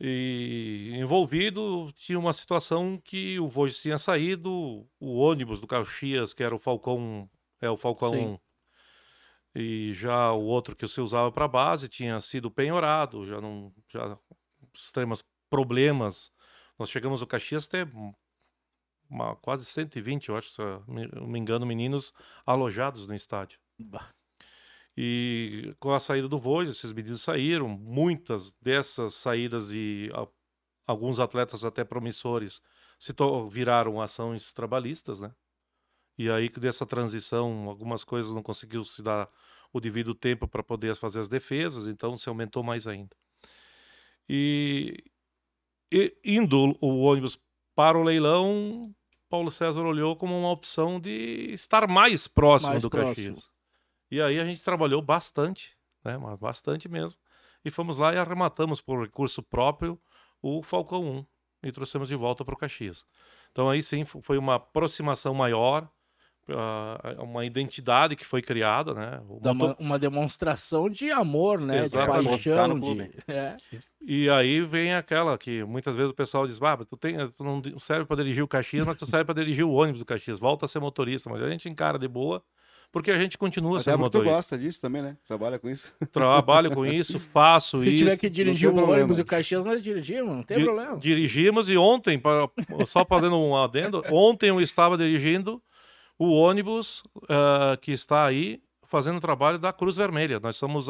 e 0.00 0.90
envolvido 0.94 1.92
tinha 1.92 2.18
uma 2.18 2.32
situação 2.32 3.00
que 3.04 3.38
o 3.38 3.48
Voges 3.48 3.80
tinha 3.82 3.98
saído, 3.98 4.50
o 4.98 5.16
ônibus 5.18 5.60
do 5.60 5.66
Caxias, 5.66 6.32
que 6.32 6.42
era 6.42 6.54
o 6.54 6.58
Falcão, 6.58 7.28
é 7.60 7.68
o 7.70 7.76
Falcão 7.76 8.12
Sim. 8.12 8.40
1, 9.54 9.60
e 9.60 9.92
já 9.92 10.32
o 10.32 10.42
outro 10.42 10.74
que 10.76 10.86
se 10.88 11.00
usava 11.00 11.30
para 11.32 11.48
base 11.48 11.88
tinha 11.88 12.20
sido 12.20 12.50
penhorado, 12.50 13.26
já 13.26 13.40
não, 13.40 13.72
já 13.88 14.18
extremos 14.74 15.24
problemas. 15.50 16.32
Nós 16.78 16.90
chegamos 16.90 17.20
ao 17.20 17.28
Caxias 17.28 17.66
até 17.66 17.86
uma, 19.08 19.36
quase 19.36 19.64
120, 19.64 20.28
eu 20.30 20.36
acho, 20.36 20.48
se 20.50 20.62
eu 20.62 20.82
me- 20.88 21.08
eu 21.12 21.26
me 21.26 21.38
engano, 21.38 21.66
meninos 21.66 22.12
alojados 22.46 23.06
no 23.06 23.14
estádio. 23.14 23.58
Bah. 23.78 24.10
E 24.96 25.74
com 25.78 25.92
a 25.92 26.00
saída 26.00 26.28
do 26.28 26.38
Voz, 26.38 26.68
esses 26.68 26.92
meninos 26.92 27.22
saíram. 27.22 27.68
Muitas 27.68 28.52
dessas 28.60 29.14
saídas 29.14 29.70
e 29.70 30.10
a- 30.14 30.28
alguns 30.86 31.18
atletas 31.18 31.64
até 31.64 31.84
promissores 31.84 32.62
se 32.98 33.12
viraram 33.50 34.00
ações 34.00 34.52
trabalhistas, 34.52 35.20
né? 35.20 35.34
E 36.18 36.30
aí 36.30 36.48
que 36.48 36.60
dessa 36.60 36.84
transição, 36.86 37.68
algumas 37.68 38.04
coisas 38.04 38.32
não 38.32 38.42
conseguiu 38.42 38.84
se 38.84 39.02
dar 39.02 39.28
o 39.72 39.80
devido 39.80 40.14
tempo 40.14 40.46
para 40.46 40.62
poder 40.62 40.94
fazer 40.96 41.20
as 41.20 41.28
defesas, 41.28 41.86
então 41.86 42.16
se 42.16 42.28
aumentou 42.28 42.62
mais 42.62 42.86
ainda. 42.86 43.16
E, 44.28 45.02
e 45.92 46.14
indo 46.24 46.76
o 46.80 47.00
ônibus 47.00 47.38
para 47.74 47.98
o 47.98 48.02
leilão, 48.02 48.94
Paulo 49.28 49.50
César 49.50 49.82
olhou 49.82 50.16
como 50.16 50.38
uma 50.38 50.50
opção 50.50 51.00
de 51.00 51.50
estar 51.52 51.88
mais 51.88 52.26
próximo 52.28 52.72
Mais 52.72 52.82
do 52.82 52.90
próximo. 52.90 53.34
Caxias. 53.34 53.50
E 54.10 54.20
aí 54.20 54.38
a 54.38 54.44
gente 54.44 54.62
trabalhou 54.62 55.00
bastante, 55.00 55.76
né? 56.04 56.18
Mas 56.18 56.38
bastante 56.38 56.88
mesmo. 56.88 57.18
E 57.64 57.70
fomos 57.70 57.96
lá 57.98 58.12
e 58.12 58.18
arrematamos 58.18 58.80
por 58.80 59.00
recurso 59.02 59.42
próprio 59.42 59.98
o 60.42 60.62
Falcão 60.62 61.02
1 61.04 61.26
e 61.68 61.72
trouxemos 61.72 62.08
de 62.08 62.16
volta 62.16 62.44
para 62.44 62.54
o 62.54 62.58
Caxias. 62.58 63.06
Então 63.50 63.70
aí 63.70 63.82
sim 63.82 64.04
fo- 64.04 64.20
foi 64.20 64.36
uma 64.36 64.56
aproximação 64.56 65.32
maior, 65.32 65.88
uma 67.18 67.44
identidade 67.44 68.16
que 68.16 68.24
foi 68.24 68.42
criada, 68.42 68.92
né? 68.94 69.20
Uma, 69.28 69.76
uma, 69.78 69.98
demonstração 69.98 70.90
de 70.90 71.10
amor, 71.10 71.60
né? 71.60 71.84
Exato, 71.84 72.20
de 72.20 72.28
paixão. 72.28 72.80
De... 72.80 73.10
É. 73.28 73.56
E 74.00 74.28
aí 74.28 74.60
vem 74.60 74.92
aquela 74.92 75.38
que 75.38 75.62
muitas 75.64 75.96
vezes 75.96 76.10
o 76.10 76.14
pessoal 76.14 76.46
diz, 76.46 76.60
ah, 76.60 76.76
tu, 76.78 76.96
tem, 76.96 77.16
tu 77.30 77.44
não 77.44 77.62
serve 77.78 78.04
para 78.04 78.16
dirigir 78.16 78.42
o 78.42 78.48
Caxias, 78.48 78.84
mas 78.84 78.98
tu 78.98 79.06
serve 79.06 79.24
para 79.24 79.34
dirigir 79.34 79.64
o 79.64 79.72
ônibus 79.72 80.00
do 80.00 80.04
Caxias, 80.04 80.40
volta 80.40 80.64
a 80.64 80.68
ser 80.68 80.80
motorista, 80.80 81.30
mas 81.30 81.42
a 81.42 81.48
gente 81.48 81.68
encara 81.68 81.98
de 81.98 82.08
boa, 82.08 82.42
porque 82.90 83.10
a 83.10 83.18
gente 83.18 83.38
continua 83.38 83.76
Até 83.76 83.92
sendo 83.92 84.00
motorista. 84.00 84.30
tu 84.30 84.36
gosta 84.36 84.58
disso 84.58 84.80
também, 84.80 85.00
né? 85.00 85.16
Trabalha 85.26 85.58
com 85.58 85.70
isso. 85.70 85.94
Trabalho 86.12 86.72
com 86.72 86.84
isso, 86.84 87.20
faço 87.20 87.78
Se 87.78 87.84
isso. 87.84 87.92
Se 87.92 87.98
tiver 87.98 88.16
que 88.16 88.28
dirigir 88.28 88.68
o 88.68 88.90
ônibus 88.90 89.18
e 89.18 89.22
o 89.22 89.24
Caxias, 89.24 89.64
nós 89.64 89.80
dirigimos, 89.80 90.34
não 90.34 90.42
tem 90.42 90.58
Di 90.58 90.64
problema. 90.64 90.98
Dirigimos 90.98 91.68
e 91.68 91.76
ontem, 91.76 92.18
pra, 92.18 92.50
só 92.84 93.04
fazendo 93.04 93.38
um 93.38 93.56
adendo, 93.56 94.02
ontem 94.10 94.48
eu 94.48 94.60
estava 94.60 94.98
dirigindo 94.98 95.62
o 96.18 96.32
ônibus 96.32 97.02
uh, 97.16 97.76
que 97.80 97.92
está 97.92 98.24
aí 98.24 98.62
fazendo 98.86 99.16
o 99.16 99.20
trabalho 99.20 99.58
da 99.58 99.72
Cruz 99.72 99.96
Vermelha. 99.96 100.38
Nós, 100.38 100.56
somos, 100.56 100.88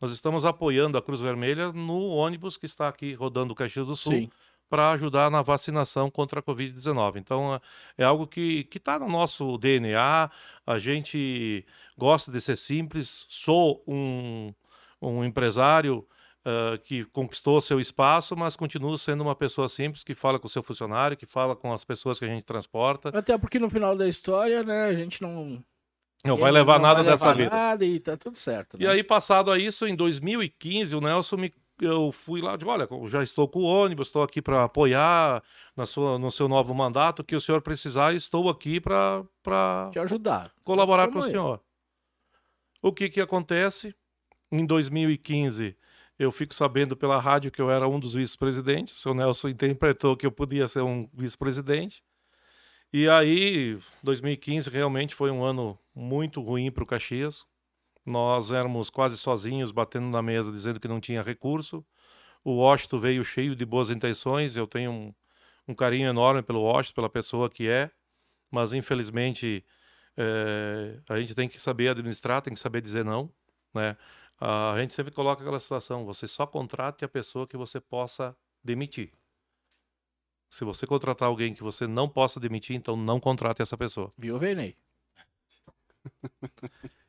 nós 0.00 0.10
estamos 0.10 0.44
apoiando 0.46 0.96
a 0.96 1.02
Cruz 1.02 1.20
Vermelha 1.20 1.72
no 1.72 2.08
ônibus 2.08 2.56
que 2.56 2.64
está 2.64 2.88
aqui 2.88 3.12
rodando 3.12 3.52
o 3.52 3.56
Caxias 3.56 3.86
do 3.86 3.94
Sul 3.94 4.30
para 4.68 4.92
ajudar 4.92 5.30
na 5.30 5.42
vacinação 5.42 6.10
contra 6.10 6.40
a 6.40 6.42
Covid-19. 6.42 7.18
Então, 7.18 7.60
é 7.98 8.02
algo 8.04 8.26
que 8.26 8.66
está 8.74 8.98
no 8.98 9.08
nosso 9.08 9.58
DNA, 9.58 10.30
a 10.66 10.78
gente 10.78 11.64
gosta 11.96 12.32
de 12.32 12.40
ser 12.40 12.56
simples, 12.56 13.26
sou 13.28 13.84
um, 13.86 14.52
um 15.00 15.24
empresário 15.24 16.06
uh, 16.44 16.78
que 16.78 17.04
conquistou 17.06 17.60
seu 17.60 17.80
espaço, 17.80 18.36
mas 18.36 18.56
continua 18.56 18.96
sendo 18.98 19.22
uma 19.22 19.34
pessoa 19.34 19.68
simples 19.68 20.04
que 20.04 20.14
fala 20.14 20.38
com 20.38 20.46
o 20.46 20.50
seu 20.50 20.62
funcionário, 20.62 21.16
que 21.16 21.26
fala 21.26 21.56
com 21.56 21.72
as 21.72 21.84
pessoas 21.84 22.18
que 22.18 22.24
a 22.24 22.28
gente 22.28 22.44
transporta. 22.44 23.10
Até 23.10 23.36
porque 23.38 23.58
no 23.58 23.70
final 23.70 23.96
da 23.96 24.06
história, 24.06 24.62
né, 24.62 24.84
a 24.84 24.94
gente 24.94 25.22
não. 25.22 25.62
Não 26.24 26.38
vai 26.38 26.50
levar 26.50 26.78
não 26.78 26.86
nada 26.86 27.02
vai 27.02 27.12
dessa 27.12 27.32
levar 27.32 27.36
vida. 27.36 27.50
Nada 27.54 27.84
e 27.84 28.00
tá 28.00 28.16
tudo 28.16 28.38
certo. 28.38 28.78
Né? 28.78 28.84
E 28.84 28.88
aí, 28.88 29.04
passado 29.04 29.50
a 29.50 29.58
isso, 29.58 29.86
em 29.86 29.94
2015, 29.94 30.96
o 30.96 31.00
Nelson 31.00 31.36
me 31.36 31.52
eu 31.80 32.12
fui 32.12 32.40
lá, 32.40 32.56
digo, 32.56 32.70
olha, 32.70 32.88
já 33.08 33.22
estou 33.22 33.48
com 33.48 33.60
o 33.60 33.64
ônibus, 33.64 34.08
estou 34.08 34.22
aqui 34.22 34.40
para 34.40 34.64
apoiar 34.64 35.42
na 35.76 35.86
sua, 35.86 36.18
no 36.18 36.30
seu 36.30 36.48
novo 36.48 36.72
mandato, 36.74 37.24
que 37.24 37.34
o 37.34 37.40
senhor 37.40 37.60
precisar, 37.62 38.14
estou 38.14 38.48
aqui 38.48 38.80
para 38.80 39.24
te 39.90 39.98
ajudar, 39.98 40.52
colaborar 40.62 41.08
com 41.08 41.18
o 41.18 41.22
senhor. 41.22 41.60
O 42.80 42.92
que 42.92 43.08
que 43.08 43.20
acontece? 43.20 43.94
Em 44.52 44.64
2015, 44.64 45.76
eu 46.18 46.30
fico 46.30 46.54
sabendo 46.54 46.96
pela 46.96 47.18
rádio 47.20 47.50
que 47.50 47.60
eu 47.60 47.70
era 47.70 47.88
um 47.88 47.98
dos 47.98 48.14
vice-presidentes. 48.14 48.96
O 48.96 49.00
senhor 49.00 49.14
Nelson 49.14 49.48
interpretou 49.48 50.16
que 50.16 50.26
eu 50.26 50.32
podia 50.32 50.68
ser 50.68 50.82
um 50.82 51.08
vice-presidente. 51.12 52.02
E 52.92 53.08
aí, 53.08 53.78
2015 54.02 54.70
realmente 54.70 55.14
foi 55.14 55.30
um 55.30 55.44
ano 55.44 55.78
muito 55.94 56.40
ruim 56.40 56.70
para 56.70 56.84
o 56.84 56.86
Caxias. 56.86 57.44
Nós 58.06 58.52
éramos 58.52 58.90
quase 58.90 59.18
sozinhos, 59.18 59.72
batendo 59.72 60.06
na 60.06 60.22
mesa, 60.22 60.52
dizendo 60.52 60.78
que 60.78 60.86
não 60.86 61.00
tinha 61.00 61.22
recurso. 61.22 61.84
O 62.44 62.56
Washington 62.58 63.00
veio 63.00 63.24
cheio 63.24 63.56
de 63.56 63.64
boas 63.64 63.90
intenções. 63.90 64.56
Eu 64.56 64.66
tenho 64.66 64.92
um, 64.92 65.14
um 65.66 65.74
carinho 65.74 66.08
enorme 66.08 66.42
pelo 66.42 66.62
Washington, 66.62 66.94
pela 66.94 67.10
pessoa 67.10 67.50
que 67.50 67.66
é. 67.66 67.90
Mas, 68.50 68.72
infelizmente, 68.72 69.64
é, 70.16 71.00
a 71.08 71.18
gente 71.18 71.34
tem 71.34 71.48
que 71.48 71.60
saber 71.60 71.88
administrar, 71.88 72.42
tem 72.42 72.54
que 72.54 72.60
saber 72.60 72.80
dizer 72.80 73.04
não. 73.04 73.32
Né? 73.74 73.96
A 74.40 74.74
gente 74.78 74.94
sempre 74.94 75.12
coloca 75.12 75.42
aquela 75.42 75.60
situação: 75.60 76.04
você 76.04 76.26
só 76.28 76.46
contrate 76.46 77.04
a 77.04 77.08
pessoa 77.08 77.46
que 77.46 77.56
você 77.56 77.80
possa 77.80 78.36
demitir. 78.62 79.12
Se 80.50 80.64
você 80.64 80.86
contratar 80.86 81.28
alguém 81.28 81.52
que 81.54 81.62
você 81.62 81.86
não 81.86 82.08
possa 82.08 82.38
demitir, 82.38 82.76
então 82.76 82.96
não 82.96 83.18
contrate 83.18 83.60
essa 83.60 83.76
pessoa. 83.76 84.12
Viu, 84.16 84.38
Vernei? 84.38 84.76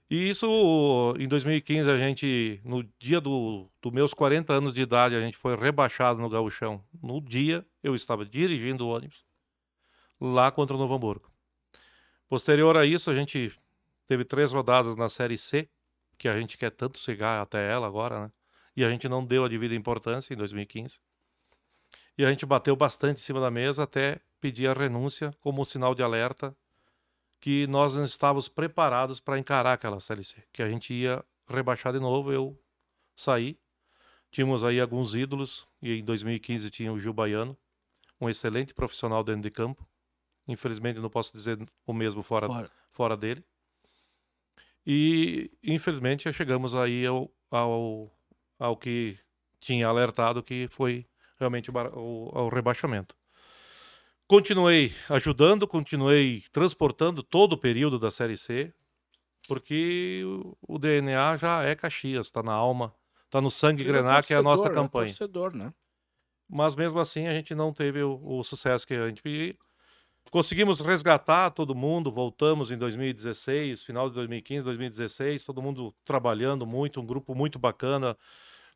E 0.10 0.30
isso, 0.30 1.16
em 1.18 1.28
2015, 1.28 1.90
a 1.90 1.98
gente, 1.98 2.62
no 2.64 2.84
dia 3.00 3.20
dos 3.20 3.68
do 3.82 3.92
meus 3.92 4.14
40 4.14 4.54
anos 4.54 4.74
de 4.74 4.82
idade, 4.82 5.16
a 5.16 5.20
gente 5.20 5.36
foi 5.36 5.56
rebaixado 5.56 6.22
no 6.22 6.30
gauchão. 6.30 6.84
No 7.02 7.20
dia, 7.20 7.66
eu 7.82 7.96
estava 7.96 8.24
dirigindo 8.24 8.86
o 8.86 8.90
ônibus 8.90 9.26
lá 10.22 10.52
contra 10.52 10.76
o 10.76 10.80
Novo 10.80 10.94
Hamburgo. 10.94 11.32
Posterior 12.28 12.78
a 12.78 12.86
isso, 12.86 13.10
a 13.10 13.16
gente 13.16 13.52
teve 14.08 14.24
três 14.24 14.52
rodadas 14.52 14.96
na 14.96 15.10
Série 15.10 15.40
C, 15.40 15.68
que 16.17 16.28
a 16.28 16.39
gente 16.39 16.58
quer 16.58 16.71
tanto 16.71 16.97
chegar 16.97 17.41
até 17.41 17.71
ela 17.71 17.88
agora, 17.88 18.25
né? 18.25 18.32
E 18.75 18.84
a 18.84 18.89
gente 18.89 19.08
não 19.08 19.25
deu 19.25 19.45
a 19.45 19.47
devida 19.47 19.73
importância 19.73 20.34
em 20.34 20.38
2015. 20.38 20.99
E 22.17 22.25
a 22.25 22.30
gente 22.30 22.45
bateu 22.45 22.75
bastante 22.75 23.19
em 23.19 23.23
cima 23.23 23.39
da 23.39 23.51
mesa 23.51 23.84
até 23.84 24.21
pedir 24.39 24.67
a 24.67 24.73
renúncia 24.73 25.34
como 25.39 25.62
um 25.62 25.65
sinal 25.65 25.95
de 25.95 26.04
alerta 26.04 26.56
que 27.39 27.67
nós 27.67 27.95
não 27.95 28.06
estávamos 28.06 28.47
preparados 28.47 29.19
para 29.19 29.38
encarar 29.38 29.73
aquela 29.73 29.99
CLC, 29.99 30.43
que 30.51 30.63
a 30.63 30.69
gente 30.69 30.93
ia 30.93 31.23
rebaixar 31.47 31.93
de 31.93 31.99
novo. 31.99 32.32
Eu 32.32 32.60
saí, 33.15 33.60
tínhamos 34.32 34.63
aí 34.63 34.80
alguns 34.80 35.13
ídolos, 35.13 35.67
e 35.82 35.99
em 35.99 36.04
2015 36.04 36.69
tinha 36.71 36.91
o 36.91 36.99
Gil 36.99 37.13
Baiano, 37.13 37.58
um 38.19 38.30
excelente 38.30 38.73
profissional 38.73 39.23
dentro 39.23 39.41
de 39.43 39.51
campo. 39.51 39.88
Infelizmente 40.47 40.99
não 40.99 41.10
posso 41.10 41.34
dizer 41.34 41.58
o 41.86 41.93
mesmo 41.93 42.23
fora, 42.23 42.47
fora. 42.47 42.71
fora 42.91 43.17
dele. 43.17 43.43
E, 44.86 45.52
infelizmente, 45.63 46.32
chegamos 46.32 46.76
aí 46.76 47.06
ao, 47.06 47.32
ao, 47.50 48.12
ao 48.60 48.78
que 48.78 49.17
tinha 49.60 49.88
alertado, 49.88 50.43
que 50.43 50.67
foi 50.69 51.06
realmente 51.39 51.71
o, 51.71 52.32
o, 52.34 52.50
rebaixamento. 52.50 53.15
Continuei 54.28 54.93
ajudando, 55.10 55.67
continuei 55.67 56.43
transportando 56.52 57.24
todo 57.24 57.54
o 57.54 57.58
período 57.58 57.98
da 57.98 58.12
Série 58.12 58.38
C, 58.38 58.74
porque 59.48 60.21
o, 60.24 60.76
o 60.76 60.80
DNA 60.80 61.38
já 61.38 61.63
é 61.63 61.76
Caxias, 61.76 62.28
está 62.28 62.43
na 62.43 62.54
alma, 62.54 62.93
está 63.26 63.41
no 63.41 63.50
sangue 63.50 63.84
Ele 63.84 63.91
grenar, 63.91 64.19
é 64.19 64.24
que 64.24 64.34
é 64.34 64.38
a 64.38 64.43
nossa 64.43 64.69
campanha. 64.69 65.06
É 65.06 65.10
torcedor, 65.10 65.56
né? 65.56 65.74
Mas 66.48 66.76
mesmo 66.76 67.00
assim 67.00 67.28
a 67.28 67.34
gente 67.34 67.56
não 67.56 67.74
teve 67.74 68.04
o, 68.04 68.19
o 68.24 68.43
sucesso 68.43 68.86
que 68.86 68.93
a 68.93 69.08
gente 69.08 69.58
Conseguimos 70.32 70.82
resgatar 70.82 71.52
todo 71.52 71.74
mundo, 71.76 72.12
voltamos 72.12 72.72
em 72.72 72.78
2016, 72.78 73.84
final 73.84 74.10
de 74.10 74.16
2015, 74.16 74.66
2016, 74.66 75.46
todo 75.46 75.62
mundo 75.62 75.96
trabalhando 76.04 76.66
muito, 76.66 77.00
um 77.00 77.06
grupo 77.06 77.34
muito 77.34 77.58
bacana, 77.58 78.18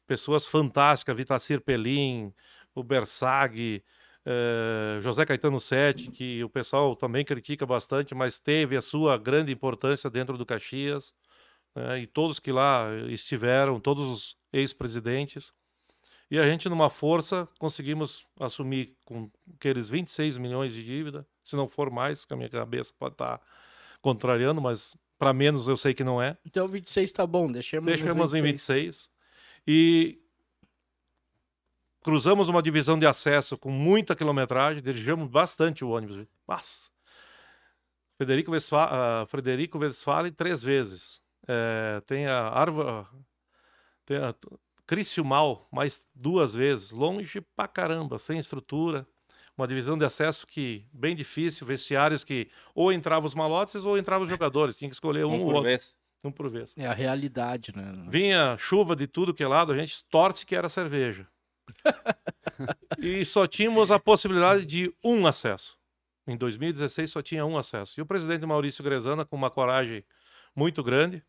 pessoas 0.07 0.45
fantásticas, 0.45 1.15
Vitacir 1.17 1.61
Pelim, 1.61 2.33
o 2.73 2.83
Bersag, 2.83 3.83
eh, 4.25 4.99
José 5.01 5.25
Caetano 5.25 5.59
Sete, 5.59 6.11
que 6.11 6.43
o 6.43 6.49
pessoal 6.49 6.95
também 6.95 7.25
critica 7.25 7.65
bastante, 7.65 8.15
mas 8.15 8.39
teve 8.39 8.77
a 8.77 8.81
sua 8.81 9.17
grande 9.17 9.51
importância 9.51 10.09
dentro 10.09 10.37
do 10.37 10.45
Caxias, 10.45 11.13
né, 11.75 11.99
e 12.01 12.07
todos 12.07 12.39
que 12.39 12.51
lá 12.51 12.87
estiveram, 13.09 13.79
todos 13.79 14.09
os 14.09 14.37
ex-presidentes. 14.53 15.53
E 16.31 16.37
a 16.39 16.45
gente, 16.45 16.69
numa 16.69 16.89
força, 16.89 17.47
conseguimos 17.59 18.25
assumir 18.39 18.95
com 19.05 19.31
aqueles 19.55 19.89
26 19.89 20.37
milhões 20.37 20.73
de 20.73 20.83
dívida, 20.85 21.27
se 21.49 21.55
não 21.55 21.67
for 21.67 21.89
mais, 21.89 22.25
que 22.25 22.33
a 22.33 22.37
minha 22.37 22.49
cabeça 22.49 22.93
pode 22.97 23.13
estar 23.13 23.41
contrariando, 24.01 24.61
mas 24.61 24.95
para 25.17 25.33
menos 25.33 25.67
eu 25.67 25.75
sei 25.75 25.93
que 25.93 26.03
não 26.03 26.21
é. 26.21 26.37
Então 26.45 26.67
26 26.67 27.11
tá 27.11 27.27
bom, 27.27 27.51
deixemos, 27.51 27.85
deixemos 27.85 28.31
26. 28.31 28.35
em 28.35 28.51
26. 28.51 29.09
E 29.67 30.19
cruzamos 32.01 32.49
uma 32.49 32.61
divisão 32.61 32.97
de 32.97 33.05
acesso 33.05 33.57
com 33.57 33.69
muita 33.69 34.15
quilometragem, 34.15 34.81
dirigimos 34.81 35.29
bastante 35.29 35.83
o 35.83 35.89
ônibus. 35.89 36.25
Nossa! 36.47 36.89
Frederico 38.17 38.51
Westphalen, 38.51 39.23
uh, 39.23 39.25
Frederico 39.27 39.77
Westphalen 39.77 40.31
três 40.31 40.61
vezes. 40.61 41.21
É, 41.47 42.01
tem 42.05 42.27
a 42.27 42.49
Arva, 42.49 43.09
tem 44.05 44.17
a 44.17 44.35
mais 45.71 46.05
duas 46.13 46.53
vezes, 46.53 46.91
longe 46.91 47.41
pra 47.55 47.67
caramba, 47.67 48.17
sem 48.17 48.37
estrutura. 48.37 49.07
Uma 49.59 49.67
divisão 49.67 49.97
de 49.97 50.05
acesso 50.05 50.47
que 50.47 50.85
bem 50.93 51.13
difícil, 51.13 51.67
vestiários 51.67 52.23
que 52.23 52.49
ou 52.73 52.93
entravam 52.93 53.27
os 53.27 53.35
malotes 53.35 53.83
ou 53.83 53.97
entravam 53.97 54.23
os 54.23 54.29
jogadores, 54.29 54.77
tinha 54.77 54.89
que 54.89 54.95
escolher 54.95 55.25
um, 55.25 55.33
um 55.33 55.39
por 55.39 55.47
outro. 55.47 55.63
vez. 55.63 55.97
Um 56.23 56.31
por 56.31 56.49
vez. 56.49 56.73
É 56.77 56.87
a 56.87 56.93
realidade, 56.93 57.73
né? 57.75 57.91
Vinha 58.07 58.55
chuva 58.57 58.95
de 58.95 59.05
tudo 59.05 59.33
que 59.33 59.43
é 59.43 59.47
lado, 59.49 59.73
a 59.73 59.77
gente 59.77 60.01
torce 60.05 60.45
que 60.45 60.55
era 60.55 60.69
cerveja. 60.69 61.27
e 62.99 63.25
só 63.25 63.45
tínhamos 63.45 63.91
a 63.91 63.99
possibilidade 63.99 64.65
de 64.65 64.95
um 65.03 65.27
acesso. 65.27 65.77
Em 66.25 66.37
2016 66.37 67.11
só 67.11 67.21
tinha 67.21 67.45
um 67.45 67.57
acesso. 67.57 67.99
E 67.99 68.01
o 68.01 68.05
presidente 68.05 68.45
Maurício 68.45 68.81
Grezana, 68.81 69.25
com 69.25 69.35
uma 69.35 69.51
coragem 69.51 70.05
muito 70.55 70.81
grande, 70.81 71.21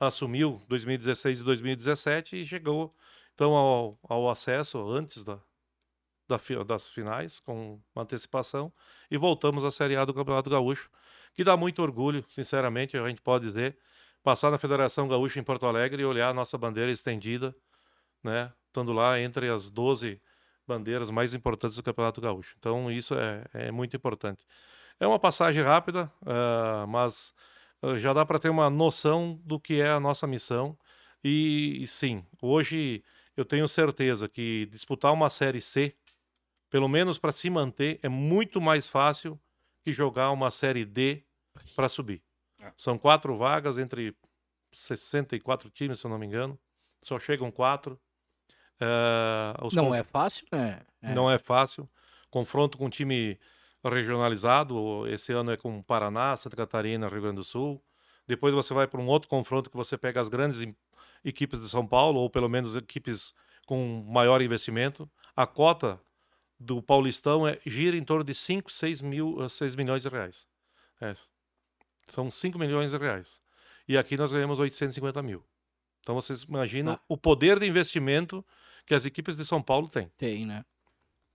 assumiu 0.00 0.60
2016 0.66 1.42
e 1.42 1.44
2017 1.44 2.36
e 2.36 2.44
chegou 2.44 2.92
então 3.32 3.52
ao, 3.54 3.96
ao 4.08 4.28
acesso 4.28 4.90
antes 4.90 5.22
da, 5.22 5.38
da, 6.30 6.64
das 6.64 6.88
finais, 6.88 7.40
com 7.40 7.80
uma 7.94 8.02
antecipação, 8.02 8.72
e 9.10 9.18
voltamos 9.18 9.64
à 9.64 9.70
Série 9.70 9.96
A 9.96 10.04
do 10.04 10.14
Campeonato 10.14 10.48
Gaúcho, 10.48 10.90
que 11.34 11.44
dá 11.44 11.56
muito 11.56 11.82
orgulho, 11.82 12.24
sinceramente, 12.28 12.96
a 12.96 13.06
gente 13.08 13.20
pode 13.20 13.44
dizer, 13.44 13.76
passar 14.22 14.50
na 14.50 14.58
Federação 14.58 15.08
Gaúcha 15.08 15.38
em 15.40 15.42
Porto 15.42 15.66
Alegre 15.66 16.02
e 16.02 16.04
olhar 16.04 16.30
a 16.30 16.34
nossa 16.34 16.56
bandeira 16.56 16.90
estendida, 16.90 17.54
né, 18.22 18.52
estando 18.66 18.92
lá 18.92 19.20
entre 19.20 19.48
as 19.48 19.70
12 19.70 20.20
bandeiras 20.66 21.10
mais 21.10 21.34
importantes 21.34 21.76
do 21.76 21.82
Campeonato 21.82 22.20
Gaúcho. 22.20 22.54
Então, 22.58 22.90
isso 22.90 23.14
é, 23.14 23.44
é 23.52 23.70
muito 23.70 23.96
importante. 23.96 24.46
É 25.00 25.06
uma 25.06 25.18
passagem 25.18 25.62
rápida, 25.62 26.12
uh, 26.22 26.86
mas 26.86 27.34
uh, 27.82 27.98
já 27.98 28.12
dá 28.12 28.24
para 28.24 28.38
ter 28.38 28.50
uma 28.50 28.70
noção 28.70 29.40
do 29.44 29.58
que 29.58 29.80
é 29.80 29.88
a 29.88 29.98
nossa 29.98 30.26
missão. 30.26 30.78
E, 31.24 31.82
e 31.82 31.86
sim, 31.86 32.24
hoje 32.40 33.02
eu 33.36 33.44
tenho 33.44 33.66
certeza 33.66 34.28
que 34.28 34.66
disputar 34.66 35.12
uma 35.12 35.30
Série 35.30 35.60
C, 35.60 35.94
pelo 36.70 36.88
menos 36.88 37.18
para 37.18 37.32
se 37.32 37.50
manter, 37.50 37.98
é 38.02 38.08
muito 38.08 38.60
mais 38.60 38.88
fácil 38.88 39.38
que 39.84 39.92
jogar 39.92 40.30
uma 40.30 40.50
Série 40.50 40.84
D 40.84 41.24
para 41.74 41.88
subir. 41.88 42.22
É. 42.62 42.72
São 42.76 42.96
quatro 42.96 43.36
vagas 43.36 43.76
entre 43.76 44.14
64 44.72 45.68
times, 45.70 45.98
se 45.98 46.06
eu 46.06 46.10
não 46.10 46.18
me 46.18 46.26
engano. 46.26 46.58
Só 47.02 47.18
chegam 47.18 47.50
quatro. 47.50 47.98
Uh, 48.80 49.74
não 49.74 49.94
é 49.94 50.02
fácil, 50.02 50.46
né? 50.52 50.80
É. 51.02 51.14
Não 51.14 51.30
é 51.30 51.38
fácil. 51.38 51.88
Confronto 52.30 52.78
com 52.78 52.86
um 52.86 52.90
time 52.90 53.38
regionalizado. 53.84 55.06
Esse 55.08 55.32
ano 55.32 55.50
é 55.50 55.56
com 55.56 55.82
Paraná, 55.82 56.36
Santa 56.36 56.56
Catarina, 56.56 57.08
Rio 57.08 57.22
Grande 57.22 57.36
do 57.36 57.44
Sul. 57.44 57.82
Depois 58.26 58.54
você 58.54 58.72
vai 58.72 58.86
para 58.86 59.00
um 59.00 59.08
outro 59.08 59.28
confronto 59.28 59.68
que 59.68 59.76
você 59.76 59.98
pega 59.98 60.20
as 60.20 60.28
grandes 60.28 60.60
equipes 61.24 61.60
de 61.60 61.68
São 61.68 61.86
Paulo, 61.86 62.20
ou 62.20 62.30
pelo 62.30 62.48
menos 62.48 62.76
equipes 62.76 63.34
com 63.66 64.04
maior 64.08 64.40
investimento. 64.40 65.10
A 65.34 65.46
cota 65.46 66.00
do 66.60 66.82
Paulistão 66.82 67.48
é, 67.48 67.58
gira 67.64 67.96
em 67.96 68.04
torno 68.04 68.22
de 68.22 68.34
5, 68.34 68.70
6, 68.70 69.00
mil, 69.00 69.48
6 69.48 69.74
milhões 69.74 70.02
de 70.02 70.08
reais. 70.10 70.46
É. 71.00 71.16
São 72.10 72.30
5 72.30 72.58
milhões 72.58 72.90
de 72.90 72.98
reais. 72.98 73.40
E 73.88 73.96
aqui 73.96 74.16
nós 74.16 74.30
ganhamos 74.30 74.58
850 74.58 75.22
mil. 75.22 75.42
Então 76.02 76.14
vocês 76.14 76.42
imaginam 76.42 76.92
ah. 76.92 77.00
o 77.08 77.16
poder 77.16 77.58
de 77.58 77.66
investimento 77.66 78.44
que 78.84 78.94
as 78.94 79.06
equipes 79.06 79.36
de 79.36 79.46
São 79.46 79.62
Paulo 79.62 79.88
têm. 79.88 80.10
Tem, 80.18 80.44
né? 80.44 80.64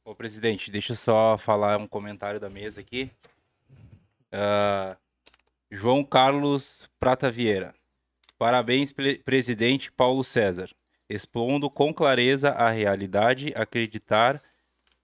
Ô, 0.04 0.14
presidente, 0.14 0.70
deixa 0.70 0.94
eu 0.94 0.98
só 0.98 1.38
falar 1.38 1.80
um 1.80 1.88
comentário 1.88 2.40
da 2.40 2.50
mesa 2.50 2.80
aqui. 2.80 3.10
Uh, 4.32 4.96
João 5.72 6.04
Carlos 6.04 6.88
Prata 7.00 7.32
Vieira. 7.32 7.74
Parabéns, 8.38 8.94
presidente 9.24 9.92
Paulo 9.92 10.24
César. 10.24 10.70
Expondo 11.10 11.70
com 11.70 11.94
clareza 11.94 12.50
a 12.50 12.70
realidade, 12.70 13.54
acreditar, 13.56 14.42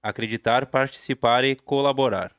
acreditar, 0.01 0.65
participar 0.65 1.43
e 1.43 1.55
colaborar. 1.55 2.35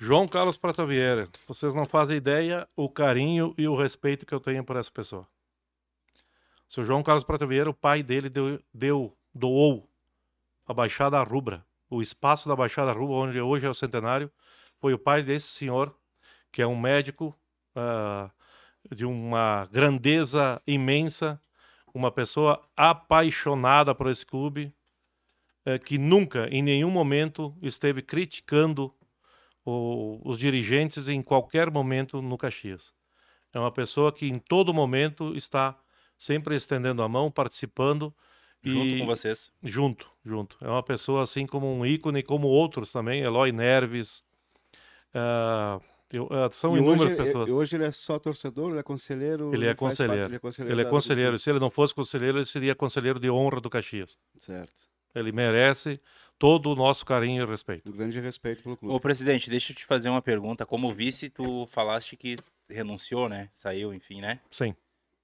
João 0.00 0.26
Carlos 0.26 0.56
Prata 0.56 0.84
Vieira, 0.84 1.28
vocês 1.46 1.72
não 1.74 1.84
fazem 1.84 2.16
ideia 2.16 2.68
o 2.76 2.88
carinho 2.88 3.54
e 3.56 3.68
o 3.68 3.76
respeito 3.76 4.26
que 4.26 4.34
eu 4.34 4.40
tenho 4.40 4.64
por 4.64 4.76
essa 4.76 4.90
pessoa. 4.90 5.26
O 6.68 6.74
seu 6.74 6.84
João 6.84 7.02
Carlos 7.02 7.24
Prata 7.24 7.46
Vieira, 7.46 7.70
o 7.70 7.74
pai 7.74 8.02
dele 8.02 8.28
deu, 8.28 8.60
deu 8.72 9.16
doou 9.32 9.88
a 10.66 10.74
Baixada 10.74 11.22
Rubra. 11.22 11.64
O 11.88 12.02
espaço 12.02 12.48
da 12.48 12.56
Baixada 12.56 12.92
Rubra, 12.92 13.14
onde 13.14 13.40
hoje 13.40 13.66
é 13.66 13.70
o 13.70 13.74
centenário, 13.74 14.30
foi 14.80 14.92
o 14.94 14.98
pai 14.98 15.22
desse 15.22 15.48
senhor, 15.48 15.94
que 16.50 16.60
é 16.60 16.66
um 16.66 16.78
médico 16.78 17.34
uh, 17.76 18.30
de 18.94 19.04
uma 19.04 19.68
grandeza 19.70 20.60
imensa, 20.66 21.40
uma 21.94 22.10
pessoa 22.10 22.60
apaixonada 22.76 23.94
por 23.94 24.08
esse 24.08 24.26
clube, 24.26 24.74
uh, 25.66 25.78
que 25.84 25.98
nunca, 25.98 26.48
em 26.50 26.62
nenhum 26.62 26.90
momento, 26.90 27.54
esteve 27.62 28.02
criticando 28.02 28.92
o, 29.64 30.20
os 30.24 30.38
dirigentes 30.38 31.08
em 31.08 31.22
qualquer 31.22 31.70
momento 31.70 32.20
no 32.20 32.38
Caxias. 32.38 32.92
É 33.52 33.58
uma 33.58 33.72
pessoa 33.72 34.12
que 34.12 34.26
em 34.26 34.38
todo 34.38 34.74
momento 34.74 35.36
está 35.36 35.78
sempre 36.18 36.56
estendendo 36.56 37.02
a 37.02 37.08
mão, 37.08 37.30
participando 37.30 38.14
Junto 38.64 38.86
e... 38.86 38.98
com 39.00 39.06
vocês. 39.06 39.52
Junto, 39.62 40.10
junto. 40.24 40.56
É 40.62 40.68
uma 40.68 40.82
pessoa 40.82 41.22
assim 41.22 41.46
como 41.46 41.70
um 41.70 41.84
ícone, 41.84 42.22
como 42.22 42.48
outros 42.48 42.90
também, 42.90 43.20
Eloy 43.20 43.52
Nerves. 43.52 44.24
Uh, 45.14 45.82
eu, 46.10 46.24
uh, 46.24 46.50
são 46.50 46.74
e 46.74 46.78
inúmeras 46.78 47.12
hoje, 47.12 47.16
pessoas. 47.16 47.48
E 47.50 47.52
hoje 47.52 47.76
ele 47.76 47.84
é 47.84 47.90
só 47.90 48.18
torcedor, 48.18 48.70
ele 48.70 48.80
é 48.80 48.82
conselheiro? 48.82 49.54
Ele 49.54 49.66
é 49.66 49.74
conselheiro. 49.74 50.20
Parte, 50.20 50.30
ele 50.30 50.36
é 50.36 50.38
conselheiro. 50.38 50.74
Ele 50.74 50.82
é 50.82 50.90
conselheiro. 50.90 51.38
Se 51.38 51.50
ele 51.50 51.60
não 51.60 51.70
fosse 51.70 51.94
conselheiro, 51.94 52.38
ele 52.38 52.46
seria 52.46 52.74
conselheiro 52.74 53.20
de 53.20 53.30
honra 53.30 53.60
do 53.60 53.68
Caxias. 53.68 54.18
Certo. 54.38 54.93
Ele 55.14 55.32
merece 55.32 56.00
todo 56.38 56.70
o 56.70 56.74
nosso 56.74 57.06
carinho 57.06 57.42
e 57.42 57.46
respeito. 57.46 57.88
Um 57.88 57.92
grande 57.92 58.20
respeito 58.20 58.62
pelo 58.62 58.76
clube. 58.76 58.94
Ô, 58.94 59.00
presidente, 59.00 59.48
deixa 59.48 59.72
eu 59.72 59.76
te 59.76 59.84
fazer 59.84 60.08
uma 60.08 60.22
pergunta. 60.22 60.66
Como 60.66 60.90
vice, 60.90 61.30
tu 61.30 61.66
falaste 61.66 62.16
que 62.16 62.36
renunciou, 62.68 63.28
né? 63.28 63.48
Saiu, 63.50 63.94
enfim, 63.94 64.20
né? 64.20 64.40
Sim. 64.50 64.74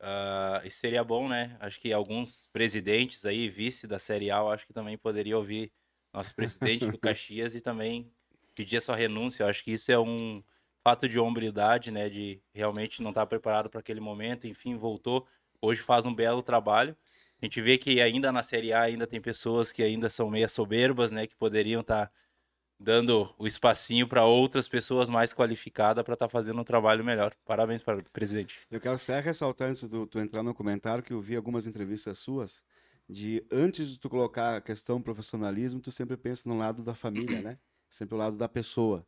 Uh, 0.00 0.66
isso 0.66 0.78
seria 0.78 1.04
bom, 1.04 1.28
né? 1.28 1.56
Acho 1.60 1.78
que 1.78 1.92
alguns 1.92 2.48
presidentes 2.52 3.26
aí, 3.26 3.48
vice 3.50 3.86
da 3.86 3.98
Série 3.98 4.30
A, 4.30 4.40
acho 4.40 4.66
que 4.66 4.72
também 4.72 4.96
poderia 4.96 5.36
ouvir 5.36 5.70
nosso 6.12 6.34
presidente 6.34 6.86
do 6.86 6.96
Caxias 6.98 7.54
e 7.54 7.60
também 7.60 8.10
pedir 8.54 8.78
a 8.78 8.80
sua 8.80 8.96
renúncia. 8.96 9.42
Eu 9.42 9.48
acho 9.48 9.62
que 9.62 9.72
isso 9.72 9.92
é 9.92 9.98
um 9.98 10.42
fato 10.82 11.08
de 11.08 11.18
hombridade, 11.18 11.90
né? 11.90 12.08
De 12.08 12.40
realmente 12.54 13.02
não 13.02 13.10
estar 13.10 13.26
preparado 13.26 13.68
para 13.68 13.80
aquele 13.80 14.00
momento. 14.00 14.46
Enfim, 14.46 14.76
voltou. 14.76 15.26
Hoje 15.60 15.82
faz 15.82 16.06
um 16.06 16.14
belo 16.14 16.42
trabalho. 16.42 16.96
A 17.40 17.46
gente 17.46 17.60
vê 17.60 17.78
que 17.78 18.00
ainda 18.00 18.30
na 18.30 18.42
Série 18.42 18.72
A 18.72 18.82
ainda 18.82 19.06
tem 19.06 19.20
pessoas 19.20 19.72
que 19.72 19.82
ainda 19.82 20.10
são 20.10 20.30
meio 20.30 20.48
soberbas, 20.48 21.10
né? 21.10 21.26
Que 21.26 21.34
poderiam 21.34 21.80
estar 21.80 22.06
tá 22.06 22.12
dando 22.78 23.34
o 23.38 23.46
espacinho 23.46 24.06
para 24.06 24.24
outras 24.24 24.68
pessoas 24.68 25.08
mais 25.08 25.32
qualificadas 25.32 26.04
para 26.04 26.14
estar 26.14 26.26
tá 26.26 26.30
fazendo 26.30 26.60
um 26.60 26.64
trabalho 26.64 27.04
melhor. 27.04 27.34
Parabéns 27.44 27.82
para 27.82 27.98
o 27.98 28.04
presidente. 28.10 28.60
Eu 28.70 28.80
quero 28.80 28.94
até 28.94 29.20
ressaltar 29.20 29.68
antes 29.68 29.88
de 29.88 30.06
tu 30.06 30.18
entrar 30.18 30.42
no 30.42 30.54
comentário 30.54 31.02
que 31.02 31.12
eu 31.12 31.20
vi 31.20 31.36
algumas 31.36 31.66
entrevistas 31.66 32.18
suas 32.18 32.62
de 33.10 33.44
antes 33.50 33.88
de 33.88 33.98
tu 33.98 34.08
colocar 34.08 34.56
a 34.56 34.60
questão 34.60 35.02
profissionalismo, 35.02 35.80
tu 35.80 35.90
sempre 35.90 36.16
pensa 36.16 36.48
no 36.48 36.56
lado 36.56 36.82
da 36.82 36.94
família, 36.94 37.42
né? 37.42 37.58
Sempre 37.88 38.14
o 38.14 38.18
lado 38.18 38.36
da 38.36 38.48
pessoa. 38.48 39.04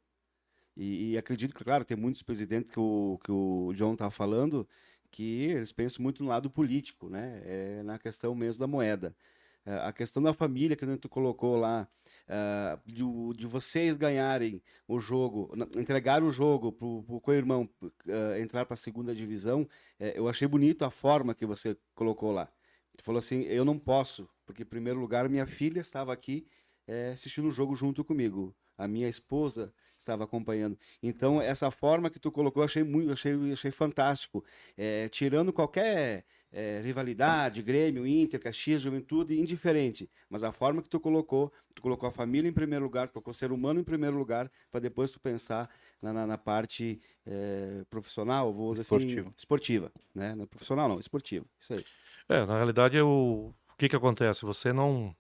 E, 0.76 1.12
e 1.12 1.18
acredito 1.18 1.55
que, 1.55 1.62
claro, 1.62 1.85
tem 1.85 1.97
muitos 1.97 2.22
presidentes 2.22 2.72
que 2.72 2.80
o, 2.80 3.20
que 3.22 3.30
o 3.30 3.72
John 3.74 3.93
estava 3.93 4.11
falando 4.11 4.66
que 5.13 5.45
eles 5.45 5.71
pensam 5.71 6.03
muito 6.03 6.25
no 6.25 6.31
lado 6.31 6.51
político, 6.51 7.09
né? 7.09 7.43
É 7.45 7.83
na 7.85 7.99
questão 7.99 8.35
mesmo 8.35 8.59
da 8.61 8.67
moeda. 8.67 9.15
É, 9.65 9.77
a 9.77 9.93
questão 9.93 10.21
da 10.21 10.33
família 10.33 10.77
que 10.77 10.85
tu 10.97 11.09
colocou 11.09 11.57
lá, 11.57 11.87
uh, 12.27 12.81
de, 12.85 13.05
de, 13.37 13.47
vocês 13.47 13.97
ganharem 13.97 14.61
o 14.89 14.99
jogo, 14.99 15.53
entregar 15.77 16.23
o 16.23 16.33
jogo 16.33 16.73
para 16.73 16.87
o 16.87 17.21
co-irmão 17.21 17.69
uh, 17.81 18.37
entrar 18.41 18.65
para 18.65 18.75
a 18.75 18.77
segunda 18.77 19.15
divisão, 19.15 19.69
eu 20.01 20.29
achei 20.29 20.49
bonito 20.49 20.85
a 20.85 20.91
forma 20.91 21.35
que 21.35 21.47
você 21.47 21.77
colocou 21.95 22.33
lá. 22.33 22.49
Tu 22.97 23.05
falou 23.05 23.21
assim, 23.21 23.43
eu 23.43 23.65
não 23.65 23.79
posso, 23.79 24.29
porque 24.45 24.63
em 24.65 24.67
primeiro 24.67 24.99
lugar 24.99 25.29
minha 25.29 25.47
filha 25.47 25.81
estava 25.81 26.13
aqui 26.13 26.47
assistindo 27.13 27.49
o 27.49 27.53
jogo 27.53 27.75
junto 27.77 28.05
comigo. 28.05 28.55
A 28.77 28.89
minha 28.89 29.09
esposa 29.09 29.73
estava 30.03 30.24
acompanhando. 30.24 30.78
Então, 31.03 31.40
essa 31.40 31.70
forma 31.70 32.11
que 32.11 32.18
tu 32.18 32.30
colocou, 32.30 32.62
eu 32.62 32.66
achei 32.66 32.82
muito, 32.82 33.12
achei, 33.12 33.53
achei 33.53 33.70
fantástico. 33.70 34.44
É, 34.76 35.09
tirando 35.09 35.53
qualquer 35.53 36.24
é, 36.53 36.80
rivalidade, 36.84 37.62
Grêmio, 37.62 38.07
Inter, 38.07 38.38
Caxias, 38.38 38.82
Juventude, 38.82 39.38
indiferente. 39.40 40.11
Mas 40.28 40.44
a 40.44 40.53
forma 40.53 40.82
que 40.82 40.88
tu 40.88 41.00
colocou, 41.00 41.50
tu 41.74 41.80
colocou 41.80 42.09
a 42.09 42.12
família 42.12 42.48
em 42.48 42.53
primeiro 42.53 42.84
lugar, 42.84 43.09
tu 43.09 43.14
colocou 43.14 43.30
o 43.30 43.34
ser 43.34 43.50
humano 43.50 43.80
em 43.80 43.84
primeiro 43.84 44.16
lugar, 44.16 44.50
para 44.70 44.80
depois 44.80 45.11
tu 45.11 45.18
pensar 45.18 45.70
na, 46.00 46.12
na, 46.12 46.26
na 46.26 46.38
parte 46.38 47.00
é, 47.26 47.84
profissional, 47.88 48.53
vou 48.53 48.74
dizer 48.74 48.82
assim, 48.82 49.32
esportiva. 49.36 49.90
Né? 50.14 50.34
Não 50.34 50.46
profissional 50.46 50.88
não, 50.88 51.00
esportiva. 51.00 51.46
Isso 51.59 51.72
aí. 51.72 51.84
É, 52.28 52.44
na 52.44 52.57
realidade, 52.57 53.00
o, 53.00 53.55
o 53.70 53.76
que 53.78 53.88
que 53.88 53.96
acontece? 53.96 54.42
Você 54.42 54.72
não... 54.72 55.14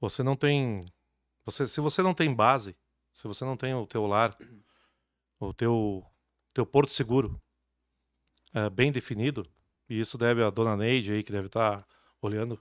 Você 0.00 0.22
não 0.22 0.36
tem... 0.36 0.84
Você, 1.44 1.66
se 1.66 1.80
você 1.80 2.02
não 2.02 2.14
tem 2.14 2.34
base, 2.34 2.76
se 3.12 3.26
você 3.26 3.44
não 3.44 3.56
tem 3.56 3.74
o 3.74 3.86
teu 3.86 4.06
lar, 4.06 4.36
o 5.38 5.52
teu, 5.52 6.04
teu 6.52 6.66
porto 6.66 6.92
seguro 6.92 7.40
é, 8.54 8.68
bem 8.68 8.92
definido, 8.92 9.44
e 9.88 10.00
isso 10.00 10.16
deve 10.16 10.42
a 10.42 10.50
dona 10.50 10.76
Neide 10.76 11.12
aí, 11.12 11.22
que 11.22 11.32
deve 11.32 11.46
estar 11.46 11.82
tá 11.82 11.86
olhando, 12.22 12.60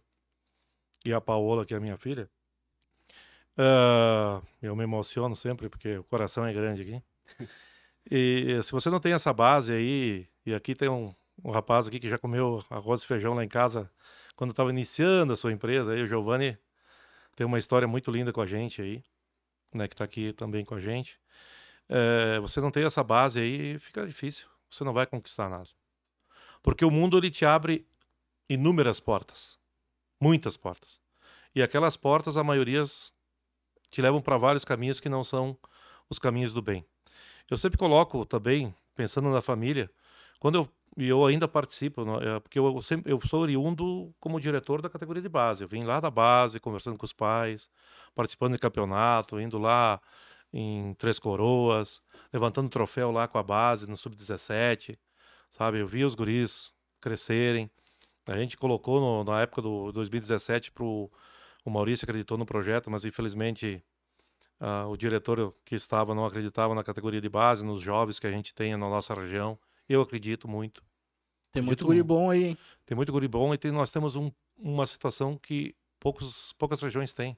e 1.06 1.14
a 1.14 1.22
Paola, 1.22 1.66
que 1.66 1.74
é 1.74 1.78
a 1.78 1.80
minha 1.82 1.98
filha. 1.98 2.30
Uh, 3.58 4.46
eu 4.62 4.74
me 4.76 4.84
emociono 4.84 5.36
sempre, 5.36 5.68
porque 5.68 5.98
o 5.98 6.04
coração 6.04 6.46
é 6.46 6.54
grande 6.54 6.82
aqui. 6.82 7.04
E 8.12 8.60
se 8.64 8.72
você 8.72 8.90
não 8.90 9.00
tem 9.00 9.14
essa 9.14 9.32
base 9.32 9.72
aí, 9.72 10.28
e 10.44 10.56
aqui 10.56 10.74
tem 10.74 10.90
um, 10.90 11.14
um 11.44 11.52
rapaz 11.52 11.88
aqui 11.88 12.00
que 12.00 12.10
já 12.10 12.18
comeu 12.18 12.64
arroz 12.68 13.04
e 13.04 13.06
feijão 13.06 13.36
lá 13.36 13.44
em 13.44 13.48
casa 13.48 13.92
quando 14.36 14.50
estava 14.50 14.72
iniciando 14.72 15.34
a 15.34 15.36
sua 15.36 15.52
empresa, 15.52 15.94
aí 15.94 16.02
o 16.02 16.08
Giovanni 16.08 16.58
tem 17.36 17.46
uma 17.46 17.60
história 17.60 17.88
muito 17.88 18.10
linda 18.10 18.34
com 18.34 18.42
a 18.42 18.48
gente 18.48 18.82
aí, 18.82 19.04
né, 19.74 19.88
que 19.88 19.94
está 19.94 20.04
aqui 20.04 20.34
também 20.34 20.66
com 20.66 20.76
a 20.76 20.80
gente. 20.80 21.20
É, 21.88 22.40
você 22.40 22.62
não 22.62 22.72
tem 22.72 22.84
essa 22.86 23.04
base 23.04 23.40
aí, 23.40 23.80
fica 23.80 24.06
difícil. 24.06 24.48
Você 24.70 24.84
não 24.84 24.94
vai 24.94 25.06
conquistar 25.06 25.50
nada. 25.50 25.70
Porque 26.62 26.86
o 26.86 26.92
mundo 26.92 27.18
ele 27.18 27.32
te 27.32 27.46
abre 27.46 27.88
inúmeras 28.48 29.00
portas, 29.00 29.58
muitas 30.20 30.58
portas. 30.58 31.00
E 31.56 31.62
aquelas 31.62 31.98
portas, 31.98 32.38
a 32.38 32.44
maioria 32.44 32.84
te 33.90 34.02
levam 34.02 34.22
para 34.22 34.38
vários 34.38 34.64
caminhos 34.64 35.00
que 35.00 35.10
não 35.10 35.24
são 35.24 35.58
os 36.10 36.20
caminhos 36.20 36.54
do 36.54 36.62
bem. 36.62 36.86
Eu 37.50 37.58
sempre 37.58 37.78
coloco 37.78 38.26
também, 38.26 38.74
pensando 38.96 39.30
na 39.30 39.42
família, 39.42 39.90
quando 40.40 40.56
eu 40.56 40.70
e 40.98 41.08
eu 41.08 41.26
ainda 41.26 41.48
participo, 41.48 42.04
não- 42.06 42.18
é, 42.22 42.40
porque 42.40 42.60
eu, 42.60 42.82
sempre, 42.82 43.12
eu 43.12 43.20
sou 43.28 43.42
oriundo 43.42 44.14
como 44.20 44.40
diretor 44.40 44.82
da 44.82 44.90
categoria 44.90 45.22
de 45.22 45.30
base. 45.30 45.64
Eu 45.64 45.68
vim 45.68 45.84
lá 45.84 46.00
da 46.00 46.10
base, 46.12 46.60
conversando 46.60 46.98
com 46.98 47.06
os 47.06 47.14
pais, 47.14 47.70
participando 48.16 48.54
de 48.54 48.60
campeonato, 48.60 49.40
indo 49.40 49.58
lá 49.58 50.02
em 50.54 50.94
Três 50.96 51.20
Coroas, 51.20 52.02
levantando 52.34 52.70
troféu 52.70 53.12
lá 53.12 53.28
com 53.28 53.38
a 53.38 53.44
base 53.44 53.88
no 53.88 53.96
Sub-17, 53.98 54.98
sabe? 55.50 55.80
Eu 55.80 55.88
vi 55.88 56.04
os 56.06 56.16
guris 56.16 56.72
crescerem. 57.02 57.70
A 58.28 58.38
gente 58.38 58.58
colocou 58.58 59.00
no- 59.02 59.24
na 59.32 59.42
época 59.42 59.62
do 59.62 59.92
2017 59.92 60.72
pro 60.72 61.10
o 61.66 61.70
Maurício 61.72 62.06
acreditou 62.06 62.38
no 62.38 62.46
projeto, 62.46 62.90
mas 62.92 63.06
infelizmente 63.06 63.84
ah, 64.60 64.88
o 64.88 64.98
diretor 64.98 65.54
que 65.66 65.76
estava 65.76 66.14
não 66.16 66.26
acreditava 66.26 66.76
na 66.76 66.84
categoria 66.84 67.22
de 67.22 67.30
base, 67.30 67.64
nos 67.66 67.82
jovens 67.82 68.20
que 68.20 68.28
a 68.28 68.32
gente 68.32 68.54
tem 68.54 68.72
na 68.78 68.90
nossa 68.90 69.14
região. 69.14 69.58
Eu 69.90 70.02
acredito 70.02 70.48
muito. 70.48 70.84
Tem 71.52 71.62
muito 71.64 71.84
guri 71.84 72.04
bom 72.04 72.30
aí. 72.30 72.44
hein? 72.46 72.58
Tem 72.86 72.96
muito 72.96 73.12
guri 73.12 73.28
bom 73.28 73.54
e 73.54 73.58
tem- 73.58 73.72
nós 73.72 73.92
temos 73.92 74.16
um- 74.16 74.32
uma 74.56 74.86
situação 74.86 75.36
que 75.36 75.76
poucos, 76.00 76.54
poucas 76.54 76.80
regiões 76.80 77.14
têm. 77.14 77.36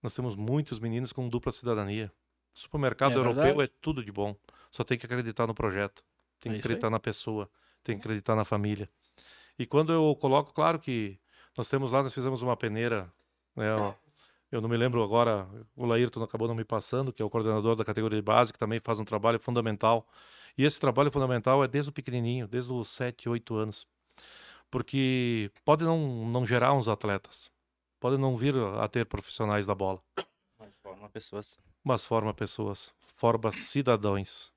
Nós 0.00 0.14
temos 0.14 0.36
muitos 0.36 0.78
meninos 0.78 1.12
com 1.12 1.28
dupla 1.28 1.50
cidadania. 1.50 2.12
Supermercado 2.54 3.12
É 3.12 3.16
europeu 3.16 3.42
verdade. 3.56 3.62
é 3.72 3.76
tudo 3.80 4.04
de 4.04 4.12
bom. 4.12 4.36
Só 4.70 4.84
tem 4.84 4.96
que 4.96 5.04
acreditar 5.06 5.46
no 5.46 5.54
projeto. 5.54 6.04
Tem 6.40 6.50
É 6.50 6.54
que 6.54 6.58
isso 6.60 6.68
aí. 6.68 6.72
acreditar 6.74 6.90
na 6.90 7.00
pessoa. 7.00 7.50
Tem 7.82 7.96
que 7.96 8.02
acreditar 8.02 8.36
na 8.36 8.44
família. 8.44 8.88
E 9.58 9.66
quando 9.66 9.92
eu 9.92 10.14
coloco, 10.20 10.52
claro 10.52 10.78
que 10.78 11.18
nós 11.56 11.68
temos 11.68 11.90
lá, 11.90 12.02
nós 12.02 12.14
fizemos 12.14 12.42
uma 12.42 12.56
peneira. 12.56 13.12
né, 13.56 13.74
ó, 13.74 13.92
eu 14.52 14.60
não 14.60 14.68
me 14.68 14.76
lembro 14.76 15.02
agora, 15.02 15.48
o 15.74 15.84
Laírton 15.84 16.22
acabou 16.22 16.46
não 16.46 16.54
me 16.54 16.64
passando, 16.64 17.12
que 17.12 17.20
é 17.20 17.24
o 17.24 17.30
coordenador 17.30 17.74
da 17.74 17.84
categoria 17.84 18.16
de 18.16 18.22
base, 18.22 18.52
que 18.52 18.58
também 18.58 18.78
faz 18.78 19.00
um 19.00 19.04
trabalho 19.04 19.40
fundamental. 19.40 20.06
E 20.58 20.64
esse 20.64 20.78
trabalho 20.80 21.10
fundamental 21.10 21.64
é 21.64 21.68
desde 21.68 21.90
o 21.90 21.92
pequenininho, 21.92 22.46
desde 22.46 22.72
os 22.72 22.88
7, 22.88 23.28
8 23.28 23.56
anos 23.56 23.86
porque 24.70 25.50
pode 25.64 25.84
não, 25.84 26.26
não 26.26 26.44
gerar 26.44 26.72
uns 26.72 26.88
atletas, 26.88 27.50
pode 27.98 28.18
não 28.18 28.36
vir 28.36 28.54
a 28.56 28.88
ter 28.88 29.06
profissionais 29.06 29.66
da 29.66 29.74
bola, 29.74 30.02
Mas 30.58 30.78
forma 30.78 31.08
pessoas. 31.08 31.58
mas 31.82 32.04
forma 32.04 32.34
pessoas, 32.34 32.92
forma 33.16 33.50
cidadãos, 33.52 34.52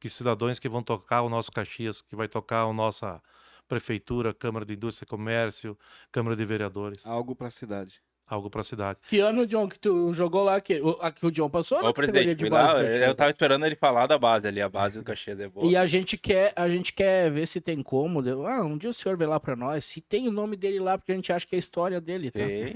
que 0.00 0.08
cidadãos 0.08 0.58
que 0.58 0.68
vão 0.68 0.82
tocar 0.82 1.22
o 1.22 1.28
nosso 1.28 1.52
Caxias, 1.52 2.02
que 2.02 2.16
vai 2.16 2.28
tocar 2.28 2.64
a 2.64 2.72
nossa 2.72 3.22
prefeitura, 3.68 4.34
Câmara 4.34 4.64
de 4.64 4.74
Indústria 4.74 5.06
e 5.06 5.08
Comércio, 5.08 5.78
Câmara 6.12 6.36
de 6.36 6.44
Vereadores, 6.44 7.06
Algo 7.06 7.34
para 7.34 7.46
a 7.46 7.50
cidade. 7.50 8.02
Algo 8.26 8.48
para 8.48 8.60
a 8.60 8.64
cidade. 8.64 8.98
Que 9.06 9.20
ano, 9.20 9.46
John, 9.46 9.68
que 9.68 9.78
tu 9.78 10.12
jogou 10.14 10.44
lá? 10.44 10.60
Que, 10.60 10.80
o, 10.80 10.98
a, 11.00 11.10
que 11.10 11.26
o 11.26 11.30
John 11.30 11.48
passou 11.48 11.84
Ô, 11.84 11.92
presidente, 11.92 12.34
de 12.34 12.48
base? 12.48 12.74
lá, 12.74 12.82
eu 12.82 13.14
tava 13.14 13.30
esperando 13.30 13.66
ele 13.66 13.76
falar 13.76 14.06
da 14.06 14.18
base 14.18 14.48
ali, 14.48 14.60
a 14.60 14.68
base 14.68 14.98
do 14.98 15.04
Caxias 15.04 15.38
é 15.38 15.48
boa. 15.48 15.66
E 15.66 15.76
a 15.76 15.86
gente 15.86 16.16
quer, 16.16 16.52
a 16.56 16.68
gente 16.68 16.92
quer 16.92 17.30
ver 17.30 17.46
se 17.46 17.60
tem 17.60 17.82
como. 17.82 18.22
Ah, 18.46 18.62
um 18.64 18.76
dia 18.76 18.90
o 18.90 18.94
senhor 18.94 19.16
vê 19.16 19.26
lá 19.26 19.38
pra 19.38 19.54
nós. 19.54 19.84
Se 19.84 20.00
tem 20.00 20.28
o 20.28 20.32
nome 20.32 20.56
dele 20.56 20.80
lá, 20.80 20.96
porque 20.96 21.12
a 21.12 21.14
gente 21.14 21.32
acha 21.32 21.46
que 21.46 21.54
é 21.54 21.58
a 21.58 21.58
história 21.58 22.00
dele, 22.00 22.30
tá? 22.30 22.40
Tem. 22.40 22.74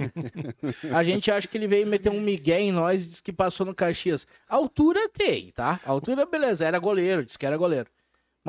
A 0.92 1.03
gente 1.03 1.30
acha 1.30 1.46
que 1.46 1.57
ele 1.57 1.68
veio 1.68 1.86
meter 1.86 2.11
um 2.11 2.20
migué 2.20 2.61
em 2.61 2.72
nós 2.72 3.05
e 3.05 3.09
disse 3.09 3.22
que 3.22 3.32
passou 3.32 3.66
no 3.66 3.74
Caxias. 3.74 4.26
A 4.49 4.57
altura 4.57 5.09
tem, 5.09 5.51
tá? 5.51 5.80
A 5.84 5.90
altura, 5.90 6.26
beleza, 6.26 6.64
era 6.64 6.78
goleiro, 6.78 7.24
disse 7.24 7.38
que 7.38 7.46
era 7.46 7.57
goleiro. 7.57 7.88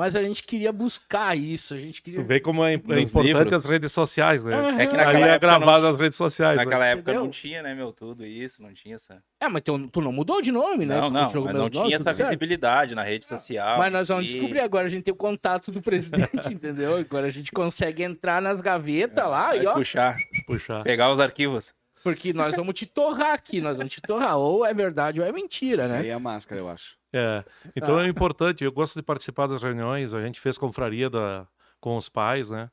Mas 0.00 0.16
a 0.16 0.22
gente 0.22 0.42
queria 0.42 0.72
buscar 0.72 1.36
isso, 1.36 1.74
a 1.74 1.78
gente 1.78 2.00
queria... 2.00 2.20
Tu 2.20 2.26
vê 2.26 2.40
como 2.40 2.64
é, 2.64 2.70
é 2.72 2.74
importante 2.74 3.22
livros. 3.26 3.52
as 3.52 3.64
redes 3.66 3.92
sociais, 3.92 4.42
né? 4.44 4.54
Aham. 4.54 4.80
É 4.80 4.86
que 4.86 4.96
Ali 4.96 5.04
naquela 5.04 5.18
é 5.26 5.30
época 5.32 5.38
gravado 5.38 5.84
nas 5.90 5.98
redes 6.00 6.16
sociais. 6.16 6.56
né? 6.56 6.64
Naquela 6.64 6.86
época 6.86 7.10
Entendeu? 7.10 7.24
não 7.24 7.30
tinha, 7.30 7.62
né, 7.62 7.74
meu, 7.74 7.92
tudo 7.92 8.24
isso, 8.24 8.62
não 8.62 8.72
tinha 8.72 8.94
essa... 8.94 9.22
É, 9.38 9.46
mas 9.48 9.62
tu, 9.62 9.88
tu 9.88 10.00
não 10.00 10.10
mudou 10.10 10.40
de 10.40 10.50
nome, 10.50 10.86
né? 10.86 10.96
Não, 10.98 11.08
Tu 11.08 11.12
não, 11.12 11.20
não 11.22 11.42
mesmo 11.44 11.58
nome, 11.58 11.70
tinha 11.70 11.96
essa 11.96 12.14
certo. 12.14 12.28
visibilidade 12.28 12.94
na 12.94 13.02
rede 13.02 13.26
social. 13.26 13.76
Mas 13.78 13.92
nós 13.92 14.08
vamos 14.08 14.28
e- 14.28 14.32
descobrir 14.32 14.60
agora, 14.60 14.86
a 14.86 14.88
gente 14.88 15.02
tem 15.02 15.12
o 15.12 15.16
contato 15.16 15.70
do 15.70 15.80
presidente, 15.82 16.48
entendeu? 16.50 16.96
Agora 16.96 17.26
a 17.26 17.30
gente 17.30 17.52
consegue 17.52 18.02
entrar 18.02 18.40
nas 18.40 18.60
gavetas 18.60 19.26
lá 19.28 19.54
e 19.54 19.66
ó, 19.66 19.74
puxar, 19.74 20.16
Puxar. 20.46 20.82
pegar 20.82 21.12
os 21.12 21.18
arquivos. 21.20 21.74
porque 22.02 22.32
nós 22.32 22.54
vamos 22.56 22.74
te 22.74 22.86
torrar 22.86 23.34
aqui, 23.34 23.60
nós 23.60 23.76
vamos 23.76 23.92
te 23.92 24.00
torrar. 24.00 24.38
Ou 24.38 24.64
é 24.64 24.72
verdade 24.72 25.20
ou 25.20 25.26
é 25.26 25.30
mentira, 25.30 25.86
né? 25.86 25.98
Aí 25.98 26.08
é 26.08 26.12
a 26.14 26.18
máscara, 26.18 26.58
eu 26.58 26.68
acho. 26.70 26.98
É, 27.12 27.44
então 27.74 27.98
Ah. 27.98 28.04
é 28.04 28.08
importante, 28.08 28.64
eu 28.64 28.72
gosto 28.72 28.94
de 28.98 29.02
participar 29.02 29.46
das 29.48 29.62
reuniões, 29.62 30.14
a 30.14 30.22
gente 30.22 30.40
fez 30.40 30.56
confraria 30.58 31.10
da, 31.10 31.46
com 31.80 31.96
os 31.96 32.08
pais, 32.08 32.50
né? 32.50 32.70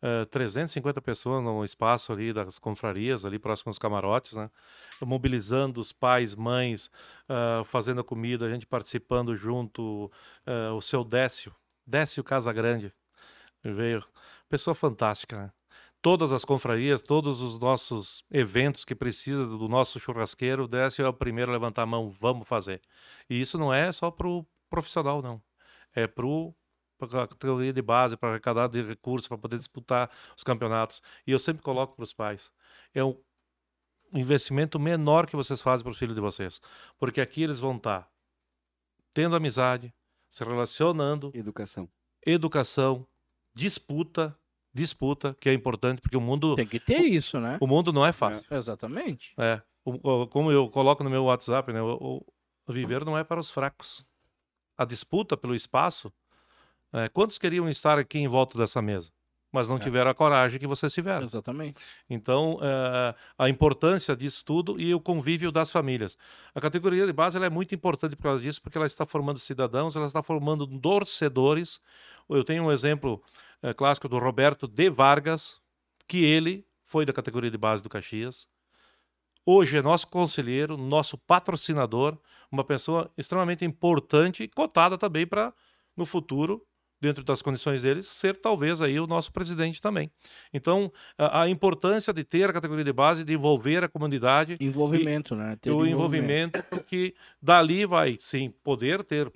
É, 0.00 0.24
350 0.26 1.02
pessoas 1.02 1.42
no 1.42 1.64
espaço 1.64 2.12
ali 2.12 2.32
das 2.32 2.58
confrarias, 2.58 3.24
ali 3.24 3.38
próximo 3.38 3.70
aos 3.70 3.78
camarotes, 3.78 4.34
né? 4.36 4.50
Mobilizando 5.00 5.80
os 5.80 5.92
pais, 5.92 6.34
mães, 6.36 6.90
ah, 7.28 7.62
fazendo 7.66 8.00
a 8.00 8.04
comida, 8.04 8.46
a 8.46 8.50
gente 8.50 8.66
participando 8.66 9.34
junto, 9.36 10.10
ah, 10.46 10.72
o 10.74 10.80
seu 10.80 11.02
Décio, 11.04 11.54
Décio 11.86 12.22
Casagrande, 12.22 12.92
veio, 13.64 14.04
pessoa 14.48 14.74
fantástica, 14.74 15.36
né? 15.38 15.52
Todas 16.00 16.32
as 16.32 16.44
confrarias, 16.44 17.02
todos 17.02 17.40
os 17.40 17.58
nossos 17.58 18.24
eventos 18.30 18.84
que 18.84 18.94
precisa 18.94 19.46
do 19.46 19.68
nosso 19.68 19.98
churrasqueiro, 19.98 20.64
o 20.64 20.68
Décio 20.68 21.04
é 21.04 21.08
o 21.08 21.12
primeiro 21.12 21.50
a 21.50 21.54
levantar 21.54 21.82
a 21.82 21.86
mão, 21.86 22.08
vamos 22.08 22.46
fazer. 22.46 22.80
E 23.28 23.40
isso 23.40 23.58
não 23.58 23.74
é 23.74 23.90
só 23.90 24.10
para 24.10 24.28
o 24.28 24.46
profissional, 24.70 25.20
não. 25.20 25.42
É 25.92 26.06
para 26.06 27.22
a 27.22 27.26
categoria 27.26 27.72
de 27.72 27.82
base, 27.82 28.16
para 28.16 28.30
arrecadar 28.30 28.68
de 28.68 28.80
recursos, 28.82 29.26
para 29.26 29.38
poder 29.38 29.58
disputar 29.58 30.08
os 30.36 30.44
campeonatos. 30.44 31.02
E 31.26 31.32
eu 31.32 31.38
sempre 31.38 31.62
coloco 31.62 31.96
para 31.96 32.04
os 32.04 32.12
pais. 32.12 32.52
É 32.94 33.02
um 33.02 33.16
investimento 34.12 34.78
menor 34.78 35.26
que 35.26 35.34
vocês 35.34 35.60
fazem 35.60 35.82
para 35.82 35.90
os 35.90 35.98
filhos 35.98 36.14
de 36.14 36.20
vocês. 36.20 36.60
Porque 36.96 37.20
aqui 37.20 37.42
eles 37.42 37.58
vão 37.58 37.76
estar 37.76 38.08
tendo 39.12 39.34
amizade, 39.34 39.92
se 40.28 40.44
relacionando, 40.44 41.32
Educação. 41.34 41.88
educação, 42.24 43.06
disputa, 43.52 44.38
disputa, 44.78 45.36
que 45.40 45.48
é 45.48 45.52
importante, 45.52 46.00
porque 46.00 46.16
o 46.16 46.20
mundo, 46.20 46.54
Tem 46.54 46.66
que 46.66 46.80
ter 46.80 47.00
isso, 47.02 47.38
né? 47.40 47.58
o 47.60 47.66
mundo 47.66 47.92
não 47.92 48.06
é 48.06 48.12
fácil. 48.12 48.46
Exatamente. 48.50 49.32
É, 49.36 49.60
o- 49.84 50.22
o- 50.22 50.26
como 50.26 50.50
eu 50.50 50.68
coloco 50.70 51.04
no 51.04 51.10
meu 51.10 51.24
WhatsApp, 51.24 51.72
né, 51.72 51.82
o, 51.82 52.24
o 52.66 52.72
viver 52.72 53.04
não 53.04 53.16
é 53.18 53.24
para 53.24 53.40
os 53.40 53.50
fracos. 53.50 54.06
A 54.76 54.84
disputa 54.84 55.36
pelo 55.36 55.54
espaço, 55.54 56.12
é, 56.92 57.08
quantos 57.08 57.38
queriam 57.38 57.68
estar 57.68 57.98
aqui 57.98 58.18
em 58.18 58.28
volta 58.28 58.56
dessa 58.56 58.80
mesa, 58.80 59.10
mas 59.50 59.68
não 59.68 59.76
É. 59.76 59.80
tiveram 59.80 60.10
a 60.10 60.14
coragem 60.14 60.60
que 60.60 60.66
vocês 60.66 60.92
tiveram. 60.92 61.24
Exatamente. 61.24 61.76
Então, 62.08 62.58
é, 62.62 63.14
a 63.38 63.48
importância 63.48 64.14
disso 64.14 64.44
tudo 64.44 64.80
e 64.80 64.94
o 64.94 65.00
convívio 65.00 65.50
das 65.50 65.70
famílias. 65.70 66.16
A 66.54 66.60
categoria 66.60 67.06
de 67.06 67.12
base 67.12 67.36
ela 67.36 67.46
é 67.46 67.50
muito 67.50 67.74
importante 67.74 68.14
por 68.14 68.22
causa 68.24 68.40
disso, 68.42 68.60
porque 68.62 68.78
ela 68.78 68.86
está 68.86 69.04
formando 69.06 69.38
cidadãos, 69.38 69.96
ela 69.96 70.06
está 70.06 70.22
formando 70.22 70.66
torcedores. 70.78 71.80
Eu 72.28 72.44
tenho 72.44 72.64
um 72.64 72.70
exemplo 72.72 73.22
é, 73.62 73.74
clássico 73.74 74.08
do 74.08 74.18
Roberto 74.18 74.66
de 74.66 74.90
Vargas, 74.90 75.60
que 76.06 76.24
ele 76.24 76.66
foi 76.84 77.04
da 77.04 77.12
categoria 77.12 77.50
de 77.50 77.58
base 77.58 77.82
do 77.82 77.88
Caxias. 77.88 78.46
Hoje 79.44 79.78
é 79.78 79.82
nosso 79.82 80.06
conselheiro, 80.08 80.76
nosso 80.76 81.16
patrocinador, 81.16 82.18
uma 82.50 82.64
pessoa 82.64 83.10
extremamente 83.16 83.64
importante 83.64 84.42
e 84.42 84.48
cotada 84.48 84.98
também 84.98 85.26
para, 85.26 85.54
no 85.96 86.04
futuro, 86.04 86.66
dentro 87.00 87.22
das 87.22 87.40
condições 87.40 87.82
dele, 87.82 88.02
ser 88.02 88.36
talvez 88.36 88.82
aí 88.82 88.98
o 88.98 89.06
nosso 89.06 89.32
presidente 89.32 89.80
também. 89.80 90.10
Então, 90.52 90.92
a, 91.16 91.42
a 91.42 91.48
importância 91.48 92.12
de 92.12 92.24
ter 92.24 92.50
a 92.50 92.52
categoria 92.52 92.84
de 92.84 92.92
base, 92.92 93.24
de 93.24 93.32
envolver 93.32 93.84
a 93.84 93.88
comunidade, 93.88 94.56
Envolvimento, 94.60 95.36
né? 95.36 95.56
Ter 95.60 95.70
o 95.70 95.86
envolvimento, 95.86 96.62
porque 96.64 97.14
dali 97.40 97.86
vai, 97.86 98.18
sim, 98.20 98.52
poder 98.62 99.04
ter 99.04 99.30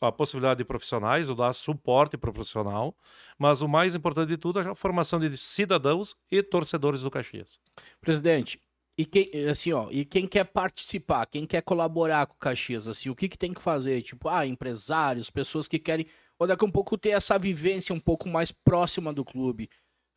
a 0.00 0.12
possibilidade 0.12 0.58
de 0.58 0.64
profissionais, 0.64 1.28
ou 1.28 1.36
dar 1.36 1.52
suporte 1.52 2.16
profissional, 2.16 2.96
mas 3.38 3.60
o 3.60 3.68
mais 3.68 3.94
importante 3.94 4.28
de 4.28 4.36
tudo 4.36 4.60
é 4.60 4.68
a 4.68 4.74
formação 4.74 5.18
de 5.18 5.36
cidadãos 5.36 6.16
e 6.30 6.42
torcedores 6.42 7.02
do 7.02 7.10
Caxias. 7.10 7.58
Presidente, 8.00 8.60
e 8.98 9.04
quem, 9.04 9.30
assim, 9.48 9.72
ó, 9.72 9.88
e 9.90 10.04
quem 10.04 10.26
quer 10.26 10.44
participar, 10.44 11.26
quem 11.26 11.46
quer 11.46 11.62
colaborar 11.62 12.26
com 12.26 12.34
o 12.34 12.38
Caxias, 12.38 12.88
assim, 12.88 13.10
o 13.10 13.14
que, 13.14 13.28
que 13.28 13.36
tem 13.36 13.52
que 13.52 13.60
fazer? 13.60 14.00
Tipo, 14.02 14.28
ah, 14.28 14.46
empresários, 14.46 15.30
pessoas 15.30 15.68
que 15.68 15.78
querem, 15.78 16.06
ou 16.38 16.46
daqui 16.46 16.64
a 16.64 16.68
um 16.68 16.70
pouco 16.70 16.96
ter 16.96 17.10
essa 17.10 17.38
vivência 17.38 17.94
um 17.94 18.00
pouco 18.00 18.28
mais 18.28 18.50
próxima 18.50 19.12
do 19.12 19.24
clube. 19.24 19.68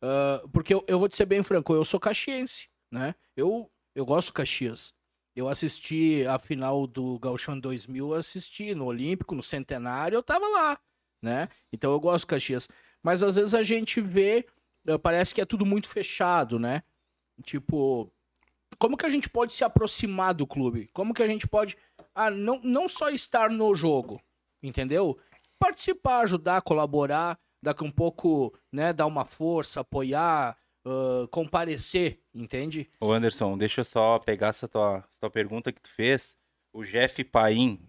Ah, 0.02 0.42
porque 0.52 0.72
eu, 0.72 0.84
eu 0.88 0.98
vou 0.98 1.08
te 1.08 1.16
ser 1.16 1.26
bem 1.26 1.42
franco, 1.42 1.74
eu 1.74 1.84
sou 1.84 2.00
caxiense, 2.00 2.68
né? 2.90 3.14
Eu, 3.36 3.70
eu 3.94 4.04
gosto 4.04 4.28
do 4.28 4.34
Caxias. 4.34 4.94
Eu 5.34 5.48
assisti 5.48 6.24
a 6.26 6.38
final 6.38 6.86
do 6.86 7.18
Gauchão 7.18 7.58
2000, 7.58 8.08
eu 8.08 8.14
assisti 8.14 8.74
no 8.74 8.86
Olímpico, 8.86 9.34
no 9.34 9.42
Centenário, 9.42 10.16
eu 10.16 10.22
tava 10.22 10.46
lá, 10.48 10.78
né? 11.22 11.48
Então 11.72 11.92
eu 11.92 12.00
gosto 12.00 12.24
do 12.24 12.28
Caxias. 12.28 12.68
Mas 13.02 13.22
às 13.22 13.36
vezes 13.36 13.54
a 13.54 13.62
gente 13.62 14.00
vê, 14.00 14.46
eh, 14.86 14.98
parece 14.98 15.34
que 15.34 15.40
é 15.40 15.46
tudo 15.46 15.64
muito 15.64 15.88
fechado, 15.88 16.58
né? 16.58 16.82
Tipo, 17.44 18.12
como 18.78 18.96
que 18.96 19.06
a 19.06 19.10
gente 19.10 19.28
pode 19.28 19.52
se 19.52 19.64
aproximar 19.64 20.34
do 20.34 20.46
clube? 20.46 20.88
Como 20.92 21.14
que 21.14 21.22
a 21.22 21.26
gente 21.26 21.46
pode, 21.46 21.76
ah, 22.14 22.30
não, 22.30 22.60
não 22.62 22.88
só 22.88 23.08
estar 23.10 23.50
no 23.50 23.74
jogo, 23.74 24.20
entendeu? 24.62 25.18
Participar, 25.58 26.20
ajudar, 26.20 26.62
colaborar, 26.62 27.38
daqui 27.62 27.84
um 27.84 27.90
pouco, 27.90 28.54
né, 28.72 28.92
dar 28.92 29.06
uma 29.06 29.24
força, 29.24 29.80
apoiar, 29.80 30.56
ah, 30.84 31.26
comparecer, 31.30 32.20
entende? 32.34 32.88
Ô 33.00 33.12
Anderson, 33.12 33.56
deixa 33.56 33.80
eu 33.80 33.84
só 33.84 34.18
pegar 34.18 34.48
essa 34.48 34.66
tua, 34.68 35.04
essa 35.10 35.20
tua 35.20 35.30
pergunta 35.30 35.72
que 35.72 35.80
tu 35.80 35.90
fez. 35.90 36.36
O 36.72 36.84
Jeff 36.84 37.22
Paim, 37.24 37.80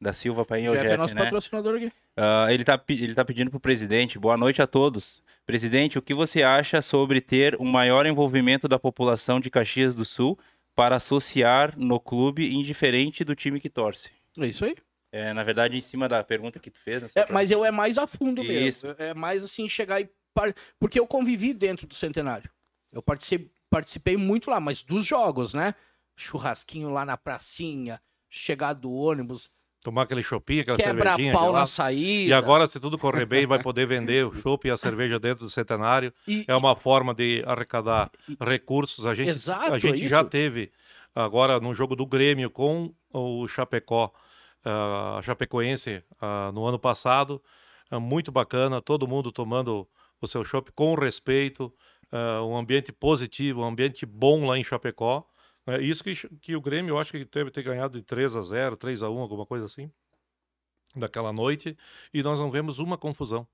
Da 0.00 0.12
Silva 0.12 0.44
Painho 0.44 0.70
Jeff 0.70 0.84
é 0.84 0.88
Jeff, 0.90 0.98
nosso 0.98 1.14
né? 1.14 1.24
patrocinador 1.24 1.76
aqui. 1.76 1.92
Ah, 2.16 2.46
ele, 2.50 2.64
tá, 2.64 2.80
ele 2.88 3.14
tá 3.14 3.24
pedindo 3.24 3.50
pro 3.50 3.58
presidente, 3.60 4.18
boa 4.18 4.36
noite 4.36 4.62
a 4.62 4.66
todos. 4.66 5.22
Presidente, 5.44 5.98
o 5.98 6.02
que 6.02 6.14
você 6.14 6.42
acha 6.42 6.80
sobre 6.80 7.20
ter 7.20 7.56
um 7.60 7.64
maior 7.64 8.06
envolvimento 8.06 8.68
da 8.68 8.78
população 8.78 9.40
de 9.40 9.50
Caxias 9.50 9.94
do 9.94 10.04
Sul 10.04 10.38
para 10.74 10.96
associar 10.96 11.76
no 11.76 11.98
clube 11.98 12.54
indiferente 12.54 13.24
do 13.24 13.34
time 13.34 13.58
que 13.58 13.68
torce? 13.68 14.10
É 14.38 14.46
isso 14.46 14.64
aí. 14.64 14.76
É, 15.10 15.32
na 15.32 15.42
verdade, 15.42 15.76
em 15.76 15.80
cima 15.80 16.08
da 16.08 16.22
pergunta 16.22 16.60
que 16.60 16.70
tu 16.70 16.78
fez, 16.78 17.02
né? 17.02 17.08
É, 17.16 17.32
mas 17.32 17.50
eu 17.50 17.64
é 17.64 17.70
mais 17.70 17.96
a 17.96 18.06
fundo 18.06 18.42
Isso. 18.42 18.86
mesmo. 18.86 19.02
É 19.02 19.14
mais 19.14 19.42
assim, 19.42 19.68
chegar 19.68 20.00
e. 20.00 20.08
Porque 20.78 20.98
eu 20.98 21.06
convivi 21.06 21.52
dentro 21.54 21.86
do 21.86 21.94
centenário. 21.94 22.50
Eu 22.92 23.02
participei, 23.02 23.50
participei 23.70 24.16
muito 24.16 24.50
lá, 24.50 24.58
mas 24.60 24.82
dos 24.82 25.04
jogos, 25.04 25.52
né? 25.54 25.74
Churrasquinho 26.16 26.90
lá 26.90 27.04
na 27.04 27.16
pracinha, 27.16 28.00
chegar 28.28 28.72
do 28.72 28.90
ônibus, 28.92 29.50
Tomar 29.80 30.02
aquele 30.02 30.24
chopinho, 30.24 30.62
aquela 30.62 30.76
quebra 30.76 31.10
cervejinha. 31.10 31.32
pau 31.32 31.42
gelada. 31.44 31.60
na 31.60 31.66
saída. 31.66 32.30
E 32.30 32.32
agora, 32.32 32.66
se 32.66 32.80
tudo 32.80 32.98
correr 32.98 33.24
bem, 33.24 33.46
vai 33.46 33.62
poder 33.62 33.86
vender 33.86 34.26
o 34.26 34.34
chopp 34.34 34.66
e 34.66 34.70
a 34.72 34.76
cerveja 34.76 35.20
dentro 35.20 35.44
do 35.44 35.50
centenário. 35.50 36.12
E- 36.26 36.44
É 36.48 36.56
uma 36.56 36.74
forma 36.74 37.14
de 37.14 37.44
arrecadar 37.46 38.10
recursos. 38.40 39.06
A 39.06 39.14
gente, 39.14 39.28
Exato, 39.30 39.72
a 39.72 39.76
é 39.76 39.80
gente 39.80 40.08
já 40.08 40.24
teve 40.24 40.72
agora 41.14 41.60
no 41.60 41.72
jogo 41.72 41.94
do 41.94 42.04
Grêmio 42.04 42.50
com 42.50 42.92
o 43.12 43.46
Chapecó, 43.46 44.12
ah, 44.64 45.18
a 45.20 45.22
Chapecoense, 45.22 46.02
ah, 46.20 46.50
no 46.52 46.64
ano 46.66 46.78
passado. 46.78 47.40
Ah, 47.88 48.00
muito 48.00 48.32
bacana, 48.32 48.82
todo 48.82 49.06
mundo 49.06 49.30
tomando 49.30 49.88
o 50.20 50.26
seu 50.26 50.44
chopp 50.44 50.72
com 50.72 50.94
respeito, 50.94 51.72
ah, 52.10 52.42
um 52.44 52.56
ambiente 52.56 52.92
positivo, 52.92 53.60
um 53.62 53.64
ambiente 53.64 54.06
bom 54.06 54.46
lá 54.46 54.58
em 54.58 54.64
Chapecó. 54.64 55.26
É 55.66 55.80
isso 55.82 56.02
que, 56.02 56.14
que 56.40 56.56
o 56.56 56.60
Grêmio, 56.60 56.92
eu 56.92 56.98
acho 56.98 57.12
que 57.12 57.24
deve 57.24 57.50
ter 57.50 57.62
ganhado 57.62 57.98
de 57.98 58.04
3 58.04 58.36
a 58.36 58.42
0 58.42 58.76
3 58.76 59.02
a 59.02 59.10
1 59.10 59.18
alguma 59.18 59.44
coisa 59.44 59.66
assim, 59.66 59.90
daquela 60.96 61.32
noite, 61.32 61.76
e 62.12 62.22
nós 62.22 62.40
não 62.40 62.50
vemos 62.50 62.78
uma 62.78 62.96
confusão. 62.96 63.46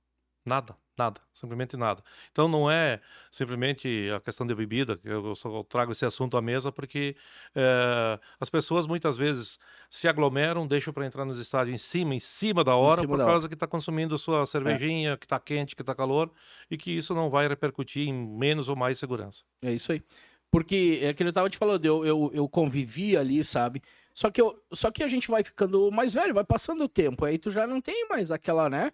Nada, 0.47 0.77
nada, 0.97 1.21
simplesmente 1.33 1.75
nada. 1.75 2.03
Então 2.31 2.47
não 2.47 2.71
é 2.71 3.01
simplesmente 3.31 4.11
a 4.15 4.21
questão 4.21 4.47
de 4.47 4.55
bebida, 4.55 4.99
que 4.99 5.09
eu 5.09 5.35
só 5.35 5.63
trago 5.63 5.93
esse 5.93 6.05
assunto 6.05 6.37
à 6.37 6.43
mesa 6.43 6.71
porque 6.71 7.17
eh, 7.55 8.21
as 8.39 8.51
pessoas 8.51 8.87
muitas 8.87 9.17
vezes 9.17 9.59
se 9.89 10.07
aglomeram, 10.07 10.67
deixam 10.67 10.93
para 10.93 11.07
entrar 11.07 11.25
nos 11.25 11.39
estádios 11.39 11.75
em 11.75 11.79
cima, 11.79 12.15
em 12.15 12.21
cima 12.21 12.63
da 12.63 12.77
hora, 12.77 13.01
cima 13.01 13.13
por 13.13 13.19
da 13.19 13.25
causa 13.25 13.49
que 13.49 13.55
está 13.55 13.67
consumindo 13.67 14.19
sua 14.19 14.45
cervejinha, 14.45 15.17
que 15.17 15.25
está 15.25 15.41
quente, 15.41 15.75
que 15.75 15.83
está 15.83 15.95
calor, 15.95 16.31
e 16.71 16.77
que 16.77 16.91
isso 16.91 17.15
não 17.15 17.31
vai 17.31 17.49
repercutir 17.49 18.07
em 18.07 18.13
menos 18.13 18.69
ou 18.69 18.77
mais 18.77 18.99
segurança. 18.99 19.45
É 19.63 19.73
isso 19.73 19.93
aí. 19.93 20.03
Porque 20.51 21.01
é 21.03 21.09
aquilo 21.09 21.29
que 21.29 21.31
eu 21.31 21.33
tava 21.33 21.51
te 21.51 21.57
falando, 21.57 21.85
eu, 21.87 22.05
eu, 22.05 22.31
eu 22.35 22.49
convivi 22.49 23.17
ali, 23.17 23.43
sabe? 23.43 23.83
Só 24.13 24.31
que, 24.31 24.41
eu, 24.41 24.63
só 24.73 24.91
que 24.91 25.03
a 25.03 25.09
gente 25.09 25.29
vai 25.29 25.43
ficando 25.43 25.91
mais 25.91 26.13
velho, 26.13 26.35
vai 26.35 26.45
passando 26.45 26.85
o 26.85 26.89
tempo, 26.89 27.25
aí 27.25 27.39
tu 27.39 27.51
já 27.51 27.67
não 27.67 27.81
tem 27.81 28.07
mais 28.09 28.31
aquela, 28.31 28.69
né? 28.71 28.93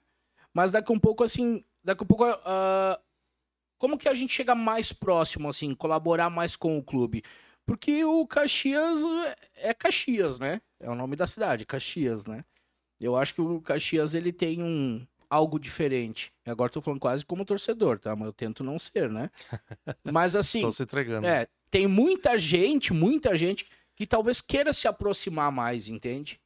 Mas 0.54 0.72
daqui 0.72 0.92
um 0.92 0.98
pouco, 0.98 1.22
assim, 1.24 1.64
daqui 1.82 2.02
um 2.02 2.06
pouco, 2.06 2.24
ah, 2.24 3.00
como 3.78 3.96
que 3.96 4.08
a 4.08 4.14
gente 4.14 4.32
chega 4.34 4.54
mais 4.54 4.92
próximo, 4.92 5.48
assim, 5.48 5.74
colaborar 5.74 6.30
mais 6.30 6.56
com 6.56 6.76
o 6.76 6.82
clube? 6.82 7.22
Porque 7.64 8.04
o 8.04 8.26
Caxias 8.26 8.98
é 9.54 9.72
Caxias, 9.72 10.38
né? 10.38 10.60
É 10.80 10.90
o 10.90 10.94
nome 10.94 11.14
da 11.16 11.26
cidade, 11.26 11.64
Caxias, 11.64 12.26
né? 12.26 12.44
Eu 13.00 13.16
acho 13.16 13.34
que 13.34 13.40
o 13.40 13.60
Caxias, 13.60 14.14
ele 14.14 14.32
tem 14.32 14.62
um 14.62 15.06
algo 15.30 15.58
diferente. 15.58 16.32
Agora 16.44 16.70
tô 16.70 16.80
falando 16.80 17.00
quase 17.00 17.24
como 17.24 17.44
torcedor, 17.44 17.98
tá? 17.98 18.16
Mas 18.16 18.26
eu 18.26 18.32
tento 18.32 18.64
não 18.64 18.78
ser, 18.78 19.08
né? 19.08 19.30
Mas 20.04 20.34
assim, 20.34 20.58
Estão 20.58 20.72
se 20.72 20.82
entregando. 20.82 21.26
é, 21.26 21.46
tem 21.70 21.86
muita 21.86 22.36
gente, 22.36 22.92
muita 22.92 23.36
gente 23.36 23.70
que 23.94 24.06
talvez 24.06 24.40
queira 24.40 24.72
se 24.72 24.88
aproximar 24.88 25.52
mais, 25.52 25.88
entende? 25.88 26.40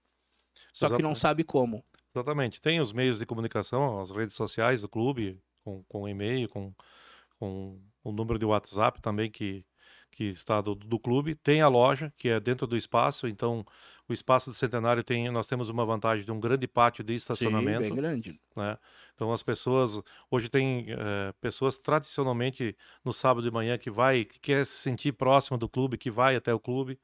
Só 0.72 0.94
que 0.94 1.02
não 1.02 1.14
sabe 1.14 1.42
como. 1.42 1.82
Exatamente. 2.14 2.60
Tem 2.60 2.80
os 2.80 2.92
meios 2.92 3.18
de 3.18 3.26
comunicação, 3.26 4.00
as 4.00 4.10
redes 4.10 4.36
sociais 4.36 4.82
do 4.82 4.88
clube, 4.88 5.40
com, 5.64 5.82
com 5.88 6.08
e-mail, 6.08 6.48
com, 6.48 6.72
com 7.38 7.80
o 8.04 8.12
número 8.12 8.38
de 8.38 8.44
WhatsApp 8.44 9.02
também 9.02 9.30
que, 9.30 9.64
que 10.12 10.24
está 10.26 10.60
do, 10.60 10.76
do 10.76 10.98
clube. 10.98 11.34
Tem 11.34 11.60
a 11.60 11.66
loja, 11.66 12.12
que 12.16 12.28
é 12.28 12.38
dentro 12.38 12.68
do 12.68 12.76
espaço, 12.76 13.26
então 13.26 13.64
o 14.08 14.12
espaço 14.12 14.50
do 14.50 14.54
Centenário 14.54 15.02
tem, 15.02 15.28
nós 15.30 15.48
temos 15.48 15.68
uma 15.68 15.84
vantagem 15.84 16.24
de 16.24 16.30
um 16.30 16.38
grande 16.38 16.68
pátio 16.68 17.02
de 17.02 17.12
Sim, 17.12 17.16
estacionamento. 17.16 17.80
bem 17.80 17.94
grande. 17.94 18.40
né? 18.56 18.78
Então 19.14 19.32
as 19.32 19.42
pessoas 19.42 20.00
hoje 20.30 20.48
tem 20.48 20.86
eh, 20.90 21.32
pessoas 21.40 21.78
tradicionalmente 21.78 22.76
no 23.04 23.12
sábado 23.12 23.42
de 23.42 23.50
manhã 23.50 23.76
que 23.76 23.90
vai 23.90 24.24
que 24.24 24.38
quer 24.38 24.64
se 24.64 24.74
sentir 24.74 25.12
próximo 25.12 25.58
do 25.58 25.68
clube, 25.68 25.98
que 25.98 26.10
vai 26.10 26.36
até 26.36 26.54
o 26.54 26.60
clube. 26.60 26.98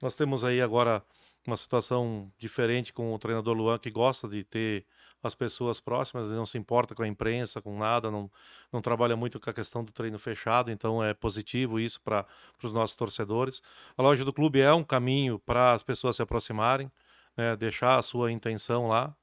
Nós 0.00 0.16
temos 0.16 0.42
aí 0.44 0.60
agora 0.60 1.04
uma 1.48 1.56
situação 1.56 2.30
diferente 2.38 2.92
com 2.92 3.14
o 3.14 3.18
treinador 3.18 3.56
Luan 3.56 3.78
que 3.78 3.90
gosta 3.90 4.28
de 4.28 4.44
ter 4.44 4.84
as 5.22 5.34
pessoas 5.34 5.80
próximas, 5.80 6.30
não 6.30 6.46
se 6.46 6.56
importa 6.56 6.94
com 6.94 7.02
a 7.02 7.08
imprensa, 7.08 7.60
com 7.60 7.76
nada, 7.76 8.10
não, 8.10 8.30
não 8.72 8.80
trabalha 8.80 9.16
muito 9.16 9.40
com 9.40 9.50
a 9.50 9.52
questão 9.52 9.82
do 9.82 9.90
treino 9.90 10.18
fechado, 10.18 10.70
então 10.70 11.02
é 11.02 11.12
positivo 11.12 11.80
isso 11.80 12.00
para 12.00 12.24
os 12.62 12.72
nossos 12.72 12.94
torcedores. 12.94 13.62
A 13.96 14.02
loja 14.02 14.24
do 14.24 14.32
clube 14.32 14.60
é 14.60 14.72
um 14.72 14.84
caminho 14.84 15.38
para 15.40 15.72
as 15.72 15.82
pessoas 15.82 16.16
se 16.16 16.22
aproximarem, 16.22 16.90
né, 17.36 17.56
deixar 17.56 17.98
a 17.98 18.02
sua 18.02 18.30
intenção 18.30 18.86
lá, 18.86 19.14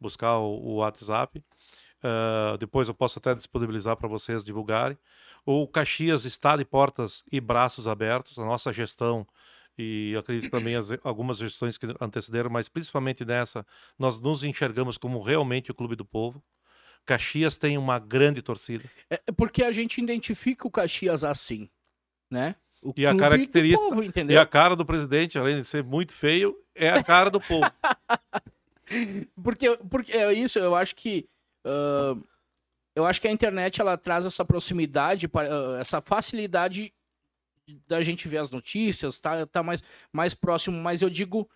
buscar 0.00 0.38
o, 0.38 0.58
o 0.58 0.74
WhatsApp. 0.76 1.38
Uh, 1.38 2.58
depois 2.58 2.88
eu 2.88 2.94
posso 2.94 3.18
até 3.18 3.34
disponibilizar 3.34 3.96
para 3.96 4.08
vocês 4.08 4.44
divulgarem. 4.44 4.98
O 5.46 5.68
Caxias 5.68 6.24
está 6.24 6.56
de 6.56 6.64
portas 6.64 7.24
e 7.30 7.40
braços 7.40 7.86
abertos, 7.86 8.38
a 8.38 8.44
nossa 8.44 8.72
gestão 8.72 9.26
e 9.76 10.12
eu 10.12 10.20
acredito 10.20 10.50
também 10.50 10.76
as, 10.76 10.88
algumas 11.02 11.38
gestões 11.38 11.76
que 11.76 11.86
antecederam, 12.00 12.50
mas 12.50 12.68
principalmente 12.68 13.24
nessa, 13.24 13.66
nós 13.98 14.20
nos 14.20 14.42
enxergamos 14.44 14.96
como 14.98 15.20
realmente 15.22 15.70
o 15.70 15.74
clube 15.74 15.96
do 15.96 16.04
povo. 16.04 16.42
Caxias 17.06 17.58
tem 17.58 17.76
uma 17.76 17.98
grande 17.98 18.40
torcida. 18.40 18.84
É 19.10 19.20
é 19.26 19.32
porque 19.32 19.62
a 19.62 19.70
gente 19.72 20.00
identifica 20.00 20.66
o 20.66 20.70
Caxias 20.70 21.22
assim, 21.24 21.68
né? 22.30 22.56
O 22.82 22.92
E 22.96 23.06
a 23.06 23.10
clube 23.10 23.20
característica- 23.22 23.82
do 23.82 24.02
povo, 24.12 24.30
E 24.32 24.36
a 24.36 24.46
cara 24.46 24.74
do 24.76 24.84
presidente, 24.86 25.38
além 25.38 25.60
de 25.60 25.64
ser 25.66 25.82
muito 25.82 26.12
feio, 26.12 26.56
é 26.74 26.90
a 26.90 27.02
cara 27.02 27.30
do 27.30 27.40
povo. 27.40 27.64
Porque, 29.42 29.76
porque 29.90 30.12
é 30.12 30.32
isso, 30.32 30.58
eu 30.58 30.74
acho 30.74 30.94
que. 30.94 31.26
ah, 31.64 32.14
eu 32.94 33.04
acho 33.06 33.20
que 33.20 33.26
a 33.26 33.32
internet 33.32 33.80
ela 33.80 33.96
traz 33.96 34.24
essa 34.24 34.44
proximidade, 34.44 35.28
essa 35.80 36.00
facilidade 36.00 36.92
da 37.86 38.02
gente 38.02 38.28
ver 38.28 38.38
as 38.38 38.50
notícias, 38.50 39.18
tá, 39.18 39.46
tá 39.46 39.62
mais, 39.62 39.82
mais 40.12 40.34
próximo, 40.34 40.76
mas 40.76 41.02
eu 41.02 41.10
digo 41.10 41.48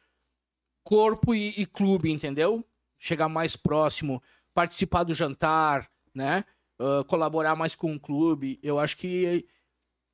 corpo 0.82 1.34
e, 1.34 1.48
e 1.56 1.66
clube, 1.66 2.10
entendeu? 2.10 2.64
Chegar 2.98 3.28
mais 3.28 3.56
próximo, 3.56 4.22
participar 4.54 5.04
do 5.04 5.14
jantar, 5.14 5.90
né? 6.14 6.44
Ah, 6.78 7.04
colaborar 7.06 7.56
mais 7.56 7.74
com 7.74 7.94
o 7.94 8.00
clube. 8.00 8.58
Eu 8.62 8.78
acho 8.78 8.96
que 8.96 9.46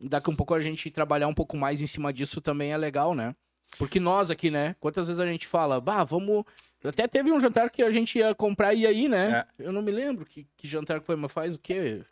daqui 0.01 0.31
um 0.31 0.37
pouco 0.37 0.55
a 0.55 0.61
gente 0.61 0.91
trabalhar 0.91 1.29
um 1.29 1.35
pouco 1.35 1.57
mais 1.57 1.81
em 1.81 1.87
cima 1.87 2.13
disso 2.13 2.41
também 2.41 2.73
é 2.73 2.77
legal, 2.77 3.15
né? 3.15 3.37
Porque 3.79 3.99
nós 3.99 4.31
aqui, 4.31 4.51
né? 4.51 4.75
Quantas 4.81 5.09
vezes 5.09 5.21
a 5.21 5.27
gente 5.27 5.47
fala, 5.47 5.81
bah, 5.81 6.05
vamos. 6.05 6.45
Até 6.83 7.09
teve 7.09 7.33
um 7.33 7.41
jantar 7.41 7.71
que 7.71 7.83
a 7.83 7.91
gente 7.91 8.19
ia 8.19 8.35
comprar 8.35 8.73
e 8.75 8.85
ir, 8.85 9.09
né? 9.09 9.45
Eu 9.59 9.73
não 9.73 9.83
me 9.83 9.91
lembro 9.91 10.25
que, 10.25 10.47
que 10.57 10.69
jantar 10.69 11.01
que 11.01 11.07
foi, 11.07 11.17
mas 11.17 11.33
faz 11.33 11.57
o 11.57 11.59
quê? 11.59 12.05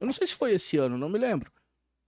Eu 0.00 0.06
não 0.06 0.12
sei 0.12 0.26
se 0.26 0.34
foi 0.34 0.52
esse 0.54 0.76
ano, 0.76 0.98
não 0.98 1.08
me 1.08 1.18
lembro. 1.18 1.52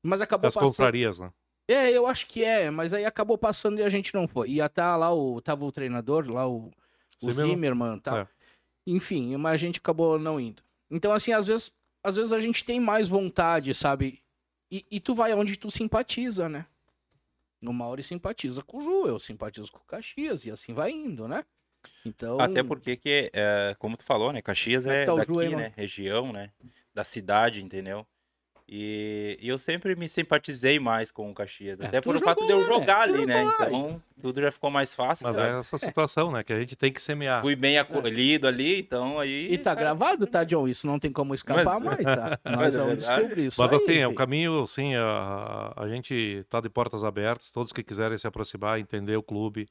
Mas 0.03 0.20
acabou 0.20 0.48
As 0.48 0.55
passando. 0.55 0.68
confrarias, 0.70 1.20
né? 1.20 1.32
É, 1.68 1.90
eu 1.90 2.07
acho 2.07 2.26
que 2.26 2.42
é, 2.42 2.70
mas 2.70 2.92
aí 2.92 3.05
acabou 3.05 3.38
passando 3.38 3.78
e 3.78 3.82
a 3.82 3.88
gente 3.88 4.12
não 4.12 4.26
foi. 4.26 4.51
Ia 4.51 4.68
tá 4.68 4.96
lá 4.96 5.14
o. 5.14 5.40
Tava 5.40 5.64
o 5.64 5.70
treinador, 5.70 6.28
lá 6.28 6.48
o, 6.48 6.70
o 7.22 7.30
e 7.30 8.01
tal. 8.01 8.18
É. 8.18 8.28
Enfim, 8.86 9.36
mas 9.36 9.55
a 9.55 9.57
gente 9.57 9.78
acabou 9.78 10.18
não 10.18 10.40
indo. 10.40 10.62
Então, 10.90 11.12
assim, 11.12 11.32
às 11.32 11.46
vezes, 11.46 11.78
às 12.03 12.16
vezes 12.16 12.32
a 12.32 12.40
gente 12.40 12.64
tem 12.64 12.80
mais 12.80 13.09
vontade, 13.09 13.72
sabe? 13.72 14.20
E, 14.70 14.84
e 14.90 15.01
tu 15.01 15.14
vai 15.14 15.32
onde 15.34 15.57
tu 15.57 15.70
simpatiza, 15.70 16.48
né? 16.48 16.66
No 17.61 17.72
Mauri 17.72 18.03
simpatiza 18.03 18.62
com 18.62 18.78
o 18.78 18.82
Ju, 18.82 19.07
eu 19.07 19.20
simpatizo 19.20 19.70
com 19.70 19.78
o 19.78 19.84
Caxias, 19.84 20.44
e 20.44 20.51
assim 20.51 20.72
vai 20.72 20.90
indo, 20.90 21.28
né? 21.28 21.44
Então. 22.05 22.40
Até 22.40 22.62
porque, 22.62 22.96
que, 22.96 23.30
é, 23.32 23.76
como 23.78 23.96
tu 23.96 24.03
falou, 24.03 24.32
né? 24.32 24.40
Caxias 24.40 24.86
é 24.86 25.03
é 25.03 25.07
tá 25.07 25.14
daqui, 25.14 25.32
Ju 25.32 25.38
aí, 25.38 25.55
né? 25.55 25.72
Região, 25.76 26.32
né? 26.32 26.51
Da 26.94 27.05
cidade, 27.05 27.62
entendeu? 27.62 28.07
E, 28.73 29.37
e 29.43 29.49
eu 29.49 29.59
sempre 29.59 29.97
me 29.97 30.09
simpatizei 30.09 30.79
mais 30.79 31.11
com 31.11 31.29
o 31.29 31.35
Caxias. 31.35 31.81
É, 31.81 31.87
até 31.87 32.01
por 32.01 32.14
o 32.14 32.21
fato 32.21 32.47
de 32.47 32.53
eu 32.53 32.61
né? 32.61 32.66
jogar 32.66 33.09
Tu 33.09 33.14
ali, 33.14 33.27
né? 33.27 33.43
Então, 33.43 34.01
tudo 34.21 34.41
já 34.41 34.53
ficou 34.53 34.71
mais 34.71 34.95
fácil, 34.95 35.27
Mas 35.27 35.35
sabe? 35.35 35.49
é 35.49 35.59
essa 35.59 35.77
situação, 35.77 36.31
né? 36.31 36.45
Que 36.45 36.53
a 36.53 36.61
gente 36.61 36.77
tem 36.77 36.93
que 36.93 37.03
semear. 37.03 37.43
Fui 37.43 37.57
bem 37.57 37.79
acolhido 37.79 38.47
ali, 38.47 38.79
então 38.79 39.18
aí... 39.18 39.53
E 39.53 39.59
tá 39.59 39.75
cara, 39.75 39.81
gravado, 39.81 40.25
tá, 40.25 40.45
John? 40.45 40.68
Isso 40.68 40.87
não 40.87 41.01
tem 41.01 41.11
como 41.11 41.35
escapar 41.35 41.81
mais, 41.81 42.05
tá? 42.05 42.39
Nós 42.47 42.57
Mas 42.59 42.77
é 42.77 42.79
vamos 42.79 42.99
descobrir 42.99 43.47
isso. 43.47 43.61
Mas 43.61 43.73
aí, 43.73 43.77
assim, 43.77 43.99
é 43.99 44.07
o 44.07 44.11
filho. 44.11 44.14
caminho, 44.14 44.62
assim, 44.62 44.95
a, 44.95 45.73
a 45.77 45.89
gente 45.89 46.14
está 46.14 46.61
de 46.61 46.68
portas 46.68 47.03
abertas, 47.03 47.51
todos 47.51 47.73
que 47.73 47.83
quiserem 47.83 48.16
se 48.18 48.29
aproximar, 48.29 48.79
entender 48.79 49.16
o 49.16 49.23
clube. 49.23 49.66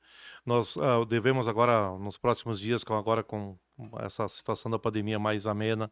Nós 0.46 0.76
ah, 0.76 1.06
devemos 1.08 1.48
agora, 1.48 1.98
nos 1.98 2.18
próximos 2.18 2.60
dias, 2.60 2.84
com, 2.84 2.96
agora 2.96 3.24
com 3.24 3.58
essa 4.02 4.28
situação 4.28 4.70
da 4.70 4.78
pandemia 4.78 5.18
mais 5.18 5.48
amena, 5.48 5.90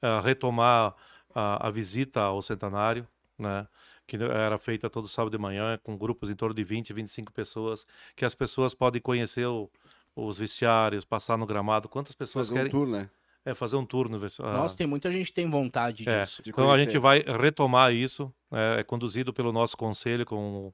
ah, 0.00 0.20
retomar 0.20 0.94
a, 1.34 1.66
a 1.68 1.70
visita 1.70 2.20
ao 2.20 2.40
centenário, 2.42 3.06
né? 3.38 3.66
que 4.06 4.16
era 4.16 4.58
feita 4.58 4.90
todo 4.90 5.08
sábado 5.08 5.32
de 5.32 5.38
manhã, 5.38 5.78
com 5.82 5.96
grupos 5.96 6.28
em 6.30 6.34
torno 6.36 6.54
de 6.54 6.62
20, 6.62 6.92
25 6.92 7.32
pessoas, 7.32 7.86
que 8.14 8.24
as 8.24 8.34
pessoas 8.34 8.74
podem 8.74 9.00
conhecer 9.00 9.46
o, 9.46 9.70
os 10.14 10.38
vestiários, 10.38 11.04
passar 11.04 11.38
no 11.38 11.46
gramado. 11.46 11.88
Quantas 11.88 12.14
pessoas 12.14 12.48
Fazer 12.48 12.60
um 12.60 12.64
querem 12.64 12.70
tour, 12.70 12.86
né? 12.86 13.08
é, 13.46 13.54
fazer 13.54 13.76
um 13.76 13.86
tour 13.86 14.08
no 14.10 14.18
vestiário? 14.18 14.56
Nossa, 14.58 14.76
tem 14.76 14.86
muita 14.86 15.10
gente 15.10 15.26
que 15.28 15.32
tem 15.32 15.48
vontade 15.50 16.06
É. 16.08 16.20
disso. 16.22 16.42
De 16.42 16.50
Então 16.50 16.64
a 16.64 16.74
conhecer. 16.74 16.84
gente 16.92 16.98
vai 17.00 17.20
retomar 17.20 17.92
isso, 17.94 18.32
é, 18.52 18.80
é 18.80 18.84
conduzido 18.84 19.32
pelo 19.32 19.52
nosso 19.52 19.74
conselho 19.76 20.26
com 20.26 20.72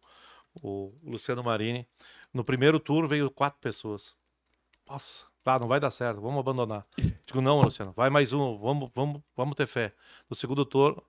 o, 0.61 0.91
o 1.01 1.11
Luciano 1.11 1.43
Marini. 1.45 1.87
No 2.35 2.45
primeiro 2.45 2.81
tour 2.81 3.07
veio 3.07 3.31
quatro 3.31 3.61
pessoas. 3.61 4.15
Nossa, 4.89 5.25
tá, 5.43 5.59
não 5.59 5.69
vai 5.69 5.81
dar 5.81 5.91
certo, 5.91 6.21
vamos 6.21 6.41
abandonar. 6.41 6.87
Digo, 7.27 7.41
não, 7.41 7.61
Luciano, 7.61 7.93
vai 7.93 8.11
mais 8.11 8.33
um, 8.33 8.59
vamos, 8.59 8.91
vamos, 8.95 9.23
vamos 9.37 9.55
ter 9.55 9.67
fé. 9.67 9.95
No 10.29 10.37
segundo 10.37 10.65
tour, 10.65 11.03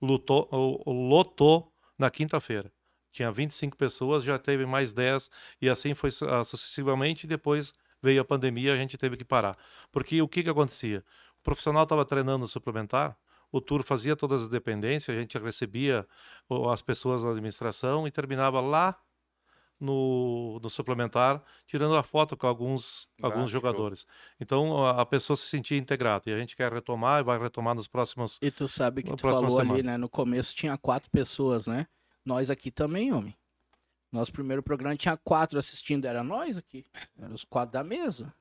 lutou, 0.00 0.48
lotou 0.86 1.72
na 1.98 2.10
quinta-feira. 2.10 2.72
Tinha 3.12 3.32
25 3.32 3.76
pessoas, 3.76 4.24
já 4.24 4.38
teve 4.38 4.66
mais 4.66 4.92
10, 4.92 5.30
e 5.60 5.68
assim 5.68 5.94
foi 5.94 6.10
ah, 6.28 6.44
sucessivamente, 6.44 7.26
depois 7.26 7.74
veio 8.02 8.20
a 8.20 8.24
pandemia, 8.24 8.74
a 8.74 8.76
gente 8.76 8.98
teve 8.98 9.16
que 9.16 9.24
parar. 9.24 9.56
Porque 9.90 10.20
o 10.20 10.28
que, 10.28 10.42
que 10.42 10.50
acontecia? 10.50 11.02
O 11.40 11.42
profissional 11.42 11.84
estava 11.84 12.04
treinando 12.04 12.46
suplementar, 12.46 13.16
o 13.50 13.60
tour 13.60 13.82
fazia 13.82 14.14
todas 14.14 14.42
as 14.42 14.48
dependências, 14.48 15.16
a 15.16 15.20
gente 15.20 15.38
recebia 15.38 16.06
as 16.70 16.82
pessoas 16.82 17.22
da 17.22 17.30
administração 17.30 18.06
e 18.06 18.10
terminava 18.10 18.60
lá 18.60 18.98
no, 19.78 20.58
no 20.62 20.70
suplementar, 20.70 21.42
tirando 21.66 21.94
a 21.96 22.02
foto 22.02 22.36
com 22.36 22.46
alguns, 22.46 23.08
Ah, 23.22 23.26
alguns 23.26 23.42
show. 23.50 23.60
jogadores. 23.60 24.06
Então 24.40 24.84
a, 24.86 25.02
a 25.02 25.06
pessoa 25.06 25.36
se 25.36 25.46
sentia 25.46 25.76
integrada 25.78 26.30
e 26.30 26.32
a 26.32 26.38
gente 26.38 26.56
quer 26.56 26.72
retomar 26.72 27.20
e 27.20 27.24
vai 27.24 27.38
retomar 27.38 27.74
nos 27.74 27.86
próximos. 27.88 28.38
E 28.40 28.50
tu 28.50 28.66
sabe 28.68 29.02
que 29.02 29.10
tu 29.14 29.20
falou 29.22 29.58
ali, 29.58 29.68
semana. 29.68 29.82
né? 29.82 29.96
No 29.96 30.08
começo 30.08 30.54
tinha 30.54 30.76
quatro 30.78 31.10
pessoas, 31.10 31.66
né? 31.66 31.86
Nós 32.24 32.50
aqui 32.50 32.70
também, 32.70 33.12
homem. 33.12 33.36
Nosso 34.10 34.32
primeiro 34.32 34.62
programa 34.62 34.96
tinha 34.96 35.16
quatro 35.16 35.58
assistindo, 35.58 36.06
era 36.06 36.22
nós 36.24 36.56
aqui. 36.58 36.84
Eram 37.18 37.34
os 37.34 37.44
quatro 37.44 37.72
da 37.72 37.84
mesa. 37.84 38.32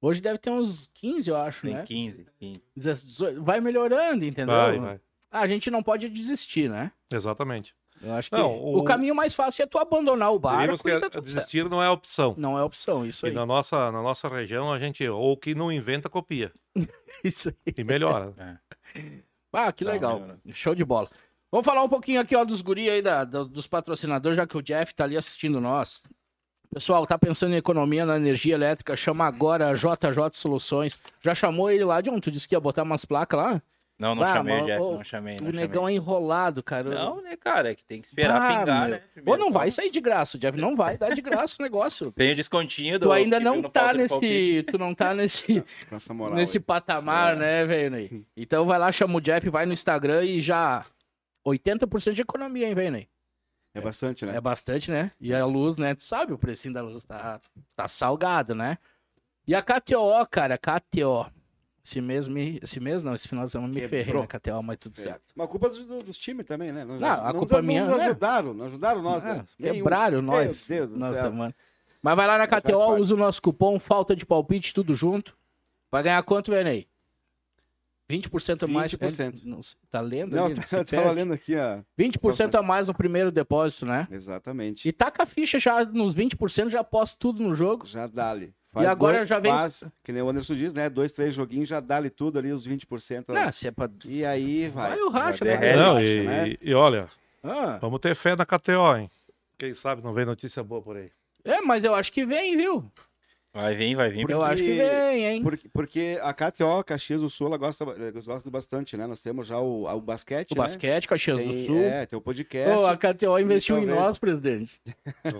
Hoje 0.00 0.20
deve 0.20 0.38
ter 0.38 0.50
uns 0.50 0.90
15, 0.94 1.30
eu 1.30 1.36
acho, 1.36 1.62
Tem 1.62 1.74
né? 1.74 1.84
15, 1.84 2.26
15. 2.38 2.62
18. 2.76 3.42
Vai 3.42 3.60
melhorando, 3.60 4.24
entendeu? 4.24 4.54
Vai, 4.54 4.78
vai. 4.78 5.00
Ah, 5.30 5.40
A 5.40 5.46
gente 5.46 5.70
não 5.70 5.82
pode 5.82 6.08
desistir, 6.08 6.68
né? 6.68 6.92
Exatamente. 7.10 7.74
Eu 8.02 8.14
acho 8.14 8.28
que 8.30 8.36
Não, 8.36 8.50
o... 8.56 8.78
o- 8.80 8.84
caminho 8.84 9.14
mais 9.14 9.32
fácil 9.34 9.62
é 9.62 9.66
tu 9.66 9.78
abandonar 9.78 10.32
o 10.32 10.38
barco 10.38 10.82
que 10.82 10.88
e 10.90 10.92
tá 10.98 11.08
tudo 11.08 11.12
certo. 11.12 11.24
desistir 11.24 11.68
não 11.70 11.82
é 11.82 11.88
opção. 11.88 12.34
Não 12.36 12.58
é 12.58 12.62
opção, 12.62 13.06
isso 13.06 13.26
E 13.26 13.28
aí. 13.30 13.34
na 13.34 13.46
nossa, 13.46 13.92
na 13.92 14.02
nossa 14.02 14.28
região, 14.28 14.72
a 14.72 14.78
gente, 14.78 15.06
ou 15.08 15.36
que 15.36 15.54
não 15.54 15.70
inventa, 15.70 16.08
copia. 16.08 16.52
Isso 17.22 17.50
aí. 17.50 17.74
E 17.78 17.84
melhora. 17.84 18.34
Ah, 19.52 19.72
que 19.72 19.84
Não, 19.84 19.92
legal. 19.92 20.18
melhorou. 20.20 20.38
Show 20.52 20.74
de 20.74 20.84
bola. 20.84 21.08
Vamos 21.50 21.64
falar 21.64 21.82
um 21.84 21.88
pouquinho 21.88 22.20
aqui, 22.20 22.34
ó, 22.34 22.44
dos 22.44 22.62
guri 22.62 22.88
aí, 22.90 23.00
da, 23.02 23.24
do- 23.24 23.44
dos 23.44 23.66
patrocinadores, 23.66 24.36
já 24.36 24.46
que 24.46 24.56
o 24.56 24.62
Jeff 24.62 24.92
tá 24.94 25.04
ali 25.04 25.16
assistindo 25.16 25.60
nós. 25.60 26.02
Pessoal, 26.72 27.06
tá 27.06 27.18
pensando 27.18 27.52
em 27.52 27.58
economia 27.58 28.06
na 28.06 28.16
energia 28.16 28.54
elétrica, 28.54 28.96
chama 28.96 29.26
agora 29.26 29.68
a 29.68 29.74
JJ 29.74 30.30
Soluções. 30.32 30.98
Já 31.20 31.34
chamou 31.34 31.70
ele 31.70 31.84
lá 31.84 32.00
de 32.00 32.08
onde? 32.08 32.22
Tu 32.22 32.30
disse 32.30 32.48
que 32.48 32.54
ia 32.54 32.60
botar 32.60 32.82
umas 32.82 33.04
placas 33.04 33.38
lá? 33.38 33.62
Não, 33.98 34.14
não 34.16 34.24
Ah, 34.24 34.34
chamei, 34.34 34.56
mas, 34.56 34.66
Jeff, 34.66 34.80
ô, 34.82 34.92
não 34.94 35.04
chamei. 35.04 35.36
Não 35.40 35.48
o 35.50 35.52
negão 35.52 35.82
chamei. 35.82 35.94
é 35.94 35.96
enrolado, 35.96 36.62
cara. 36.62 36.90
Não, 36.90 37.22
né, 37.22 37.36
cara? 37.36 37.70
É 37.70 37.74
que 37.74 37.84
tem 37.84 38.00
que 38.00 38.08
esperar 38.08 38.40
Ah, 38.42 38.58
pingar, 38.60 38.80
meu. 38.88 38.90
né? 38.90 39.02
Ou 39.24 39.38
não 39.38 39.52
vai 39.52 39.70
sair 39.70 39.90
de 39.90 40.00
graça, 40.00 40.36
Jeff. 40.38 40.58
Não 40.58 40.74
vai 40.74 40.98
dar 40.98 41.14
de 41.14 41.20
graça 41.22 41.56
o 41.58 41.62
negócio. 41.62 42.10
Tem 42.16 42.32
o 42.32 42.34
descontinho 42.34 42.98
do. 42.98 43.06
Tu 43.06 43.12
ainda 43.12 43.38
não 43.38 43.62
tá 43.62 43.92
nesse. 43.92 44.64
Tu 44.64 44.76
não 44.78 44.92
tá 44.94 45.14
nesse. 45.14 45.62
Com 45.88 45.96
essa 45.96 46.12
moral. 46.12 46.34
nesse 46.34 46.56
aí. 46.56 46.62
patamar, 46.62 47.36
né, 47.36 47.64
velho? 47.64 47.90
Ney? 47.92 48.24
Então 48.36 48.64
vai 48.66 48.78
lá, 48.78 48.90
chama 48.90 49.16
o 49.18 49.20
Jeff, 49.20 49.48
vai 49.50 49.66
no 49.66 49.72
Instagram 49.72 50.24
e 50.24 50.40
já 50.42 50.84
80% 51.46 52.12
de 52.12 52.22
economia, 52.22 52.66
hein, 52.68 52.74
velho? 52.74 52.90
Ney? 52.92 53.08
É 53.74 53.80
bastante, 53.80 54.26
né? 54.26 54.36
É 54.36 54.40
bastante, 54.40 54.90
né? 54.90 55.10
E 55.20 55.32
a 55.32 55.46
luz, 55.46 55.78
né? 55.78 55.94
Tu 55.94 56.02
sabe 56.02 56.32
o 56.32 56.38
precinho 56.38 56.74
da 56.74 56.82
luz, 56.82 57.04
tá, 57.06 57.40
tá 57.74 57.88
salgado, 57.88 58.54
né? 58.54 58.76
E 59.46 59.54
a 59.54 59.62
KTO, 59.62 60.26
cara, 60.30 60.58
KTO. 60.58 61.26
Esse 61.84 62.00
mês, 62.00 62.28
me, 62.28 62.60
esse 62.62 62.78
mês 62.78 63.02
não, 63.02 63.12
esse 63.12 63.26
final 63.26 63.44
de 63.44 63.50
semana 63.50 63.72
me 63.74 63.88
ferrei 63.88 64.14
na 64.14 64.26
KTO, 64.26 64.62
mas 64.62 64.78
tudo 64.78 65.00
É. 65.00 65.02
certo. 65.02 65.22
Mas 65.34 65.44
a 65.46 65.48
culpa 65.50 65.68
dos, 65.68 65.84
dos 66.04 66.16
times 66.16 66.46
também, 66.46 66.70
né? 66.72 66.84
Não, 66.84 66.96
a 67.26 67.32
culpa 67.34 67.56
não, 67.56 67.62
minha, 67.62 67.84
Não 67.86 67.96
né? 67.98 68.04
ajudaram, 68.06 68.54
não 68.54 68.66
ajudaram 68.66 69.02
nós, 69.02 69.24
Ah, 69.24 69.34
né? 69.34 69.44
Nenhum. 69.58 69.74
quebraram 69.74 70.22
nós. 70.22 70.68
Meu 70.68 70.86
Deus 70.86 70.98
Nossa, 70.98 71.28
mano. 71.30 71.52
Mas 72.00 72.16
vai 72.16 72.26
lá 72.26 72.38
na 72.38 72.46
KTO, 72.46 72.96
usa 72.96 73.14
o 73.14 73.18
nosso 73.18 73.42
cupom, 73.42 73.78
falta 73.80 74.14
de 74.14 74.24
palpite, 74.24 74.72
tudo 74.72 74.94
junto. 74.94 75.36
Vai 75.90 76.04
ganhar 76.04 76.22
quanto, 76.22 76.50
Venei? 76.52 76.86
20% 78.10 78.64
a 78.64 78.66
mais. 78.68 78.92
20%. 78.92 79.42
Não 79.44 79.62
sei, 79.62 79.76
Tá 79.90 80.00
lendo 80.00 80.36
Não, 80.36 80.46
ali? 80.46 80.54
tá, 80.54 80.62
Se 80.62 80.76
eu 80.76 80.84
tava 80.84 81.10
lendo 81.12 81.32
aqui, 81.32 81.54
ó. 81.56 81.80
20% 81.98 82.54
a 82.56 82.62
mais 82.62 82.88
no 82.88 82.94
primeiro 82.94 83.32
depósito, 83.32 83.86
né? 83.86 84.04
Exatamente. 84.10 84.86
E 84.86 84.92
taca 84.92 85.22
a 85.22 85.26
ficha 85.26 85.58
já 85.58 85.84
nos 85.84 86.14
20%, 86.14 86.68
já 86.68 86.84
posta 86.84 87.16
tudo 87.18 87.42
no 87.42 87.54
jogo. 87.54 87.86
Já 87.86 88.06
dá-lhe. 88.72 88.86
E 88.86 88.90
agora 88.90 89.16
dois- 89.18 89.28
já 89.28 89.38
vem- 89.38 89.52
Faz, 89.52 89.84
que 90.04 90.12
nem 90.12 90.22
o 90.22 90.28
Anderson 90.28 90.54
diz, 90.54 90.72
né? 90.74 90.88
Dois, 90.90 91.12
três 91.12 91.34
joguinhos, 91.34 91.68
já 91.68 91.80
dá-lhe 91.80 92.10
tudo 92.10 92.38
ali, 92.38 92.50
os 92.52 92.64
20%. 92.66 93.30
ali. 93.30 93.40
Não, 93.44 93.52
se 93.52 93.68
é 93.68 93.70
pra... 93.70 93.88
E 94.04 94.24
aí 94.24 94.68
vai. 94.68 94.90
Vai 94.90 95.00
o 95.00 95.08
racha, 95.10 95.44
né? 95.44 95.50
derrete, 95.52 95.76
Não, 95.78 95.94
racha, 95.94 96.06
e, 96.06 96.26
né? 96.26 96.56
e 96.60 96.74
olha, 96.74 97.08
Ah, 97.44 97.78
vamos 97.80 98.00
ter 98.00 98.14
fé 98.14 98.34
na 98.36 98.46
KTO, 98.46 98.96
hein? 98.96 99.10
Quem 99.58 99.74
sabe 99.74 100.02
não 100.02 100.12
vem 100.12 100.24
notícia 100.24 100.62
boa 100.62 100.80
por 100.82 100.96
aí. 100.96 101.10
é, 101.44 101.60
mas 101.60 101.84
eu 101.84 101.94
acho 101.94 102.10
que 102.12 102.24
vem, 102.24 102.56
viu? 102.56 102.84
Vai 103.54 103.74
vir, 103.74 103.94
vai 103.94 104.08
vir. 104.10 104.20
Porque- 104.22 104.32
Eu 104.32 104.42
acho 104.42 104.62
que 104.62 104.72
vem, 104.74 105.26
hein? 105.26 105.42
Porque, 105.42 105.68
porque 105.68 106.18
a 106.22 106.32
KTO, 106.32 106.82
Caxias 106.84 107.20
do 107.20 107.28
Sul, 107.28 107.48
ela 107.48 107.58
gosta, 107.58 107.84
eles 107.98 108.26
gostam 108.26 108.50
bastante, 108.50 108.96
né? 108.96 109.06
Nós 109.06 109.20
temos 109.20 109.46
já 109.46 109.58
o, 109.58 109.84
o 109.84 110.00
basquete, 110.00 110.52
O 110.52 110.54
né? 110.54 110.62
basquete, 110.62 111.06
Caxias 111.06 111.38
do 111.38 111.50
Tem, 111.50 111.66
Sul. 111.66 111.82
É, 111.82 112.06
tem 112.06 112.18
o 112.18 112.22
podcast. 112.22 112.84
A 112.86 112.96
KTO 112.96 113.36
investiu 113.40 113.78
em 113.78 113.84
nós, 113.84 114.18
presidente. 114.18 114.80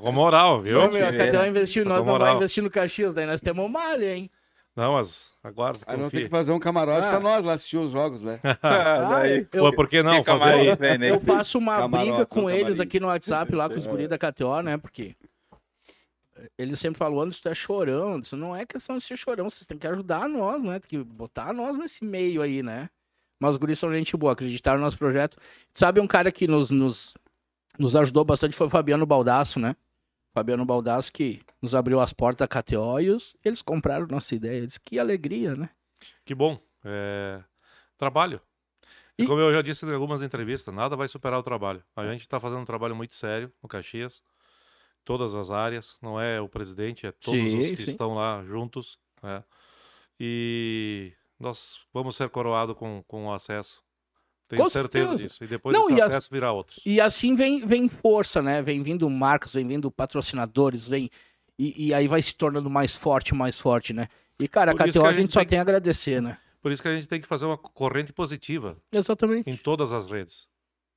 Com 0.00 0.12
moral, 0.12 0.60
viu? 0.60 0.78
Meu, 0.90 1.06
a 1.06 1.10
que 1.10 1.18
KTO 1.30 1.46
investiu 1.46 1.84
em 1.84 1.86
nós, 1.88 2.00
com 2.00 2.04
não 2.04 2.12
vai 2.12 2.20
moral. 2.20 2.36
investir 2.36 2.62
no 2.62 2.68
Caxias, 2.70 3.14
daí 3.14 3.24
nós 3.24 3.40
temos 3.40 3.70
malha, 3.70 4.14
hein? 4.14 4.30
Não, 4.76 4.92
mas 4.94 5.32
aguarda. 5.44 5.78
Aí 5.86 5.96
confia. 5.96 6.10
temos 6.10 6.24
que 6.24 6.30
fazer 6.30 6.52
um 6.52 6.58
camarote 6.58 7.06
Ah. 7.06 7.10
pra 7.10 7.20
nós 7.20 7.44
lá 7.44 7.52
assistir 7.54 7.76
os 7.78 7.92
jogos, 7.92 8.22
né? 8.22 8.40
Ah, 8.62 9.20
daí- 9.20 9.46
eu, 9.52 9.64
Pô, 9.64 9.72
por 9.72 9.88
que 9.88 10.02
não? 10.02 10.12
Aí. 10.42 10.74
velho, 10.76 10.98
né? 10.98 11.10
eu 11.10 11.20
faço 11.20 11.58
uma 11.58 11.76
Camarote, 11.76 12.10
briga 12.10 12.26
com 12.26 12.40
não 12.42 12.50
eles 12.50 12.62
camarim. 12.64 12.82
aqui 12.82 13.00
no 13.00 13.06
WhatsApp, 13.08 13.54
lá 13.54 13.68
com 13.68 13.74
os 13.76 13.86
É. 13.86 13.90
guris 13.90 14.08
da 14.08 14.16
KTO, 14.18 14.60
né? 14.62 14.78
Porque 14.78 15.14
eles 16.58 16.78
sempre 16.80 16.98
falam, 16.98 17.20
Anderson, 17.20 17.40
tu 17.42 17.48
é 17.48 17.54
chorão. 17.54 18.18
Isso 18.20 18.36
não 18.36 18.54
é 18.54 18.64
questão 18.66 18.96
de 18.96 19.02
ser 19.04 19.16
chorão, 19.16 19.48
vocês 19.50 19.66
têm 19.66 19.78
que 19.78 19.86
ajudar 19.86 20.28
nós, 20.28 20.62
né? 20.62 20.78
Tem 20.80 20.88
que 20.88 21.04
botar 21.04 21.52
nós 21.52 21.78
nesse 21.78 22.04
meio 22.04 22.42
aí, 22.42 22.62
né? 22.62 22.88
Mas 23.40 23.50
os 23.52 23.56
guris 23.56 23.78
são 23.78 23.92
gente 23.92 24.16
boa, 24.16 24.32
acreditaram 24.32 24.78
no 24.78 24.84
nosso 24.84 24.96
projeto. 24.98 25.36
Sabe 25.74 26.00
um 26.00 26.06
cara 26.06 26.30
que 26.30 26.46
nos, 26.46 26.70
nos, 26.70 27.14
nos 27.78 27.96
ajudou 27.96 28.24
bastante 28.24 28.56
foi 28.56 28.66
o 28.68 28.70
Fabiano 28.70 29.04
Baldasso, 29.04 29.58
né? 29.58 29.74
Fabiano 30.32 30.64
Baldasso 30.64 31.12
que 31.12 31.40
nos 31.60 31.74
abriu 31.74 32.00
as 32.00 32.12
portas 32.12 32.38
da 32.38 32.62
KTO 32.62 33.00
e 33.00 33.10
os- 33.10 33.36
eles 33.44 33.60
compraram 33.60 34.06
nossa 34.06 34.34
ideia. 34.34 34.58
Eles, 34.58 34.78
que 34.78 34.98
alegria, 34.98 35.54
né? 35.56 35.68
Que 36.24 36.34
bom. 36.34 36.58
É, 36.84 37.42
Trabalho. 37.98 38.40
E 39.18 39.24
E- 39.24 39.26
como 39.26 39.40
eu 39.40 39.52
já 39.52 39.60
disse 39.60 39.84
em 39.84 39.92
algumas 39.92 40.22
entrevistas, 40.22 40.74
nada 40.74 40.96
vai 40.96 41.06
superar 41.06 41.38
o 41.38 41.42
trabalho. 41.42 41.82
A 41.94 42.06
gente 42.06 42.22
está 42.22 42.40
fazendo 42.40 42.60
um 42.60 42.64
trabalho 42.64 42.96
muito 42.96 43.14
sério 43.14 43.52
no 43.62 43.68
Caxias, 43.68 44.22
todas 45.04 45.34
as 45.34 45.50
áreas. 45.50 45.96
Não 46.02 46.20
é 46.20 46.40
o 46.40 46.48
presidente, 46.48 47.06
é 47.06 47.12
todos 47.12 47.40
Sim, 47.40 47.60
os 47.60 47.70
que 47.70 47.84
sim. 47.84 47.90
estão 47.90 48.14
lá 48.14 48.42
juntos. 48.44 48.98
né? 49.22 49.42
E 50.18 51.12
nós 51.38 51.80
vamos 51.92 52.16
ser 52.16 52.28
coroados 52.30 52.76
com, 52.76 53.02
com 53.06 53.26
o 53.26 53.32
acesso. 53.32 53.82
Tenho 54.48 54.62
Com 54.62 54.68
certeza 54.68 55.08
certeza. 55.08 55.28
disso. 55.28 55.44
E 55.44 55.46
depois 55.46 55.76
Não, 55.76 55.86
desse 55.88 55.98
e 55.98 56.02
acesso 56.02 56.28
virá 56.30 56.52
outros. 56.52 56.80
E 56.84 57.00
assim 57.00 57.34
vem, 57.34 57.64
vem 57.66 57.88
força, 57.88 58.42
né? 58.42 58.62
Vem 58.62 58.82
vindo 58.82 59.08
marcas, 59.08 59.54
vem 59.54 59.66
vindo 59.66 59.90
patrocinadores, 59.90 60.86
vem. 60.86 61.08
E, 61.58 61.86
e 61.88 61.94
aí 61.94 62.06
vai 62.06 62.20
se 62.20 62.34
tornando 62.34 62.68
mais 62.68 62.94
forte, 62.94 63.34
mais 63.34 63.58
forte, 63.58 63.92
né? 63.92 64.08
E, 64.38 64.46
cara, 64.48 64.72
a 64.72 64.76
Por 64.76 64.88
KTO 64.88 65.04
a 65.04 65.08
a 65.08 65.12
gente 65.12 65.32
só 65.32 65.40
tem 65.40 65.48
tem 65.50 65.58
a 65.58 65.62
agradecer, 65.62 66.20
né? 66.20 66.38
Por 66.60 66.70
isso 66.70 66.82
que 66.82 66.88
a 66.88 66.94
gente 66.94 67.08
tem 67.08 67.20
que 67.20 67.26
fazer 67.26 67.44
uma 67.44 67.56
corrente 67.58 68.12
positiva 68.12 68.76
Exatamente. 68.92 69.48
em 69.50 69.56
todas 69.56 69.92
as 69.92 70.06
redes. 70.10 70.46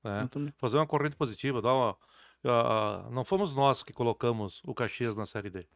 né? 0.04 0.30
Fazer 0.58 0.78
uma 0.78 0.86
corrente 0.86 1.16
positiva, 1.16 1.62
dar 1.62 1.74
uma. 1.74 1.98
Ah, 2.46 3.08
não 3.12 3.26
fomos 3.26 3.54
nós 3.54 3.82
que 3.82 3.92
colocamos 3.92 4.62
o 4.66 4.74
Caxias 4.74 5.16
na 5.16 5.26
Série 5.26 5.50
D. 5.50 5.68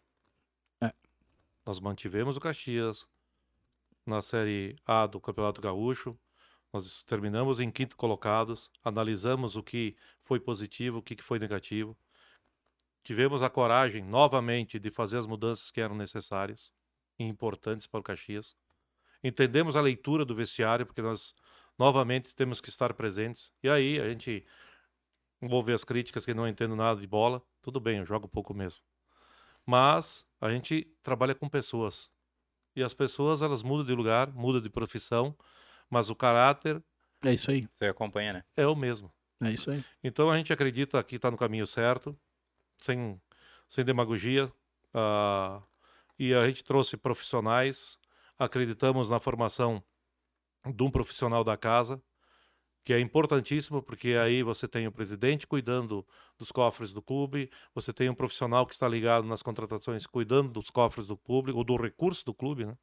É. 0.82 0.94
Nós 1.66 1.80
mantivemos 1.80 2.38
o 2.38 2.40
Caxias 2.40 3.08
na 4.06 4.22
Série 4.22 4.76
A 4.86 5.06
do 5.06 5.20
Campeonato 5.20 5.62
Gaúcho. 5.62 6.18
Nós 6.72 7.04
terminamos 7.04 7.60
em 7.60 7.72
quinto 7.72 7.98
colocados, 7.98 8.70
analisamos 8.84 9.56
o 9.56 9.64
que 9.64 9.96
foi 10.24 10.40
positivo, 10.40 11.00
o 11.00 11.02
que 11.02 11.22
foi 11.22 11.40
negativo. 11.40 11.98
Tivemos 13.04 13.42
a 13.42 13.50
coragem, 13.50 14.04
novamente, 14.04 14.78
de 14.78 14.92
fazer 14.92 15.18
as 15.18 15.26
mudanças 15.26 15.72
que 15.72 15.82
eram 15.82 15.96
necessárias 15.96 16.72
e 17.18 17.24
importantes 17.24 17.88
para 17.88 18.00
o 18.00 18.04
Caxias. 18.04 18.56
Entendemos 19.24 19.76
a 19.76 19.82
leitura 19.82 20.24
do 20.24 20.36
vestiário, 20.36 20.86
porque 20.86 21.02
nós 21.02 21.34
novamente 21.78 22.36
temos 22.36 22.62
que 22.62 22.70
estar 22.70 22.94
presentes. 22.94 23.52
E 23.64 23.70
aí 23.70 24.00
a 24.00 24.08
gente 24.08 24.46
vou 25.42 25.64
ver 25.64 25.74
as 25.74 25.84
críticas 25.84 26.26
que 26.26 26.34
não 26.34 26.48
entendo 26.48 26.76
nada 26.76 27.00
de 27.00 27.08
bola. 27.08 27.42
Tudo 27.62 27.80
bem, 27.80 28.00
eu 28.00 28.06
jogo 28.06 28.28
pouco 28.28 28.54
mesmo. 28.54 28.82
Mas 29.66 30.26
a 30.42 30.52
gente 30.52 30.88
trabalha 31.04 31.36
com 31.36 31.50
pessoas. 31.50 32.10
E 32.76 32.84
as 32.84 32.94
pessoas, 32.94 33.42
elas 33.42 33.64
mudam 33.64 33.86
de 33.86 33.94
lugar, 33.94 34.32
mudam 34.34 34.62
de 34.62 34.70
profissão, 34.70 35.36
mas 35.90 36.10
o 36.10 36.16
caráter 36.16 36.84
É 37.26 37.34
isso 37.34 37.52
aí. 37.52 37.68
Você 37.74 37.88
acompanha, 37.88 38.34
né? 38.34 38.44
é 38.56 38.66
o 38.68 38.76
mesmo. 38.76 39.12
É 39.42 39.52
isso 39.52 39.72
aí. 39.72 39.84
Então 40.04 40.30
a 40.30 40.38
gente 40.38 40.52
acredita 40.54 41.04
que 41.04 41.16
está 41.16 41.32
no 41.32 41.38
caminho 41.38 41.68
certo, 41.68 42.18
sem, 42.80 43.22
sem 43.68 43.86
demagogia. 43.86 44.52
ah, 44.94 45.62
e 46.18 46.34
a 46.34 46.48
gente 46.48 46.64
trouxe 46.64 46.98
profissionais, 46.98 47.98
acreditamos 48.38 49.10
na 49.10 49.20
formação 49.20 49.84
de 50.66 50.84
um 50.84 50.92
profissional 50.92 51.44
da 51.44 51.58
casa, 51.58 52.02
que 52.90 52.94
é 52.94 53.00
importantíssimo, 53.00 53.84
porque 53.84 54.14
aí 54.14 54.42
você 54.42 54.68
tem 54.68 54.88
o 54.88 54.92
presidente 54.92 55.46
cuidando 55.46 56.04
dos 56.40 56.52
cofres 56.52 56.92
do 56.92 57.04
clube, 57.04 57.48
você 57.72 57.94
tem 57.94 58.10
um 58.10 58.16
profissional 58.16 58.66
que 58.66 58.74
está 58.74 58.88
ligado 58.88 59.28
nas 59.28 59.44
contratações 59.44 60.08
cuidando 60.08 60.50
dos 60.50 60.72
cofres 60.72 61.06
do 61.06 61.16
público, 61.16 61.60
ou 61.60 61.64
do 61.64 61.76
recurso 61.76 62.26
do 62.26 62.34
clube, 62.34 62.66
né? 62.66 62.74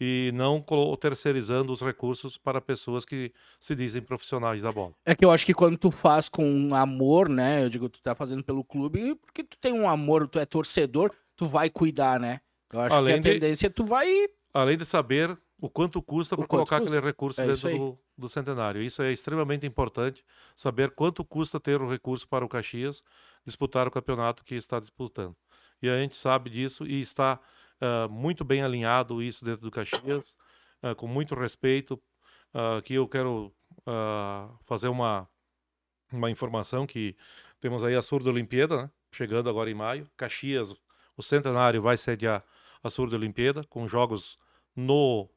E 0.00 0.32
não 0.32 0.64
terceirizando 0.98 1.70
os 1.70 1.82
recursos 1.82 2.38
para 2.38 2.58
pessoas 2.58 3.04
que 3.04 3.30
se 3.60 3.74
dizem 3.74 4.00
profissionais 4.00 4.62
da 4.62 4.72
bola. 4.72 4.94
É 5.04 5.14
que 5.14 5.26
eu 5.26 5.30
acho 5.30 5.44
que 5.44 5.52
quando 5.52 5.76
tu 5.76 5.90
faz 5.90 6.30
com 6.30 6.74
amor, 6.74 7.28
né? 7.28 7.62
Eu 7.62 7.68
digo, 7.68 7.86
tu 7.90 8.00
tá 8.00 8.14
fazendo 8.14 8.42
pelo 8.42 8.64
clube, 8.64 9.14
porque 9.16 9.44
tu 9.44 9.58
tem 9.58 9.74
um 9.74 9.86
amor, 9.86 10.26
tu 10.26 10.38
é 10.38 10.46
torcedor, 10.46 11.12
tu 11.36 11.44
vai 11.44 11.68
cuidar, 11.68 12.18
né? 12.18 12.40
Eu 12.72 12.80
acho 12.80 12.96
Além 12.96 13.20
que 13.20 13.28
a 13.28 13.32
tendência 13.32 13.66
é 13.66 13.70
tu 13.70 13.84
vai. 13.84 14.08
Além 14.54 14.78
de 14.78 14.86
saber 14.86 15.38
o 15.60 15.68
quanto 15.68 16.00
custa 16.00 16.36
para 16.36 16.46
colocar 16.46 16.78
custa? 16.78 16.94
aquele 16.94 17.06
recurso 17.06 17.40
é 17.40 17.46
dentro 17.46 17.76
do, 17.76 17.98
do, 18.16 18.28
centenário. 18.28 18.80
Isso 18.80 19.02
é 19.02 19.12
extremamente 19.12 19.66
importante, 19.66 20.24
saber 20.54 20.92
quanto 20.92 21.24
custa 21.24 21.58
ter 21.58 21.82
o 21.82 21.90
recurso 21.90 22.28
para 22.28 22.44
o 22.44 22.48
Caxias 22.48 23.02
disputar 23.44 23.88
o 23.88 23.90
campeonato 23.90 24.44
que 24.44 24.54
está 24.54 24.78
disputando. 24.78 25.36
E 25.82 25.88
a 25.88 25.96
gente 25.96 26.16
sabe 26.16 26.50
disso 26.50 26.86
e 26.86 27.00
está 27.00 27.40
uh, 27.80 28.08
muito 28.08 28.44
bem 28.44 28.62
alinhado 28.62 29.22
isso 29.22 29.44
dentro 29.44 29.62
do 29.62 29.70
Caxias, 29.70 30.36
uh, 30.82 30.94
com 30.94 31.06
muito 31.06 31.34
respeito. 31.34 31.94
Uh, 32.54 32.78
aqui 32.78 32.94
eu 32.94 33.08
quero 33.08 33.52
fazer 34.66 34.88
uma, 34.88 35.26
uma 36.12 36.30
informação 36.30 36.86
que 36.86 37.16
temos 37.58 37.82
aí 37.82 37.94
a 37.94 38.02
Surda 38.02 38.28
Olimpíada, 38.28 38.82
né? 38.82 38.90
chegando 39.10 39.48
agora 39.48 39.70
em 39.70 39.74
maio. 39.74 40.10
Caxias, 40.14 40.74
o 41.16 41.22
centenário 41.22 41.80
vai 41.80 41.96
sediar 41.96 42.44
a 42.82 42.90
Surda 42.90 43.16
Olimpíada, 43.16 43.64
com 43.64 43.88
jogos 43.88 44.36
no 44.76 45.28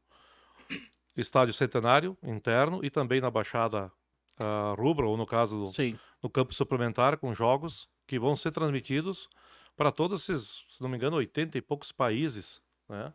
estádio 1.16 1.54
centenário 1.54 2.18
interno 2.24 2.84
e 2.84 2.90
também 2.90 3.20
na 3.20 3.30
Baixada 3.30 3.92
uh, 4.40 4.76
Rubra, 4.80 5.06
ou 5.06 5.18
no 5.18 5.26
caso 5.26 5.68
Sim. 5.68 5.98
no 6.22 6.30
campo 6.30 6.54
suplementar, 6.54 7.18
com 7.18 7.34
jogos 7.34 7.90
que 8.08 8.20
vão 8.20 8.36
ser 8.36 8.52
transmitidos 8.52 9.30
para 9.76 9.92
todos 9.92 10.28
esses, 10.30 10.66
se 10.70 10.82
não 10.82 10.90
me 10.90 10.98
engano, 10.98 11.18
80 11.18 11.58
e 11.58 11.62
poucos 11.62 11.92
países. 11.92 12.62
Né? 12.88 13.14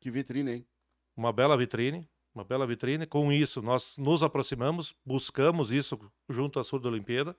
Que 0.00 0.10
vitrine, 0.10 0.52
hein? 0.52 0.66
Uma 1.16 1.32
bela 1.32 1.56
vitrine, 1.56 2.08
uma 2.34 2.44
bela 2.44 2.66
vitrine. 2.66 3.06
Com 3.06 3.32
isso, 3.32 3.62
nós 3.62 3.96
nos 3.96 4.22
aproximamos, 4.22 4.94
buscamos 5.04 5.70
isso 5.70 5.98
junto 6.28 6.58
à 6.58 6.64
Sul 6.64 6.80
da 6.80 6.88
Olimpíada. 6.88 7.36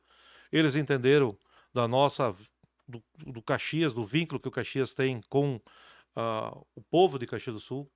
Eles 0.51 0.75
entenderam 0.75 1.37
da 1.73 1.87
nossa, 1.87 2.33
do, 2.87 3.03
do 3.17 3.41
Caxias, 3.41 3.93
do 3.93 4.05
vínculo 4.05 4.39
que 4.39 4.47
o 4.47 4.51
Caxias 4.51 4.93
tem 4.93 5.21
com 5.27 5.55
uh, 5.55 6.65
o 6.75 6.81
povo 6.81 7.19
de 7.19 7.25
Caxias 7.25 7.55
do 7.55 7.59
Sul, 7.59 7.91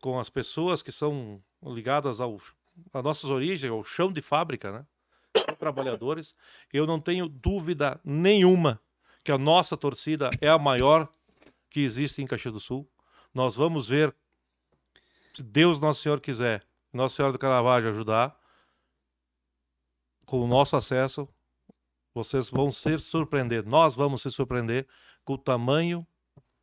com 0.00 0.18
as 0.18 0.30
pessoas 0.30 0.82
que 0.82 0.92
são 0.92 1.42
ligadas 1.62 2.20
ao, 2.20 2.40
às 2.92 3.04
nossas 3.04 3.30
origens, 3.30 3.70
ao 3.70 3.84
chão 3.84 4.12
de 4.12 4.22
fábrica, 4.22 4.72
né? 4.72 4.86
trabalhadores, 5.58 6.34
eu 6.72 6.86
não 6.86 7.00
tenho 7.00 7.28
dúvida 7.28 8.00
nenhuma 8.04 8.80
que 9.22 9.32
a 9.32 9.38
nossa 9.38 9.76
torcida 9.76 10.30
é 10.40 10.48
a 10.48 10.58
maior 10.58 11.08
que 11.70 11.80
existe 11.80 12.22
em 12.22 12.26
Caxias 12.26 12.52
do 12.52 12.60
Sul. 12.60 12.88
Nós 13.32 13.56
vamos 13.56 13.88
ver, 13.88 14.14
se 15.32 15.42
Deus 15.42 15.80
Nosso 15.80 16.02
Senhor 16.02 16.20
quiser, 16.20 16.64
Nossa 16.92 17.16
Senhora 17.16 17.32
do 17.32 17.38
Caravaggio 17.38 17.90
ajudar, 17.90 18.38
com 20.26 20.40
o 20.40 20.46
nosso 20.46 20.76
acesso, 20.76 21.28
vocês 22.14 22.48
vão 22.48 22.70
se 22.70 22.98
surpreender, 22.98 23.66
nós 23.66 23.94
vamos 23.94 24.22
se 24.22 24.30
surpreender 24.30 24.86
com 25.24 25.34
o 25.34 25.38
tamanho 25.38 26.06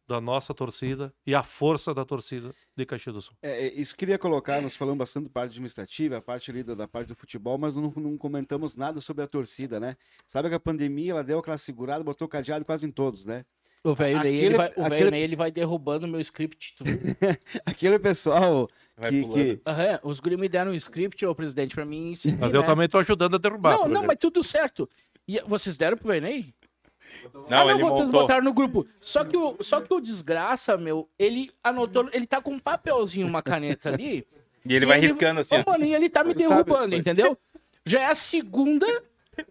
da 0.08 0.20
nossa 0.20 0.54
torcida 0.54 1.14
e 1.26 1.34
a 1.34 1.44
força 1.44 1.94
da 1.94 2.04
torcida 2.04 2.54
de 2.76 2.86
Caxias 2.86 3.16
do 3.16 3.22
Sul. 3.22 3.36
É, 3.42 3.68
é 3.68 3.74
isso 3.74 3.96
queria 3.96 4.18
colocar, 4.18 4.62
nós 4.62 4.76
falamos 4.76 5.00
bastante 5.00 5.26
da 5.26 5.32
parte 5.32 5.52
administrativa, 5.52 6.18
a 6.18 6.22
parte 6.22 6.52
ali 6.52 6.64
da, 6.64 6.76
da 6.76 6.88
parte 6.88 7.08
do 7.08 7.16
futebol, 7.16 7.58
mas 7.58 7.76
não, 7.76 7.94
não, 7.96 8.18
comentamos 8.18 8.76
nada 8.76 9.00
sobre 9.00 9.24
a 9.24 9.28
torcida, 9.28 9.80
né? 9.80 9.96
Sabe 10.28 10.50
que 10.50 10.56
a 10.56 10.60
pandemia, 10.60 11.12
ela 11.12 11.24
deu 11.24 11.40
aquela 11.40 11.58
segurada, 11.58 12.04
botou 12.04 12.28
cadeado 12.28 12.66
quase 12.66 12.86
em 12.86 12.92
todos, 12.92 13.26
né? 13.26 13.46
O 13.84 13.96
velho 13.96 14.20
Ney, 14.20 14.36
ele 14.36 14.58
vai, 14.58 14.72
o 14.76 14.86
aquele... 14.86 15.12
Ney, 15.12 15.22
ele 15.24 15.36
vai 15.36 15.52
derrubando 15.52 16.06
o 16.06 16.10
meu 16.10 16.20
script. 16.20 16.76
aquele 17.66 17.98
pessoal 17.98 18.68
que... 19.10 19.24
que... 19.24 19.62
Uhum, 19.66 20.00
os 20.04 20.20
guri 20.20 20.38
me 20.38 20.48
deram 20.48 20.72
um 20.72 20.76
script, 20.76 21.26
ô 21.26 21.34
presidente, 21.34 21.74
pra 21.74 21.84
mim... 21.84 22.14
mas 22.40 22.54
eu 22.54 22.62
né? 22.62 22.68
também 22.68 22.88
tô 22.88 23.00
ajudando 23.00 23.36
a 23.36 23.40
derrubar. 23.40 23.72
Não, 23.72 23.88
não, 23.88 24.06
mas 24.06 24.18
tudo 24.20 24.44
certo. 24.44 24.88
E 25.28 25.40
vocês 25.48 25.78
deram 25.78 25.98
pro 25.98 26.10
Vernei? 26.10 26.54
Não, 27.34 27.46
ah, 27.46 27.50
não, 27.50 27.70
ele 27.72 27.84
vocês 27.84 28.06
montou. 28.06 28.22
botaram 28.22 28.44
no 28.44 28.54
grupo. 28.54 28.86
Só 29.00 29.24
que, 29.24 29.38
o, 29.38 29.58
só 29.62 29.82
que 29.82 29.94
o 29.94 30.00
desgraça, 30.00 30.78
meu, 30.78 31.10
ele 31.18 31.52
anotou, 31.64 32.10
ele 32.14 32.26
tá 32.26 32.42
com 32.42 32.52
um 32.52 32.60
papelzinho, 32.60 33.28
uma 33.28 33.42
caneta 33.42 33.90
ali. 33.90 34.26
E 34.64 34.76
ele 34.76 34.86
e 34.86 34.88
vai 34.88 35.00
ele, 35.00 35.08
riscando 35.08 35.40
assim. 35.40 35.56
Ô, 35.56 35.64
mano, 35.66 35.84
e 35.84 35.92
ele 35.92 36.08
tá 36.08 36.24
me 36.24 36.36
derrubando, 36.36 36.84
sabe, 36.84 36.98
entendeu? 36.98 37.36
Já 37.84 38.02
é 38.02 38.06
a 38.06 38.14
segunda 38.14 38.86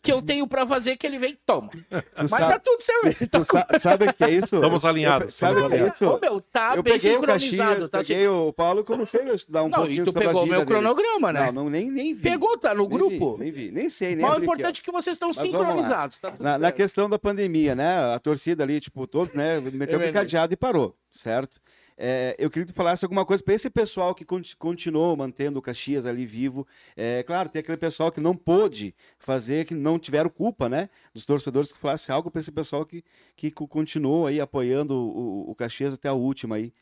que 0.02 0.12
eu 0.12 0.20
tenho 0.20 0.46
pra 0.46 0.66
fazer 0.66 0.96
que 0.96 1.06
ele 1.06 1.18
vem 1.18 1.36
toma. 1.44 1.68
Tu 1.68 1.80
Mas 2.16 2.30
sabe, 2.30 2.52
tá 2.52 2.58
tudo 2.58 2.80
certo. 2.80 3.18
Tu, 3.18 3.28
tá 3.28 3.64
tu 3.64 3.80
sabe 3.80 4.08
o 4.08 4.14
que 4.14 4.24
é 4.24 4.30
isso? 4.30 4.56
Estamos 4.56 4.84
alinhados. 4.84 5.34
sabe 5.34 5.60
o 5.60 5.68
que 5.68 5.74
é 5.74 5.88
isso? 5.88 6.06
Ô, 6.06 6.18
meu, 6.18 6.40
tá 6.40 6.76
eu 6.76 6.82
bem 6.82 6.94
peguei 6.94 7.12
sincronizado. 7.12 7.84
O 7.84 7.88
Caxias, 7.88 7.90
tá 7.90 7.98
peguei 7.98 8.26
assim... 8.26 8.34
o 8.34 8.52
Paulo 8.52 8.80
e 8.80 8.84
comecei 8.84 9.22
a 9.22 9.34
estudar 9.34 9.62
um 9.62 9.68
não, 9.68 9.78
pouquinho 9.78 10.02
e 10.02 10.04
tu 10.04 10.12
pegou 10.12 10.44
o 10.44 10.46
meu 10.46 10.66
cronograma, 10.66 11.32
né? 11.32 11.46
Não, 11.46 11.64
não, 11.64 11.70
nem, 11.70 11.90
nem 11.90 12.14
vi. 12.14 12.22
Pegou, 12.22 12.58
tá 12.58 12.74
no 12.74 12.86
grupo? 12.86 13.36
Nem 13.38 13.50
vi, 13.50 13.58
nem, 13.58 13.68
vi. 13.68 13.72
nem 13.72 13.90
sei. 13.90 14.14
Nem 14.14 14.24
Mas 14.24 14.38
o 14.38 14.42
importante 14.42 14.80
é 14.80 14.84
que 14.84 14.92
vocês 14.92 15.14
estão 15.14 15.32
sincronizados. 15.32 16.18
Tá 16.18 16.34
na, 16.38 16.58
na, 16.58 16.72
questão 16.72 17.08
da 17.08 17.18
pandemia, 17.18 17.74
né? 17.74 18.14
A 18.14 18.18
torcida 18.18 18.62
ali, 18.62 18.80
tipo, 18.80 19.06
todos, 19.06 19.34
né? 19.34 19.60
Meteu 19.60 20.00
é 20.00 20.08
um 20.08 20.12
cadeado 20.12 20.52
e 20.52 20.56
parou, 20.56 20.94
certo? 21.10 21.60
É, 22.02 22.34
eu 22.38 22.48
queria 22.48 22.64
que 22.64 22.72
tu 22.72 22.76
falasse 22.76 23.04
alguma 23.04 23.26
coisa 23.26 23.44
para 23.44 23.52
esse 23.52 23.68
pessoal 23.68 24.14
que 24.14 24.24
continuou 24.58 25.14
mantendo 25.14 25.58
o 25.58 25.62
Caxias 25.62 26.06
ali 26.06 26.24
vivo. 26.24 26.66
É, 26.96 27.22
claro, 27.22 27.50
tem 27.50 27.60
aquele 27.60 27.76
pessoal 27.76 28.10
que 28.10 28.22
não 28.22 28.34
pôde 28.34 28.94
fazer, 29.18 29.66
que 29.66 29.74
não 29.74 29.98
tiveram 29.98 30.30
culpa, 30.30 30.66
né? 30.66 30.88
Dos 31.12 31.26
torcedores, 31.26 31.70
que 31.70 31.78
falasse 31.78 32.10
algo 32.10 32.30
para 32.30 32.40
esse 32.40 32.50
pessoal 32.50 32.86
que, 32.86 33.04
que 33.36 33.50
continuou 33.50 34.26
aí 34.26 34.40
apoiando 34.40 34.94
o, 34.94 35.50
o 35.50 35.54
Caxias 35.54 35.92
até 35.92 36.08
a 36.08 36.14
última 36.14 36.56
aí. 36.56 36.72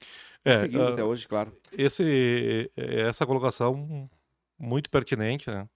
É, 0.44 0.60
Seguindo 0.60 0.84
uh, 0.84 0.92
até 0.92 1.02
hoje, 1.02 1.26
claro. 1.26 1.52
Esse, 1.76 2.70
essa 2.76 3.26
colocação 3.26 4.08
muito 4.56 4.88
pertinente, 4.88 5.50
né? 5.50 5.68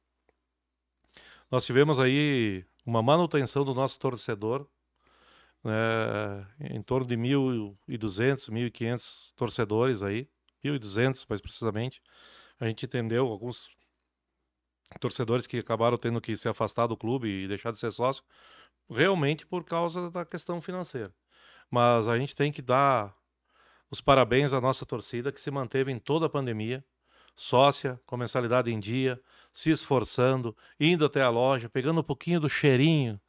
Nós 1.51 1.67
tivemos 1.67 1.99
aí 1.99 2.65
uma 2.87 3.03
manutenção 3.03 3.65
do 3.65 3.75
nosso 3.75 3.99
torcedor 3.99 4.69
né, 5.65 6.47
em 6.61 6.83
torno 6.83 7.07
de 7.07 7.17
1.200, 7.17 8.51
1.500 8.51 9.33
torcedores 9.37 10.03
aí, 10.03 10.29
1.200 10.65 11.25
mais 11.29 11.41
precisamente. 11.41 12.03
A 12.59 12.67
gente 12.67 12.87
entendeu 12.87 13.27
alguns 13.27 13.71
torcedores 15.01 15.47
que 15.47 15.59
acabaram 15.59 15.97
tendo 15.97 16.21
que 16.21 16.37
se 16.37 16.49
afastar 16.49 16.87
do 16.87 16.97
clube 16.97 17.29
e 17.29 17.49
deixar 17.49 17.73
de 17.73 17.79
ser 17.79 17.91
sócio, 17.91 18.23
realmente 18.91 19.47
por 19.47 19.65
causa 19.65 20.11
da 20.11 20.25
questão 20.25 20.61
financeira. 20.61 21.15
Mas 21.71 22.09
a 22.09 22.19
gente 22.19 22.37
tem 22.37 22.53
que 22.53 22.61
dar 22.61 23.17
os 23.91 24.01
parabéns 24.01 24.53
à 24.53 24.61
nossa 24.61 24.85
torcida 24.85 25.33
que 25.33 25.41
se 25.41 25.51
manteve 25.51 25.91
em 25.91 25.99
toda 25.99 26.27
a 26.27 26.29
pandemia, 26.29 26.85
sócia, 27.35 28.01
com 28.07 28.17
mensalidade 28.17 28.71
em 28.71 28.79
dia, 28.79 29.21
se 29.53 29.71
esforçando, 29.71 30.57
indo 30.79 31.05
até 31.05 31.23
a 31.23 31.29
loja, 31.29 31.69
pegando 31.69 32.01
um 32.01 32.05
pouquinho 32.05 32.41
do 32.41 32.49
cheirinho 32.49 33.21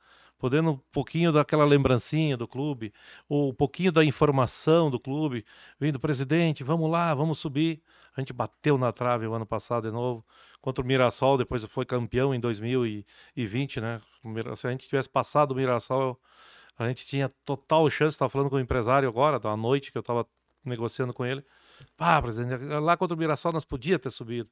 podendo 0.44 0.72
um 0.72 0.78
pouquinho 0.92 1.32
daquela 1.32 1.64
lembrancinha 1.64 2.36
do 2.36 2.46
clube, 2.46 2.94
ou 3.30 3.52
um 3.52 3.54
pouquinho 3.54 3.94
da 3.94 4.04
informação 4.04 4.92
do 4.92 5.00
clube, 5.00 5.46
vindo, 5.80 5.98
presidente, 5.98 6.66
vamos 6.66 6.92
lá, 6.92 7.14
vamos 7.14 7.40
subir. 7.40 7.82
A 8.14 8.20
gente 8.20 8.34
bateu 8.34 8.78
na 8.78 8.92
trave 8.92 9.26
o 9.26 9.34
ano 9.34 9.46
passado 9.46 9.88
de 9.88 9.94
novo, 9.94 10.22
contra 10.60 10.84
o 10.84 10.86
Mirassol, 10.86 11.38
depois 11.38 11.64
foi 11.64 11.86
campeão 11.86 12.36
em 12.36 12.42
2020, 12.42 13.80
né? 13.80 14.02
Se 14.58 14.68
a 14.68 14.72
gente 14.72 14.86
tivesse 14.86 15.08
passado 15.08 15.54
o 15.54 15.56
Mirassol, 15.56 16.20
a 16.78 16.90
gente 16.90 17.06
tinha 17.06 17.32
total 17.46 17.90
chance, 17.90 18.16
estava 18.16 18.30
falando 18.30 18.50
com 18.50 18.58
o 18.58 18.60
empresário 18.60 19.08
agora, 19.08 19.40
da 19.40 19.56
noite 19.56 19.94
que 19.94 19.98
eu 19.98 20.02
estava 20.02 20.28
negociando 20.66 21.14
com 21.14 21.26
ele. 21.26 21.42
Pá, 21.98 22.22
presidente, 22.22 22.64
lá 22.66 22.98
contra 22.98 23.16
o 23.16 23.18
Mirassol 23.20 23.52
nós 23.52 23.66
podíamos 23.66 24.02
ter 24.02 24.10
subido. 24.10 24.50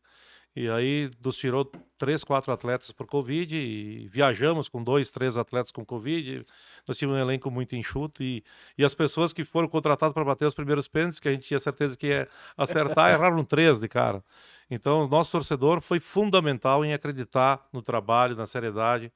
E 0.56 0.70
aí 0.70 1.10
nos 1.24 1.38
tirou 1.38 1.72
três, 1.98 2.24
quatro 2.24 2.52
atletas 2.52 2.92
por 2.92 3.08
Covid 3.08 3.56
e 3.56 4.08
viajamos 4.10 4.68
com 4.68 4.84
dois, 4.84 5.10
três 5.10 5.38
atletas 5.38 5.72
com 5.72 5.86
Covid. 5.86 6.42
Nós 6.86 6.98
tínhamos 6.98 7.18
um 7.18 7.22
elenco 7.22 7.50
muito 7.50 7.76
enxuto 7.76 8.22
e, 8.22 8.44
e 8.78 8.84
as 8.84 8.94
pessoas 8.94 9.32
que 9.32 9.46
foram 9.46 9.70
contratadas 9.70 10.14
para 10.14 10.26
bater 10.26 10.46
os 10.46 10.54
primeiros 10.54 10.90
pênaltis, 10.90 11.20
que 11.22 11.30
a 11.30 11.32
gente 11.32 11.48
tinha 11.48 11.60
certeza 11.60 11.96
que 11.96 12.08
ia 12.08 12.28
acertar, 12.58 13.12
erraram 13.14 13.44
três 13.46 13.80
de 13.80 13.88
cara. 13.88 14.24
Então, 14.70 15.06
o 15.06 15.08
nosso 15.08 15.32
torcedor 15.32 15.82
foi 15.82 16.00
fundamental 16.00 16.84
em 16.84 16.94
acreditar 16.94 17.66
no 17.72 17.82
trabalho, 17.82 18.36
na 18.36 18.46
seriedade 18.46 19.12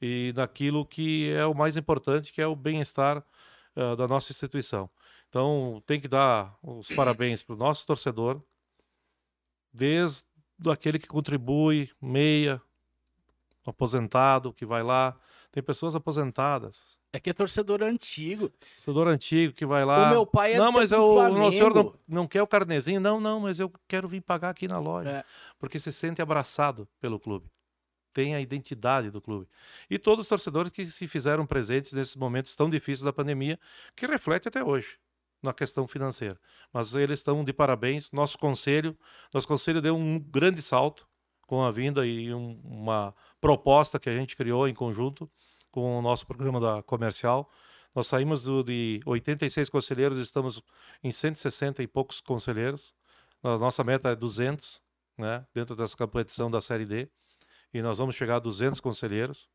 e 0.00 0.32
naquilo 0.36 0.86
que 0.86 1.30
é 1.32 1.44
o 1.44 1.54
mais 1.54 1.76
importante, 1.76 2.32
que 2.32 2.40
é 2.40 2.46
o 2.46 2.54
bem-estar 2.54 3.18
uh, 3.76 3.96
da 3.96 4.06
nossa 4.06 4.30
instituição. 4.30 4.88
Então, 5.28 5.82
tem 5.86 6.00
que 6.00 6.08
dar 6.08 6.56
os 6.62 6.88
parabéns 6.88 7.42
para 7.42 7.54
o 7.54 7.58
nosso 7.58 7.86
torcedor, 7.86 8.40
desde 9.72 10.24
daquele 10.58 10.98
que 10.98 11.06
contribui, 11.06 11.90
meia, 12.00 12.60
aposentado, 13.64 14.52
que 14.52 14.66
vai 14.66 14.82
lá, 14.82 15.16
Tem 15.52 15.62
pessoas 15.62 15.94
aposentadas. 15.94 16.98
É 17.12 17.18
que 17.18 17.30
é 17.30 17.32
torcedor 17.32 17.82
antigo. 17.82 18.50
Torcedor 18.76 19.08
antigo 19.08 19.54
que 19.54 19.64
vai 19.64 19.84
lá. 19.84 20.08
O 20.08 20.10
meu 20.10 20.26
pai 20.26 20.54
é 20.54 20.58
não, 20.58 20.70
mas 20.70 20.92
eu, 20.92 21.02
o 21.02 21.50
senhor 21.50 21.74
não, 21.74 21.94
não 22.06 22.28
quer 22.28 22.42
o 22.42 22.46
carnezinho? 22.46 23.00
Não, 23.00 23.18
não, 23.18 23.40
mas 23.40 23.58
eu 23.58 23.72
quero 23.86 24.06
vir 24.06 24.20
pagar 24.20 24.50
aqui 24.50 24.68
na 24.68 24.78
loja. 24.78 25.08
É. 25.08 25.24
Porque 25.58 25.80
se 25.80 25.90
sente 25.90 26.20
abraçado 26.20 26.86
pelo 27.00 27.18
clube. 27.18 27.50
Tem 28.12 28.34
a 28.34 28.40
identidade 28.40 29.10
do 29.10 29.22
clube. 29.22 29.48
E 29.88 29.98
todos 29.98 30.24
os 30.24 30.28
torcedores 30.28 30.70
que 30.70 30.86
se 30.86 31.06
fizeram 31.06 31.46
presentes 31.46 31.92
nesses 31.92 32.14
momentos 32.14 32.54
tão 32.54 32.68
difíceis 32.68 33.02
da 33.02 33.12
pandemia, 33.12 33.58
que 33.96 34.06
reflete 34.06 34.48
até 34.48 34.62
hoje 34.62 34.98
na 35.42 35.52
questão 35.52 35.86
financeira. 35.86 36.38
Mas 36.72 36.94
eles 36.94 37.20
estão 37.20 37.44
de 37.44 37.52
parabéns. 37.52 38.10
Nosso 38.12 38.38
conselho, 38.38 38.96
nosso 39.32 39.46
conselho 39.46 39.80
deu 39.80 39.96
um 39.96 40.18
grande 40.18 40.60
salto 40.62 41.06
com 41.46 41.62
a 41.64 41.70
vinda 41.70 42.06
e 42.06 42.32
um- 42.34 42.60
uma 42.64 43.14
proposta 43.40 43.98
que 43.98 44.10
a 44.10 44.14
gente 44.16 44.36
criou 44.36 44.68
em 44.68 44.74
conjunto 44.74 45.30
com 45.70 45.98
o 45.98 46.02
nosso 46.02 46.26
programa 46.26 46.60
da 46.60 46.82
comercial. 46.82 47.50
Nós 47.94 48.06
saímos 48.06 48.44
do, 48.44 48.62
de 48.62 49.00
86 49.06 49.70
conselheiros, 49.70 50.18
estamos 50.18 50.62
em 51.02 51.10
160 51.10 51.82
e 51.82 51.86
poucos 51.86 52.20
conselheiros. 52.20 52.92
A 53.42 53.56
nossa 53.56 53.82
meta 53.82 54.10
é 54.10 54.16
200, 54.16 54.80
né, 55.16 55.46
dentro 55.54 55.74
dessa 55.74 55.96
competição 55.96 56.50
da 56.50 56.60
Série 56.60 56.84
D. 56.84 57.08
E 57.72 57.80
nós 57.82 57.98
vamos 57.98 58.14
chegar 58.14 58.36
a 58.36 58.40
200 58.40 58.80
conselheiros, 58.80 59.48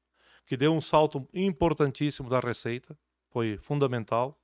que 0.45 0.57
deu 0.57 0.73
um 0.73 0.81
salto 0.81 1.27
importantíssimo 1.33 2.29
da 2.29 2.39
receita, 2.39 2.97
foi 3.29 3.57
fundamental 3.57 4.37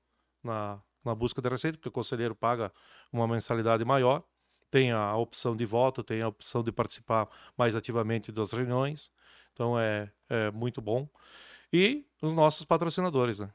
na, 0.43 0.81
na 1.09 1.15
busca 1.15 1.41
da 1.41 1.49
receita, 1.49 1.77
porque 1.77 1.89
o 1.89 1.91
conselheiro 1.91 2.35
paga 2.35 2.71
uma 3.11 3.27
mensalidade 3.27 3.83
maior, 3.83 4.23
tem 4.69 4.91
a 4.91 5.15
opção 5.15 5.55
de 5.55 5.65
voto, 5.65 6.03
tem 6.03 6.21
a 6.21 6.27
opção 6.27 6.63
de 6.63 6.71
participar 6.71 7.27
mais 7.57 7.75
ativamente 7.75 8.31
das 8.31 8.51
reuniões, 8.51 9.11
então 9.51 9.79
é, 9.79 10.11
é 10.29 10.51
muito 10.51 10.81
bom. 10.81 11.09
E 11.73 12.05
os 12.21 12.33
nossos 12.33 12.65
patrocinadores, 12.65 13.39
né? 13.39 13.49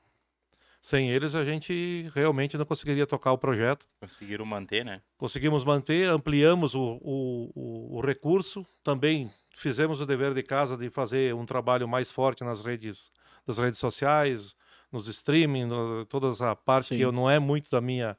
Sem 0.83 1.09
eles 1.09 1.35
a 1.35 1.43
gente 1.43 2.11
realmente 2.15 2.59
não 2.59 2.67
conseguiria 2.67 3.07
tocar 3.07 3.33
o 3.33 3.39
projeto. 3.39 3.87
Conseguiram 4.01 4.45
manter, 4.45 4.85
né? 4.85 5.01
Conseguimos 5.17 5.65
manter, 5.65 6.11
ampliamos 6.11 6.75
o, 6.75 7.01
o, 7.01 7.51
o, 7.55 7.97
o 7.97 8.01
recurso, 8.03 8.67
também 8.83 9.31
fizemos 9.57 9.99
o 10.01 10.05
dever 10.05 10.35
de 10.35 10.43
casa 10.43 10.77
de 10.77 10.91
fazer 10.91 11.35
um 11.35 11.47
trabalho 11.47 11.89
mais 11.89 12.11
forte 12.11 12.45
nas 12.45 12.63
redes, 12.63 13.11
das 13.47 13.57
redes 13.57 13.81
sociais, 13.81 14.55
nos 14.95 15.09
streaming, 15.09 15.67
no, 15.67 16.07
toda 16.07 16.29
essa 16.29 16.55
parte 16.55 16.89
Sim. 16.89 16.97
que 16.97 17.03
eu- 17.03 17.13
não 17.13 17.29
é 17.29 17.39
muito 17.39 17.69
da 17.71 17.81
minha, 17.81 18.17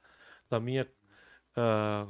da 0.50 0.60
minha 0.60 0.86
ah, 1.56 2.06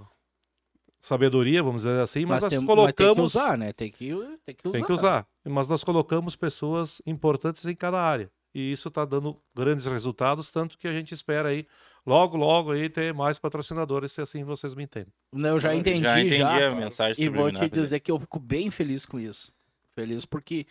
sabedoria, 1.00 1.62
vamos 1.62 1.84
dizer 1.84 2.00
assim, 2.02 2.22
mas, 2.22 2.30
Mas, 2.30 2.44
nós 2.44 2.50
tem, 2.50 2.60
mas 2.60 2.68
colocamos 2.68 2.96
tem 2.96 3.16
que 3.16 3.22
usar, 3.22 3.58
né? 3.58 3.74
Tem 3.74 3.92
que, 3.92 4.10
tem 4.44 4.56
que 4.56 4.68
usar. 4.68 4.72
tem 4.78 4.84
que 4.84 4.92
usar. 4.92 5.28
Mas 5.44 5.68
nós 5.68 5.84
colocamos 5.84 6.36
pessoas 6.36 7.02
importantes 7.06 7.64
em 7.66 7.76
cada 7.76 8.02
área. 8.02 8.32
E 8.56 8.72
isso 8.72 8.88
está 8.88 9.04
dando 9.04 9.38
grandes 9.54 9.86
resultados, 9.86 10.50
tanto 10.52 10.78
que 10.78 10.88
a 10.88 10.92
gente 10.94 11.14
espera 11.14 11.50
aí, 11.50 11.68
logo, 12.06 12.38
logo 12.38 12.72
aí, 12.72 12.90
ter 12.90 13.14
mais 13.14 13.38
patrocinadores, 13.38 14.14
se 14.14 14.22
assim 14.22 14.44
vocês 14.46 14.74
me 14.74 14.84
entendem. 14.84 15.14
Não, 15.32 15.50
Eu 15.52 15.60
já 15.60 15.76
entendi, 15.76 16.04
já 16.04 16.20
entendi 16.22 16.38
já. 16.38 16.72
a 16.72 16.76
mensagem 16.76 17.24
E 17.24 17.28
vou 17.28 17.50
te 17.52 17.56
subliminar. 17.58 17.70
dizer 17.70 18.00
que 18.00 18.10
eu 18.10 18.18
fico 18.18 18.40
bem 18.40 18.72
feliz 18.72 19.06
com 19.06 19.20
isso. 19.20 19.54
Feliz 19.92 20.26
porque 20.26 20.66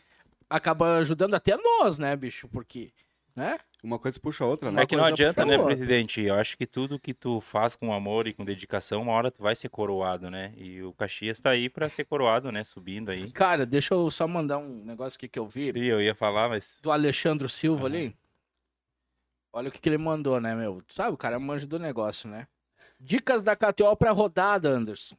acaba 0.48 0.96
ajudando 0.96 1.34
até 1.34 1.56
nós, 1.56 1.98
né, 1.98 2.16
bicho? 2.16 2.48
Porque, 2.48 2.90
né? 3.36 3.58
Uma 3.84 3.98
coisa 3.98 4.18
puxa 4.18 4.44
a 4.44 4.46
outra, 4.46 4.72
né? 4.72 4.82
É 4.82 4.86
que 4.86 4.96
não 4.96 5.04
adianta, 5.04 5.44
né, 5.44 5.58
presidente? 5.62 6.22
Eu 6.22 6.36
acho 6.36 6.56
que 6.56 6.66
tudo 6.66 6.98
que 6.98 7.12
tu 7.12 7.38
faz 7.38 7.76
com 7.76 7.92
amor 7.92 8.26
e 8.26 8.32
com 8.32 8.42
dedicação, 8.42 9.02
uma 9.02 9.12
hora 9.12 9.30
tu 9.30 9.42
vai 9.42 9.54
ser 9.54 9.68
coroado, 9.68 10.30
né? 10.30 10.54
E 10.56 10.82
o 10.82 10.90
Caxias 10.94 11.38
tá 11.38 11.50
aí 11.50 11.68
pra 11.68 11.90
ser 11.90 12.04
coroado, 12.04 12.50
né? 12.50 12.64
Subindo 12.64 13.10
aí. 13.10 13.30
Cara, 13.32 13.66
deixa 13.66 13.92
eu 13.92 14.10
só 14.10 14.26
mandar 14.26 14.56
um 14.56 14.82
negócio 14.86 15.18
aqui 15.18 15.28
que 15.28 15.38
eu 15.38 15.46
vi 15.46 15.70
Sim, 15.70 15.80
eu 15.80 16.00
ia 16.00 16.14
falar, 16.14 16.48
mas 16.48 16.80
do 16.82 16.90
Alexandre 16.90 17.46
Silva 17.46 17.86
Aham. 17.86 17.94
ali. 17.94 18.16
Olha 19.52 19.68
o 19.68 19.70
que, 19.70 19.78
que 19.78 19.88
ele 19.90 19.98
mandou, 19.98 20.40
né, 20.40 20.54
meu? 20.54 20.82
Sabe, 20.88 21.12
o 21.12 21.18
cara 21.18 21.38
manja 21.38 21.66
do 21.66 21.78
negócio, 21.78 22.26
né? 22.26 22.48
Dicas 22.98 23.44
da 23.44 23.54
KTO 23.54 23.94
pra 23.96 24.12
rodada, 24.12 24.70
Anderson. 24.70 25.14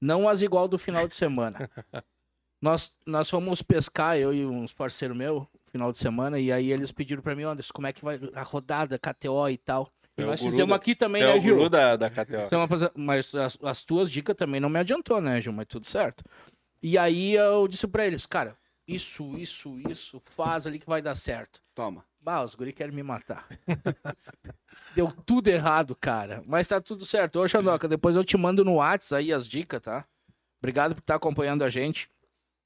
Não 0.00 0.26
as 0.26 0.40
igual 0.40 0.66
do 0.66 0.78
final 0.78 1.06
de 1.06 1.14
semana. 1.14 1.68
nós, 2.62 2.94
nós 3.04 3.28
fomos 3.28 3.60
pescar, 3.60 4.16
eu 4.16 4.32
e 4.32 4.46
uns 4.46 4.72
parceiros 4.72 5.14
meus, 5.14 5.46
final 5.74 5.90
de 5.90 5.98
semana, 5.98 6.38
e 6.38 6.52
aí 6.52 6.70
eles 6.70 6.92
pediram 6.92 7.20
pra 7.20 7.34
mim, 7.34 7.42
Anderson, 7.42 7.72
como 7.74 7.88
é 7.88 7.92
que 7.92 8.04
vai 8.04 8.20
a 8.32 8.42
rodada, 8.44 8.96
KTO 8.96 9.48
e 9.50 9.58
tal. 9.58 9.90
E 10.16 10.22
É 10.22 10.24
o 10.24 10.28
nós 10.28 10.40
fizemos 10.40 10.68
da- 10.68 10.76
aqui 10.76 10.94
também, 10.94 11.20
é 11.20 11.34
né, 11.34 11.40
Gil? 11.40 11.68
da, 11.68 11.96
da 11.96 12.08
KTO. 12.08 12.42
Então, 12.46 12.64
mas- 12.94 13.34
as, 13.34 13.58
as 13.60 13.82
tuas 13.82 14.08
dicas 14.08 14.36
também 14.36 14.60
não 14.60 14.68
me 14.68 14.78
adiantou, 14.78 15.20
né, 15.20 15.40
Gil? 15.40 15.52
Mas 15.52 15.66
tudo 15.66 15.84
certo. 15.88 16.22
E 16.80 16.96
aí 16.96 17.34
eu 17.34 17.66
disse 17.66 17.88
pra 17.88 18.06
eles, 18.06 18.24
cara, 18.24 18.56
isso, 18.86 19.36
isso, 19.36 19.76
isso, 19.90 20.22
faz 20.26 20.64
ali 20.64 20.78
que 20.78 20.86
vai 20.86 21.02
dar 21.02 21.16
certo. 21.16 21.60
Toma. 21.74 22.04
Bah, 22.20 22.42
os 22.44 22.54
guri 22.54 22.72
querem 22.72 22.94
me 22.94 23.02
matar. 23.02 23.48
Deu 24.94 25.10
tudo 25.26 25.48
errado, 25.48 25.96
cara. 25.96 26.40
Mas 26.46 26.68
tá 26.68 26.80
tudo 26.80 27.04
certo. 27.04 27.40
Ô, 27.40 27.48
Xandoca, 27.48 27.88
depois 27.88 28.14
eu 28.14 28.22
te 28.24 28.36
mando 28.36 28.64
no 28.64 28.74
WhatsApp 28.76 29.16
aí 29.24 29.32
as 29.32 29.46
dicas, 29.48 29.80
tá? 29.80 30.04
Obrigado 30.60 30.94
por 30.94 31.00
estar 31.00 31.16
acompanhando 31.16 31.64
a 31.64 31.68
gente. 31.68 32.08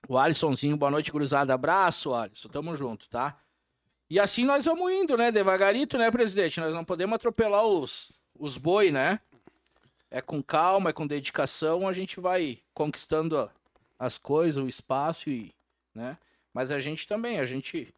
O 0.07 0.19
Alissonzinho, 0.19 0.77
boa 0.77 0.91
noite, 0.91 1.11
cruzada. 1.11 1.55
Abraço, 1.55 2.15
Alisson. 2.15 2.49
Tamo 2.49 2.75
junto, 2.75 3.09
tá? 3.09 3.41
E 4.11 4.19
assim 4.19 4.45
nós 4.45 4.65
vamos 4.65 4.91
indo, 4.93 5.17
né? 5.17 5.31
Devagarito, 5.31 5.99
né, 5.99 6.11
presidente? 6.11 6.61
Nós 6.61 6.75
não 6.75 6.85
podemos 6.85 7.17
atropelar 7.17 7.65
os, 7.65 8.13
os 8.39 8.57
boi, 8.57 8.91
né? 8.91 9.21
É 10.11 10.23
com 10.23 10.43
calma, 10.43 10.91
é 10.91 10.93
com 10.93 11.07
dedicação, 11.07 11.87
a 11.87 11.93
gente 11.93 12.19
vai 12.19 12.59
conquistando 12.73 13.51
as 13.99 14.17
coisas, 14.17 14.63
o 14.63 14.69
espaço 14.69 15.29
e, 15.29 15.55
né? 15.95 16.17
Mas 16.55 16.71
a 16.71 16.81
gente 16.81 17.07
também, 17.07 17.39
a 17.39 17.45
gente 17.45 17.93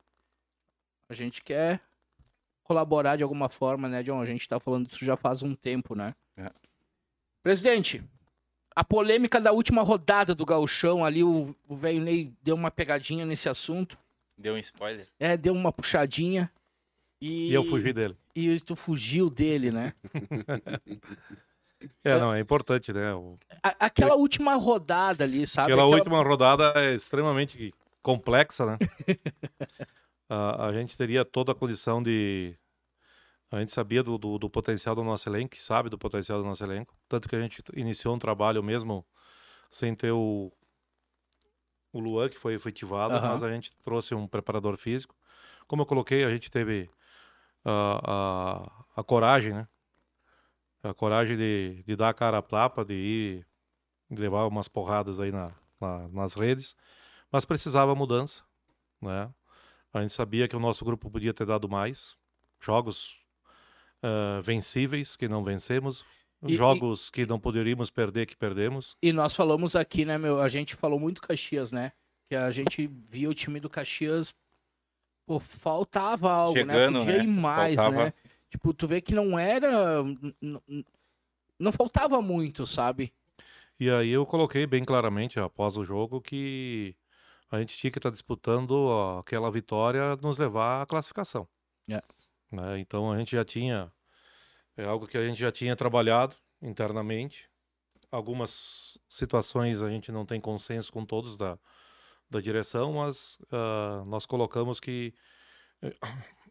a 1.09 1.15
gente 1.15 1.43
quer 1.43 1.81
colaborar 2.65 3.17
de 3.17 3.23
alguma 3.23 3.49
forma, 3.49 3.89
né, 3.89 4.03
John? 4.03 4.21
A 4.21 4.27
gente 4.27 4.49
tá 4.49 4.59
falando 4.59 4.89
isso 4.89 5.05
já 5.05 5.17
faz 5.17 5.43
um 5.43 5.55
tempo, 5.55 5.95
né? 5.95 6.15
É. 6.37 6.51
Presidente, 7.43 8.03
a 8.75 8.85
polêmica 8.85 9.41
da 9.41 9.53
última 9.53 9.83
rodada 9.83 10.35
do 10.35 10.45
gauchão 10.47 11.05
ali, 11.05 11.23
o 11.25 11.55
o 11.69 11.77
velho 11.77 12.01
Ney 12.01 12.33
deu 12.43 12.55
uma 12.55 12.71
pegadinha 12.71 13.25
nesse 13.27 13.49
assunto. 13.49 13.99
Deu 14.39 14.55
um 14.55 14.59
spoiler. 14.59 15.07
É, 15.19 15.37
deu 15.37 15.53
uma 15.53 15.73
puxadinha. 15.73 16.51
E, 17.21 17.51
E 17.51 17.55
eu 17.55 17.63
fugi 17.65 17.93
dele. 17.93 18.17
E 18.35 18.59
tu 18.61 18.75
fugiu 18.75 19.29
dele, 19.29 19.71
né? 19.71 19.93
É, 22.05 22.19
não, 22.19 22.33
é 22.35 22.41
importante, 22.41 22.93
né? 22.93 23.15
O- 23.15 23.39
A- 23.63 23.87
aquela 23.87 24.15
última 24.15 24.55
rodada 24.55 25.25
ali, 25.25 25.47
sabe? 25.47 25.73
Aquela 25.73 25.87
última 25.87 26.23
rodada 26.23 26.73
é 26.77 26.95
extremamente 26.95 27.73
complexa, 28.03 28.67
né? 28.67 28.79
a, 30.29 30.67
a 30.67 30.73
gente 30.75 30.97
teria 30.97 31.25
toda 31.25 31.53
a 31.53 31.55
condição 31.55 32.03
de. 32.03 32.55
A 33.51 33.59
gente 33.59 33.73
sabia 33.73 34.03
do, 34.03 34.17
do, 34.17 34.39
do 34.39 34.49
potencial 34.51 34.95
do 34.95 35.03
nosso 35.03 35.29
elenco, 35.29 35.57
sabe 35.57 35.89
do 35.89 35.99
potencial 35.99 36.39
do 36.41 36.45
nosso 36.45 36.63
elenco. 36.63 36.95
Tanto 37.09 37.29
que 37.29 37.35
a 37.35 37.41
gente 37.41 37.63
iniciou 37.75 38.15
um 38.15 38.19
trabalho 38.19 38.63
mesmo 38.63 39.05
sem 39.69 39.95
ter 39.95 40.13
o, 40.13 40.53
o 41.93 41.99
Luan, 42.01 42.29
que 42.29 42.39
foi 42.39 42.55
efetivado, 42.55 43.15
Aham. 43.15 43.33
mas 43.33 43.43
a 43.43 43.51
gente 43.51 43.75
trouxe 43.83 44.15
um 44.15 44.27
preparador 44.27 44.77
físico. 44.77 45.17
Como 45.67 45.83
eu 45.83 45.87
coloquei, 45.87 46.25
a 46.25 46.31
gente 46.31 46.51
teve 46.51 46.89
a, 47.65 48.65
a, 48.97 49.01
a 49.01 49.05
coragem, 49.05 49.53
né? 49.55 49.69
A 50.83 50.95
coragem 50.95 51.37
de, 51.37 51.83
de 51.83 51.97
dar 51.97 52.09
a 52.09 52.15
cara 52.15 52.39
a 52.39 52.43
tapa, 52.43 52.85
de 52.85 52.95
ir 52.95 53.47
de 54.11 54.21
levar 54.21 54.47
umas 54.47 54.69
porradas 54.69 55.21
aí 55.21 55.33
na, 55.33 55.53
na- 55.81 56.09
nas 56.09 56.35
redes, 56.35 56.77
mas 57.31 57.45
precisava 57.45 57.95
mudança, 57.95 58.45
né? 59.01 59.33
A 59.93 60.03
gente 60.03 60.15
sabia 60.15 60.49
que 60.49 60.57
o 60.57 60.61
nosso 60.61 60.85
grupo 60.85 61.11
podia 61.11 61.35
ter 61.35 61.47
dado 61.47 61.69
mais 61.69 62.17
jogos 62.61 63.20
ah, 64.03 64.41
vencíveis 64.43 65.17
que 65.17 65.29
não 65.29 65.43
vencemos, 65.45 66.05
E- 66.47 66.55
jogos 66.57 67.11
que 67.11 67.27
não 67.27 67.39
poderíamos 67.39 67.91
perder 67.91 68.27
que 68.27 68.37
perdemos. 68.37 68.97
E 69.03 69.13
nós 69.13 69.35
falamos 69.37 69.77
aqui, 69.77 70.05
né, 70.05 70.17
meu? 70.19 70.41
A 70.41 70.49
gente 70.49 70.75
falou 70.75 70.99
muito 70.99 71.21
Caxias, 71.23 71.71
né? 71.71 71.93
Que 72.29 72.35
a 72.37 72.51
gente 72.51 72.87
via 72.87 73.29
o 73.29 73.35
time 73.35 73.61
do 73.61 73.69
Caxias. 73.69 74.35
Pô, 75.27 75.39
faltava 75.39 76.31
algo, 76.31 76.59
Chegando, 76.59 76.99
né? 77.01 77.05
Podia 77.05 77.19
né? 77.19 77.25
ir 77.25 77.27
mais, 77.29 77.77
Faltava. 77.77 78.05
né? 78.07 78.13
Tipo, 78.51 78.75
tu 78.75 78.87
vê 78.89 79.01
que 79.01 79.15
não 79.15 79.39
era. 79.39 80.03
Não 81.59 81.73
faltava 81.73 82.21
muito, 82.23 82.67
sabe? 82.67 83.13
E 83.79 83.89
aí 83.91 84.11
eu 84.11 84.27
coloquei 84.27 84.67
bem 84.67 84.85
claramente 84.85 85.39
após 85.39 85.77
o 85.77 85.85
jogo 85.85 86.21
que 86.21 86.95
a 87.51 87.59
gente 87.61 87.77
tinha 87.77 87.91
que 87.91 87.99
estar 87.99 88.11
disputando 88.11 88.91
aquela 89.19 89.51
vitória 89.51 90.17
nos 90.17 90.39
levar 90.39 90.83
à 90.83 90.87
classificação. 90.87 91.47
É. 91.89 92.01
Né? 92.51 92.81
Então 92.81 93.13
a 93.13 93.19
gente 93.19 93.33
já 93.33 93.45
tinha 93.45 93.93
é 94.77 94.85
algo 94.85 95.07
que 95.07 95.19
a 95.19 95.25
gente 95.27 95.39
já 95.39 95.53
tinha 95.53 95.77
trabalhado 95.77 96.37
internamente. 96.63 97.49
Algumas 98.11 98.99
situações 99.09 99.83
a 99.83 99.91
gente 99.91 100.11
não 100.11 100.25
tem 100.27 100.41
consenso 100.41 100.93
com 100.93 101.05
todos 101.05 101.37
da, 101.37 101.59
da 102.29 102.41
direção, 102.41 102.95
mas 102.95 103.39
ah, 103.53 104.03
nós 104.07 104.27
colocamos 104.27 104.81
que 104.81 105.15
eh, 105.83 105.95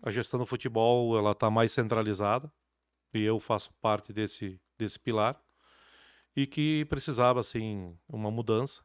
a 0.04 0.12
gestão 0.12 0.39
do 0.39 0.45
futebol 0.45 1.18
ela 1.18 1.32
está 1.32 1.50
mais 1.50 1.72
centralizada 1.72 2.52
e 3.14 3.24
eu 3.24 3.39
faço 3.39 3.74
parte 3.82 4.14
desse 4.14 4.62
desse 4.78 4.97
pilar 5.00 5.41
e 6.36 6.47
que 6.47 6.86
precisava 6.86 7.39
assim 7.39 7.97
uma 8.08 8.32
mudança. 8.32 8.84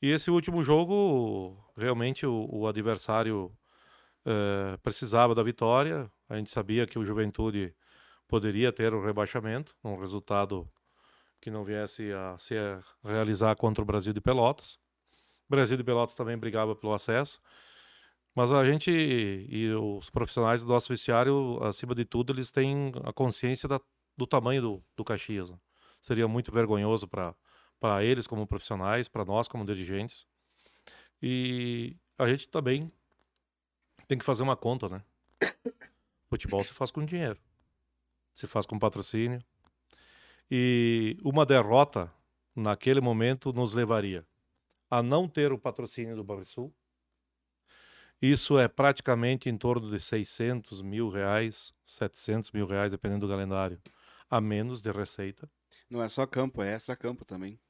E 0.00 0.10
esse 0.10 0.30
último 0.30 0.64
jogo 0.64 1.56
realmente 1.76 2.26
o, 2.26 2.48
o 2.50 2.66
adversário 2.66 3.56
eh, 4.24 4.76
precisava 4.82 5.34
da 5.34 5.42
vitória. 5.42 6.10
A 6.32 6.36
gente 6.38 6.50
sabia 6.50 6.86
que 6.86 6.98
o 6.98 7.04
Juventude 7.04 7.74
poderia 8.26 8.72
ter 8.72 8.94
o 8.94 9.04
rebaixamento, 9.04 9.76
um 9.84 9.98
resultado 9.98 10.66
que 11.38 11.50
não 11.50 11.62
viesse 11.62 12.10
a 12.10 12.38
se 12.38 12.54
realizar 13.04 13.54
contra 13.54 13.82
o 13.82 13.84
Brasil 13.84 14.14
de 14.14 14.20
Pelotas. 14.22 14.78
O 15.46 15.50
Brasil 15.50 15.76
de 15.76 15.84
Pelotas 15.84 16.14
também 16.14 16.38
brigava 16.38 16.74
pelo 16.74 16.94
acesso. 16.94 17.38
Mas 18.34 18.50
a 18.50 18.64
gente 18.64 18.90
e 18.90 19.74
os 19.74 20.08
profissionais 20.08 20.62
do 20.62 20.70
nosso 20.70 20.88
vestiário, 20.88 21.62
acima 21.62 21.94
de 21.94 22.06
tudo, 22.06 22.32
eles 22.32 22.50
têm 22.50 22.94
a 23.04 23.12
consciência 23.12 23.68
da, 23.68 23.78
do 24.16 24.26
tamanho 24.26 24.62
do, 24.62 24.84
do 24.96 25.04
Caxias. 25.04 25.50
né? 25.50 25.58
Seria 26.00 26.26
muito 26.26 26.50
vergonhoso 26.50 27.06
para 27.06 28.02
eles 28.02 28.26
como 28.26 28.46
profissionais, 28.46 29.06
para 29.06 29.26
nós 29.26 29.48
como 29.48 29.66
dirigentes. 29.66 30.26
E 31.20 31.94
a 32.16 32.26
gente 32.26 32.48
também 32.48 32.90
tem 34.08 34.16
que 34.16 34.24
fazer 34.24 34.42
uma 34.42 34.56
conta, 34.56 34.88
né? 34.88 35.04
Futebol 36.32 36.64
se 36.64 36.72
faz 36.72 36.90
com 36.90 37.04
dinheiro, 37.04 37.38
se 38.34 38.46
faz 38.46 38.64
com 38.64 38.78
patrocínio. 38.78 39.44
E 40.50 41.18
uma 41.22 41.44
derrota 41.44 42.10
naquele 42.56 43.02
momento 43.02 43.52
nos 43.52 43.74
levaria 43.74 44.26
a 44.90 45.02
não 45.02 45.28
ter 45.28 45.52
o 45.52 45.58
patrocínio 45.58 46.16
do 46.16 46.24
Banrisul. 46.24 46.74
Isso 48.20 48.58
é 48.58 48.66
praticamente 48.66 49.50
em 49.50 49.58
torno 49.58 49.90
de 49.90 50.00
600 50.00 50.80
mil 50.80 51.10
reais, 51.10 51.74
700 51.84 52.50
mil 52.52 52.66
reais, 52.66 52.92
dependendo 52.92 53.26
do 53.26 53.30
calendário, 53.30 53.78
a 54.30 54.40
menos 54.40 54.80
de 54.80 54.90
receita. 54.90 55.46
Não 55.90 56.02
é 56.02 56.08
só 56.08 56.24
campo, 56.24 56.62
é 56.62 56.72
extra-campo 56.72 57.26
também. 57.26 57.60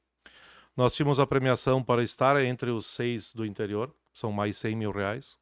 Nós 0.76 0.94
tínhamos 0.94 1.18
a 1.18 1.26
premiação 1.26 1.82
para 1.82 2.00
estar 2.04 2.40
entre 2.44 2.70
os 2.70 2.86
seis 2.86 3.34
do 3.34 3.44
interior, 3.44 3.92
são 4.12 4.30
mais 4.30 4.56
100 4.56 4.76
mil 4.76 4.92
reais. 4.92 5.36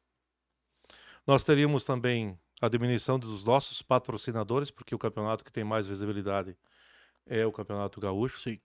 Nós 1.27 1.43
teríamos 1.43 1.83
também 1.83 2.35
a 2.61 2.69
diminuição 2.69 3.17
dos 3.17 3.43
nossos 3.43 3.81
patrocinadores, 3.81 4.69
porque 4.69 4.93
o 4.93 4.99
campeonato 4.99 5.43
que 5.43 5.51
tem 5.51 5.63
mais 5.63 5.87
visibilidade 5.87 6.55
é 7.25 7.45
o 7.45 7.51
Campeonato 7.51 7.99
Gaúcho. 7.99 8.39
Sim. 8.39 8.59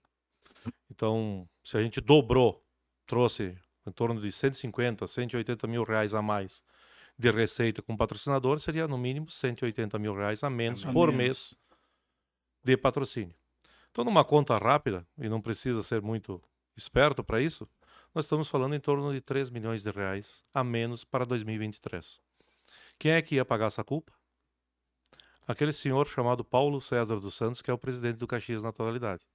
Então, 0.89 1.49
se 1.63 1.75
a 1.77 1.81
gente 1.81 1.99
dobrou, 1.99 2.63
trouxe 3.07 3.57
em 3.85 3.91
torno 3.91 4.21
de 4.21 4.31
150, 4.31 5.07
180 5.07 5.67
mil 5.67 5.83
reais 5.83 6.13
a 6.13 6.21
mais 6.21 6.63
de 7.17 7.31
receita 7.31 7.81
com 7.81 7.97
patrocinador, 7.97 8.59
seria 8.59 8.87
no 8.87 8.97
mínimo 8.97 9.31
180 9.31 9.97
mil 9.97 10.13
reais 10.13 10.43
a 10.43 10.49
menos 10.49 10.85
A 10.85 10.93
por 10.93 11.11
menos. 11.11 11.15
mês 11.15 11.55
de 12.63 12.77
patrocínio. 12.77 13.33
Então, 13.89 14.03
numa 14.03 14.23
conta 14.23 14.57
rápida, 14.57 15.07
e 15.17 15.27
não 15.27 15.41
precisa 15.41 15.81
ser 15.81 16.01
muito 16.01 16.39
esperto 16.75 17.23
para 17.23 17.41
isso, 17.41 17.67
nós 18.13 18.25
estamos 18.25 18.47
falando 18.47 18.75
em 18.75 18.79
torno 18.79 19.11
de 19.11 19.21
3 19.21 19.49
milhões 19.49 19.81
de 19.81 19.89
reais 19.89 20.43
a 20.53 20.63
menos 20.63 21.03
para 21.03 21.25
2023. 21.25 22.21
Quem 22.99 23.11
é 23.11 23.21
que 23.21 23.35
ia 23.35 23.45
pagar 23.45 23.67
essa 23.67 23.83
culpa? 23.83 24.13
Aquele 25.47 25.71
senhor 25.71 26.07
chamado 26.07 26.43
Paulo 26.43 26.81
César 26.81 27.19
dos 27.19 27.35
Santos, 27.35 27.61
que 27.61 27.71
é 27.71 27.73
o 27.73 27.77
presidente 27.77 28.17
do 28.17 28.27
Caxias 28.27 28.63
na 28.63 28.69
atualidade. 28.69 29.25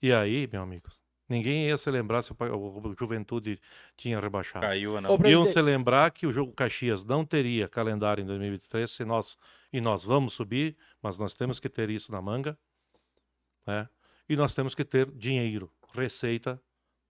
E 0.00 0.12
aí, 0.12 0.48
meus 0.50 0.62
amigos, 0.62 1.02
ninguém 1.28 1.66
ia 1.66 1.76
se 1.76 1.90
lembrar 1.90 2.22
se 2.22 2.32
o 2.32 2.94
Juventude 2.98 3.60
tinha 3.96 4.18
rebaixado. 4.20 4.64
Caiu, 4.66 5.00
não. 5.00 5.10
Ô, 5.10 5.12
Iam 5.14 5.18
presidente, 5.18 5.52
se 5.52 5.62
lembrar 5.62 6.10
que 6.12 6.26
o 6.26 6.32
jogo 6.32 6.52
Caxias 6.52 7.04
não 7.04 7.24
teria 7.24 7.68
calendário 7.68 8.22
em 8.22 8.26
2023 8.26 8.90
se 8.90 9.04
nós 9.04 9.36
e 9.72 9.80
nós 9.80 10.04
vamos 10.04 10.32
subir, 10.32 10.76
mas 11.02 11.18
nós 11.18 11.34
temos 11.34 11.60
que 11.60 11.68
ter 11.68 11.90
isso 11.90 12.10
na 12.12 12.22
manga, 12.22 12.58
né? 13.66 13.88
E 14.28 14.36
nós 14.36 14.54
temos 14.54 14.74
que 14.74 14.84
ter 14.84 15.10
dinheiro, 15.10 15.70
receita, 15.94 16.60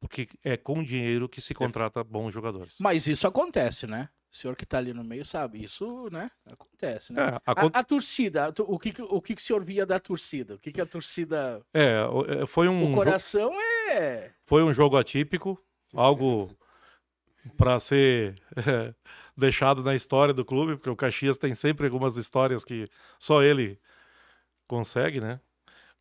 porque 0.01 0.29
é 0.43 0.57
com 0.57 0.83
dinheiro 0.83 1.29
que 1.29 1.41
se 1.41 1.55
contrata 1.55 2.03
bons 2.03 2.33
jogadores. 2.33 2.77
Mas 2.81 3.07
isso 3.07 3.27
acontece, 3.27 3.87
né? 3.87 4.09
O 4.33 4.37
senhor 4.37 4.55
que 4.57 4.67
tá 4.67 4.79
ali 4.79 4.93
no 4.93 5.03
meio 5.03 5.25
sabe, 5.25 5.63
isso, 5.65 6.09
né? 6.11 6.31
Acontece, 6.47 7.13
né? 7.13 7.23
É, 7.23 7.41
A, 7.47 7.63
a 7.79 7.85
torcida, 7.85 8.47
a 8.47 8.53
tu- 8.53 8.65
o 8.69 8.79
que, 8.79 8.91
o 9.03 9.23
que, 9.23 9.33
o 9.35 9.41
senhor 9.41 9.65
via 9.65 9.87
da 9.87 9.99
torcida? 9.99 10.55
O 10.57 10.59
que, 10.59 10.71
que 10.71 10.81
a 10.81 10.87
torcida. 10.87 11.63
é, 11.73 12.03
é, 12.43 12.47
foi 12.47 12.69
um 12.69 12.83
O 12.85 12.95
coração 12.95 13.51
é. 13.91 14.31
foi 14.47 14.63
um 14.63 14.73
jogo 14.73 14.97
atípico, 14.97 15.59
algo 15.95 16.51
para 17.57 17.79
ser 17.79 18.35
deixado 19.37 19.83
na 19.83 19.95
história 19.95 20.35
do 20.35 20.45
clube, 20.45 20.77
porque 20.77 20.91
o 20.91 20.97
Caxias 20.97 21.39
tem 21.39 21.55
sempre 21.55 21.87
algumas 21.87 22.17
histórias 22.17 22.65
que 22.65 22.85
só 23.19 23.43
ele 23.43 23.79
consegue, 24.69 25.21
né? 25.21 25.41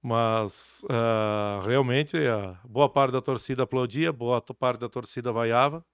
Mas 0.02 0.86
ah, 0.90 1.62
realmente 1.66 2.18
a 2.28 2.60
boa 2.66 2.90
parte 2.90 3.12
da 3.14 3.22
torcida 3.22 3.64
aplaudia, 3.64 4.14
boa 4.14 4.42
parte 4.42 4.80
da 4.80 4.90
torcida 4.90 5.32
vaiava. 5.32 5.86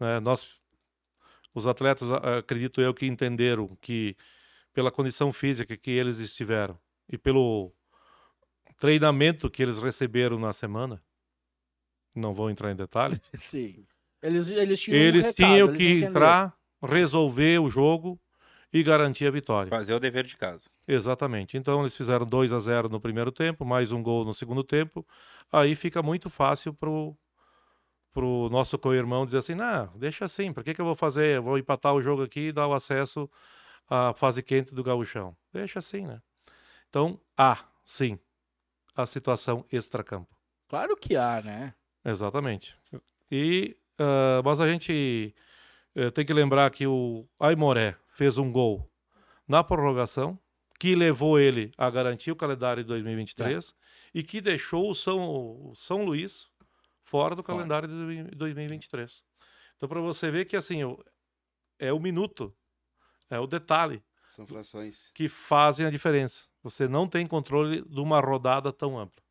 né? 0.00 0.20
Nós, 0.20 0.61
os 1.54 1.66
atletas, 1.66 2.10
acredito 2.10 2.80
eu, 2.80 2.94
que 2.94 3.06
entenderam 3.06 3.76
que 3.80 4.16
pela 4.72 4.90
condição 4.90 5.32
física 5.32 5.76
que 5.76 5.90
eles 5.90 6.18
estiveram 6.18 6.78
e 7.08 7.18
pelo 7.18 7.72
treinamento 8.78 9.50
que 9.50 9.62
eles 9.62 9.80
receberam 9.80 10.38
na 10.38 10.52
semana, 10.52 11.02
não 12.14 12.34
vou 12.34 12.50
entrar 12.50 12.72
em 12.72 12.76
detalhes, 12.76 13.20
Sim. 13.34 13.86
Eles, 14.22 14.50
eles 14.52 14.80
tinham. 14.80 14.98
um 14.98 15.02
eles 15.02 15.26
recado, 15.26 15.36
tinham 15.36 15.68
eles 15.68 15.76
que 15.76 15.84
entenderam. 15.84 16.10
entrar, 16.10 16.56
resolver 16.82 17.58
o 17.58 17.68
jogo 17.68 18.20
e 18.72 18.82
garantir 18.82 19.26
a 19.26 19.30
vitória. 19.30 19.68
Fazer 19.68 19.94
o 19.94 20.00
dever 20.00 20.24
de 20.24 20.36
casa. 20.36 20.70
Exatamente. 20.86 21.56
Então 21.56 21.80
eles 21.80 21.96
fizeram 21.96 22.24
2 22.24 22.52
a 22.52 22.58
0 22.58 22.88
no 22.88 23.00
primeiro 23.00 23.32
tempo, 23.32 23.64
mais 23.64 23.92
um 23.92 24.02
gol 24.02 24.24
no 24.24 24.32
segundo 24.32 24.62
tempo. 24.64 25.06
Aí 25.50 25.74
fica 25.74 26.02
muito 26.02 26.30
fácil 26.30 26.72
pro 26.72 27.16
pro 28.12 28.48
nosso 28.50 28.78
co-irmão 28.78 29.24
dizer 29.24 29.38
assim: 29.38 29.54
"Não, 29.54 29.86
deixa 29.96 30.24
assim, 30.24 30.52
por 30.52 30.62
que 30.62 30.74
que 30.74 30.80
eu 30.80 30.84
vou 30.84 30.94
fazer? 30.94 31.36
Eu 31.36 31.42
vou 31.42 31.58
empatar 31.58 31.94
o 31.94 32.02
jogo 32.02 32.22
aqui 32.22 32.48
e 32.48 32.52
dar 32.52 32.68
o 32.68 32.74
acesso 32.74 33.30
à 33.88 34.12
fase 34.14 34.42
quente 34.42 34.74
do 34.74 34.82
gauchão". 34.82 35.36
Deixa 35.52 35.78
assim, 35.78 36.06
né? 36.06 36.20
Então, 36.88 37.20
há, 37.36 37.64
sim, 37.84 38.18
a 38.94 39.06
situação 39.06 39.64
extracampo. 39.72 40.28
Claro 40.68 40.96
que 40.96 41.16
há, 41.16 41.40
né? 41.42 41.74
Exatamente. 42.04 42.76
E, 43.30 43.76
ah, 43.98 44.42
mas 44.44 44.60
a 44.60 44.68
gente 44.68 45.34
eh, 45.94 46.10
tem 46.10 46.24
que 46.24 46.32
lembrar 46.32 46.70
que 46.70 46.86
o 46.86 47.26
Aimoré 47.38 47.96
fez 48.10 48.38
um 48.38 48.50
gol 48.50 48.90
na 49.46 49.62
prorrogação, 49.62 50.38
que 50.78 50.94
levou 50.94 51.38
ele 51.38 51.70
a 51.78 51.88
garantir 51.90 52.30
o 52.32 52.36
calendário 52.36 52.82
de 52.82 52.88
2023 52.88 53.74
e 54.14 54.22
que 54.22 54.40
deixou 54.40 54.90
o 54.90 54.94
São, 54.94 55.20
o 55.20 55.72
São 55.74 56.04
Luís 56.04 56.48
fora 57.12 57.36
do 57.36 57.42
Fora. 57.42 57.58
calendário 57.58 57.88
de 57.88 58.34
2023. 58.36 59.22
Então, 59.76 59.86
para 59.88 60.00
você 60.00 60.30
ver 60.30 60.46
que 60.46 60.56
assim, 60.56 60.82
o- 60.82 60.98
é 61.78 61.92
o 61.92 62.00
minuto, 62.00 62.52
é 63.28 63.38
o 63.38 63.46
detalhe 63.46 64.02
São 64.28 64.46
frações. 64.46 65.10
que 65.14 65.28
fazem 65.28 65.84
a 65.84 65.90
diferença. 65.90 66.44
Você 66.62 66.88
não 66.88 67.06
tem 67.06 67.26
controle 67.26 67.82
de 67.82 68.00
uma 68.00 68.18
rodada 68.20 68.72
tão 68.72 68.98
ampla. 68.98 69.22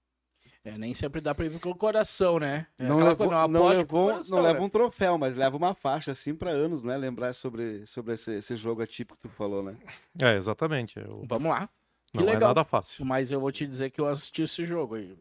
É, 0.63 0.77
nem 0.77 0.93
sempre 0.93 1.19
dá 1.21 1.33
pra 1.33 1.45
ir 1.47 1.59
pelo 1.59 1.73
coração, 1.75 2.37
né? 2.37 2.67
É 2.77 2.87
Não 2.87 2.97
levou, 2.97 3.15
coisa, 3.17 3.47
não, 3.47 3.61
o 3.65 3.69
levou, 3.69 4.11
coração, 4.11 4.37
não 4.37 4.43
né? 4.43 4.51
leva 4.51 4.63
um 4.63 4.69
troféu, 4.69 5.17
mas 5.17 5.33
leva 5.35 5.57
uma 5.57 5.73
faixa 5.73 6.11
assim 6.11 6.35
pra 6.35 6.51
anos, 6.51 6.83
né? 6.83 6.95
Lembrar 6.97 7.33
sobre, 7.33 7.83
sobre 7.87 8.13
esse, 8.13 8.31
esse 8.35 8.55
jogo 8.55 8.83
atípico 8.83 9.17
que 9.19 9.27
tu 9.27 9.33
falou, 9.33 9.63
né? 9.63 9.75
É, 10.21 10.35
exatamente. 10.35 10.99
É 10.99 11.03
o- 11.09 11.25
Vamos 11.27 11.49
lá. 11.49 11.67
Que 12.11 12.17
Não 12.17 12.23
é 12.29 12.33
legal. 12.33 12.49
nada 12.49 12.63
fácil. 12.63 13.03
Mas 13.03 13.31
eu 13.31 13.39
vou 13.39 13.51
te 13.51 13.65
dizer 13.65 13.89
que 13.89 13.99
eu 13.99 14.07
assisti 14.07 14.43
esse 14.43 14.63
jogo 14.65 14.93
aí. 14.95 15.17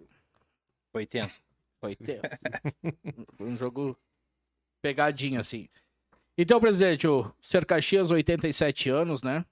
Foi 0.93 1.07
tenso. 1.07 1.41
Foi. 1.81 1.97
Foi 3.37 3.47
um 3.47 3.57
jogo 3.57 3.99
pegadinho, 4.83 5.41
assim. 5.41 5.69
Então, 6.37 6.61
presidente, 6.61 7.07
o 7.07 7.31
Ser 7.41 7.65
Caxias, 7.65 8.11
87 8.11 8.89
anos, 8.89 9.23
né? 9.23 9.45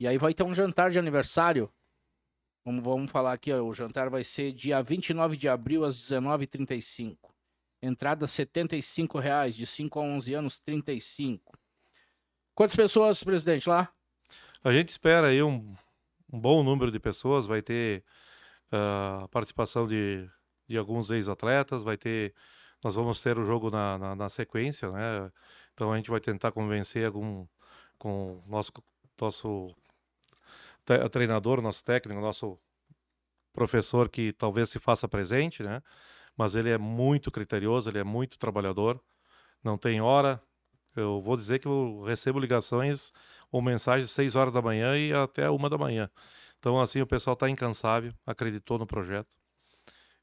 E 0.00 0.06
aí 0.06 0.18
vai 0.18 0.34
ter 0.34 0.42
um 0.42 0.54
jantar 0.54 0.90
de 0.90 0.98
aniversário. 0.98 1.70
Vamos, 2.64 2.82
vamos 2.82 3.10
falar 3.10 3.32
aqui, 3.32 3.52
ó, 3.52 3.62
o 3.62 3.74
jantar 3.74 4.08
vai 4.08 4.24
ser 4.24 4.52
dia 4.52 4.82
29 4.82 5.36
de 5.36 5.48
abril, 5.48 5.84
às 5.84 5.96
19h35. 5.96 7.16
Entrada 7.80 8.26
75 8.26 9.18
reais, 9.18 9.54
de 9.54 9.66
5 9.66 9.98
a 9.98 10.02
11 10.02 10.34
anos, 10.34 10.58
35. 10.58 11.58
Quantas 12.54 12.76
pessoas, 12.76 13.22
presidente, 13.24 13.68
lá? 13.68 13.92
A 14.62 14.72
gente 14.72 14.90
espera 14.90 15.28
aí 15.28 15.42
um, 15.42 15.74
um 16.32 16.38
bom 16.38 16.62
número 16.62 16.90
de 16.90 17.00
pessoas, 17.00 17.46
vai 17.46 17.60
ter 17.62 18.04
a 18.70 19.26
participação 19.30 19.86
de, 19.86 20.28
de 20.72 20.78
alguns 20.78 21.10
ex-atletas, 21.10 21.82
vai 21.82 21.96
ter. 21.96 22.34
Nós 22.82 22.94
vamos 22.94 23.22
ter 23.22 23.38
o 23.38 23.44
jogo 23.44 23.70
na, 23.70 23.98
na, 23.98 24.16
na 24.16 24.28
sequência, 24.28 24.90
né? 24.90 25.30
Então 25.74 25.92
a 25.92 25.96
gente 25.96 26.10
vai 26.10 26.20
tentar 26.20 26.50
convencer 26.52 27.06
algum 27.06 27.46
com 27.98 28.42
nosso, 28.46 28.72
nosso 29.20 29.74
treinador, 31.10 31.62
nosso 31.62 31.84
técnico, 31.84 32.20
nosso 32.20 32.58
professor 33.52 34.08
que 34.08 34.32
talvez 34.32 34.70
se 34.70 34.78
faça 34.78 35.06
presente, 35.06 35.62
né? 35.62 35.82
Mas 36.36 36.54
ele 36.54 36.70
é 36.70 36.78
muito 36.78 37.30
criterioso, 37.30 37.90
ele 37.90 37.98
é 37.98 38.04
muito 38.04 38.38
trabalhador, 38.38 39.00
não 39.62 39.78
tem 39.78 40.00
hora. 40.00 40.42
Eu 40.96 41.20
vou 41.22 41.36
dizer 41.36 41.58
que 41.58 41.68
eu 41.68 42.02
recebo 42.02 42.38
ligações 42.40 43.12
ou 43.50 43.62
mensagens 43.62 44.10
6 44.10 44.36
horas 44.36 44.52
da 44.52 44.62
manhã 44.62 44.96
e 44.96 45.12
até 45.12 45.48
uma 45.50 45.68
da 45.70 45.78
manhã. 45.78 46.10
Então, 46.58 46.80
assim, 46.80 47.00
o 47.02 47.06
pessoal 47.06 47.34
está 47.34 47.48
incansável, 47.50 48.14
acreditou 48.26 48.78
no 48.78 48.86
projeto. 48.86 49.28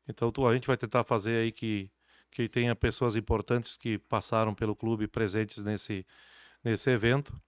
Então, 0.09 0.31
tu- 0.31 0.47
a 0.47 0.53
gente 0.55 0.67
vai 0.67 0.75
tentar 0.75 1.03
fazer 1.03 1.37
aí 1.37 1.51
que, 1.51 1.91
que 2.31 2.49
tenha 2.49 2.75
pessoas 2.75 3.15
importantes 3.15 3.77
que 3.77 3.99
passaram 3.99 4.55
pelo 4.55 4.75
clube 4.75 5.07
presentes 5.07 5.63
nesse, 5.63 6.05
nesse 6.63 6.89
evento. 6.89 7.39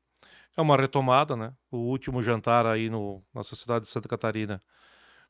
É 0.55 0.61
uma 0.61 0.77
retomada, 0.77 1.35
né? 1.35 1.53
O 1.71 1.77
último 1.77 2.21
jantar 2.21 2.65
aí 2.67 2.89
no, 2.89 3.23
na 3.33 3.43
Sociedade 3.43 3.85
de 3.85 3.91
Santa 3.91 4.07
Catarina 4.07 4.61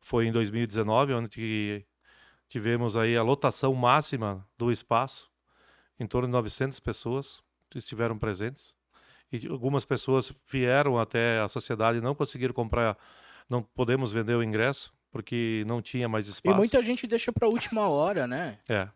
foi 0.01 0.27
em 0.27 0.31
2019, 0.31 1.13
onde 1.13 1.85
tivemos 2.49 2.97
aí 2.97 3.15
a 3.15 3.23
lotação 3.23 3.73
máxima 3.73 4.45
do 4.57 4.71
espaço, 4.71 5.29
em 5.99 6.07
torno 6.07 6.27
de 6.27 6.31
900 6.33 6.79
pessoas 6.79 7.41
estiveram 7.75 8.17
presentes. 8.19 8.75
E 9.31 9.47
algumas 9.47 9.85
pessoas 9.85 10.33
vieram 10.49 10.99
até 10.99 11.39
a 11.39 11.47
sociedade 11.47 11.99
e 11.99 12.01
não 12.01 12.13
conseguiram 12.13 12.53
comprar, 12.53 12.97
não 13.49 13.63
podemos 13.63 14.11
vender 14.11 14.35
o 14.35 14.43
ingresso, 14.43 14.93
porque 15.11 15.63
não 15.67 15.81
tinha 15.81 16.07
mais 16.07 16.27
espaço. 16.27 16.55
E 16.55 16.57
muita 16.57 16.81
gente 16.81 17.05
deixa 17.05 17.31
para 17.31 17.47
a 17.47 17.49
última 17.49 17.87
hora, 17.87 18.25
né? 18.25 18.57
É. 18.67 18.87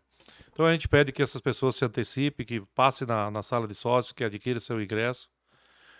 Então 0.52 0.64
a 0.64 0.72
gente 0.72 0.88
pede 0.88 1.12
que 1.12 1.22
essas 1.22 1.40
pessoas 1.40 1.76
se 1.76 1.84
antecipem, 1.84 2.46
que 2.46 2.60
passem 2.74 3.06
na, 3.06 3.30
na 3.30 3.42
sala 3.42 3.68
de 3.68 3.74
sócios, 3.74 4.12
que 4.12 4.24
adquiram 4.24 4.58
seu 4.58 4.80
ingresso. 4.80 5.28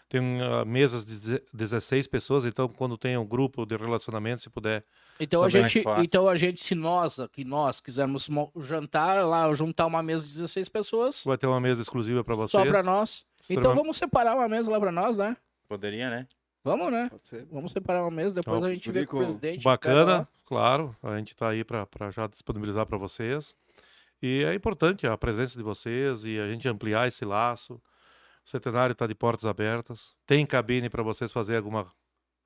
Tem 0.09 0.21
uh, 0.21 0.65
mesas 0.65 1.05
de 1.05 1.43
16 1.53 2.07
pessoas, 2.07 2.45
então 2.45 2.69
quando 2.69 2.97
tem 2.97 3.19
um 3.19 3.27
grupo 3.27 3.67
de 3.67 3.77
relacionamento, 3.77 4.41
se 4.41 4.49
puder. 4.49 4.85
Então 5.19 5.43
a 5.43 5.47
é 5.47 5.51
gente, 5.51 5.85
então 5.99 6.29
a 6.29 6.37
gente, 6.37 6.63
se 6.63 6.77
nós 6.77 7.19
aqui 7.19 7.45
nós 7.45 7.81
quisermos 7.81 8.29
mo- 8.29 8.53
jantar 8.61 9.27
lá, 9.27 9.53
juntar 9.53 9.85
uma 9.85 10.03
mesa 10.05 10.25
de 10.25 10.33
16 10.33 10.69
pessoas, 10.69 11.23
Vai 11.25 11.37
ter 11.37 11.49
uma 11.49 11.61
mesa 11.61 11.83
exclusiva 11.83 12.23
para 12.23 12.37
vocês. 12.37 12.53
só 12.53 12.65
para 12.71 12.85
nós. 12.85 13.25
Então 13.51 13.75
vamos 13.75 13.97
separar 13.97 14.37
uma 14.37 14.49
mesa 14.49 14.71
lá 14.71 14.79
para 14.79 14.93
nós, 14.93 15.17
né? 15.17 15.37
Poderia, 15.69 16.09
né? 16.09 16.27
Vamos, 16.67 16.91
né? 16.91 17.09
Pode 17.09 17.29
ser. 17.29 17.47
Vamos 17.51 17.71
separar 17.71 18.03
uma 18.03 18.11
mesa, 18.11 18.35
depois 18.35 18.57
Então, 18.59 18.69
a 18.69 18.75
gente 18.75 18.91
vê 18.91 19.07
com 19.07 19.19
o 19.19 19.21
presidente. 19.21 19.63
Bacana, 19.63 20.29
claro. 20.45 20.97
A 21.01 21.17
gente 21.17 21.29
está 21.29 21.51
aí 21.51 21.63
para 21.63 21.87
já 22.11 22.27
disponibilizar 22.27 22.85
para 22.85 22.99
vocês. 22.99 23.55
E 24.21 24.43
é 24.45 24.53
importante 24.53 25.07
a 25.07 25.17
presença 25.17 25.57
de 25.57 25.63
vocês 25.63 26.25
e 26.25 26.41
a 26.41 26.49
gente 26.49 26.67
ampliar 26.69 27.07
esse 27.07 27.25
laço. 27.25 27.75
O 27.75 28.49
centenário 28.51 28.93
está 28.95 29.07
de 29.07 29.15
portas 29.15 29.47
abertas. 29.47 30.11
Tem 30.27 30.45
cabine 30.45 30.91
para 30.91 31.05
vocês 31.05 31.31
fazer 31.31 31.57
alguma, 31.57 31.87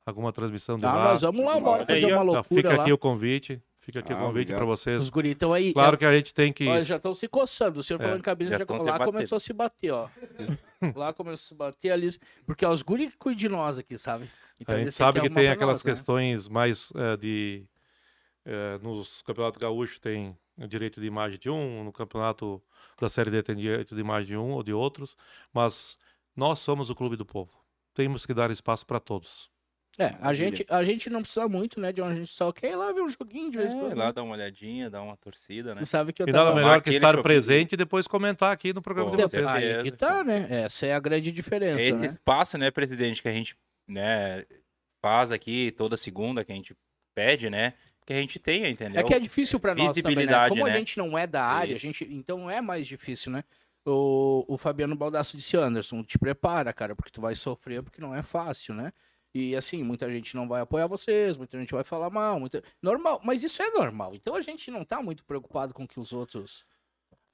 alguma 0.05 0.33
transmissão 0.33 0.77
de 0.77 0.83
Tá, 0.83 0.93
lá. 0.95 1.05
nós 1.13 1.23
vamos 1.23 1.43
lá, 1.43 1.59
bora 1.59 1.87
fazer 1.87 2.05
aí, 2.07 2.13
uma 2.13 2.17
Tá, 2.17 2.23
loucura 2.23 2.45
fica 2.45 2.77
lá. 2.77 2.83
aqui 2.83 2.93
o 2.93 2.99
convite. 2.99 3.63
Fica 3.81 4.01
aqui 4.01 4.13
Ah, 4.13 4.17
o 4.17 4.27
convite 4.27 4.53
para 4.53 4.65
vocês. 4.65 5.03
Os 5.03 5.09
guris 5.09 5.33
estão 5.33 5.53
aí. 5.53 5.73
Claro 5.73 5.95
é, 5.95 5.99
que 5.99 6.05
a 6.05 6.13
gente 6.13 6.35
tem 6.35 6.53
que. 6.53 6.69
ó, 6.69 6.81
já 6.81 6.97
estão 6.97 7.15
se 7.15 7.27
coçando. 7.27 7.81
O 7.81 7.83
senhor 7.83 7.99
É, 8.01 8.05
falando 8.05 8.19
em 8.21 8.23
cabine, 8.23 8.51
já 8.51 8.59
já, 8.59 8.65
lá 8.69 9.05
começou 9.05 9.37
a 9.37 9.41
se 9.41 9.53
bater, 9.53 9.91
ó. 9.91 10.09
lá 10.95 11.13
começou 11.15 11.45
a 11.45 11.49
se 11.49 11.55
bater 11.55 11.91
ali. 11.91 12.09
Porque 12.45 12.65
ó, 12.65 12.73
os 12.73 12.83
guris 12.83 13.13
que 13.13 13.19
cuidam 13.19 13.39
de 13.39 13.49
nós 13.49 13.79
aqui, 13.79 13.97
sabe? 13.97 14.31
Então, 14.61 14.75
a 14.75 14.79
gente 14.79 14.85
eles 14.87 14.95
sabe 14.95 15.21
têm 15.21 15.29
que 15.29 15.35
tem 15.35 15.49
aquelas 15.49 15.79
nós, 15.79 15.85
né? 15.85 15.93
questões 15.93 16.49
mais 16.49 16.93
eh, 16.95 17.17
de. 17.17 17.65
eh, 18.45 18.79
nos 18.83 19.23
campeonatos 19.23 19.59
gaúchos 19.59 19.99
tem 19.99 20.37
o 20.59 20.69
direito 20.69 21.01
de 21.01 21.07
imagem 21.07 21.39
de 21.39 21.49
um, 21.49 21.83
no 21.83 21.93
campeonato 21.93 22.63
da 23.01 23.09
Série 23.09 23.31
D 23.31 23.43
tem 23.43 23.57
direito 23.57 23.95
de 23.95 24.01
imagem 24.01 24.29
de 24.29 24.37
um 24.37 24.51
ou 24.51 24.63
de 24.63 24.75
outros, 24.75 25.17
mas 25.55 25.97
nós 26.37 26.59
somos 26.59 26.91
o 26.91 26.95
clube 26.95 27.17
do 27.17 27.25
povo. 27.25 27.51
Temos 27.95 28.27
que 28.27 28.35
dar 28.35 28.51
espaço 28.51 28.87
para 28.87 29.01
todos. 29.01 29.49
É, 30.03 30.17
a 30.21 30.33
gente, 30.33 30.65
a 30.69 30.83
gente 30.83 31.11
não 31.11 31.21
precisa 31.21 31.47
muito, 31.47 31.79
né? 31.79 31.93
De 31.93 32.01
onde 32.01 32.13
a 32.13 32.17
gente 32.21 32.33
só 32.33 32.51
quer 32.51 32.71
ir 32.71 32.77
lá 32.77 32.91
ver 32.91 33.03
um 33.03 33.09
joguinho 33.09 33.51
de 33.51 33.59
vez 33.59 33.75
em 33.75 33.77
É, 33.77 33.81
quando. 33.81 33.99
lá 33.99 34.11
dar 34.11 34.23
uma 34.23 34.33
olhadinha, 34.35 34.89
dar 34.89 35.03
uma 35.03 35.17
torcida, 35.17 35.75
né? 35.75 35.81
Você 35.81 35.87
sabe 35.87 36.13
que 36.13 36.23
eu 36.23 36.27
E 36.29 36.33
tava... 36.33 36.47
nada 36.47 36.57
melhor 36.57 36.81
que 36.81 36.89
estar 36.91 37.21
presente 37.23 37.73
e 37.75 37.77
depois 37.77 38.07
comentar 38.07 38.51
aqui 38.51 38.73
no 38.73 38.81
programa 38.81 39.11
Pô, 39.11 39.17
de 39.17 39.23
vocês. 39.25 39.47
Aí 39.47 39.83
que 39.83 39.93
tá, 39.93 40.25
né? 40.25 40.47
Essa 40.49 40.87
é 40.87 40.95
a 40.95 41.01
grande 41.01 41.31
diferença, 41.31 41.81
É 41.81 41.89
esse 41.89 41.99
né? 41.99 42.07
espaço, 42.07 42.57
né, 42.57 42.71
presidente, 42.71 43.21
que 43.21 43.29
a 43.29 43.33
gente, 43.33 43.55
né, 43.87 44.47
faz 45.03 45.31
aqui 45.31 45.71
toda 45.73 45.97
segunda, 45.97 46.45
que 46.45 46.53
a 46.53 46.55
gente 46.55 46.75
pede, 47.15 47.51
né, 47.51 47.75
que 48.07 48.13
a 48.15 48.17
gente 48.17 48.39
tenha, 48.39 48.69
entendeu? 48.69 49.01
É 49.01 49.05
que 49.05 49.13
é 49.15 49.21
difícil 49.21 49.61
pra 49.61 49.75
nós 49.75 49.89
também, 49.89 50.03
né? 50.03 50.09
Visibilidade, 50.11 50.49
Como 50.51 50.65
a 50.65 50.69
né? 50.69 50.79
gente 50.79 50.97
não 50.97 51.19
é 51.19 51.27
da 51.27 51.45
área, 51.45 51.77
a 51.77 51.79
gente, 51.79 52.09
então 52.11 52.51
é 52.51 52.61
mais 52.63 52.87
difícil, 52.87 53.31
né? 53.31 53.45
O, 53.85 54.45
o 54.49 54.59
Fabiano 54.59 54.95
Baldasso 54.97 55.37
disse, 55.37 55.57
Anderson, 55.57 56.03
te 56.03 56.19
prepara, 56.19 56.73
cara, 56.73 56.95
porque 56.95 57.11
tu 57.11 57.21
vai 57.21 57.35
sofrer, 57.35 57.83
porque 57.83 58.01
não 58.01 58.15
é 58.15 58.23
fácil, 58.23 58.75
né? 58.75 58.93
E 59.35 59.55
assim, 59.55 59.83
muita 59.85 60.11
gente 60.11 60.35
não 60.35 60.49
vai 60.49 60.61
apoiar 60.61 60.87
vocês, 60.89 61.37
muita 61.37 61.59
gente 61.59 61.73
vai 61.73 61.85
falar 61.85 62.11
mal, 62.11 62.41
muita... 62.41 62.63
normal, 62.83 63.21
mas 63.25 63.45
isso 63.45 63.63
é 63.63 63.71
normal. 63.71 64.15
Então 64.15 64.35
a 64.35 64.41
gente 64.41 64.71
não 64.71 64.85
tá 64.85 65.01
muito 65.01 65.25
preocupado 65.25 65.73
com 65.73 65.87
que 65.87 66.01
os 66.01 66.13
outros. 66.13 66.67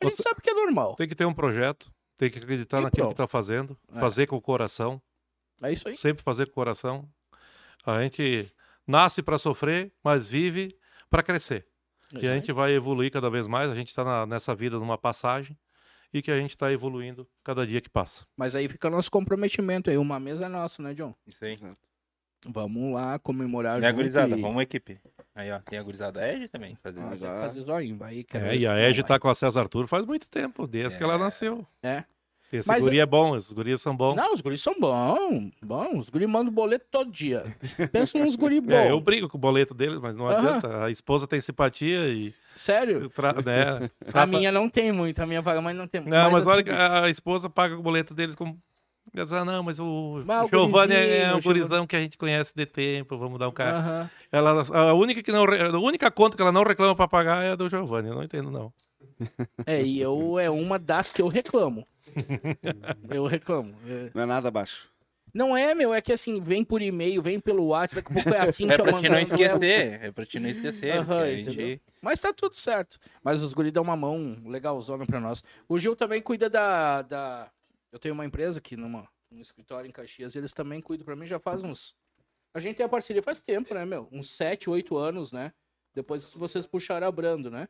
A 0.01 0.05
gente 0.05 0.17
Você- 0.17 0.23
sabe 0.23 0.43
que 0.43 0.51
é 0.51 0.55
normal. 0.55 0.95
Tem 0.95 1.09
que 1.09 1.15
ter 1.15 1.25
um 1.25 1.33
projeto, 1.33 1.91
tem 2.17 2.31
que 2.31 2.39
acreditar 2.39 2.81
E 2.81 2.85
naquilo 2.85 3.09
que 3.09 3.15
pronto. 3.15 3.23
está 3.25 3.27
fazendo, 3.27 3.79
É. 3.95 3.99
fazer 3.99 4.27
com 4.27 4.37
o 4.37 4.43
coração, 4.43 5.01
É 5.63 5.73
isso 5.73 5.89
aí. 5.89 5.97
sempre 5.97 6.23
fazer 6.23 6.45
com 6.47 6.53
o 6.53 6.55
coração. 6.55 7.09
A 7.85 8.03
gente 8.03 8.53
nasce 8.87 9.23
para 9.23 9.39
sofrer, 9.39 9.91
mas 10.05 10.29
vive 10.29 10.77
para 11.09 11.23
crescer. 11.23 11.67
É 12.15 12.19
E 12.25 12.29
a 12.29 12.33
gente 12.33 12.53
vai 12.53 12.73
evoluir 12.73 13.11
cada 13.11 13.31
vez 13.31 13.49
mais. 13.49 13.71
A 13.71 13.75
gente 13.75 13.89
está 13.89 14.27
nessa 14.27 14.55
vida 14.55 14.79
numa 14.79 14.99
passagem 14.99 15.57
e 16.19 16.23
que 16.23 16.31
a 16.31 16.39
gente 16.39 16.51
está 16.51 16.73
evoluindo 16.73 17.27
cada 17.45 17.67
dia 17.67 17.81
que 17.81 17.89
passa. 17.91 18.25
Mas 18.37 18.55
aí 18.55 18.69
fica 18.69 18.89
nosso 18.91 19.11
comprometimento 19.11 19.91
aí. 19.91 19.97
Uma 19.99 20.19
mesa 20.21 20.47
é 20.47 20.49
nossa, 20.49 20.83
né, 20.83 20.95
John? 20.95 21.15
Isso 21.27 21.45
aí. 21.45 21.53
Exato. 21.53 21.77
Vamos 22.49 22.95
lá 22.95 23.19
comemorar 23.19 23.81
Né, 23.81 23.89
junto 23.89 23.97
gurizada? 23.97 24.37
e- 24.37 24.41
Vamos, 24.41 24.63
equipe. 24.63 25.01
Aí, 25.35 25.51
ó, 25.51 25.59
tem 25.59 25.79
a 25.79 25.83
gurizada 25.83 26.27
Edge 26.33 26.49
também, 26.49 26.77
fazer 26.77 27.01
Ah, 27.01 27.17
já. 27.17 27.41
Fazer 27.41 27.61
zoinho, 27.63 27.97
vai, 27.97 28.25
É, 28.33 28.57
e 28.57 28.67
a 28.67 28.73
vai. 28.73 28.91
está 29.01 29.19
com 29.19 29.29
a 29.29 29.35
César 29.35 29.63
Arthur 29.63 29.87
faz 29.89 30.07
muito 30.07 30.29
tempo, 30.31 30.67
desde 30.67 30.97
que 30.97 31.03
ela 31.05 31.15
É. 31.15 31.19
nasceu. 31.19 31.67
É. 31.83 32.05
Esse 32.53 32.69
Mas 32.69 32.85
guri 32.85 33.01
é 33.01 33.07
bom, 33.07 33.37
esses 33.37 33.51
guris 33.51 33.81
são 33.83 33.97
bons. 33.97 34.15
Não, 34.15 34.33
os 34.33 34.41
guris 34.41 34.61
são 34.61 34.75
bons. 34.79 35.51
Bons. 35.63 35.99
Os 35.99 36.09
guris 36.11 36.29
mandam 36.29 36.53
boleto 36.53 36.87
todo 36.91 37.11
dia. 37.11 37.57
Pensa 37.91 38.19
nos 38.19 38.37
guris 38.37 38.61
bons. 38.61 38.73
É, 38.73 38.91
eu 38.91 39.01
brigo 39.01 39.29
com 39.29 39.37
o 39.37 39.41
boleto 39.41 39.75
deles, 39.75 39.99
mas 40.01 40.15
não 40.15 40.29
Aham. 40.29 40.39
adianta. 40.39 40.85
A 40.85 40.91
esposa 40.91 41.27
tem 41.27 41.41
simpatia 41.41 42.09
e. 42.09 42.33
Sério? 42.55 43.11
tra- 43.11 43.35
né, 43.35 43.91
A 44.15 44.27
minha 44.27 44.53
não 44.53 44.69
tem 44.69 44.93
muito, 44.93 45.21
a 45.21 45.27
minha 45.27 45.43
vaga, 45.43 45.61
mas 45.61 45.77
não 45.77 45.87
tem 45.89 46.01
muito. 46.01 46.15
Não, 46.15 46.31
mas 46.31 46.43
assim, 46.43 46.51
olha 46.51 46.63
que 46.63 46.71
a 46.71 47.11
esposa 47.11 47.51
paga 47.51 47.77
o 47.77 47.83
boleto 47.83 48.15
deles 48.15 48.37
com. 48.37 48.57
Quer 49.15 49.25
dizer, 49.25 49.37
ah, 49.37 49.45
não, 49.45 49.63
mas 49.63 49.79
o 49.79 50.19
o 50.19 50.49
Giovanni 50.49 50.95
é, 50.95 51.23
é 51.23 51.35
um 51.35 51.41
gurizão 51.41 51.87
que 51.87 51.95
a 51.95 52.01
gente 52.01 52.19
conhece 52.19 52.53
de 52.55 52.67
tempo, 52.67 53.17
vamos 53.17 53.39
dar 53.39 53.49
um 53.49 53.53
cara. 53.53 54.11
Ela, 54.33 54.63
a, 54.73 54.95
única 54.95 55.23
que 55.23 55.31
não, 55.31 55.45
a 55.45 55.79
única 55.79 56.11
conta 56.11 56.37
que 56.37 56.43
ela 56.43 56.51
não 56.51 56.65
reclama 56.65 56.95
pra 56.95 57.07
pagar 57.07 57.45
é 57.45 57.53
a 57.53 57.57
do 57.57 57.69
Giovanni, 57.69 58.09
eu 58.09 58.15
não 58.17 58.25
entendo 58.25 58.51
não. 58.51 58.73
É, 59.65 59.83
e 59.83 60.01
eu 60.01 60.39
é 60.39 60.51
uma 60.51 60.79
das 60.79 61.13
que 61.13 61.23
eu 61.23 61.29
reclamo. 61.29 61.87
Eu 63.11 63.27
reclamo. 63.27 63.75
É. 63.87 64.11
Não 64.15 64.23
é 64.23 64.27
nada 64.27 64.49
abaixo. 64.49 64.91
Não 65.35 65.55
é, 65.55 65.75
meu, 65.75 65.93
é 65.93 66.01
que 66.01 66.13
assim, 66.13 66.41
vem 66.41 66.65
por 66.65 66.81
e-mail, 66.81 67.21
vem 67.21 67.39
pelo 67.39 67.67
WhatsApp, 67.67 67.97
daqui 67.97 68.11
a 68.11 68.23
pouco 68.23 68.39
é 68.39 68.49
assim 68.49 68.71
É 68.71 68.75
que 68.75 68.81
eu 68.81 68.85
pra 68.87 69.01
te 69.01 69.09
não 69.09 69.19
esquecer, 69.19 70.03
é 70.03 70.11
pra 70.11 70.25
te 70.25 70.41
não 70.41 70.49
esquecer. 70.49 70.93
Aham, 70.97 71.27
gente... 71.37 71.83
Mas 72.01 72.21
tá 72.21 72.33
tudo 72.33 72.55
certo. 72.55 72.99
Mas 73.23 73.43
os 73.43 73.53
guris 73.53 73.73
dão 73.73 73.83
uma 73.83 73.97
mão 73.97 74.43
legalzona 74.47 75.05
pra 75.05 75.21
nós. 75.21 75.45
O 75.69 75.79
Gil 75.79 75.95
também 75.95 76.23
cuida 76.23 76.49
da. 76.49 77.03
da... 77.03 77.51
Eu 77.93 77.99
tenho 77.99 78.15
uma 78.15 78.25
empresa 78.25 78.61
aqui 78.61 78.77
numa, 78.77 79.07
num 79.31 79.43
escritório 79.43 79.87
em 79.89 79.93
Caxias, 79.93 80.35
e 80.35 80.39
eles 80.39 80.55
também 80.55 80.81
cuidam 80.81 81.05
pra 81.05 81.17
mim 81.17 81.27
já 81.27 81.39
faz 81.39 81.63
uns. 81.63 81.95
A 82.55 82.59
gente 82.59 82.77
tem 82.77 82.87
a 82.87 82.89
parceria 82.89 83.23
faz 83.23 83.39
tempo, 83.39 83.75
né, 83.75 83.85
meu? 83.85 84.09
Uns 84.11 84.31
7, 84.31 84.71
8 84.71 84.97
anos, 84.97 85.33
né? 85.33 85.53
Depois 85.95 86.31
vocês 86.31 86.65
puxaram 86.65 87.07
a 87.07 87.13
Brando, 87.13 87.51
né? 87.51 87.69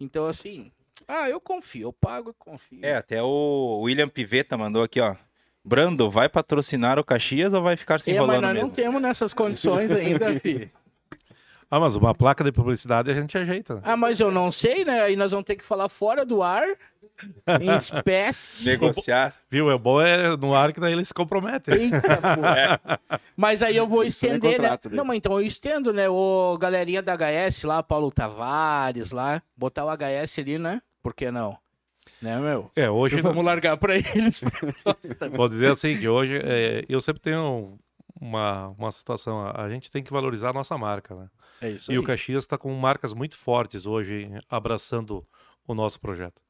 Então, 0.00 0.26
assim. 0.26 0.72
Ah, 1.08 1.28
eu 1.28 1.40
confio, 1.40 1.88
eu 1.88 1.92
pago 1.92 2.30
e 2.30 2.34
confio. 2.38 2.80
É, 2.82 2.94
até 2.96 3.22
o 3.22 3.80
William 3.82 4.08
Piveta 4.08 4.56
mandou 4.56 4.82
aqui, 4.82 5.00
ó. 5.00 5.16
Brando, 5.64 6.10
vai 6.10 6.28
patrocinar 6.28 6.98
o 6.98 7.04
Caxias 7.04 7.52
ou 7.52 7.62
vai 7.62 7.76
ficar 7.76 7.98
se 8.00 8.10
É, 8.10 8.14
mas 8.14 8.22
enrolando 8.22 8.42
nós 8.42 8.54
não 8.54 8.62
mesmo? 8.62 8.74
temos 8.74 9.00
nessas 9.02 9.32
condições 9.34 9.90
ainda, 9.92 10.38
filho. 10.40 10.70
Ah, 11.74 11.80
mas 11.80 11.96
uma 11.96 12.14
placa 12.14 12.44
de 12.44 12.52
publicidade 12.52 13.10
a 13.10 13.14
gente 13.14 13.36
ajeita. 13.36 13.74
né? 13.74 13.80
Ah, 13.82 13.96
mas 13.96 14.20
eu 14.20 14.30
não 14.30 14.48
sei, 14.48 14.84
né? 14.84 15.00
Aí 15.02 15.16
nós 15.16 15.32
vamos 15.32 15.44
ter 15.44 15.56
que 15.56 15.64
falar 15.64 15.88
fora 15.88 16.24
do 16.24 16.40
ar, 16.40 16.62
em 17.60 17.68
espécie. 17.74 18.70
Negociar. 18.70 19.34
Viu? 19.50 19.68
É 19.68 19.76
bom 19.76 20.00
é 20.00 20.36
no 20.36 20.54
ar 20.54 20.72
que 20.72 20.78
daí 20.78 20.92
eles 20.92 21.08
se 21.08 21.14
comprometem. 21.14 21.74
Eita, 21.74 21.98
pô. 21.98 23.18
Mas 23.36 23.60
aí 23.60 23.76
eu 23.76 23.88
vou 23.88 24.04
Isso 24.04 24.24
é 24.24 24.28
estender, 24.28 24.52
né? 24.52 24.56
contrato, 24.58 24.88
né? 24.88 24.96
Não, 24.96 25.04
mas 25.04 25.16
então 25.16 25.32
eu 25.32 25.44
estendo, 25.44 25.92
né? 25.92 26.08
O 26.08 26.56
galerinha 26.58 27.02
da 27.02 27.16
HS 27.16 27.64
lá, 27.64 27.82
Paulo 27.82 28.12
Tavares 28.12 29.10
lá, 29.10 29.42
botar 29.56 29.84
o 29.84 29.90
HS 29.90 30.38
ali, 30.38 30.58
né? 30.60 30.80
Por 31.02 31.12
que 31.12 31.28
não? 31.32 31.58
Né, 32.22 32.38
meu? 32.38 32.70
É, 32.76 32.88
hoje, 32.88 33.20
Vamos 33.20 33.44
largar 33.44 33.76
pra 33.78 33.96
eles. 33.96 34.40
vou 35.34 35.48
dizer 35.48 35.72
assim, 35.72 35.98
que 35.98 36.08
hoje 36.08 36.40
é, 36.40 36.84
eu 36.88 37.00
sempre 37.00 37.20
tenho 37.20 37.76
uma, 38.20 38.68
uma 38.78 38.92
situação, 38.92 39.40
a, 39.44 39.62
a 39.64 39.68
gente 39.68 39.90
tem 39.90 40.04
que 40.04 40.12
valorizar 40.12 40.50
a 40.50 40.52
nossa 40.52 40.78
marca, 40.78 41.16
né? 41.16 41.26
É 41.60 41.70
isso 41.70 41.90
E 41.90 41.94
aí. 41.94 41.98
o 41.98 42.02
Caxias 42.02 42.44
está 42.44 42.56
com 42.58 42.72
marcas 42.74 43.12
muito 43.12 43.36
fortes 43.38 43.86
hoje 43.86 44.30
abraçando 44.48 45.26
o 45.66 45.74
nosso 45.74 46.00
projeto. 46.00 46.40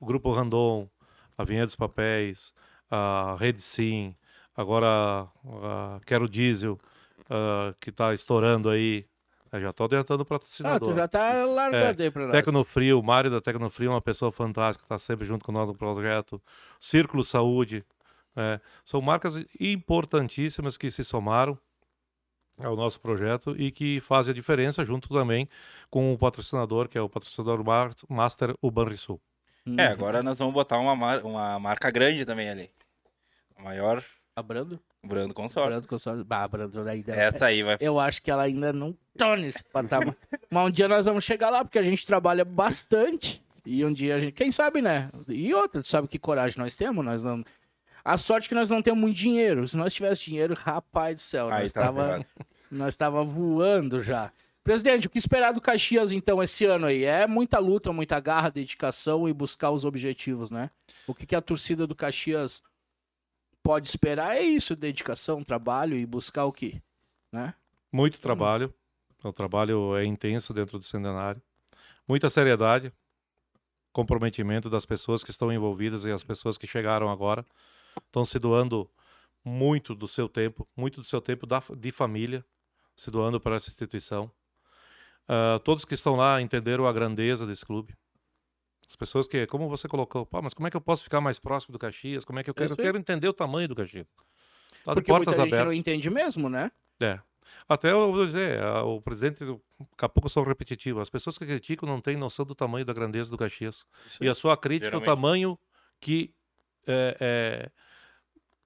O 0.00 0.06
Grupo 0.06 0.32
Randon, 0.32 0.88
a 1.36 1.44
Vinha 1.44 1.64
dos 1.64 1.76
Papéis, 1.76 2.52
a 2.90 3.36
Rede 3.38 3.62
Sim, 3.62 4.14
agora 4.56 5.28
a 5.44 6.00
Quero 6.06 6.28
Diesel, 6.28 6.78
ah, 7.30 7.74
que 7.80 7.90
está 7.90 8.12
estourando 8.14 8.68
aí. 8.70 9.06
Eu 9.52 9.60
já 9.60 9.70
estou 9.70 9.84
adiantando 9.86 10.22
o 10.22 10.26
Ah, 10.26 10.28
patrocinador. 10.28 10.88
tu 10.90 10.94
já 10.96 11.06
tá 11.06 11.44
largado 11.44 12.02
aí 12.02 12.10
pra 12.10 12.22
nós. 12.24 12.32
Tecnofrio, 12.32 12.98
o 12.98 13.02
Mário 13.04 13.30
da 13.30 13.40
Tecnofrio 13.40 13.86
é 13.88 13.90
uma 13.94 14.00
pessoa 14.02 14.32
fantástica, 14.32 14.84
está 14.84 14.98
sempre 14.98 15.24
junto 15.26 15.44
com 15.44 15.52
nós 15.52 15.68
no 15.68 15.74
projeto. 15.76 16.42
Círculo 16.80 17.22
Saúde, 17.22 17.84
né? 18.34 18.60
são 18.84 19.00
marcas 19.00 19.36
importantíssimas 19.60 20.76
que 20.76 20.90
se 20.90 21.04
somaram 21.04 21.56
ao 22.58 22.76
nosso 22.76 23.00
projeto 23.00 23.54
e 23.58 23.70
que 23.70 24.00
fazem 24.00 24.32
a 24.32 24.34
diferença 24.34 24.84
junto 24.84 25.08
também 25.08 25.48
com 25.90 26.12
o 26.12 26.18
patrocinador, 26.18 26.88
que 26.88 26.96
é 26.96 27.00
o 27.00 27.08
patrocinador 27.08 27.62
Master, 28.08 28.54
o 28.62 28.70
Banrisul. 28.70 29.20
Hum. 29.66 29.76
É, 29.78 29.86
agora 29.86 30.22
nós 30.22 30.38
vamos 30.38 30.54
botar 30.54 30.78
uma, 30.78 30.94
mar- 30.94 31.24
uma 31.24 31.58
marca 31.58 31.90
grande 31.90 32.24
também 32.24 32.48
ali. 32.48 32.70
Maior 33.58 34.02
A 34.36 34.42
Brando? 34.42 34.78
Brando 35.02 35.34
Consórcio. 35.34 35.70
Brando 35.70 35.86
consórcio. 35.88 36.24
Bah, 36.24 36.44
a 36.44 36.48
Brando 36.48 36.80
ainda. 36.88 37.14
Essa 37.14 37.46
aí 37.46 37.62
vai. 37.62 37.76
Eu 37.80 38.00
acho 38.00 38.22
que 38.22 38.30
ela 38.30 38.42
ainda 38.42 38.72
não 38.72 38.96
tá 39.16 39.36
nesse 39.36 39.62
patamar. 39.64 40.16
Mas 40.50 40.66
um 40.66 40.70
dia 40.70 40.88
nós 40.88 41.06
vamos 41.06 41.24
chegar 41.24 41.50
lá, 41.50 41.64
porque 41.64 41.78
a 41.78 41.82
gente 41.82 42.06
trabalha 42.06 42.44
bastante. 42.44 43.42
E 43.66 43.84
um 43.84 43.92
dia 43.92 44.16
a 44.16 44.18
gente. 44.18 44.32
Quem 44.32 44.50
sabe, 44.50 44.80
né? 44.82 45.10
E 45.28 45.52
outra, 45.54 45.82
tu 45.82 45.88
sabe 45.88 46.08
que 46.08 46.18
coragem 46.18 46.58
nós 46.58 46.74
temos? 46.76 47.04
Nós 47.04 47.22
não. 47.22 47.44
A 48.04 48.18
sorte 48.18 48.46
é 48.46 48.48
que 48.50 48.54
nós 48.54 48.68
não 48.68 48.82
temos 48.82 49.00
muito 49.00 49.16
dinheiro. 49.16 49.66
Se 49.66 49.76
nós 49.76 49.94
tivéssemos 49.94 50.24
dinheiro, 50.24 50.54
rapaz 50.54 51.14
do 51.14 51.20
céu, 51.20 51.48
Aí 51.50 51.62
nós 51.62 51.72
tá 51.72 51.80
tava, 51.80 52.04
ferrado. 52.04 52.26
nós 52.70 52.96
tava 52.96 53.24
voando 53.24 54.02
já. 54.02 54.30
Presidente, 54.62 55.06
o 55.06 55.10
que 55.10 55.18
esperar 55.18 55.52
do 55.52 55.60
Caxias, 55.60 56.12
então, 56.12 56.42
esse 56.42 56.64
ano 56.64 56.86
aí? 56.86 57.04
É 57.04 57.26
muita 57.26 57.58
luta, 57.58 57.92
muita 57.92 58.20
garra, 58.20 58.50
dedicação 58.50 59.28
e 59.28 59.32
buscar 59.32 59.70
os 59.70 59.84
objetivos, 59.84 60.50
né? 60.50 60.70
O 61.06 61.14
que, 61.14 61.26
que 61.26 61.34
a 61.34 61.40
torcida 61.40 61.86
do 61.86 61.94
Caxias 61.94 62.62
pode 63.62 63.86
esperar 63.88 64.36
é 64.36 64.42
isso, 64.42 64.76
dedicação, 64.76 65.42
trabalho 65.42 65.96
e 65.96 66.04
buscar 66.04 66.44
o 66.44 66.52
quê? 66.52 66.82
Né? 67.32 67.54
Muito 67.90 68.20
trabalho. 68.20 68.72
O 69.22 69.32
trabalho 69.32 69.96
é 69.96 70.04
intenso 70.04 70.52
dentro 70.52 70.78
do 70.78 70.84
centenário. 70.84 71.40
Muita 72.06 72.28
seriedade, 72.28 72.92
comprometimento 73.92 74.68
das 74.68 74.84
pessoas 74.84 75.24
que 75.24 75.30
estão 75.30 75.50
envolvidas 75.50 76.04
e 76.04 76.10
as 76.10 76.22
pessoas 76.22 76.58
que 76.58 76.66
chegaram 76.66 77.08
agora 77.08 77.44
estão 77.98 78.24
se 78.24 78.38
doando 78.38 78.90
muito 79.44 79.94
do 79.94 80.08
seu 80.08 80.28
tempo, 80.28 80.66
muito 80.76 81.00
do 81.00 81.06
seu 81.06 81.20
tempo 81.20 81.46
da- 81.46 81.62
de 81.76 81.92
família, 81.92 82.44
se 82.96 83.10
doando 83.10 83.40
para 83.40 83.56
essa 83.56 83.68
instituição. 83.70 84.30
Ah, 85.28 85.60
todos 85.64 85.84
que 85.84 85.94
estão 85.94 86.16
lá 86.16 86.40
entenderam 86.40 86.86
a 86.86 86.92
grandeza 86.92 87.46
desse 87.46 87.64
clube. 87.64 87.94
As 88.88 88.96
pessoas 88.96 89.26
que, 89.26 89.46
como 89.46 89.68
você 89.68 89.88
colocou, 89.88 90.26
Pá, 90.26 90.42
mas 90.42 90.52
como 90.54 90.66
é 90.68 90.70
que 90.70 90.76
eu 90.76 90.80
posso 90.80 91.02
ficar 91.02 91.20
mais 91.20 91.38
próximo 91.38 91.72
do 91.72 91.78
Caxias? 91.78 92.24
Como 92.24 92.38
é 92.38 92.44
que 92.44 92.50
eu 92.50 92.54
quero? 92.54 92.66
Isso 92.66 92.74
Eu 92.74 92.84
quero 92.84 92.98
entender 92.98 93.28
o 93.28 93.32
tamanho 93.32 93.66
do 93.68 93.74
Caxias. 93.74 94.06
Tá 94.84 94.92
de 94.92 94.96
Porque 94.96 95.10
portas 95.10 95.26
muita 95.28 95.32
gente 95.42 95.48
abertas. 95.54 95.66
não 95.66 95.72
entende 95.72 96.10
mesmo, 96.10 96.48
né? 96.50 96.70
É. 97.00 97.18
Até 97.68 97.92
eu 97.92 98.12
vou 98.12 98.26
dizer, 98.26 98.62
o 98.84 99.00
presidente, 99.00 99.44
daqui 99.44 99.58
a 100.04 100.08
pouco 100.08 100.26
eu 100.26 100.30
sou 100.30 100.44
repetitivo, 100.44 101.00
as 101.00 101.08
pessoas 101.10 101.36
que 101.38 101.46
criticam 101.46 101.88
não 101.88 102.00
têm 102.00 102.16
noção 102.16 102.44
do 102.44 102.54
tamanho 102.54 102.84
da 102.84 102.92
grandeza 102.92 103.30
do 103.30 103.38
Caxias. 103.38 103.86
E 104.20 104.28
a 104.28 104.34
sua 104.34 104.56
crítica 104.56 104.94
é 104.94 104.98
o 104.98 105.02
tamanho 105.02 105.58
que, 106.00 106.34
é, 106.86 107.16
é, 107.20 107.70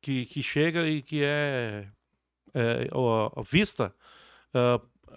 que, 0.00 0.26
que 0.26 0.42
chega 0.42 0.86
e 0.88 1.02
que 1.02 1.22
é, 1.22 1.88
é, 2.54 2.88
ó, 2.92 3.42
vista, 3.42 3.94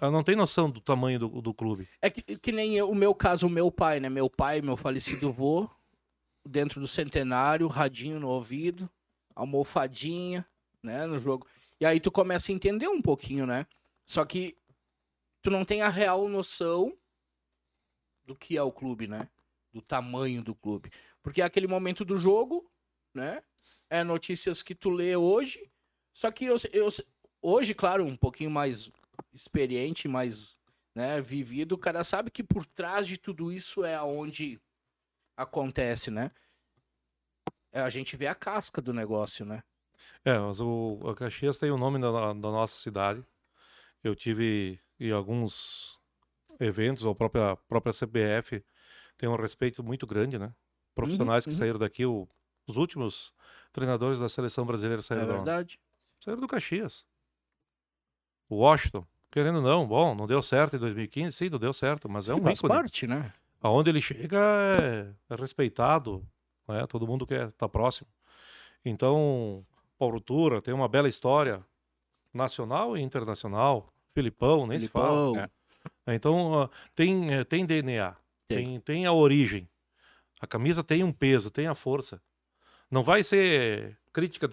ela 0.00 0.10
não 0.10 0.22
tem 0.24 0.34
noção 0.36 0.70
do 0.70 0.80
tamanho 0.80 1.18
do, 1.18 1.28
do 1.42 1.54
clube. 1.54 1.88
É 2.00 2.10
que, 2.10 2.22
que 2.38 2.52
nem 2.52 2.74
eu- 2.76 2.90
o 2.90 2.94
meu 2.94 3.14
caso, 3.14 3.46
o 3.46 3.50
meu 3.50 3.70
pai, 3.70 4.00
né? 4.00 4.08
Meu 4.08 4.28
pai, 4.28 4.60
meu 4.60 4.76
falecido 4.76 5.32
vô, 5.32 5.68
dentro 6.48 6.80
do 6.80 6.88
centenário, 6.88 7.68
radinho 7.68 8.18
no 8.18 8.28
ouvido, 8.28 8.90
almofadinha, 9.34 10.46
né? 10.82 11.06
No 11.06 11.18
jogo. 11.18 11.46
E 11.80 11.86
aí 11.86 12.00
tu 12.00 12.10
começa 12.10 12.50
a 12.50 12.54
entender 12.54 12.88
um 12.88 13.02
pouquinho, 13.02 13.46
né? 13.46 13.66
Só 14.06 14.24
que 14.24 14.56
tu 15.42 15.50
não 15.50 15.64
tem 15.64 15.82
a 15.82 15.88
real 15.88 16.28
noção 16.28 16.96
do 18.24 18.34
que 18.36 18.56
é 18.56 18.62
o 18.62 18.72
clube, 18.72 19.06
né? 19.06 19.28
Do 19.72 19.80
tamanho 19.82 20.42
do 20.42 20.54
clube. 20.54 20.90
Porque 21.22 21.42
é 21.42 21.44
aquele 21.44 21.66
momento 21.66 22.04
do 22.04 22.16
jogo, 22.16 22.70
né? 23.14 23.42
É 23.90 24.02
notícias 24.02 24.62
que 24.62 24.74
tu 24.74 24.90
lê 24.90 25.16
hoje. 25.16 25.70
Só 26.12 26.30
que 26.30 26.44
eu, 26.44 26.56
eu 26.72 26.88
hoje, 27.40 27.74
claro, 27.74 28.04
um 28.04 28.16
pouquinho 28.16 28.50
mais 28.50 28.90
experiente, 29.32 30.08
mais 30.08 30.56
né, 30.94 31.20
vivido, 31.20 31.72
o 31.72 31.78
cara 31.78 32.04
sabe 32.04 32.30
que 32.30 32.42
por 32.42 32.66
trás 32.66 33.06
de 33.06 33.16
tudo 33.16 33.50
isso 33.52 33.84
é 33.84 33.94
aonde 33.94 34.60
acontece, 35.36 36.10
né? 36.10 36.30
É, 37.72 37.80
a 37.80 37.88
gente 37.88 38.16
vê 38.16 38.26
a 38.26 38.34
casca 38.34 38.82
do 38.82 38.92
negócio, 38.92 39.46
né? 39.46 39.62
É, 40.24 40.38
mas 40.38 40.60
o, 40.60 40.98
o 41.00 41.14
Caxias 41.14 41.58
tem 41.58 41.70
o 41.70 41.78
nome 41.78 41.98
da, 41.98 42.10
da 42.10 42.34
nossa 42.34 42.76
cidade. 42.76 43.24
Eu 44.04 44.14
tive 44.14 44.78
em 45.00 45.10
alguns 45.10 45.98
eventos, 46.60 47.06
a 47.06 47.14
própria, 47.14 47.56
própria 47.68 47.92
CBF 47.92 48.62
tem 49.16 49.28
um 49.28 49.36
respeito 49.36 49.82
muito 49.82 50.06
grande, 50.06 50.38
né? 50.38 50.54
Profissionais 50.94 51.44
que 51.44 51.50
uhum. 51.50 51.56
saíram 51.56 51.78
daqui, 51.78 52.04
o- 52.04 52.28
os 52.72 52.76
últimos 52.76 53.32
treinadores 53.72 54.18
da 54.18 54.28
seleção 54.28 54.64
brasileira 54.64 55.00
É 55.00 55.02
saíram, 55.02 55.26
da- 55.26 55.34
verdade. 55.34 55.78
saíram 56.20 56.40
do 56.40 56.48
Caxias. 56.48 57.04
O 58.48 58.56
Washington, 58.56 59.06
querendo 59.30 59.56
ou 59.56 59.62
não, 59.62 59.86
bom, 59.86 60.14
não 60.14 60.26
deu 60.26 60.42
certo 60.42 60.76
em 60.76 60.78
2015, 60.78 61.36
sim, 61.36 61.48
não 61.50 61.58
deu 61.58 61.72
certo, 61.72 62.08
mas 62.08 62.28
é 62.28 62.34
Sim, 62.34 62.40
um 62.40 62.44
faz 62.44 62.58
ícone. 62.58 62.74
parte, 62.74 63.06
né? 63.06 63.32
Aonde 63.60 63.90
ele 63.90 64.00
chega 64.00 64.38
é, 64.40 65.12
é 65.30 65.36
respeitado, 65.36 66.26
né? 66.66 66.86
todo 66.86 67.06
mundo 67.06 67.26
quer 67.26 67.48
estar 67.48 67.68
próximo. 67.68 68.08
Então, 68.84 69.64
Paulo 69.98 70.20
Tura 70.20 70.60
tem 70.60 70.74
uma 70.74 70.88
bela 70.88 71.08
história 71.08 71.64
nacional 72.34 72.96
e 72.96 73.00
internacional. 73.00 73.92
Filipão, 74.14 74.66
nem 74.66 74.78
se 74.78 74.88
fala. 74.88 75.30
Filipão, 75.30 75.32
né? 76.06 76.14
Então, 76.14 76.68
tem, 76.94 77.32
eh, 77.32 77.44
tem 77.44 77.64
DNA, 77.64 78.16
Tem. 78.48 78.64
tem. 78.66 78.80
Tem, 78.80 79.06
a 79.06 79.12
origem. 79.12 79.68
A 80.40 80.46
camisa 80.46 80.82
tem 80.82 81.04
um 81.04 81.12
peso, 81.12 81.50
tem 81.50 81.68
a 81.68 81.74
força. 81.74 82.20
Não 82.92 83.02
vai 83.02 83.24
ser 83.24 83.98
crítica 84.12 84.50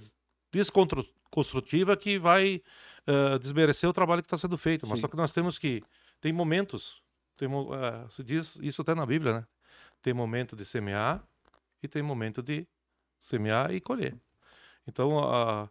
desconstrutiva 0.49 1.97
que 1.97 2.17
vai 2.17 2.63
ah, 3.05 3.37
desmerecer 3.37 3.89
o 3.89 3.93
trabalho 3.93 4.21
que 4.21 4.27
está 4.27 4.37
sendo 4.37 4.57
feito. 4.57 4.87
Mas 4.87 4.99
Sim. 4.99 5.01
só 5.01 5.07
que 5.09 5.17
nós 5.17 5.33
temos 5.33 5.59
que. 5.59 5.83
Tem 6.21 6.31
momentos. 6.31 7.01
Tem, 7.35 7.49
ah, 7.73 8.07
se 8.09 8.23
diz 8.23 8.55
isso 8.61 8.81
até 8.81 8.95
na 8.95 9.05
Bíblia, 9.05 9.33
né? 9.33 9.47
Tem 10.01 10.13
momento 10.13 10.55
de 10.55 10.63
semear 10.63 11.21
e 11.83 11.87
tem 11.87 12.01
momento 12.01 12.41
de 12.41 12.65
semear 13.19 13.73
e 13.73 13.81
colher. 13.81 14.15
Então, 14.87 15.19
ah, 15.19 15.69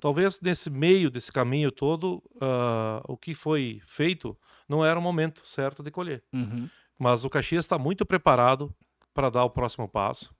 talvez 0.00 0.40
nesse 0.40 0.68
meio 0.68 1.10
desse 1.10 1.32
caminho 1.32 1.72
todo, 1.72 2.22
ah, 2.40 3.02
o 3.08 3.16
que 3.16 3.34
foi 3.34 3.80
feito 3.86 4.36
não 4.68 4.84
era 4.84 4.98
o 4.98 5.02
momento 5.02 5.46
certo 5.46 5.82
de 5.82 5.90
colher. 5.90 6.22
Uhum. 6.32 6.68
Mas 6.98 7.24
o 7.24 7.30
Caxias 7.30 7.64
está 7.64 7.78
muito 7.78 8.04
preparado 8.04 8.74
para 9.14 9.30
dar 9.30 9.44
o 9.44 9.50
próximo 9.50 9.88
passo. 9.88 10.34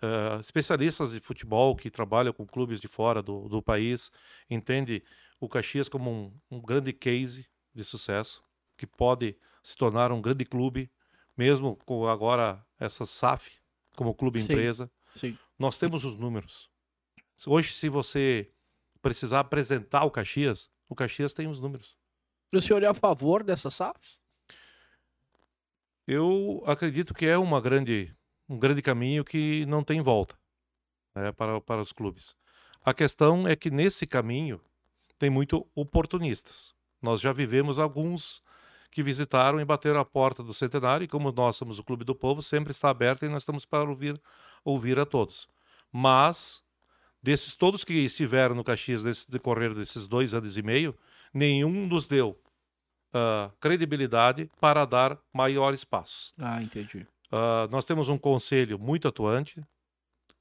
Ah, 0.00 0.38
especialistas 0.40 1.12
de 1.12 1.20
futebol 1.20 1.74
que 1.74 1.90
trabalham 1.90 2.32
com 2.32 2.46
clubes 2.46 2.80
de 2.80 2.86
fora 2.86 3.20
do, 3.20 3.48
do 3.48 3.60
país 3.60 4.10
entendem 4.48 5.02
o 5.40 5.48
Caxias 5.48 5.88
como 5.88 6.10
um, 6.10 6.32
um 6.50 6.60
grande 6.60 6.92
case 6.92 7.46
de 7.74 7.84
sucesso, 7.84 8.42
que 8.76 8.86
pode 8.86 9.36
se 9.62 9.76
tornar 9.76 10.12
um 10.12 10.20
grande 10.20 10.44
clube, 10.44 10.90
mesmo 11.36 11.76
com 11.84 12.08
agora 12.08 12.64
essa 12.78 13.04
SAF 13.04 13.58
como 13.96 14.14
clube 14.14 14.40
Sim. 14.40 14.46
empresa. 14.46 14.90
Sim. 15.14 15.36
Nós 15.58 15.76
temos 15.76 16.04
os 16.04 16.16
números. 16.16 16.70
Hoje, 17.46 17.72
se 17.72 17.88
você 17.88 18.52
precisar 19.02 19.40
apresentar 19.40 20.04
o 20.04 20.10
Caxias, 20.10 20.70
o 20.88 20.94
Caxias 20.94 21.34
tem 21.34 21.48
os 21.48 21.60
números. 21.60 21.96
O 22.52 22.60
senhor 22.60 22.82
é 22.82 22.86
a 22.86 22.94
favor 22.94 23.42
dessas 23.42 23.74
SAFs? 23.74 24.22
Eu 26.06 26.62
acredito 26.66 27.12
que 27.12 27.26
é 27.26 27.36
uma 27.36 27.60
grande, 27.60 28.16
um 28.48 28.58
grande 28.58 28.82
caminho 28.82 29.24
que 29.24 29.66
não 29.66 29.84
tem 29.84 30.00
volta 30.00 30.36
né, 31.14 31.32
para, 31.32 31.60
para 31.60 31.80
os 31.80 31.92
clubes. 31.92 32.34
A 32.84 32.94
questão 32.94 33.46
é 33.46 33.54
que 33.54 33.70
nesse 33.70 34.06
caminho 34.06 34.60
tem 35.18 35.28
muito 35.28 35.66
oportunistas. 35.74 36.74
Nós 37.02 37.20
já 37.20 37.32
vivemos 37.32 37.78
alguns 37.78 38.42
que 38.90 39.02
visitaram 39.02 39.60
e 39.60 39.64
bateram 39.64 40.00
a 40.00 40.04
porta 40.04 40.42
do 40.42 40.54
centenário, 40.54 41.04
e 41.04 41.08
como 41.08 41.30
nós 41.30 41.56
somos 41.56 41.78
o 41.78 41.84
Clube 41.84 42.04
do 42.04 42.14
Povo, 42.14 42.42
sempre 42.42 42.70
está 42.70 42.88
aberto 42.88 43.24
e 43.24 43.28
nós 43.28 43.42
estamos 43.42 43.64
para 43.64 43.88
ouvir, 43.88 44.20
ouvir 44.64 44.98
a 44.98 45.04
todos. 45.04 45.48
Mas, 45.92 46.62
desses 47.22 47.54
todos 47.54 47.84
que 47.84 47.92
estiveram 47.92 48.54
no 48.54 48.64
Caxias 48.64 49.04
nesse 49.04 49.30
decorrer 49.30 49.74
desses 49.74 50.06
dois 50.06 50.32
anos 50.32 50.56
e 50.56 50.62
meio, 50.62 50.96
nenhum 51.32 51.86
nos 51.86 52.08
deu 52.08 52.40
ah, 53.12 53.50
credibilidade 53.60 54.50
para 54.58 54.84
dar 54.84 55.18
maiores 55.32 55.84
passos. 55.84 56.32
Ah, 56.38 56.62
entendi. 56.62 57.06
Ah, 57.30 57.68
nós 57.70 57.84
temos 57.84 58.08
um 58.08 58.18
conselho 58.18 58.78
muito 58.78 59.08
atuante, 59.08 59.62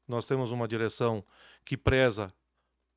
nós 0.08 0.26
temos 0.26 0.52
uma 0.52 0.68
direção 0.68 1.24
que 1.66 1.76
preza 1.76 2.34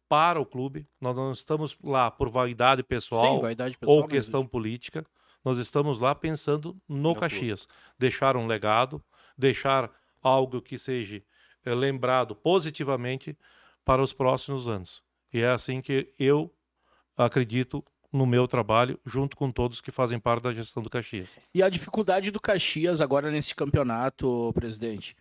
para 0.08 0.40
o 0.40 0.46
clube, 0.46 0.88
nós 1.00 1.14
não 1.14 1.30
estamos 1.30 1.76
lá 1.82 2.10
por 2.10 2.28
vaidade 2.28 2.82
pessoal 2.82 3.36
Sim, 3.36 3.42
vaidade 3.42 3.78
pessoal. 3.78 3.98
ou 3.98 4.08
questão 4.08 4.40
existe. 4.40 4.50
política, 4.50 5.06
nós 5.44 5.58
estamos 5.58 6.00
lá 6.00 6.14
pensando 6.14 6.76
no, 6.88 7.14
clube. 7.14 7.20
Caxias. 7.20 7.68
Deixar 7.98 8.36
um 8.36 8.46
legado, 8.46 9.02
deixar 9.36 9.90
algo 10.22 10.60
que 10.60 10.78
seja 10.78 11.22
eh, 11.64 11.74
lembrado 11.74 12.34
positivamente 12.34 13.36
para 13.84 14.02
os 14.02 14.12
próximos 14.12 14.68
anos. 14.68 15.02
E 15.32 15.40
é 15.40 15.48
assim 15.48 15.80
que 15.80 16.12
eu 16.18 16.52
acredito 17.16 17.84
no 18.12 18.26
meu 18.26 18.48
trabalho, 18.48 18.98
junto 19.06 19.36
com 19.36 19.50
todos 19.52 19.80
que 19.80 19.92
fazem 19.92 20.18
parte 20.18 20.42
da 20.42 20.52
gestão 20.52 20.82
do 20.82 20.90
Caxias. 20.90 21.38
E 21.54 21.62
a 21.62 21.68
dificuldade 21.68 22.30
do 22.30 22.40
Caxias 22.40 23.00
agora 23.00 23.30
nesse 23.30 23.54
campeonato, 23.54 24.52
presidente? 24.54 25.14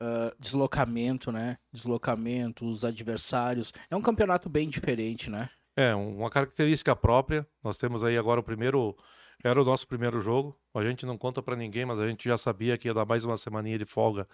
Ah, 0.00 0.34
deslocamento, 0.38 1.30
né? 1.30 1.58
Deslocamento, 1.72 2.66
os 2.66 2.84
adversários. 2.84 3.72
É 3.90 3.94
um 3.96 4.02
campeonato 4.02 4.48
bem 4.48 4.68
diferente, 4.68 5.30
né? 5.30 5.48
É, 5.76 5.94
uma 5.94 6.28
característica 6.30 6.94
própria. 6.96 7.46
Nós 7.62 7.76
temos 7.78 8.02
aí 8.02 8.16
agora 8.18 8.40
o 8.40 8.42
primeiro. 8.42 8.96
Era 9.44 9.60
o 9.60 9.64
nosso 9.64 9.86
primeiro 9.86 10.20
jogo. 10.20 10.58
A 10.74 10.82
gente 10.82 11.04
não 11.06 11.18
conta 11.18 11.42
para 11.42 11.56
ninguém, 11.56 11.84
mas 11.84 11.98
a 11.98 12.06
gente 12.08 12.28
já 12.28 12.38
sabia 12.38 12.76
que 12.78 12.88
ia 12.88 12.94
dar 12.94 13.04
mais 13.04 13.24
uma 13.24 13.36
semaninha 13.36 13.78
de 13.78 13.84
folga 13.84 14.26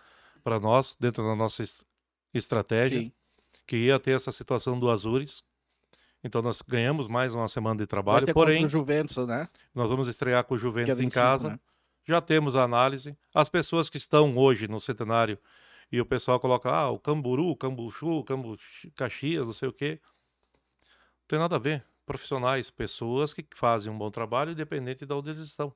para 0.44 0.58
nós, 0.60 0.96
dentro 1.00 1.22
da 1.24 1.34
nossa 1.34 1.62
es- 1.62 1.84
estratégia. 2.32 3.00
Sim. 3.02 3.12
que 3.66 3.76
ia 3.76 3.98
ter 3.98 4.12
essa 4.12 4.30
situação 4.32 4.78
do 4.78 4.88
Azures. 4.90 5.42
Então 6.22 6.42
nós 6.42 6.62
ganhamos 6.62 7.06
mais 7.06 7.32
uma 7.32 7.46
semana 7.46 7.76
de 7.76 7.86
trabalho, 7.86 8.20
contra 8.20 8.34
porém 8.34 8.64
o 8.64 8.68
Juventus, 8.68 9.16
né? 9.26 9.48
nós 9.74 9.88
vamos 9.88 10.08
estrear 10.08 10.44
com 10.44 10.54
o 10.54 10.58
Juventus 10.58 10.98
em 10.98 11.02
25, 11.02 11.14
casa. 11.14 11.50
né? 11.50 11.60
Já 12.04 12.20
temos 12.20 12.56
a 12.56 12.62
análise. 12.62 13.16
As 13.34 13.48
pessoas 13.48 13.88
que 13.88 13.98
estão 13.98 14.36
hoje 14.36 14.66
no 14.66 14.80
centenário 14.80 15.38
e 15.92 16.00
o 16.00 16.06
pessoal 16.06 16.40
coloca 16.40 16.70
ah, 16.70 16.90
o 16.90 16.98
Camburu, 16.98 17.46
o 17.46 17.56
Cambuchu, 17.56 18.18
o 18.18 18.24
Cambu 18.24 18.58
Caxias, 18.96 19.44
não 19.44 19.52
sei 19.52 19.68
o 19.68 19.72
quê. 19.72 20.00
Não 20.82 21.28
tem 21.28 21.38
nada 21.38 21.56
a 21.56 21.58
ver. 21.58 21.84
Profissionais, 22.04 22.70
pessoas 22.70 23.34
que 23.34 23.46
fazem 23.54 23.92
um 23.92 23.98
bom 23.98 24.10
trabalho 24.10 24.52
independente 24.52 25.04
de 25.04 25.12
onde 25.12 25.30
eles 25.30 25.42
estão. 25.42 25.72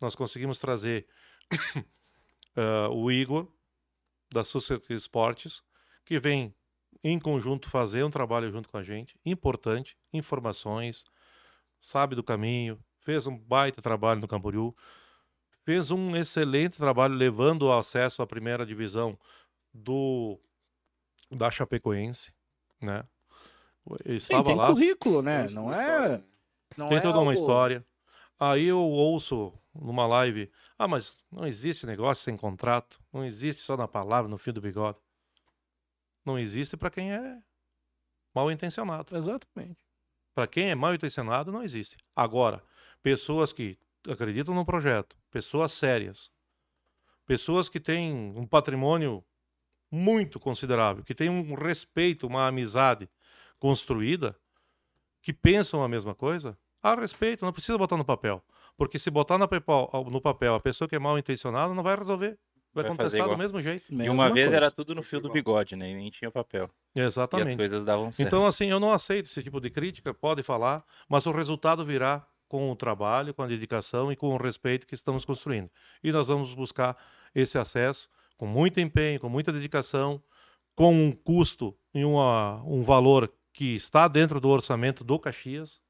Nós 0.00 0.14
conseguimos 0.16 0.58
trazer 0.58 1.06
ah, 2.56 2.88
o 2.90 3.10
Igor 3.12 3.46
da 4.32 4.44
Society 4.44 4.94
Esportes, 4.94 5.62
que 6.04 6.18
vem 6.18 6.54
em 7.02 7.18
conjunto 7.18 7.70
fazer 7.70 8.04
um 8.04 8.10
trabalho 8.10 8.50
junto 8.50 8.68
com 8.68 8.76
a 8.76 8.82
gente, 8.82 9.16
importante, 9.24 9.96
informações, 10.12 11.04
sabe 11.80 12.14
do 12.16 12.22
caminho, 12.24 12.78
fez 13.00 13.26
um 13.26 13.38
baita 13.38 13.80
trabalho 13.82 14.20
no 14.20 14.28
Camboriú, 14.28 14.74
fez 15.64 15.90
um 15.90 16.16
excelente 16.16 16.76
trabalho 16.78 17.14
levando 17.14 17.62
o 17.62 17.72
acesso 17.72 18.22
à 18.22 18.26
primeira 18.26 18.66
divisão 18.66 19.18
do 19.72 20.38
da 21.30 21.50
Chapecoense, 21.50 22.32
né? 22.82 23.04
Ele 24.04 24.20
Sim, 24.20 24.34
Estava 24.34 24.44
tem 24.44 24.56
lá, 24.56 24.66
currículo, 24.68 25.22
né? 25.22 25.46
Tem 25.46 25.54
não 25.54 25.64
uma 25.66 25.82
é. 25.82 26.22
Não 26.76 26.88
tem 26.88 26.98
é 26.98 27.00
toda 27.00 27.18
uma 27.18 27.30
algo- 27.30 27.32
história. 27.32 27.84
Aí 28.38 28.64
eu 28.66 28.80
ouço 28.80 29.52
numa 29.74 30.06
live, 30.06 30.50
ah, 30.78 30.86
mas 30.88 31.16
não 31.30 31.46
existe 31.46 31.86
negócio 31.86 32.24
sem 32.24 32.36
contrato, 32.36 33.00
não 33.12 33.24
existe 33.24 33.62
só 33.62 33.76
na 33.76 33.88
palavra, 33.88 34.28
no 34.30 34.38
fio 34.38 34.52
do 34.52 34.60
bigode. 34.60 34.98
Não 36.28 36.38
existe 36.38 36.76
para 36.76 36.90
quem 36.90 37.10
é 37.10 37.38
mal 38.34 38.52
intencionado. 38.52 39.16
Exatamente. 39.16 39.82
Para 40.34 40.46
quem 40.46 40.70
é 40.70 40.74
mal 40.74 40.94
intencionado, 40.94 41.50
não 41.50 41.62
existe. 41.62 41.96
Agora, 42.14 42.62
pessoas 43.02 43.50
que 43.50 43.78
acreditam 44.06 44.54
no 44.54 44.62
projeto, 44.62 45.16
pessoas 45.30 45.72
sérias, 45.72 46.30
pessoas 47.24 47.70
que 47.70 47.80
têm 47.80 48.12
um 48.36 48.46
patrimônio 48.46 49.24
muito 49.90 50.38
considerável, 50.38 51.02
que 51.02 51.14
têm 51.14 51.30
um 51.30 51.54
respeito, 51.54 52.26
uma 52.26 52.46
amizade 52.46 53.08
construída, 53.58 54.38
que 55.22 55.32
pensam 55.32 55.82
a 55.82 55.88
mesma 55.88 56.14
coisa, 56.14 56.58
há 56.82 56.94
respeito, 56.94 57.42
não 57.42 57.54
precisa 57.54 57.78
botar 57.78 57.96
no 57.96 58.04
papel. 58.04 58.44
Porque 58.76 58.98
se 58.98 59.10
botar 59.10 59.38
no 59.38 59.48
papel, 59.48 59.90
no 60.10 60.20
papel 60.20 60.54
a 60.54 60.60
pessoa 60.60 60.86
que 60.86 60.94
é 60.94 60.98
mal 60.98 61.18
intencionada, 61.18 61.72
não 61.72 61.82
vai 61.82 61.96
resolver. 61.96 62.38
Vai, 62.72 62.84
Vai 62.84 62.96
contestar 62.96 63.28
do 63.28 63.36
mesmo 63.36 63.60
jeito. 63.60 63.84
E 63.90 63.94
Mesma 63.94 64.12
uma 64.12 64.32
vez 64.32 64.46
coisa. 64.46 64.56
era 64.56 64.70
tudo 64.70 64.94
no 64.94 65.02
fio 65.02 65.20
do 65.20 65.30
bigode, 65.30 65.74
né? 65.74 65.90
E 65.90 65.94
nem 65.94 66.10
tinha 66.10 66.30
papel. 66.30 66.70
E 66.94 67.00
as 67.00 67.14
Exatamente. 67.14 67.56
coisas 67.56 67.84
davam 67.84 68.12
certo. 68.12 68.26
Então, 68.26 68.46
assim, 68.46 68.66
eu 68.70 68.78
não 68.78 68.92
aceito 68.92 69.26
esse 69.26 69.42
tipo 69.42 69.60
de 69.60 69.70
crítica, 69.70 70.12
pode 70.12 70.42
falar, 70.42 70.84
mas 71.08 71.26
o 71.26 71.32
resultado 71.32 71.84
virá 71.84 72.26
com 72.48 72.70
o 72.70 72.76
trabalho, 72.76 73.34
com 73.34 73.42
a 73.42 73.46
dedicação 73.46 74.10
e 74.10 74.16
com 74.16 74.28
o 74.28 74.36
respeito 74.36 74.86
que 74.86 74.94
estamos 74.94 75.24
construindo. 75.24 75.70
E 76.02 76.10
nós 76.10 76.28
vamos 76.28 76.54
buscar 76.54 76.96
esse 77.34 77.58
acesso 77.58 78.08
com 78.36 78.46
muito 78.46 78.80
empenho, 78.80 79.20
com 79.20 79.28
muita 79.28 79.52
dedicação, 79.52 80.22
com 80.74 80.92
um 80.94 81.12
custo 81.12 81.76
e 81.92 82.04
uma, 82.04 82.62
um 82.64 82.82
valor 82.82 83.32
que 83.52 83.74
está 83.74 84.06
dentro 84.06 84.40
do 84.40 84.48
orçamento 84.48 85.02
do 85.02 85.18
Caxias. 85.18 85.80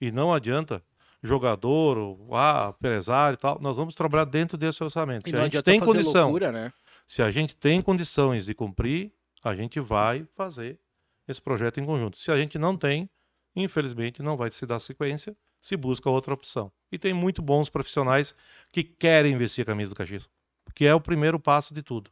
E 0.00 0.10
não 0.10 0.32
adianta 0.32 0.82
jogador, 1.22 1.98
ou, 1.98 2.34
ah, 2.34 2.74
empresário 2.76 3.34
e 3.34 3.38
tal, 3.38 3.58
nós 3.60 3.76
vamos 3.76 3.94
trabalhar 3.94 4.24
dentro 4.24 4.56
desse 4.56 4.82
orçamento. 4.82 5.26
E 5.26 5.30
Se 5.30 5.36
a 5.36 5.44
gente 5.44 5.62
tem 5.62 5.80
condição 5.80 6.24
loucura, 6.24 6.52
né? 6.52 6.72
se 7.06 7.22
a 7.22 7.30
gente 7.30 7.56
tem 7.56 7.80
condições 7.80 8.46
de 8.46 8.54
cumprir, 8.54 9.12
a 9.42 9.54
gente 9.54 9.80
vai 9.80 10.26
fazer 10.36 10.78
esse 11.26 11.40
projeto 11.40 11.80
em 11.80 11.84
conjunto. 11.84 12.18
Se 12.18 12.30
a 12.30 12.36
gente 12.36 12.58
não 12.58 12.76
tem, 12.76 13.08
infelizmente 13.54 14.22
não 14.22 14.36
vai 14.36 14.50
se 14.50 14.64
dar 14.66 14.80
sequência, 14.80 15.36
se 15.60 15.76
busca 15.76 16.08
outra 16.08 16.34
opção. 16.34 16.70
E 16.90 16.98
tem 16.98 17.12
muito 17.12 17.42
bons 17.42 17.68
profissionais 17.68 18.34
que 18.72 18.82
querem 18.82 19.36
vestir 19.36 19.62
a 19.62 19.66
camisa 19.66 19.90
do 19.90 19.96
Caxias, 19.96 20.28
que 20.74 20.84
é 20.84 20.94
o 20.94 21.00
primeiro 21.00 21.38
passo 21.38 21.74
de 21.74 21.82
tudo. 21.82 22.10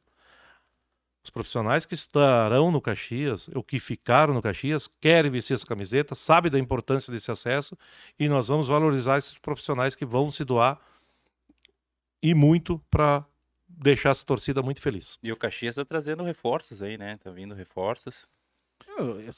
Os 1.26 1.30
profissionais 1.30 1.84
que 1.84 1.94
estarão 1.94 2.70
no 2.70 2.80
Caxias, 2.80 3.50
ou 3.52 3.60
que 3.60 3.80
ficaram 3.80 4.32
no 4.32 4.40
Caxias, 4.40 4.86
querem 4.86 5.28
vestir 5.28 5.54
essa 5.54 5.66
camiseta, 5.66 6.14
sabem 6.14 6.52
da 6.52 6.56
importância 6.56 7.12
desse 7.12 7.32
acesso 7.32 7.76
e 8.16 8.28
nós 8.28 8.46
vamos 8.46 8.68
valorizar 8.68 9.18
esses 9.18 9.36
profissionais 9.36 9.96
que 9.96 10.06
vão 10.06 10.30
se 10.30 10.44
doar 10.44 10.80
e 12.22 12.32
muito 12.32 12.80
para 12.88 13.26
deixar 13.66 14.10
essa 14.10 14.24
torcida 14.24 14.62
muito 14.62 14.80
feliz. 14.80 15.18
E 15.20 15.32
o 15.32 15.36
Caxias 15.36 15.74
tá 15.74 15.84
trazendo 15.84 16.22
reforços 16.22 16.80
aí, 16.80 16.96
né? 16.96 17.18
Tá 17.20 17.32
vindo 17.32 17.56
reforços. 17.56 18.28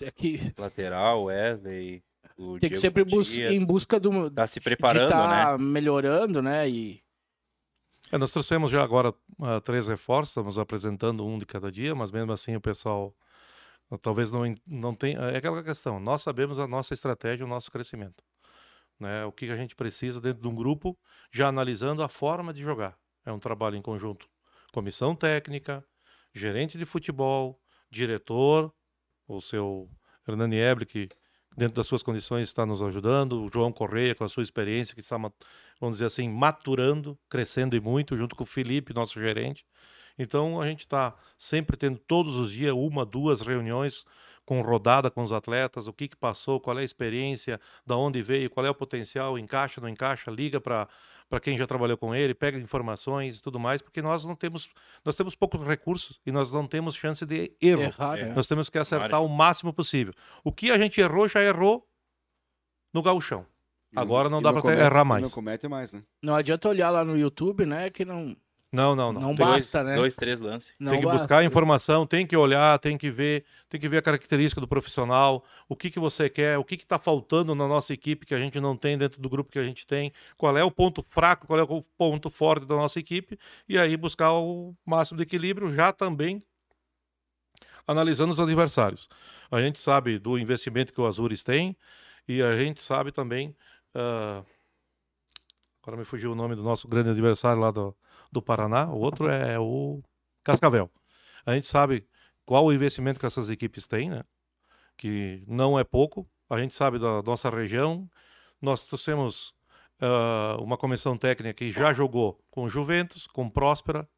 É 0.03 0.11
que 0.11 0.53
Lateral, 0.59 1.25
Wesley, 1.25 2.03
o 2.37 2.59
tem 2.59 2.69
que 2.69 2.79
Diego 2.79 2.81
sempre 2.83 3.03
bus 3.03 3.35
em 3.39 3.65
busca 3.65 3.99
do, 3.99 4.31
Tá 4.31 4.47
se 4.47 4.61
preparando, 4.61 5.07
de 5.07 5.13
tá 5.13 5.57
né? 5.57 5.65
melhorando, 5.65 6.43
né? 6.43 6.69
E 6.69 7.01
É, 8.11 8.17
nós 8.17 8.33
trouxemos 8.33 8.71
já 8.71 8.83
agora 8.83 9.13
ah, 9.41 9.61
três 9.61 9.87
reforços, 9.87 10.31
estamos 10.31 10.59
apresentando 10.59 11.27
um 11.27 11.39
de 11.39 11.45
cada 11.45 11.71
dia, 11.71 11.95
mas 11.95 12.11
mesmo 12.11 12.33
assim 12.33 12.57
o 12.57 12.61
pessoal 12.61 13.15
ah, 13.91 13.99
talvez 13.99 14.31
não, 14.31 14.43
não 14.67 14.95
tenha. 14.95 15.19
É 15.31 15.37
aquela 15.37 15.63
questão, 15.63 16.01
nós 16.01 16.23
sabemos 16.23 16.59
a 16.59 16.67
nossa 16.67 16.95
estratégia, 16.95 17.45
o 17.45 17.49
nosso 17.49 17.71
crescimento. 17.71 18.25
Né? 18.99 19.25
O 19.27 19.33
que 19.33 19.51
a 19.51 19.57
gente 19.57 19.77
precisa 19.77 20.21
dentro 20.21 20.41
de 20.41 20.49
um 20.49 20.55
grupo, 20.55 20.99
já 21.31 21.49
analisando 21.49 22.03
a 22.03 22.09
forma 22.09 22.53
de 22.53 22.63
jogar. 22.63 22.97
É 23.27 23.33
um 23.33 23.39
trabalho 23.39 23.77
em 23.77 23.83
conjunto. 23.83 24.27
Comissão 24.73 25.15
técnica, 25.15 25.85
gerente 26.35 26.79
de 26.79 26.87
futebol, 26.87 27.61
diretor, 27.91 28.73
o 29.27 29.41
seu 29.43 29.91
Hernani 30.27 30.57
Eble, 30.57 30.87
que 30.87 31.09
dentro 31.59 31.75
das 31.75 31.89
suas 31.89 32.05
condições 32.05 32.45
está 32.45 32.65
nos 32.65 32.81
ajudando, 32.81 33.43
o 33.43 33.51
João 33.53 33.73
Correia 33.73 34.15
com 34.15 34.23
a 34.23 34.29
sua 34.29 34.45
experiência, 34.45 34.95
que 34.95 35.01
está, 35.01 35.19
vamos 35.19 35.97
dizer 35.97 36.05
assim, 36.05 36.29
maturando, 36.29 37.19
crescendo 37.29 37.75
e 37.75 37.81
muito, 37.81 38.17
junto 38.17 38.37
com 38.37 38.45
o 38.45 38.47
Felipe, 38.47 38.95
nosso 38.95 39.21
gerente. 39.21 39.67
Então 40.17 40.61
a 40.61 40.67
gente 40.69 40.81
está 40.81 41.17
sempre 41.37 41.77
tendo 41.77 41.99
todos 41.99 42.37
os 42.37 42.53
dias 42.53 42.73
uma, 42.73 43.05
duas 43.05 43.41
reuniões 43.41 44.05
com 44.49 44.63
rodada 44.63 45.11
com 45.11 45.23
os 45.23 45.31
atletas, 45.31 45.87
o 45.87 45.93
que, 45.93 46.09
que 46.09 46.17
passou, 46.17 46.59
qual 46.59 46.79
é 46.79 46.81
a 46.81 46.85
experiência, 46.85 47.61
da 47.87 47.95
onde 47.99 48.23
veio, 48.23 48.49
qual 48.49 48.65
é 48.65 48.71
o 48.71 48.75
potencial, 48.75 49.39
encaixa, 49.39 49.79
não 49.79 49.89
encaixa, 49.91 50.31
liga 50.31 50.59
para 50.61 50.89
para 51.29 51.41
quem 51.41 51.59
já 51.59 51.67
trabalhou 51.67 51.99
com 51.99 52.15
ele, 52.15 52.33
pega 52.33 52.59
informações 52.59 53.37
e 53.39 53.43
tudo 53.43 53.61
mais, 53.61 53.83
porque 53.83 54.01
nós 54.01 54.25
não 54.25 54.35
temos 54.35 54.71
nós 55.05 55.15
temos 55.15 55.35
poucos 55.35 55.63
recursos 55.63 56.19
e 56.25 56.33
nós 56.33 56.51
não 56.51 56.67
temos 56.67 56.95
chance 56.97 57.27
de 57.27 57.53
erro. 57.61 57.83
errar, 57.83 58.19
É. 58.19 58.33
Nós 58.33 58.47
temos 58.49 58.71
que 58.71 58.79
acertar 58.79 59.23
o 59.23 59.29
máximo 59.29 59.71
possível. 59.71 60.15
O 60.43 60.51
que 60.51 60.71
a 60.71 60.79
gente 60.79 60.99
errou, 60.99 61.29
já 61.29 61.43
errou 61.43 61.87
no 62.95 63.03
gauchão. 63.03 63.45
Agora 63.95 64.31
não 64.31 64.41
dá 64.41 64.51
comete- 64.55 64.81
errar 64.81 65.05
mais. 65.05 65.23
Não 65.23 65.31
comete 65.31 65.69
mais, 65.69 65.93
né? 65.93 66.03
Não 66.23 66.35
adianta 66.35 66.67
olhar 66.69 66.89
lá 66.89 67.05
no 67.05 67.15
YouTube, 67.19 67.67
né? 67.67 67.91
Que 67.91 68.07
não, 68.07 68.35
Não, 68.71 68.95
não, 68.95 69.13
não. 69.13 69.21
não 69.21 69.35
Tem, 69.35 69.47
basta, 69.47 69.83
né? 69.83 69.97
Dois, 69.97 70.15
três 70.15 70.41
lances. 70.41 70.75
Não 70.79 70.93
tem 70.93 71.01
que 71.01 71.07
basta. 71.07 71.23
buscar 71.23 71.45
informação, 71.45 72.07
tem 72.07 72.27
que 72.27 72.37
olhar, 72.37 72.79
tem 72.79 72.99
que 72.99 73.11
ver, 73.11 73.45
tem 73.69 73.81
que 73.81 73.89
ver 73.89 73.99
a 73.99 74.03
característica 74.03 74.61
do 74.61 74.69
profissional, 74.69 75.43
o 75.67 75.75
que, 75.75 75.91
que 75.91 75.99
você 75.99 76.29
quer, 76.29 76.59
o 76.59 76.65
que 76.65 76.75
está 76.75 76.99
faltando 76.99 77.55
na 77.55 77.67
nossa 77.67 77.95
equipe 77.95 78.27
que 78.27 78.35
a 78.35 78.39
gente 78.39 78.61
não 78.61 78.77
tem 78.77 78.99
dentro 78.99 79.23
do 79.23 79.29
grupo 79.29 79.51
que 79.51 79.59
a 79.59 79.65
gente 79.65 79.87
tem, 79.87 80.13
qual 80.37 80.57
é 80.57 80.63
o 80.63 80.71
ponto 80.71 81.03
fraco, 81.03 81.47
qual 81.47 81.59
é 81.59 81.63
o 81.63 81.83
ponto 81.97 82.29
forte 82.29 82.67
da 82.67 82.77
nossa 82.77 83.01
equipe, 83.01 83.39
e 83.67 83.79
aí 83.79 83.97
buscar 83.97 84.33
o 84.35 84.75
máximo 84.85 85.17
de 85.17 85.23
equilíbrio, 85.23 85.75
já 85.75 85.91
também 85.91 86.43
analisando 87.87 88.33
os 88.33 88.41
adversários. 88.41 89.09
A 89.51 89.63
gente 89.63 89.81
sabe 89.81 90.19
do 90.19 90.39
investimento 90.39 90.93
que 90.93 91.01
o 91.01 91.07
Azures 91.07 91.43
tem 91.43 91.75
e 92.29 92.43
a 92.43 92.55
gente 92.55 92.83
sabe 92.83 93.11
também. 93.11 93.57
ah, 93.95 94.45
agora 95.83 95.97
me 95.97 96.05
fugiu 96.05 96.33
o 96.33 96.35
nome 96.35 96.55
do 96.55 96.63
nosso 96.63 96.87
grande 96.87 97.09
adversário 97.09 97.63
lá 97.63 97.71
do, 97.71 97.97
do 98.31 98.43
Paraná, 98.43 98.91
o 98.91 98.99
outro 98.99 99.29
é 99.29 99.59
o 99.59 100.03
Cascavel. 100.45 100.91
A 101.45 101.55
gente 101.55 101.67
sabe 101.67 102.07
qual 102.45 102.65
o 102.67 102.73
investimento 102.73 103.21
que 103.21 103.27
essas 103.27 103.51
equipes 103.51 103.87
têm, 103.87 104.11
né? 104.11 104.23
que 104.97 105.45
não 105.47 105.79
é 105.79 105.85
pouco. 105.85 106.29
A 106.51 106.59
gente 106.59 106.75
sabe 106.75 106.99
da 106.99 107.23
nossa 107.23 107.49
região. 107.49 108.11
Nós 108.61 108.85
trouxemos 108.85 109.55
ah, 110.01 110.57
uma 110.61 110.77
comissão 110.77 111.17
técnica 111.17 111.55
que 111.55 111.71
já 111.71 111.93
jogou 111.93 112.39
com 112.51 112.69
Juventus, 112.69 113.27
com 113.27 113.49
Próspera 113.49 114.09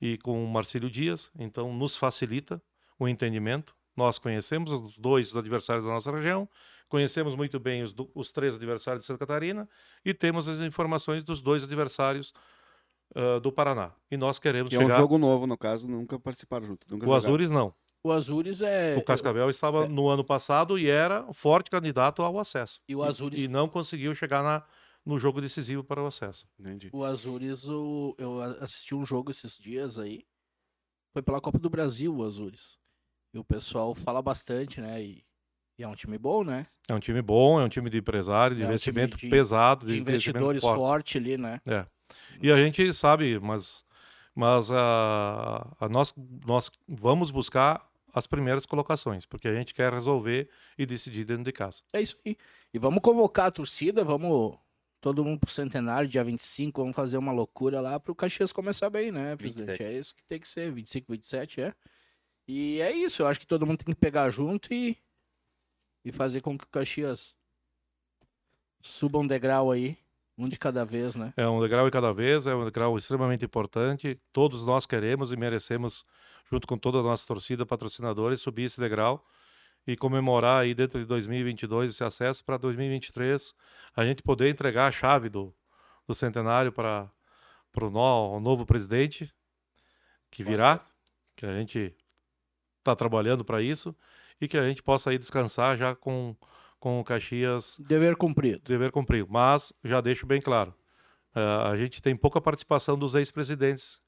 e 0.00 0.18
com 0.18 0.44
Marcílio 0.46 0.90
Dias, 0.90 1.30
então 1.38 1.72
nos 1.72 1.96
facilita 1.96 2.62
o 2.98 3.08
entendimento. 3.08 3.74
Nós 3.96 4.18
conhecemos 4.18 4.70
os 4.70 4.98
dois 4.98 5.34
adversários 5.34 5.84
da 5.84 5.90
nossa 5.90 6.12
região, 6.12 6.48
conhecemos 6.88 7.34
muito 7.34 7.58
bem 7.58 7.82
os, 7.82 7.94
os 8.14 8.30
três 8.30 8.54
adversários 8.54 9.02
de 9.02 9.06
Santa 9.06 9.20
Catarina 9.20 9.68
e 10.04 10.12
temos 10.12 10.48
as 10.48 10.58
informações 10.60 11.24
dos 11.24 11.40
dois 11.40 11.64
adversários 11.64 12.32
ah, 13.14 13.38
do 13.40 13.50
Paraná. 13.52 13.92
E 14.10 14.16
nós 14.16 14.38
queremos 14.38 14.68
Que 14.70 14.76
é 14.76 14.78
um 14.78 14.82
chegar. 14.82 14.98
jogo 14.98 15.18
novo, 15.18 15.46
no 15.46 15.56
caso, 15.56 15.86
nunca 15.88 16.18
participaram 16.18 16.66
junto. 16.66 16.86
Nunca 16.90 17.04
o 17.04 17.08
jogaram. 17.08 17.16
Azures 17.16 17.50
não. 17.50 17.74
O 18.04 18.12
Azures 18.12 18.60
é. 18.62 18.96
O 18.96 19.02
Cascavel 19.04 19.50
estava 19.50 19.88
no 19.88 20.08
ano 20.08 20.22
passado 20.24 20.78
e 20.78 20.88
era 20.88 21.24
um 21.28 21.32
forte 21.32 21.70
candidato 21.70 22.22
ao 22.22 22.38
acesso. 22.38 22.80
E 22.88 22.94
o 22.94 23.02
Azures. 23.02 23.40
E 23.40 23.48
não 23.48 23.68
conseguiu 23.68 24.14
chegar 24.14 24.42
na, 24.44 24.62
no 25.04 25.18
jogo 25.18 25.40
decisivo 25.40 25.82
para 25.82 26.00
o 26.02 26.06
acesso. 26.06 26.46
Entendi. 26.58 26.88
O 26.92 27.04
Azures, 27.04 27.68
o... 27.68 28.14
eu 28.16 28.40
assisti 28.60 28.94
um 28.94 29.04
jogo 29.04 29.30
esses 29.32 29.56
dias 29.58 29.98
aí. 29.98 30.24
Foi 31.12 31.22
pela 31.22 31.40
Copa 31.40 31.58
do 31.58 31.68
Brasil, 31.70 32.14
o 32.14 32.24
Azures. 32.24 32.78
E 33.34 33.38
o 33.38 33.44
pessoal 33.44 33.92
fala 33.94 34.22
bastante, 34.22 34.80
né? 34.80 35.02
E, 35.02 35.24
e 35.78 35.82
é 35.82 35.88
um 35.88 35.94
time 35.96 36.16
bom, 36.16 36.44
né? 36.44 36.66
É 36.88 36.94
um 36.94 37.00
time 37.00 37.20
bom, 37.20 37.58
é 37.60 37.64
um 37.64 37.68
time 37.68 37.90
de 37.90 37.98
empresário, 37.98 38.54
de 38.54 38.62
É 38.62 38.66
um 38.66 38.68
investimento 38.68 39.16
time 39.16 39.30
de- 39.30 39.36
pesado, 39.36 39.84
De 39.86 39.98
investimento 39.98 40.10
investidores 40.38 40.62
forte. 40.62 40.78
forte 40.78 41.18
ali, 41.18 41.36
né? 41.36 41.60
E 42.40 42.50
a 42.50 42.56
gente 42.56 42.92
sabe, 42.92 43.38
mas, 43.38 43.84
mas 44.34 44.70
a, 44.70 45.74
a 45.80 45.88
nós, 45.88 46.14
nós 46.44 46.70
vamos 46.86 47.30
buscar 47.30 47.88
as 48.12 48.26
primeiras 48.26 48.64
colocações, 48.64 49.26
porque 49.26 49.46
a 49.46 49.54
gente 49.54 49.74
quer 49.74 49.92
resolver 49.92 50.48
e 50.78 50.86
decidir 50.86 51.24
dentro 51.24 51.44
de 51.44 51.52
casa. 51.52 51.82
É 51.92 52.00
isso 52.00 52.16
aí. 52.24 52.36
E 52.72 52.78
vamos 52.78 53.02
convocar 53.02 53.46
a 53.46 53.50
torcida, 53.50 54.02
vamos 54.02 54.58
todo 55.02 55.24
mundo 55.24 55.40
pro 55.40 55.50
centenário, 55.50 56.08
dia 56.08 56.24
25, 56.24 56.80
vamos 56.80 56.96
fazer 56.96 57.18
uma 57.18 57.30
loucura 57.30 57.80
lá 57.80 58.00
pro 58.00 58.14
Caxias 58.14 58.52
começar 58.52 58.88
bem, 58.88 59.12
né, 59.12 59.36
presidente? 59.36 59.78
27. 59.78 59.84
É 59.84 59.98
isso 59.98 60.14
que 60.16 60.24
tem 60.24 60.40
que 60.40 60.48
ser, 60.48 60.72
25, 60.72 61.12
27, 61.12 61.60
é. 61.60 61.74
E 62.48 62.80
é 62.80 62.90
isso, 62.90 63.22
eu 63.22 63.26
acho 63.26 63.38
que 63.38 63.46
todo 63.46 63.66
mundo 63.66 63.84
tem 63.84 63.94
que 63.94 64.00
pegar 64.00 64.30
junto 64.30 64.72
e, 64.72 64.96
e 66.04 66.10
fazer 66.10 66.40
com 66.40 66.56
que 66.56 66.64
o 66.64 66.68
Caxias 66.68 67.34
suba 68.80 69.18
um 69.18 69.26
degrau 69.26 69.70
aí, 69.70 69.98
um 70.38 70.48
de 70.48 70.58
cada 70.58 70.84
vez, 70.84 71.16
né? 71.16 71.32
É 71.36 71.48
um 71.48 71.60
degrau 71.60 71.86
de 71.86 71.90
cada 71.90 72.12
vez, 72.12 72.46
é 72.46 72.54
um 72.54 72.64
degrau 72.64 72.96
extremamente 72.98 73.44
importante. 73.44 74.20
Todos 74.32 74.62
nós 74.62 74.84
queremos 74.84 75.32
e 75.32 75.36
merecemos, 75.36 76.04
junto 76.50 76.66
com 76.66 76.76
toda 76.76 76.98
a 76.98 77.02
nossa 77.02 77.26
torcida, 77.26 77.64
patrocinadores, 77.64 78.40
subir 78.40 78.64
esse 78.64 78.78
degrau 78.78 79.24
e 79.86 79.96
comemorar 79.96 80.62
aí 80.62 80.74
dentro 80.74 80.98
de 80.98 81.06
2022 81.06 81.90
esse 81.90 82.04
acesso 82.04 82.44
para 82.44 82.56
2023 82.56 83.54
a 83.94 84.04
gente 84.04 84.22
poder 84.22 84.48
entregar 84.48 84.88
a 84.88 84.90
chave 84.90 85.28
do, 85.28 85.54
do 86.06 86.14
centenário 86.14 86.72
para 86.72 87.10
o 87.80 87.90
no, 87.90 88.40
novo 88.40 88.66
presidente 88.66 89.32
que 90.30 90.42
virá, 90.42 90.74
Nossa, 90.74 90.92
que 91.36 91.46
a 91.46 91.56
gente 91.56 91.96
está 92.78 92.96
trabalhando 92.96 93.44
para 93.44 93.62
isso 93.62 93.96
e 94.40 94.48
que 94.48 94.58
a 94.58 94.68
gente 94.68 94.82
possa 94.82 95.10
aí 95.10 95.18
descansar 95.18 95.76
já 95.76 95.94
com, 95.94 96.36
com 96.78 97.00
o 97.00 97.04
Caxias 97.04 97.76
Dever 97.78 98.16
cumprido. 98.16 98.60
dever 98.64 98.90
cumprido. 98.90 99.28
Mas 99.30 99.72
já 99.82 100.00
deixo 100.00 100.26
bem 100.26 100.40
claro, 100.40 100.74
eh, 101.34 101.40
a 101.40 101.76
gente 101.76 102.02
tem 102.02 102.16
pouca 102.16 102.40
participação 102.40 102.98
dos 102.98 103.14
ex-presidentes 103.14 104.00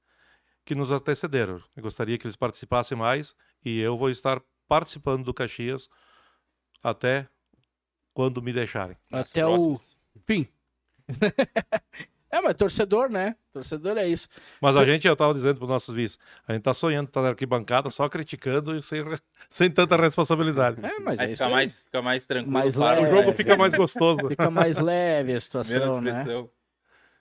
que 0.65 0.75
nos 0.75 0.91
antecederam. 0.91 1.63
Eu 1.75 1.83
gostaria 1.83 2.19
que 2.19 2.27
eles 2.27 2.37
participassem 2.37 2.97
mais 2.97 3.35
e 3.65 3.81
eu 3.81 3.97
vou 3.97 4.11
estar 4.11 4.41
participando 4.67 5.25
do 5.25 5.35
Caxias 5.35 5.89
até 6.83 7.29
quando 8.13 8.43
me 8.43 8.53
deixarem. 8.53 8.97
Até 9.11 9.47
o 9.47 9.75
fim. 10.27 10.47
é, 12.31 12.41
mas 12.41 12.55
torcedor, 12.55 13.09
né? 13.09 13.35
Torcedor 13.53 13.97
é 13.99 14.07
isso. 14.09 14.29
Mas 14.61 14.77
a 14.77 14.85
gente, 14.85 15.07
eu 15.07 15.13
estava 15.13 15.33
dizendo 15.35 15.57
para 15.57 15.65
os 15.65 15.71
nossos 15.71 15.95
vice, 15.95 16.19
a 16.47 16.53
gente 16.53 16.61
está 16.61 16.75
sonhando 16.75 17.09
estar 17.09 17.23
na 17.23 17.29
arquibancada 17.29 17.91
só 17.91 18.09
criticando 18.09 18.77
e 18.77 18.83
sem, 18.83 19.03
sem 19.51 19.71
tanta 19.71 19.97
responsabilidade. 19.97 20.79
É, 20.85 20.99
mas 21.01 21.19
Aí 21.21 21.29
é 21.29 21.33
isso 21.33 21.43
fica 21.43 21.47
aí. 21.47 21.53
mais, 21.53 21.83
fica 21.85 22.03
mais 22.03 22.27
tranquilo. 22.27 22.53
Mais 22.53 22.77
para 22.77 23.01
O 23.01 23.03
leve. 23.05 23.17
jogo 23.17 23.31
é, 23.31 23.33
fica 23.35 23.57
mais 23.57 23.75
gostoso. 23.75 24.29
Fica 24.29 24.51
mais 24.51 24.79
leve 24.79 25.35
a 25.35 25.41
situação, 25.41 26.01
né? 26.01 26.25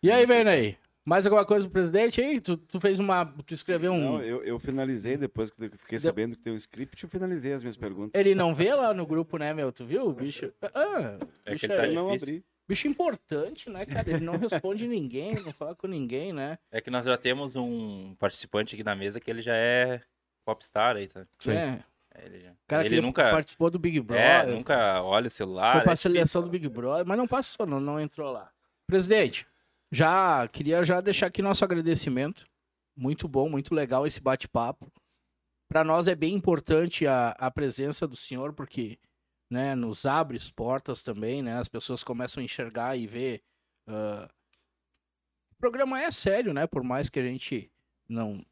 E 0.03 0.11
aí, 0.11 0.25
Vernei? 0.25 0.77
Mais 1.03 1.25
alguma 1.25 1.45
coisa 1.45 1.65
pro 1.65 1.71
presidente 1.73 2.19
aí? 2.19 2.41
Tu, 2.41 2.57
tu 2.57 2.81
fez 2.81 2.99
uma. 2.99 3.25
Tu 3.45 3.53
escreveu 3.53 3.93
um. 3.93 4.11
Não, 4.17 4.21
eu, 4.21 4.43
eu 4.43 4.59
finalizei 4.59 5.15
depois 5.15 5.49
que 5.49 5.63
eu 5.63 5.71
fiquei 5.77 5.97
sabendo 5.99 6.35
que 6.35 6.41
tem 6.41 6.51
um 6.51 6.57
script, 6.57 7.01
eu 7.01 7.09
finalizei 7.09 7.53
as 7.53 7.63
minhas 7.63 7.77
perguntas. 7.77 8.11
Ele 8.13 8.35
não 8.35 8.53
vê 8.53 8.73
lá 8.73 8.93
no 8.93 9.05
grupo, 9.07 9.37
né, 9.37 9.53
meu? 9.53 9.71
Tu 9.71 9.85
viu? 9.85 10.05
O 10.09 10.13
bicho. 10.13 10.51
Ah, 10.61 11.17
É 11.45 11.51
que 11.51 11.51
bicho, 11.53 11.65
ele 11.65 11.75
tá 11.75 11.83
é... 11.85 11.89
Eu 11.89 11.93
não 11.93 12.11
abri. 12.13 12.43
Bicho 12.67 12.87
importante, 12.87 13.69
né, 13.69 13.85
cara? 13.85 14.09
Ele 14.09 14.25
não 14.25 14.37
responde 14.37 14.85
ninguém, 14.87 15.35
não 15.35 15.53
fala 15.53 15.75
com 15.75 15.87
ninguém, 15.87 16.33
né? 16.33 16.57
É 16.71 16.81
que 16.81 16.89
nós 16.89 17.05
já 17.05 17.17
temos 17.17 17.55
um 17.55 18.15
participante 18.15 18.75
aqui 18.75 18.83
na 18.83 18.95
mesa 18.95 19.19
que 19.19 19.29
ele 19.29 19.41
já 19.41 19.55
é 19.55 20.01
popstar 20.45 20.95
aí, 20.95 21.07
tá? 21.07 21.25
Sim. 21.39 21.51
É. 21.51 21.83
É, 22.17 22.25
Ele, 22.25 22.39
já... 22.39 22.51
Cara 22.67 22.85
ele 22.85 22.95
que 22.95 23.01
nunca, 23.01 23.31
participou 23.31 23.69
do 23.69 23.77
Big 23.77 23.99
é, 23.99 24.01
Brother. 24.01 24.55
nunca 24.55 25.01
olha 25.03 25.27
o 25.27 25.31
celular. 25.31 25.73
Foi 25.73 25.81
pra 25.83 25.91
é 25.91 25.95
difícil. 25.95 26.11
seleção 26.11 26.41
do 26.41 26.49
Big 26.49 26.67
Brother, 26.67 27.05
mas 27.05 27.17
não 27.17 27.27
passou, 27.27 27.65
não, 27.65 27.79
não 27.79 27.99
entrou 27.99 28.31
lá. 28.31 28.51
Presidente, 28.87 29.45
já 29.91 30.47
queria 30.47 30.83
já 30.83 30.99
deixar 30.99 31.27
aqui 31.27 31.41
nosso 31.41 31.63
agradecimento. 31.63 32.47
Muito 32.95 33.27
bom, 33.27 33.47
muito 33.47 33.75
legal 33.75 34.07
esse 34.07 34.19
bate-papo. 34.19 34.91
Para 35.69 35.83
nós 35.83 36.07
é 36.07 36.15
bem 36.15 36.33
importante 36.33 37.05
a, 37.05 37.29
a 37.37 37.51
presença 37.51 38.07
do 38.07 38.15
senhor, 38.15 38.53
porque 38.53 38.97
né, 39.49 39.75
nos 39.75 40.05
abre 40.05 40.37
as 40.37 40.49
portas 40.51 41.01
também, 41.01 41.41
né? 41.41 41.57
As 41.57 41.67
pessoas 41.67 42.03
começam 42.03 42.41
a 42.41 42.43
enxergar 42.43 42.97
e 42.97 43.07
ver. 43.07 43.43
ah, 43.87 44.29
O 45.51 45.55
programa 45.57 46.01
é 46.01 46.11
sério, 46.11 46.53
né? 46.53 46.67
Por 46.67 46.83
mais 46.83 47.09
que 47.09 47.19
a 47.19 47.23
gente 47.23 47.71
não, 48.07 48.45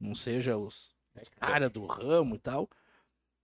não 0.00 0.14
seja 0.14 0.56
os, 0.56 0.94
cara 1.40 1.70
do 1.70 1.86
ramo 1.86 2.34
e 2.34 2.38
tal. 2.38 2.68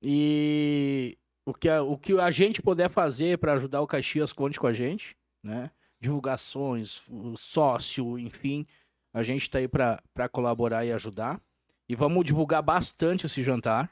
E 0.03 1.19
o 1.45 1.55
que 1.55 1.69
a, 1.69 1.83
o 1.83 1.97
que 1.97 2.19
a 2.19 2.31
gente 2.31 2.62
puder 2.62 2.89
fazer 2.89 3.39
para 3.39 3.55
ajudar 3.55 3.81
o 3.81 3.87
Caxias, 3.87 4.33
conte 4.33 4.59
com 4.59 4.67
a 4.67 4.73
gente, 4.73 5.17
né? 5.43 5.71
Divulgações, 6.01 7.03
o 7.09 7.37
sócio, 7.37 8.19
enfim, 8.19 8.67
a 9.12 9.23
gente 9.23 9.43
está 9.43 9.59
aí 9.59 9.69
para 9.69 10.29
colaborar 10.31 10.85
e 10.85 10.93
ajudar. 10.93 11.41
E 11.89 11.95
vamos 11.95 12.25
divulgar 12.25 12.62
bastante 12.62 13.27
esse 13.27 13.43
jantar, 13.43 13.91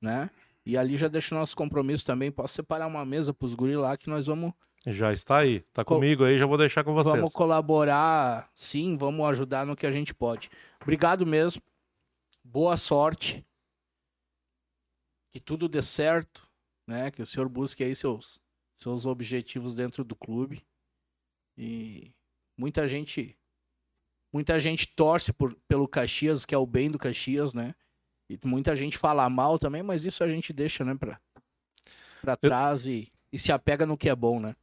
né? 0.00 0.30
E 0.66 0.76
ali 0.76 0.96
já 0.96 1.06
deixa 1.06 1.32
o 1.34 1.38
nosso 1.38 1.56
compromisso 1.56 2.04
também. 2.04 2.30
Posso 2.32 2.54
separar 2.54 2.88
uma 2.88 3.04
mesa 3.06 3.32
para 3.32 3.46
os 3.46 3.54
guri 3.54 3.76
lá 3.76 3.96
que 3.96 4.10
nós 4.10 4.26
vamos, 4.26 4.52
Já 4.84 5.12
está 5.12 5.38
aí, 5.38 5.58
está 5.58 5.84
Co- 5.84 5.94
comigo 5.94 6.24
aí, 6.24 6.38
já 6.38 6.44
vou 6.46 6.58
deixar 6.58 6.82
com 6.82 6.92
vocês. 6.92 7.14
vamos 7.14 7.32
colaborar, 7.32 8.50
sim, 8.52 8.96
vamos 8.96 9.24
ajudar 9.30 9.64
no 9.64 9.76
que 9.76 9.86
a 9.86 9.92
gente 9.92 10.12
pode. 10.12 10.50
Obrigado 10.82 11.24
mesmo. 11.24 11.62
Boa 12.44 12.76
sorte. 12.76 13.46
Que 15.32 15.40
tudo 15.40 15.68
dê 15.68 15.82
certo, 15.82 16.48
né? 16.86 17.10
Que 17.10 17.22
o 17.22 17.26
senhor 17.26 17.48
busque 17.48 17.84
aí 17.84 17.94
seus, 17.94 18.40
seus 18.78 19.06
objetivos 19.06 19.74
dentro 19.74 20.02
do 20.02 20.16
clube. 20.16 20.64
E 21.56 22.12
muita 22.56 22.88
gente 22.88 23.36
muita 24.32 24.58
gente 24.60 24.86
torce 24.94 25.32
por, 25.32 25.54
pelo 25.68 25.88
Caxias, 25.88 26.44
que 26.44 26.54
é 26.54 26.58
o 26.58 26.66
bem 26.66 26.90
do 26.90 26.98
Caxias, 26.98 27.54
né? 27.54 27.74
E 28.28 28.38
muita 28.44 28.74
gente 28.74 28.98
fala 28.98 29.28
mal 29.30 29.58
também, 29.58 29.82
mas 29.82 30.04
isso 30.04 30.24
a 30.24 30.28
gente 30.28 30.52
deixa, 30.52 30.84
né, 30.84 30.94
pra, 30.94 31.20
pra 32.20 32.36
trás 32.36 32.86
e, 32.86 33.12
e 33.32 33.38
se 33.38 33.52
apega 33.52 33.86
no 33.86 33.96
que 33.96 34.08
é 34.08 34.14
bom, 34.14 34.40
né? 34.40 34.54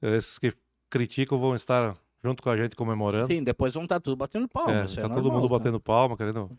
Esses 0.00 0.38
que 0.38 0.52
criticam 0.88 1.38
vão 1.38 1.54
estar 1.54 1.96
junto 2.22 2.42
com 2.42 2.50
a 2.50 2.56
gente 2.56 2.74
comemorando. 2.74 3.26
Sim, 3.26 3.42
depois 3.42 3.74
vão 3.74 3.84
estar 3.84 4.00
tudo 4.00 4.16
batendo 4.16 4.48
palma. 4.48 4.72
É, 4.72 4.84
é 4.84 4.86
tá 4.86 5.02
todo 5.02 5.14
normal, 5.14 5.32
mundo 5.32 5.48
tá? 5.48 5.58
batendo 5.58 5.80
palma, 5.80 6.16
querendo. 6.16 6.58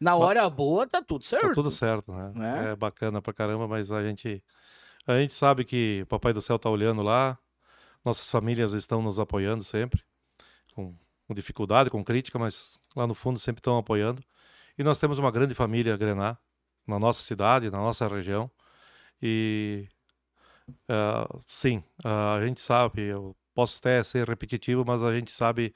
Na 0.00 0.14
hora 0.14 0.48
boa 0.48 0.86
tá 0.86 1.02
tudo 1.02 1.24
certo. 1.24 1.48
Tá 1.48 1.54
tudo 1.54 1.70
certo, 1.70 2.12
né? 2.12 2.32
Né? 2.34 2.72
É 2.72 2.76
bacana 2.76 3.20
pra 3.20 3.32
caramba, 3.32 3.66
mas 3.66 3.90
a 3.92 4.02
gente 4.02 4.42
a 5.06 5.20
gente 5.20 5.34
sabe 5.34 5.64
que 5.64 6.02
o 6.02 6.06
Papai 6.06 6.32
do 6.32 6.42
Céu 6.42 6.58
tá 6.58 6.68
olhando 6.68 7.00
lá, 7.00 7.38
nossas 8.04 8.28
famílias 8.28 8.72
estão 8.72 9.00
nos 9.00 9.20
apoiando 9.20 9.62
sempre, 9.62 10.02
com, 10.74 10.94
com 11.28 11.34
dificuldade, 11.34 11.90
com 11.90 12.02
crítica, 12.02 12.38
mas 12.38 12.78
lá 12.94 13.06
no 13.06 13.14
fundo 13.14 13.38
sempre 13.38 13.60
estão 13.60 13.78
apoiando. 13.78 14.20
E 14.78 14.84
nós 14.84 14.98
temos 14.98 15.18
uma 15.18 15.30
grande 15.30 15.54
família 15.54 15.96
Grená 15.96 16.38
na 16.86 16.98
nossa 16.98 17.22
cidade, 17.22 17.70
na 17.70 17.78
nossa 17.78 18.06
região. 18.06 18.50
E 19.20 19.88
ah, 20.88 21.26
sim, 21.46 21.82
ah, 22.04 22.34
a 22.34 22.46
gente 22.46 22.60
sabe, 22.60 23.02
eu 23.02 23.36
posso 23.54 23.78
até 23.78 24.02
ser 24.02 24.28
repetitivo, 24.28 24.84
mas 24.84 25.02
a 25.02 25.14
gente 25.14 25.32
sabe 25.32 25.74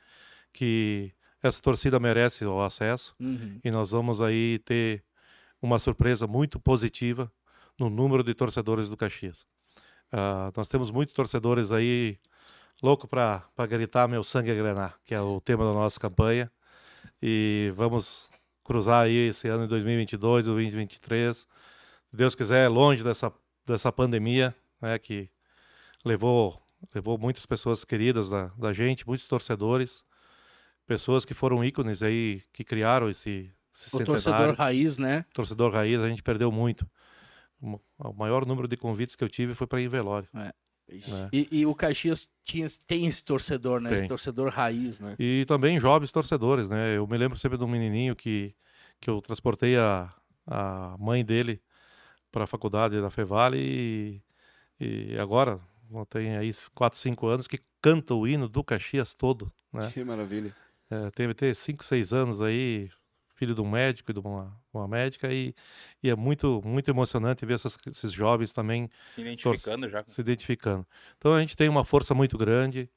que 0.53 1.13
essa 1.43 1.63
torcida 1.63 1.99
merece 1.99 2.45
o 2.45 2.61
acesso 2.61 3.15
Uhum. 3.19 3.59
e 3.65 3.71
nós 3.71 3.91
vamos 3.91 4.21
aí 4.21 4.59
ter 4.61 5.05
uma 5.63 5.79
surpresa 5.79 6.27
muito 6.27 6.61
positiva 6.61 7.33
no 7.79 7.89
número 7.89 8.23
de 8.23 8.35
torcedores 8.35 8.89
do 8.89 8.97
Caxias. 8.97 9.47
Ah, 10.13 10.53
nós 10.57 10.69
temos 10.69 10.91
muitos 10.91 11.15
torcedores 11.15 11.73
aí 11.73 12.19
louco 12.83 13.07
para 13.09 13.43
gritar 13.69 14.09
meu 14.09 14.25
sangue 14.25 14.51
é 14.51 14.55
grenar, 14.55 14.99
que 15.05 15.15
é 15.15 15.21
o 15.21 15.41
tema 15.41 15.65
da 15.65 15.73
nossa 15.73 15.99
campanha. 15.99 16.51
E 17.23 17.73
vamos 17.77 18.31
cruzar 18.65 19.05
aí 19.05 19.29
esse 19.29 19.49
ano 19.49 19.65
de 19.65 19.71
2022, 19.71 20.47
2023. 20.47 21.37
Se 21.37 21.47
Deus 22.17 22.35
quiser, 22.35 22.69
longe 22.69 23.03
dessa, 23.05 23.33
dessa 23.67 23.93
pandemia, 23.93 24.55
né, 24.81 24.99
que 24.99 25.31
levou, 26.05 26.61
levou 26.95 27.19
muitas 27.19 27.47
pessoas 27.47 27.85
queridas 27.85 28.29
da, 28.29 28.47
da 28.59 28.73
gente, 28.73 29.07
muitos 29.07 29.29
torcedores, 29.29 30.05
pessoas 30.87 31.25
que 31.25 31.35
foram 31.35 31.65
ícones 31.65 32.03
aí, 32.03 32.43
que 32.53 32.65
criaram 32.65 33.09
esse, 33.09 33.53
esse 33.75 33.97
O 33.97 34.05
torcedor 34.05 34.55
raiz, 34.55 34.99
né? 34.99 35.25
torcedor 35.33 35.73
raiz, 35.73 36.01
a 36.01 36.09
gente 36.09 36.23
perdeu 36.23 36.51
muito. 36.51 36.89
O 37.61 38.13
maior 38.15 38.47
número 38.47 38.67
de 38.67 38.77
convites 38.77 39.15
que 39.15 39.23
eu 39.23 39.29
tive 39.29 39.55
foi 39.55 39.67
para 39.67 39.81
ir 39.81 39.85
em 39.85 39.89
velório. 39.89 40.29
Ixi. 40.35 40.53
Né? 41.07 41.29
E, 41.33 41.49
e 41.51 41.67
o 41.67 41.75
Caxias 41.75 42.29
tinha, 42.45 42.67
tem 42.87 43.07
esse 43.07 43.25
torcedor, 43.25 43.81
né? 43.81 43.91
Esse 43.93 44.03
Tem. 44.03 44.09
torcedor 44.09 44.51
raiz, 44.51 45.01
né? 45.01 45.15
E 45.19 45.45
também 45.47 45.79
jovens 45.79 46.13
torcedores, 46.13 46.69
né? 46.69 46.97
Eu 46.97 47.07
me 47.07 47.17
lembro 47.17 47.39
sempre 47.39 47.57
de 47.57 47.65
um 47.65 47.69
menininho 47.69 48.17
que, 48.17 48.55
que 49.01 49.09
eu 49.09 49.21
transportei 49.21 49.77
a, 49.77 50.13
a 50.47 50.97
mãe 50.99 51.25
dele 51.25 51.61
para 52.31 52.45
a 52.45 52.47
faculdade 52.47 53.01
da 53.01 53.11
Fevale 53.11 53.59
e, 53.59 54.23
e 54.81 55.17
agora 55.21 55.61
tem 56.09 56.37
aí 56.37 56.51
4, 56.75 56.99
5 56.99 57.27
anos 57.27 57.47
que 57.47 57.59
canta 57.83 58.15
o 58.15 58.27
hino 58.27 58.49
do 58.49 58.63
Caxias 58.63 59.15
todo, 59.15 59.53
né? 59.73 59.91
Que 59.93 60.05
maravilha. 60.05 60.55
É, 60.91 61.11
teve 61.11 61.33
até 61.33 61.53
5, 61.55 61.85
6 61.85 62.13
anos 62.13 62.43
aí, 62.43 62.91
filho 63.41 63.55
de 63.55 63.61
um 63.63 63.71
médico 63.71 64.11
e 64.13 64.15
de 64.15 64.21
uma, 64.21 64.57
uma 64.75 64.87
médica, 64.89 65.33
e, 65.33 65.55
e 66.03 66.11
é 66.11 66.17
muito, 66.17 66.63
muito 66.65 66.91
emocionante 66.91 67.47
ver 67.47 67.55
essas- 67.55 67.79
esses 67.89 68.13
jovens 68.13 68.53
também 68.53 68.89
Se 69.15 69.21
identificando 69.21 69.89
já. 69.89 70.05
se 70.07 70.21
identificando. 70.21 70.87
Então 71.19 71.35
a 71.35 71.41
gente 71.41 71.57
tem 71.57 71.69
uma 71.69 71.85
força 71.85 72.15
muito 72.15 72.37
grande. 72.39 72.91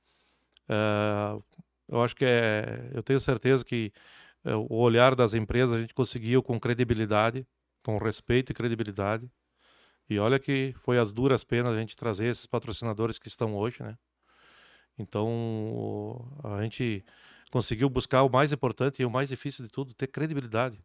eh, 0.69 1.39
eu 1.89 2.03
acho 2.03 2.15
que 2.15 2.25
é, 2.25 2.89
eu 2.93 3.03
tenho 3.03 3.19
certeza 3.19 3.63
que 3.65 3.91
eh, 4.45 4.55
o 4.55 4.75
olhar 4.77 5.15
das 5.15 5.33
empresas 5.35 5.75
a 5.75 5.81
gente 5.81 5.93
conseguiu 5.93 6.43
com 6.43 6.59
credibilidade, 6.59 7.47
com 7.83 7.97
respeito 7.97 8.51
e 8.51 8.55
credibilidade. 8.55 9.29
E 10.09 10.19
olha 10.19 10.39
que 10.39 10.73
foi 10.83 10.99
as 10.99 11.13
duras 11.13 11.43
penas 11.45 11.73
a 11.75 11.79
gente 11.81 11.95
trazer 11.97 12.27
esses 12.27 12.47
patrocinadores 12.47 13.19
que 13.19 13.27
estão 13.29 13.55
hoje, 13.55 13.83
né? 13.83 13.97
Então 14.97 16.27
a 16.43 16.61
gente 16.63 17.03
conseguiu 17.53 17.89
buscar 17.89 18.23
o 18.23 18.29
mais 18.29 18.51
importante 18.51 19.01
e 19.01 19.05
o 19.05 19.11
mais 19.11 19.29
difícil 19.29 19.63
de 19.65 19.71
tudo, 19.71 19.93
ter 19.93 20.07
credibilidade. 20.07 20.79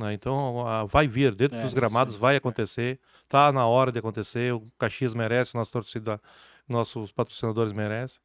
né? 0.00 0.14
Então 0.14 0.66
a- 0.66 0.84
vai 0.86 1.06
vir 1.08 1.34
dentro 1.34 1.58
É, 1.58 1.62
dos 1.62 1.74
gramados, 1.74 2.16
vai 2.16 2.36
acontecer, 2.36 3.00
tá 3.28 3.52
na 3.52 3.66
hora 3.66 3.92
de 3.92 3.98
acontecer. 4.00 4.54
O 4.54 4.62
Caxias 4.78 5.14
merece, 5.14 5.54
nossa 5.56 5.72
torcida, 5.72 6.20
nossos 6.68 7.12
patrocinadores 7.12 7.72
merecem. 7.74 8.20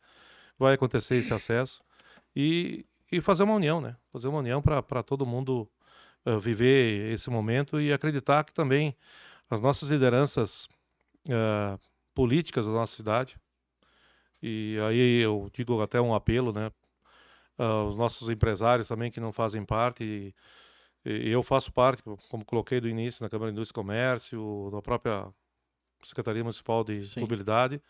Vai 0.60 0.76
acontecer 0.76 1.18
esse 1.18 1.34
acesso 1.34 1.81
e, 2.35 2.85
e 3.11 3.22
fazer 3.22 3.43
uma 3.43 3.56
união, 3.56 3.81
né? 3.81 3.97
Fazer 4.14 4.30
uma 4.30 4.39
união 4.39 4.61
para 4.61 5.03
todo 5.03 5.26
mundo 5.26 5.69
eh, 6.26 6.38
viver 6.39 7.11
esse 7.14 7.30
momento 7.30 7.81
e 7.81 7.93
acreditar 7.93 8.43
que 8.45 8.53
também 8.53 8.95
as 9.49 9.61
nossas 9.61 9.89
lideranças 9.89 10.69
eh, 11.30 11.80
políticas 12.15 12.68
da 12.68 12.73
nossa 12.73 12.95
cidade 12.95 13.38
e 14.41 14.77
aí 14.88 15.22
eu 15.22 15.49
digo 15.53 15.81
até 15.81 15.99
um 15.99 16.14
apelo, 16.14 16.53
né? 16.53 16.72
Ah, 17.57 17.84
os 17.84 17.95
nossos 17.95 18.30
empresários 18.30 18.88
também 18.88 19.11
que 19.11 19.19
não 19.19 19.32
fazem 19.32 19.64
parte 19.65 20.03
e, 20.03 21.10
e 21.10 21.30
eu 21.30 21.44
faço 21.44 21.72
parte, 21.72 22.03
como 22.30 22.44
coloquei 22.45 22.82
do 22.82 22.90
início 22.90 23.23
na 23.23 23.30
Câmara 23.30 23.52
de 23.52 23.57
Indústria 23.57 23.73
e 23.73 23.82
Comércio, 23.82 24.69
na 24.72 24.82
própria 24.82 25.27
Secretaria 26.03 26.44
Municipal 26.44 26.84
de 26.84 27.03
Sim. 27.03 27.22
Mobilidade, 27.22 27.82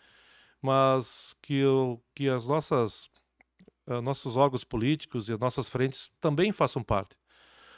mas 0.62 1.36
que, 1.42 1.56
eu, 1.56 2.04
que 2.14 2.28
as 2.28 2.46
nossas 2.46 3.10
ah, 3.88 4.02
nossos 4.02 4.36
órgãos 4.36 4.64
políticos 4.64 5.30
e 5.30 5.34
as 5.34 5.40
nossas 5.40 5.70
frentes 5.70 6.12
também 6.20 6.52
façam 6.52 6.84
parte. 6.84 7.16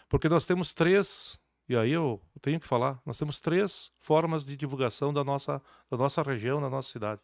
Porque 0.07 0.29
nós 0.29 0.45
temos 0.45 0.73
três, 0.73 1.37
e 1.67 1.75
aí 1.75 1.91
eu 1.91 2.21
tenho 2.41 2.59
que 2.59 2.67
falar, 2.67 3.01
nós 3.05 3.17
temos 3.17 3.39
três 3.41 3.91
formas 3.99 4.45
de 4.45 4.55
divulgação 4.55 5.13
da 5.13 5.23
nossa, 5.23 5.61
da 5.91 5.97
nossa 5.97 6.23
região, 6.23 6.61
da 6.61 6.69
nossa 6.69 6.89
cidade. 6.89 7.21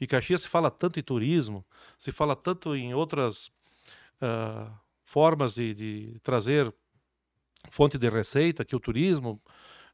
E 0.00 0.06
Caxias 0.06 0.42
se 0.42 0.48
fala 0.48 0.70
tanto 0.70 0.98
em 0.98 1.02
turismo, 1.02 1.64
se 1.98 2.10
fala 2.10 2.34
tanto 2.34 2.74
em 2.74 2.94
outras 2.94 3.52
ah, 4.20 4.78
formas 5.04 5.54
de, 5.54 5.74
de 5.74 6.20
trazer 6.20 6.72
fonte 7.70 7.98
de 7.98 8.08
receita, 8.08 8.64
que 8.64 8.76
o 8.76 8.80
turismo 8.80 9.42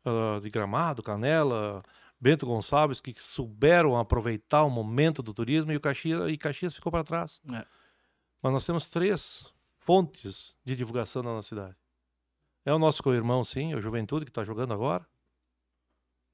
ah, 0.05 0.39
de 0.41 0.51
Gramado, 0.51 1.03
Canela, 1.03 1.83
Bento 2.21 2.47
Gonçalves, 2.47 3.01
que 3.01 3.15
souberam 3.19 3.97
aproveitar 3.97 4.65
o 4.65 4.71
momento 4.71 5.23
do 5.23 5.35
turismo 5.35 5.73
e 5.73 5.77
o 5.77 5.81
Caxias, 5.81 6.31
e 6.31 6.39
Caxias 6.39 6.75
ficou 6.75 6.91
para 6.91 7.05
trás. 7.05 7.41
É. 7.53 7.67
Mas 8.43 8.53
nós 8.53 8.67
temos 8.67 8.89
três 8.89 9.53
fontes 9.79 10.57
de 10.65 10.75
divulgação 10.75 11.23
na 11.23 11.33
nossa 11.33 11.49
cidade. 11.49 11.77
É 12.65 12.73
o 12.73 12.79
nosso 12.79 13.03
co-irmão, 13.03 13.45
sim, 13.45 13.75
a 13.75 13.81
Juventude, 13.81 14.25
que 14.25 14.31
está 14.31 14.45
jogando 14.45 14.73
agora. 14.73 15.07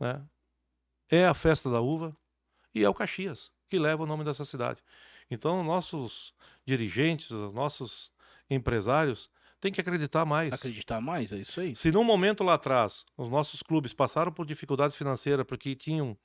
Né? 0.00 0.24
É 1.10 1.26
a 1.26 1.34
Festa 1.34 1.70
da 1.70 1.80
Uva 1.80 2.16
e 2.74 2.82
é 2.82 2.88
o 2.88 2.94
Caxias, 2.94 3.52
que 3.68 3.78
leva 3.78 4.02
o 4.02 4.06
nome 4.06 4.24
dessa 4.24 4.44
cidade. 4.44 4.82
Então, 5.32 5.64
nossos 5.64 6.34
dirigentes, 6.66 7.30
os 7.30 7.54
nossos 7.54 8.12
empresários 8.50 9.30
têm 9.58 9.72
que 9.72 9.80
acreditar 9.80 10.26
mais. 10.26 10.52
Acreditar 10.52 11.00
mais, 11.00 11.32
é 11.32 11.38
isso 11.38 11.58
aí. 11.58 11.74
Se 11.74 11.90
num 11.90 12.04
momento 12.04 12.44
lá 12.44 12.54
atrás 12.54 13.06
os 13.16 13.30
nossos 13.30 13.62
clubes 13.62 13.94
passaram 13.94 14.30
por 14.30 14.44
dificuldades 14.44 14.94
financeiras 14.94 15.46
porque 15.46 15.74
tinham 15.74 16.18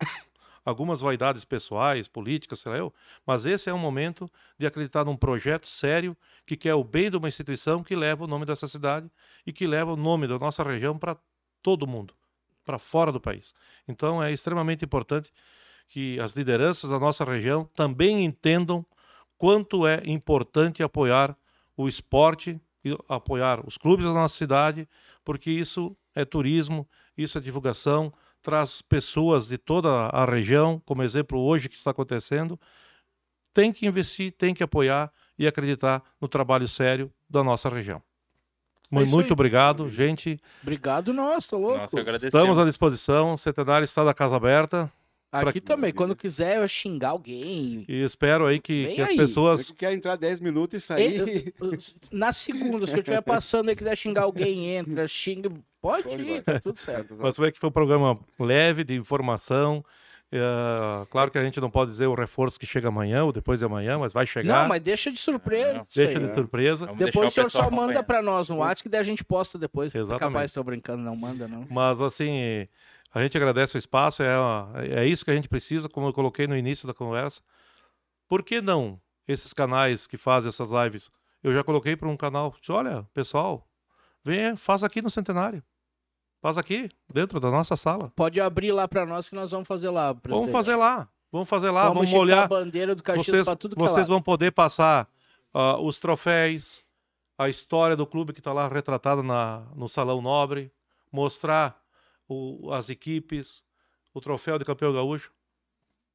algumas 0.64 1.00
vaidades 1.00 1.44
pessoais, 1.44 2.08
políticas, 2.08 2.58
sei 2.58 2.72
lá 2.72 2.78
eu, 2.78 2.92
mas 3.24 3.46
esse 3.46 3.70
é 3.70 3.72
um 3.72 3.78
momento 3.78 4.28
de 4.58 4.66
acreditar 4.66 5.04
num 5.04 5.16
projeto 5.16 5.68
sério 5.68 6.16
que 6.44 6.56
quer 6.56 6.74
o 6.74 6.82
bem 6.82 7.08
de 7.08 7.16
uma 7.16 7.28
instituição 7.28 7.84
que 7.84 7.94
leva 7.94 8.24
o 8.24 8.26
nome 8.26 8.44
dessa 8.44 8.66
cidade 8.66 9.08
e 9.46 9.52
que 9.52 9.68
leva 9.68 9.92
o 9.92 9.96
nome 9.96 10.26
da 10.26 10.36
nossa 10.36 10.64
região 10.64 10.98
para 10.98 11.16
todo 11.62 11.86
mundo, 11.86 12.12
para 12.64 12.80
fora 12.80 13.12
do 13.12 13.20
país. 13.20 13.54
Então 13.86 14.20
é 14.20 14.32
extremamente 14.32 14.84
importante 14.84 15.32
que 15.88 16.20
as 16.20 16.34
lideranças 16.34 16.90
da 16.90 16.98
nossa 16.98 17.24
região 17.24 17.68
também 17.74 18.24
entendam 18.24 18.84
quanto 19.36 19.86
é 19.86 20.02
importante 20.04 20.82
apoiar 20.82 21.36
o 21.76 21.88
esporte 21.88 22.60
e 22.84 22.96
apoiar 23.08 23.66
os 23.66 23.78
clubes 23.78 24.04
da 24.04 24.12
nossa 24.12 24.36
cidade, 24.36 24.88
porque 25.24 25.50
isso 25.50 25.96
é 26.14 26.24
turismo, 26.24 26.86
isso 27.16 27.38
é 27.38 27.40
divulgação, 27.40 28.12
traz 28.42 28.82
pessoas 28.82 29.48
de 29.48 29.56
toda 29.56 29.88
a 29.88 30.24
região, 30.24 30.82
como 30.84 31.02
exemplo 31.02 31.40
hoje 31.40 31.68
que 31.68 31.76
está 31.76 31.90
acontecendo. 31.90 32.58
Tem 33.54 33.72
que 33.72 33.86
investir, 33.86 34.32
tem 34.32 34.54
que 34.54 34.62
apoiar 34.62 35.10
e 35.38 35.46
acreditar 35.46 36.02
no 36.20 36.28
trabalho 36.28 36.68
sério 36.68 37.12
da 37.28 37.42
nossa 37.42 37.68
região. 37.68 38.02
É 38.90 39.04
Muito 39.04 39.32
obrigado, 39.32 39.88
gente. 39.90 40.40
Obrigado 40.62 41.12
nós, 41.12 41.46
tá 41.46 41.56
louco? 41.56 41.98
Agradecemos. 41.98 42.24
Estamos 42.34 42.58
à 42.58 42.64
disposição. 42.64 43.34
O 43.34 43.38
Centenário 43.38 43.84
está 43.84 44.02
da 44.02 44.14
casa 44.14 44.36
aberta 44.36 44.90
Aqui 45.30 45.60
pra- 45.60 45.74
também, 45.76 45.92
quando 45.92 46.16
quiser 46.16 46.56
eu 46.56 46.66
xingar 46.68 47.10
alguém. 47.10 47.84
e 47.86 48.02
espero 48.02 48.46
aí 48.46 48.58
que, 48.58 48.94
que 48.94 49.02
as 49.02 49.10
aí. 49.10 49.16
pessoas 49.16 49.66
Você 49.66 49.74
quer 49.74 49.92
entrar 49.92 50.16
10 50.16 50.40
minutos 50.40 50.82
e 50.82 50.86
sair. 50.86 51.18
Eu- 51.60 51.70
eu- 51.72 51.78
Na 52.10 52.32
segunda, 52.32 52.86
se 52.86 52.94
eu 52.94 52.98
estiver 53.00 53.20
passando 53.20 53.70
e 53.70 53.76
quiser 53.76 53.96
xingar 53.96 54.22
alguém, 54.22 54.70
entra, 54.76 55.06
xinga. 55.06 55.50
Pode 55.80 56.08
Pode, 56.08 56.22
ir, 56.22 56.42
tá 56.42 56.58
tudo 56.58 56.76
certo. 56.78 57.14
Mas 57.20 57.36
vê 57.36 57.52
que 57.52 57.58
foi 57.60 57.68
um 57.68 57.72
programa 57.72 58.18
leve, 58.38 58.82
de 58.84 58.94
informação. 58.96 59.84
É, 60.30 61.06
claro 61.10 61.30
que 61.30 61.38
a 61.38 61.42
gente 61.44 61.58
não 61.60 61.70
pode 61.70 61.90
dizer 61.90 62.06
o 62.06 62.14
reforço 62.14 62.58
que 62.60 62.66
chega 62.66 62.88
amanhã 62.88 63.24
ou 63.24 63.32
depois 63.32 63.60
de 63.60 63.64
amanhã, 63.64 63.98
mas 63.98 64.12
vai 64.12 64.26
chegar. 64.26 64.62
Não, 64.62 64.68
mas 64.68 64.82
deixa 64.82 65.10
de 65.10 65.18
surpresa. 65.18 65.78
Aí. 65.80 65.82
Deixa 65.94 66.10
aí, 66.10 66.18
de 66.18 66.26
né? 66.26 66.34
surpresa. 66.34 66.86
Vamos 66.86 67.02
Depois 67.04 67.30
o 67.30 67.34
senhor 67.34 67.46
pessoal 67.46 67.64
só 67.64 67.70
manda 67.70 68.02
pra 68.02 68.20
nós 68.20 68.48
no 68.50 68.56
WhatsApp 68.56 68.82
que 68.82 68.88
daí 68.90 69.00
a 69.00 69.04
gente 69.04 69.24
posta 69.24 69.58
depois. 69.58 69.94
É 69.94 69.98
Exatamente. 69.98 70.20
capaz, 70.20 70.52
tô 70.52 70.62
brincando, 70.62 71.02
não 71.02 71.16
manda 71.16 71.48
não. 71.48 71.66
Mas 71.70 71.98
assim, 72.00 72.68
a 73.12 73.22
gente 73.22 73.36
agradece 73.36 73.76
o 73.76 73.78
espaço, 73.78 74.22
é, 74.22 74.28
é 74.90 75.06
isso 75.06 75.24
que 75.24 75.30
a 75.30 75.34
gente 75.34 75.48
precisa, 75.48 75.88
como 75.88 76.08
eu 76.08 76.12
coloquei 76.12 76.46
no 76.46 76.56
início 76.56 76.86
da 76.86 76.94
conversa. 76.94 77.40
Por 78.28 78.42
que 78.42 78.60
não 78.60 79.00
esses 79.26 79.52
canais 79.52 80.06
que 80.06 80.16
fazem 80.16 80.48
essas 80.48 80.70
lives? 80.70 81.10
Eu 81.42 81.52
já 81.52 81.64
coloquei 81.64 81.96
para 81.96 82.08
um 82.08 82.16
canal, 82.16 82.54
disse, 82.58 82.72
olha, 82.72 83.06
pessoal, 83.14 83.66
vem, 84.24 84.56
faz 84.56 84.84
aqui 84.84 85.00
no 85.00 85.10
Centenário. 85.10 85.62
Faz 86.40 86.56
aqui, 86.56 86.88
dentro 87.12 87.40
da 87.40 87.50
nossa 87.50 87.76
sala. 87.76 88.12
Pode 88.14 88.40
abrir 88.40 88.70
lá 88.70 88.86
pra 88.86 89.04
nós 89.04 89.28
que 89.28 89.34
nós 89.34 89.50
vamos 89.50 89.66
fazer 89.66 89.90
lá. 89.90 90.12
Vamos 90.12 90.22
presidente. 90.22 90.52
fazer 90.52 90.76
lá. 90.76 91.08
Vamos 91.30 91.48
fazer 91.48 91.70
lá, 91.70 91.88
Vamos, 91.90 92.10
vamos, 92.10 92.32
a 92.32 92.46
bandeira 92.46 92.94
do 92.94 93.02
Caxias 93.02 93.26
vocês 93.26 93.58
tudo 93.58 93.76
que 93.76 93.82
vocês 93.82 94.06
é 94.06 94.08
vão 94.08 94.22
poder 94.22 94.50
passar 94.50 95.06
ah, 95.52 95.78
os 95.78 95.98
troféus, 95.98 96.82
a 97.36 97.50
história 97.50 97.94
do 97.94 98.06
clube 98.06 98.32
que 98.32 98.40
está 98.40 98.50
lá 98.52 98.66
retratada 98.66 99.22
na, 99.22 99.66
no 99.74 99.90
Salão 99.90 100.22
Nobre, 100.22 100.72
mostrar 101.12 101.77
o- 102.28 102.70
as 102.72 102.88
equipes, 102.90 103.62
o 104.14 104.20
troféu 104.20 104.58
de 104.58 104.64
campeão 104.64 104.92
gaúcho. 104.92 105.32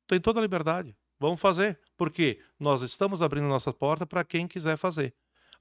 Tem 0.08 0.20
toda 0.20 0.40
a 0.40 0.42
liberdade. 0.44 0.96
Vamos 1.20 1.40
fazer. 1.40 1.80
Porque 1.98 2.40
nós 2.60 2.82
estamos 2.82 3.22
abrindo 3.22 3.48
nossa 3.48 3.72
porta 3.74 4.06
para 4.06 4.24
quem 4.24 4.48
quiser 4.48 4.78
fazer. 4.78 5.14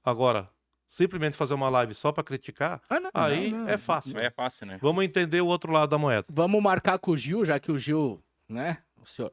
Agora, 0.03 0.49
simplesmente 0.89 1.37
fazer 1.37 1.53
uma 1.53 1.69
live 1.69 1.93
só 1.93 2.11
para 2.11 2.23
criticar, 2.23 2.81
Ah, 2.89 2.99
não, 2.99 3.09
aí 3.13 3.51
não, 3.51 3.59
não. 3.59 3.69
é 3.69 3.77
fácil. 3.77 4.17
É 4.19 4.29
fácil, 4.29 4.67
né? 4.67 4.77
Vamos 4.81 5.03
entender 5.05 5.41
o 5.41 5.47
outro 5.47 5.71
lado 5.71 5.89
da 5.89 5.97
moeda. 5.97 6.25
Vamos 6.29 6.61
marcar 6.61 6.99
com 6.99 7.11
o 7.11 7.17
Gil, 7.17 7.45
já 7.45 7.59
que 7.59 7.71
o 7.71 7.79
Gil, 7.79 8.21
né? 8.49 8.79
O 9.01 9.05
senhor, 9.05 9.31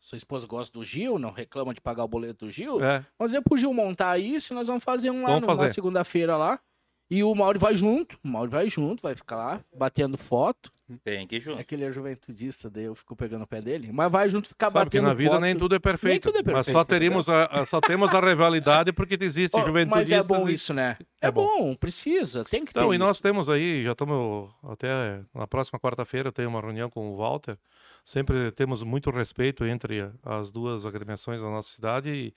sua 0.00 0.16
esposa 0.16 0.46
gosta 0.46 0.72
do 0.72 0.84
Gil, 0.84 1.18
não 1.18 1.30
reclama 1.30 1.74
de 1.74 1.80
pagar 1.80 2.04
o 2.04 2.08
boleto 2.08 2.44
do 2.46 2.50
Gil. 2.50 2.82
É, 2.82 3.04
Vamos 3.18 3.32
dizer 3.32 3.42
pro 3.42 3.56
Gil 3.56 3.72
montar 3.74 4.18
isso 4.18 4.52
e 4.52 4.54
nós 4.54 4.66
vamos 4.68 4.84
fazer 4.84 5.10
um 5.10 5.22
lá 5.22 5.28
Vamos 5.30 5.42
numa 5.42 5.56
fazer. 5.56 5.74
segunda-feira 5.74 6.36
lá. 6.36 6.60
E 7.10 7.22
o 7.22 7.34
Mauro 7.34 7.58
vai 7.58 7.74
junto, 7.76 8.18
o 8.24 8.28
Mauro 8.28 8.50
vai 8.50 8.68
junto, 8.68 9.02
vai 9.02 9.14
ficar 9.14 9.36
lá 9.36 9.60
batendo 9.76 10.16
foto. 10.16 10.70
Tem 11.04 11.26
que 11.26 11.36
ir 11.36 11.40
junto. 11.40 11.60
É 11.60 11.64
que 11.64 11.74
ele 11.74 11.84
é 11.84 11.92
juventudista, 11.92 12.70
daí 12.70 12.84
eu 12.84 12.94
fico 12.94 13.14
pegando 13.14 13.42
o 13.42 13.46
pé 13.46 13.60
dele. 13.60 13.90
Mas 13.92 14.10
vai 14.10 14.28
junto 14.30 14.48
ficar 14.48 14.70
Sabe 14.70 14.90
que 14.90 14.96
batendo 14.98 15.08
na 15.08 15.14
vida 15.14 15.30
foto. 15.32 15.40
nem 15.42 15.54
tudo 15.54 15.74
é 15.74 15.78
perfeito. 15.78 16.22
tudo 16.32 16.36
é 16.38 16.42
Mas 16.42 16.66
perfeito, 16.66 16.72
só, 16.72 16.80
é 16.80 16.84
teríamos 16.84 17.28
a, 17.28 17.44
a- 17.44 17.66
só 17.66 17.80
temos 17.80 18.12
a 18.12 18.20
rivalidade 18.20 18.90
porque 18.92 19.18
existe 19.20 19.54
Ó, 19.54 19.58
mas 19.60 19.66
juventude. 19.66 20.14
é 20.14 20.22
bom 20.22 20.48
isso, 20.48 20.72
né? 20.72 20.96
É, 21.20 21.28
É 21.28 21.30
bom. 21.30 21.46
bom. 21.46 21.74
precisa, 21.76 22.42
tem 22.44 22.64
que 22.64 22.72
ter. 22.72 22.80
Então, 22.80 22.92
e 22.92 22.96
isso. 22.96 23.04
nós 23.04 23.20
temos 23.20 23.50
aí, 23.50 23.84
já 23.84 23.92
estamos 23.92 24.50
até 24.64 25.20
na 25.34 25.46
próxima 25.46 25.78
quarta-feira, 25.78 26.28
eu 26.28 26.32
tenho 26.32 26.48
uma 26.48 26.60
reunião 26.60 26.88
com 26.88 27.10
o 27.10 27.16
Walter. 27.18 27.58
Sempre 28.02 28.50
temos 28.52 28.82
muito 28.82 29.10
respeito 29.10 29.64
entre 29.66 30.10
as 30.22 30.50
duas 30.50 30.84
agremiações 30.84 31.40
da 31.40 31.48
nossa 31.48 31.68
cidade 31.70 32.08
e, 32.10 32.34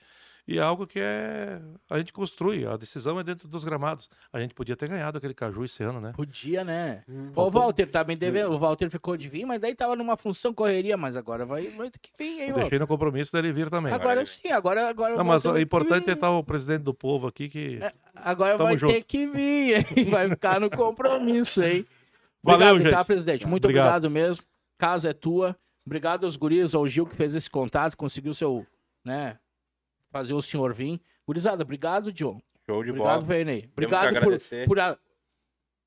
e 0.48 0.58
é 0.58 0.62
algo 0.62 0.86
que 0.86 0.98
é 0.98 1.60
a 1.90 1.98
gente 1.98 2.10
construi. 2.10 2.64
A 2.64 2.74
decisão 2.78 3.20
é 3.20 3.22
dentro 3.22 3.46
dos 3.46 3.64
gramados. 3.64 4.08
A 4.32 4.40
gente 4.40 4.54
podia 4.54 4.74
ter 4.74 4.88
ganhado 4.88 5.18
aquele 5.18 5.34
caju 5.34 5.62
esse 5.62 5.82
ano, 5.84 6.00
né? 6.00 6.12
Podia, 6.16 6.64
né? 6.64 7.04
Hum. 7.06 7.30
Ô, 7.36 7.50
Walter, 7.50 7.86
tá 7.86 8.02
me 8.02 8.16
devendo. 8.16 8.52
O 8.52 8.58
Walter 8.58 8.88
ficou 8.88 9.14
de 9.14 9.28
vir, 9.28 9.44
mas 9.44 9.60
daí 9.60 9.74
tava 9.74 9.94
numa 9.94 10.16
função 10.16 10.54
correria, 10.54 10.96
mas 10.96 11.16
agora 11.16 11.44
vai, 11.44 11.68
vai 11.68 11.90
ter 11.90 11.98
que 11.98 12.10
vir, 12.18 12.46
Walter? 12.46 12.60
deixei 12.60 12.78
no 12.78 12.86
compromisso 12.86 13.30
dele 13.30 13.52
vir 13.52 13.68
também. 13.68 13.92
Agora 13.92 14.24
sim, 14.24 14.48
agora, 14.48 14.88
agora 14.88 15.16
Não, 15.16 15.22
o 15.22 15.26
mas 15.26 15.44
o 15.44 15.52
vai 15.52 15.60
importante 15.60 16.08
é 16.08 16.14
estar 16.14 16.30
o 16.30 16.42
presidente 16.42 16.82
do 16.82 16.94
povo 16.94 17.26
aqui 17.26 17.50
que 17.50 17.78
É, 17.82 17.92
agora 18.14 18.52
Tamo 18.56 18.70
vai 18.70 18.78
junto. 18.78 18.94
ter 18.94 19.02
que 19.02 19.26
vir, 19.26 19.76
hein? 19.76 20.04
Vai 20.10 20.30
ficar 20.30 20.58
no 20.58 20.70
compromisso, 20.70 21.62
hein? 21.62 21.84
Valeu, 22.42 22.70
Obrigado, 22.76 22.92
tá, 22.94 23.04
presidente? 23.04 23.46
Muito 23.46 23.66
Obrigado. 23.66 24.06
obrigado. 24.06 24.10
mesmo. 24.10 24.44
Casa 24.78 25.10
é 25.10 25.12
tua. 25.12 25.54
Obrigado 25.84 26.24
aos 26.24 26.36
guris, 26.36 26.74
ao 26.74 26.88
Gil 26.88 27.04
que 27.06 27.14
fez 27.16 27.34
esse 27.34 27.50
contato, 27.50 27.96
conseguiu 27.98 28.32
seu, 28.32 28.66
né, 29.04 29.38
fazer 30.18 30.34
o 30.34 30.42
senhor 30.42 30.72
vir. 30.74 31.00
Gurizada, 31.26 31.62
obrigado, 31.62 32.12
John. 32.12 32.40
Show 32.66 32.82
de 32.84 32.90
Obrigado, 32.90 33.20
bola. 33.20 33.26
Verney. 33.26 33.68
Obrigado 33.72 34.20
por, 34.20 34.36
por 34.66 34.80
a- 34.80 34.98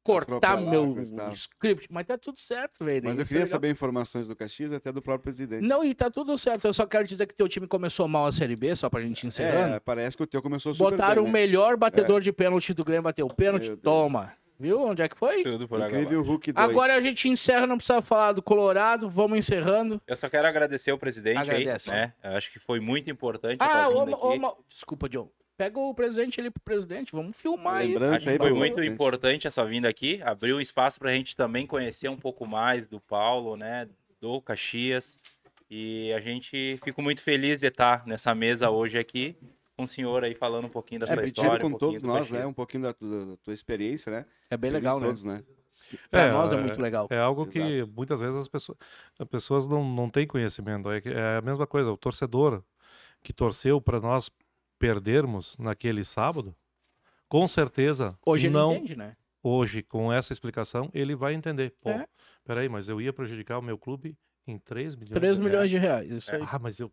cortar 0.03 0.59
meu 0.59 0.95
script, 1.33 1.87
mas 1.91 2.07
tá 2.07 2.17
tudo 2.17 2.39
certo, 2.39 2.83
Verney. 2.83 3.09
Mas 3.09 3.17
eu 3.17 3.21
Isso 3.21 3.31
é 3.31 3.33
queria 3.33 3.43
legal. 3.45 3.51
saber 3.57 3.69
informações 3.69 4.27
do 4.27 4.35
Caxias 4.35 4.71
e 4.71 4.75
até 4.75 4.91
do 4.91 5.01
próprio 5.01 5.23
presidente. 5.23 5.61
Não, 5.67 5.83
e 5.83 5.93
tá 5.93 6.09
tudo 6.09 6.35
certo. 6.37 6.65
Eu 6.65 6.73
só 6.73 6.87
quero 6.87 7.05
dizer 7.05 7.27
que 7.27 7.35
teu 7.35 7.47
time 7.47 7.67
começou 7.67 8.07
mal 8.07 8.25
a 8.25 8.31
Série 8.31 8.55
B, 8.55 8.75
só 8.75 8.89
pra 8.89 9.01
gente 9.01 9.27
encerrando. 9.27 9.75
É, 9.75 9.79
parece 9.79 10.17
que 10.17 10.23
o 10.23 10.27
teu 10.27 10.41
começou 10.41 10.73
super 10.73 10.91
Botaram 10.91 11.21
o 11.21 11.25
bem, 11.25 11.33
né? 11.33 11.39
melhor 11.41 11.77
batedor 11.77 12.19
de 12.21 12.31
pênalti 12.31 12.73
do 12.73 12.83
Grêmio, 12.83 13.03
bateu 13.03 13.27
o 13.27 13.33
pênalti, 13.33 13.75
toma. 13.77 14.33
Viu 14.61 14.79
onde 14.79 15.01
é 15.01 15.09
que 15.09 15.17
foi? 15.17 15.41
Tudo 15.41 15.67
por 15.67 15.81
agora. 15.81 15.99
Incrível 15.99 16.21
Hulk 16.21 16.51
2. 16.51 16.69
Agora 16.69 16.95
a 16.95 17.01
gente 17.01 17.27
encerra, 17.27 17.65
não 17.65 17.77
precisa 17.77 17.99
falar 17.99 18.31
do 18.33 18.43
Colorado, 18.43 19.09
vamos 19.09 19.39
encerrando. 19.39 19.99
Eu 20.05 20.15
só 20.15 20.29
quero 20.29 20.47
agradecer 20.47 20.91
o 20.91 20.99
presidente 20.99 21.39
Agradece. 21.39 21.89
aí, 21.89 21.95
né? 21.97 22.13
Eu 22.23 22.31
acho 22.37 22.51
que 22.51 22.59
foi 22.59 22.79
muito 22.79 23.09
importante 23.09 23.57
Ah, 23.59 23.65
estar 23.65 23.89
ô, 23.89 24.05
vindo 24.05 24.17
ô, 24.19 24.29
aqui. 24.29 24.39
Ma- 24.39 24.53
desculpa, 24.69 25.09
John. 25.09 25.29
Pega 25.57 25.79
o 25.79 25.95
presidente 25.95 26.39
ali 26.39 26.51
pro 26.51 26.61
presidente, 26.61 27.11
vamos 27.11 27.35
filmar 27.35 27.77
aí. 27.77 27.87
Lembrando 27.93 28.29
aí 28.29 28.37
foi 28.37 28.51
muito 28.53 28.73
presidente. 28.75 28.93
importante 28.93 29.47
essa 29.47 29.65
vinda 29.65 29.89
aqui. 29.89 30.21
Abriu 30.23 30.57
um 30.57 30.61
espaço 30.61 30.99
para 30.99 31.09
a 31.09 31.13
gente 31.13 31.35
também 31.35 31.65
conhecer 31.65 32.07
um 32.09 32.17
pouco 32.17 32.45
mais 32.45 32.87
do 32.87 32.99
Paulo, 32.99 33.57
né? 33.57 33.87
Do 34.19 34.39
Caxias. 34.41 35.17
E 35.69 36.13
a 36.13 36.19
gente 36.19 36.79
fica 36.83 37.01
muito 37.01 37.23
feliz 37.23 37.61
de 37.61 37.67
estar 37.67 38.05
nessa 38.05 38.35
mesa 38.35 38.69
hoje 38.69 38.99
aqui 38.99 39.35
com 39.81 39.85
o 39.85 39.87
senhor 39.87 40.23
aí 40.23 40.35
falando 40.35 40.65
um 40.65 40.69
pouquinho 40.69 40.99
da 41.01 41.07
É, 41.07 41.13
sua 41.13 41.23
história. 41.25 41.59
com 41.61 41.67
um 41.67 41.71
pouquinho 41.71 41.79
todos 41.79 42.01
do 42.03 42.07
nós, 42.07 42.29
né? 42.29 42.45
Um 42.45 42.53
pouquinho 42.53 42.83
da, 42.83 42.89
da 42.91 43.37
tua 43.43 43.53
experiência, 43.53 44.11
né? 44.11 44.25
É 44.49 44.55
bem 44.55 44.69
legal, 44.69 44.99
né? 44.99 45.07
todos, 45.07 45.23
né? 45.23 45.43
Pra 46.11 46.21
É, 46.21 46.31
nós 46.31 46.51
é 46.51 46.55
é- 46.55 46.61
muito 46.61 46.79
legal. 46.81 47.07
É 47.09 47.17
algo 47.17 47.45
que 47.47 47.59
Exato. 47.59 47.91
muitas 47.95 48.19
vezes 48.21 48.35
as 48.35 48.47
pessoas, 48.47 48.77
as 49.19 49.27
pessoas 49.27 49.67
não, 49.67 49.83
não 49.83 50.09
têm 50.09 50.27
conhecimento. 50.27 50.89
É, 50.91 51.01
que- 51.01 51.09
é 51.09 51.37
a 51.37 51.41
mesma 51.41 51.65
coisa, 51.65 51.91
o 51.91 51.97
torcedor 51.97 52.63
que 53.23 53.33
torceu 53.33 53.81
para 53.81 53.99
nós 53.99 54.29
perdermos 54.77 55.57
naquele 55.57 56.03
sábado, 56.05 56.55
com 57.27 57.47
certeza, 57.47 58.15
Hoje 58.25 58.47
ele 58.47 58.53
não, 58.53 58.73
entende, 58.73 58.95
né? 58.95 59.15
hoje, 59.43 59.81
com 59.81 60.11
essa 60.13 60.31
explicação, 60.33 60.89
ele 60.93 61.15
vai 61.15 61.33
entender. 61.33 61.73
Pô, 61.81 61.89
É. 61.89 62.07
peraí, 62.43 62.69
mas 62.69 62.87
eu 62.87 63.01
ia 63.01 63.11
prejudicar 63.11 63.57
o 63.57 63.61
meu 63.61 63.77
clube 63.77 64.15
em 64.45 64.57
3 64.59 64.95
milhões 64.95 65.13
3 65.19 65.37
de 65.37 65.43
milhões 65.43 65.71
reais. 65.71 65.71
de 65.71 65.77
reais, 65.77 66.23
isso 66.23 66.35
aí. 66.35 66.43
Ah, 66.47 66.59
mas 66.59 66.79
eu 66.79 66.91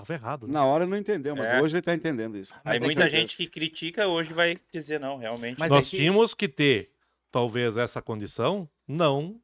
tava 0.00 0.12
errado. 0.14 0.46
né? 0.46 0.52
Na 0.52 0.64
hora 0.64 0.86
não 0.86 0.96
entendeu, 0.96 1.34
mas 1.36 1.46
É. 1.46 1.60
hoje 1.62 1.74
ele 1.76 1.82
tá 1.82 1.94
entendendo 1.94 2.36
isso. 2.38 2.54
Mas 2.64 2.72
Aí 2.74 2.80
é 2.80 2.84
muita 2.84 3.04
que- 3.08 3.16
gente 3.16 3.36
que 3.36 3.46
critica 3.46 4.06
hoje 4.08 4.32
vai 4.32 4.56
dizer 4.72 4.98
não, 5.00 5.18
realmente. 5.18 5.58
Mas 5.58 5.68
Nós 5.70 5.86
é 5.86 5.90
que- 5.90 5.96
tínhamos 5.98 6.34
que 6.34 6.48
ter, 6.48 6.90
talvez, 7.30 7.76
essa 7.76 8.00
condição, 8.02 8.68
não 8.86 9.40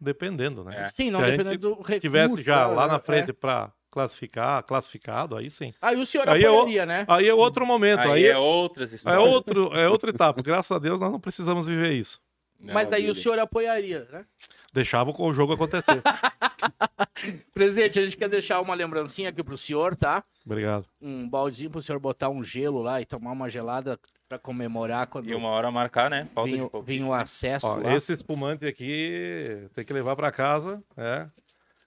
dependendo, 0.00 0.64
né? 0.64 0.84
É. 0.84 0.86
Sim, 0.88 1.10
não 1.10 1.20
Se 1.20 1.24
a 1.26 1.30
dependendo 1.30 1.50
gente 1.52 1.60
do 1.60 1.74
recurso. 1.74 2.00
Tivesse 2.00 2.42
já 2.42 2.66
lá 2.66 2.86
na 2.86 2.98
frente 3.00 3.30
É. 3.30 3.32
para 3.32 3.72
classificar, 3.90 4.62
classificado, 4.62 5.36
aí 5.36 5.50
sim. 5.50 5.72
Aí 5.80 5.98
o 5.98 6.06
senhor 6.06 6.28
Aí 6.28 6.42
eu- 6.42 6.52
apoiaria, 6.58 6.86
né? 6.86 7.04
Aí 7.08 7.26
é 7.28 7.34
outro 7.34 7.66
momento, 7.66 8.00
Aí, 8.00 8.10
aí, 8.10 8.24
é 8.26 8.30
é, 8.30 8.36
outras 8.38 8.92
é 8.92 8.96
histórias. 8.96 9.22
outro, 9.24 9.74
é 9.74 9.88
outra 9.88 10.10
etapa. 10.10 10.40
Graças 10.42 10.70
a 10.70 10.78
Deus 10.78 11.00
nós 11.00 11.10
não 11.10 11.18
precisamos 11.18 11.66
viver 11.66 11.92
isso. 11.92 12.20
Não, 12.60 12.74
Mas 12.74 12.88
daí 12.88 13.08
o 13.08 13.14
senhor 13.14 13.38
apoiaria, 13.38 14.06
né? 14.12 14.24
Deixava 14.72 15.12
o 15.16 15.32
jogo 15.32 15.52
acontecer. 15.54 16.02
Presidente, 17.54 17.98
a 17.98 18.04
gente 18.04 18.16
quer 18.16 18.28
deixar 18.28 18.60
uma 18.60 18.74
lembrancinha 18.74 19.30
aqui 19.30 19.42
pro 19.42 19.58
senhor, 19.58 19.96
tá? 19.96 20.22
Obrigado. 20.44 20.86
Um 21.00 21.28
baldezinho 21.28 21.70
pro 21.70 21.82
senhor 21.82 21.98
botar 21.98 22.28
um 22.28 22.42
gelo 22.42 22.80
lá 22.80 23.00
e 23.00 23.06
tomar 23.06 23.32
uma 23.32 23.48
gelada 23.48 23.98
pra 24.28 24.38
comemorar 24.38 25.06
quando 25.06 25.28
E 25.28 25.34
uma 25.34 25.48
hora 25.48 25.70
marcar, 25.70 26.10
né? 26.10 26.24
De 26.24 26.30
pouco. 26.58 26.82
vinha 26.82 27.06
o 27.06 27.14
acesso 27.14 27.66
Ó, 27.66 27.76
lá. 27.76 27.94
esse 27.94 28.12
espumante 28.12 28.66
aqui 28.66 29.68
tem 29.74 29.84
que 29.84 29.92
levar 29.92 30.14
para 30.16 30.30
casa 30.30 30.82
né? 30.96 31.30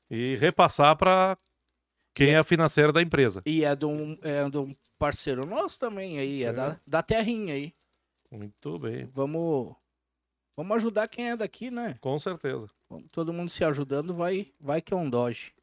e 0.09 0.35
repassar 0.35 0.95
para 0.97 1.37
quem 2.13 2.31
é 2.31 2.37
a 2.37 2.43
financeira 2.43 2.91
da 2.91 3.01
empresa. 3.01 3.41
E 3.45 3.63
é 3.63 3.75
de 3.75 3.85
um, 3.85 4.17
é 4.21 4.49
de 4.49 4.57
um 4.57 4.75
parceiro 4.97 5.45
nosso 5.45 5.79
também 5.79 6.17
aí, 6.19 6.43
é, 6.43 6.51
Da, 6.51 6.79
da 6.85 7.03
terrinha 7.03 7.53
aí. 7.53 7.71
Muito 8.29 8.79
bem, 8.79 9.09
Vamos, 9.13 9.75
vamos 10.55 10.75
ajudar 10.77 11.07
quem 11.07 11.29
é 11.31 11.35
daqui, 11.37 11.69
né? 11.71 11.95
com 12.01 12.17
certeza. 12.19 12.67
Vamos- 12.89 13.05
Todo 13.11 13.33
mundo 13.33 13.49
se 13.49 13.63
ajudando, 13.63 14.13
vai, 14.13 14.47
vai 14.59 14.81
que 14.81 14.93
é 14.93 14.97
um 14.97 15.09
doge. 15.09 15.53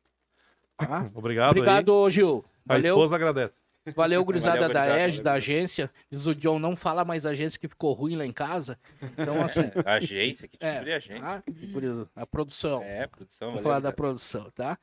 Tá? 0.77 1.07
Obrigado, 1.15 1.51
Obrigado, 1.51 2.11
Gil. 2.11 2.45
aí. 2.45 2.51
A 2.69 2.75
Valeu, 2.75 2.95
esposa 2.97 3.15
agradece. 3.17 3.55
valeu, 3.97 4.25
gurizada 4.25 4.61
Valeu, 4.69 4.75
da 4.75 5.01
EG, 5.09 5.21
da 5.23 5.33
agência. 5.33 5.91
Diz 6.11 6.27
o 6.27 6.35
John, 6.35 6.59
não 6.59 6.77
fala 6.77 7.05
mais 7.05 7.25
agência 7.25 7.59
que 7.59 7.67
ficou 7.67 7.93
ruim 7.95 8.15
lá 8.17 8.27
em 8.27 8.33
casa. 8.33 8.79
Então, 9.17 9.41
assim, 9.43 9.71
A 9.87 9.95
agência, 9.95 10.47
que 10.47 10.59
tipo 10.59 10.65
É, 10.67 10.79
agência. 10.95 11.25
ah, 11.25 11.43
por 11.73 11.83
isso, 11.83 12.09
a 12.15 12.27
produção. 12.27 12.83
É, 12.83 13.07
produção. 13.07 13.49
Vamos 13.49 13.63
valeu, 13.63 13.63
falar 13.65 13.81
da 13.81 13.93
produção, 13.93 14.51
tá? 14.51 14.79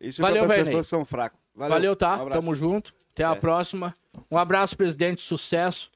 Isso 0.00 0.22
Valeu, 0.22 0.50
é 0.50 0.64
que 0.64 0.82
são 0.84 1.04
fracos. 1.04 1.38
Valeu, 1.54 1.70
Valeu, 1.74 1.96
tá? 1.96 2.24
Um. 2.24 2.30
Tamo 2.30 2.54
junto. 2.54 2.94
Até 3.12 3.22
a 3.22 3.32
É. 3.32 3.34
próxima. 3.34 3.94
Um 4.30 4.38
abraço, 4.38 4.74
presidente. 4.74 5.20
Sucesso. 5.20 5.90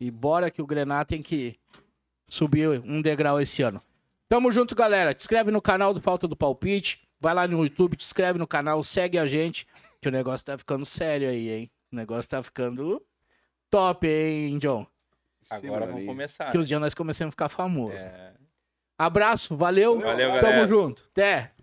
E 0.00 0.10
bora 0.10 0.50
que 0.50 0.62
o 0.62 0.66
Grená 0.66 1.04
tem 1.04 1.20
que 1.22 1.58
subir 2.26 2.82
um 2.84 3.00
degrau 3.00 3.40
esse 3.40 3.62
ano. 3.62 3.80
Tamo 4.28 4.50
junto, 4.50 4.74
galera. 4.74 5.14
Te 5.14 5.20
inscreve 5.20 5.50
no 5.50 5.62
canal 5.62 5.92
do 5.94 6.00
Falta 6.00 6.26
do 6.26 6.36
Palpite. 6.36 7.06
Vai 7.20 7.34
lá 7.34 7.46
no 7.48 7.62
YouTube, 7.62 7.96
te 7.96 8.04
inscreve 8.04 8.38
no 8.38 8.46
canal, 8.46 8.82
segue 8.84 9.18
a 9.18 9.26
gente, 9.26 9.66
que 10.00 10.08
o 10.08 10.12
negócio 10.12 10.44
tá 10.44 10.58
ficando 10.58 10.84
sério 10.84 11.28
aí, 11.28 11.48
hein? 11.48 11.70
O 11.90 11.96
negócio 11.96 12.30
tá 12.30 12.42
ficando 12.42 13.02
top, 13.70 14.06
hein, 14.06 14.58
John? 14.58 14.86
Agora 15.50 15.86
vamos 15.86 16.04
começar. 16.04 16.50
Que 16.50 16.58
os 16.58 16.68
dias 16.68 16.80
nós 16.80 16.92
começamos 16.92 17.30
a 17.30 17.32
ficar 17.32 17.48
famosos. 17.48 18.02
É. 18.02 18.34
Abraço, 18.98 19.56
valeu. 19.56 20.00
Valeu, 20.00 20.30
Tamo 20.30 20.42
galera. 20.42 20.66
junto. 20.66 21.04
Até. 21.12 21.53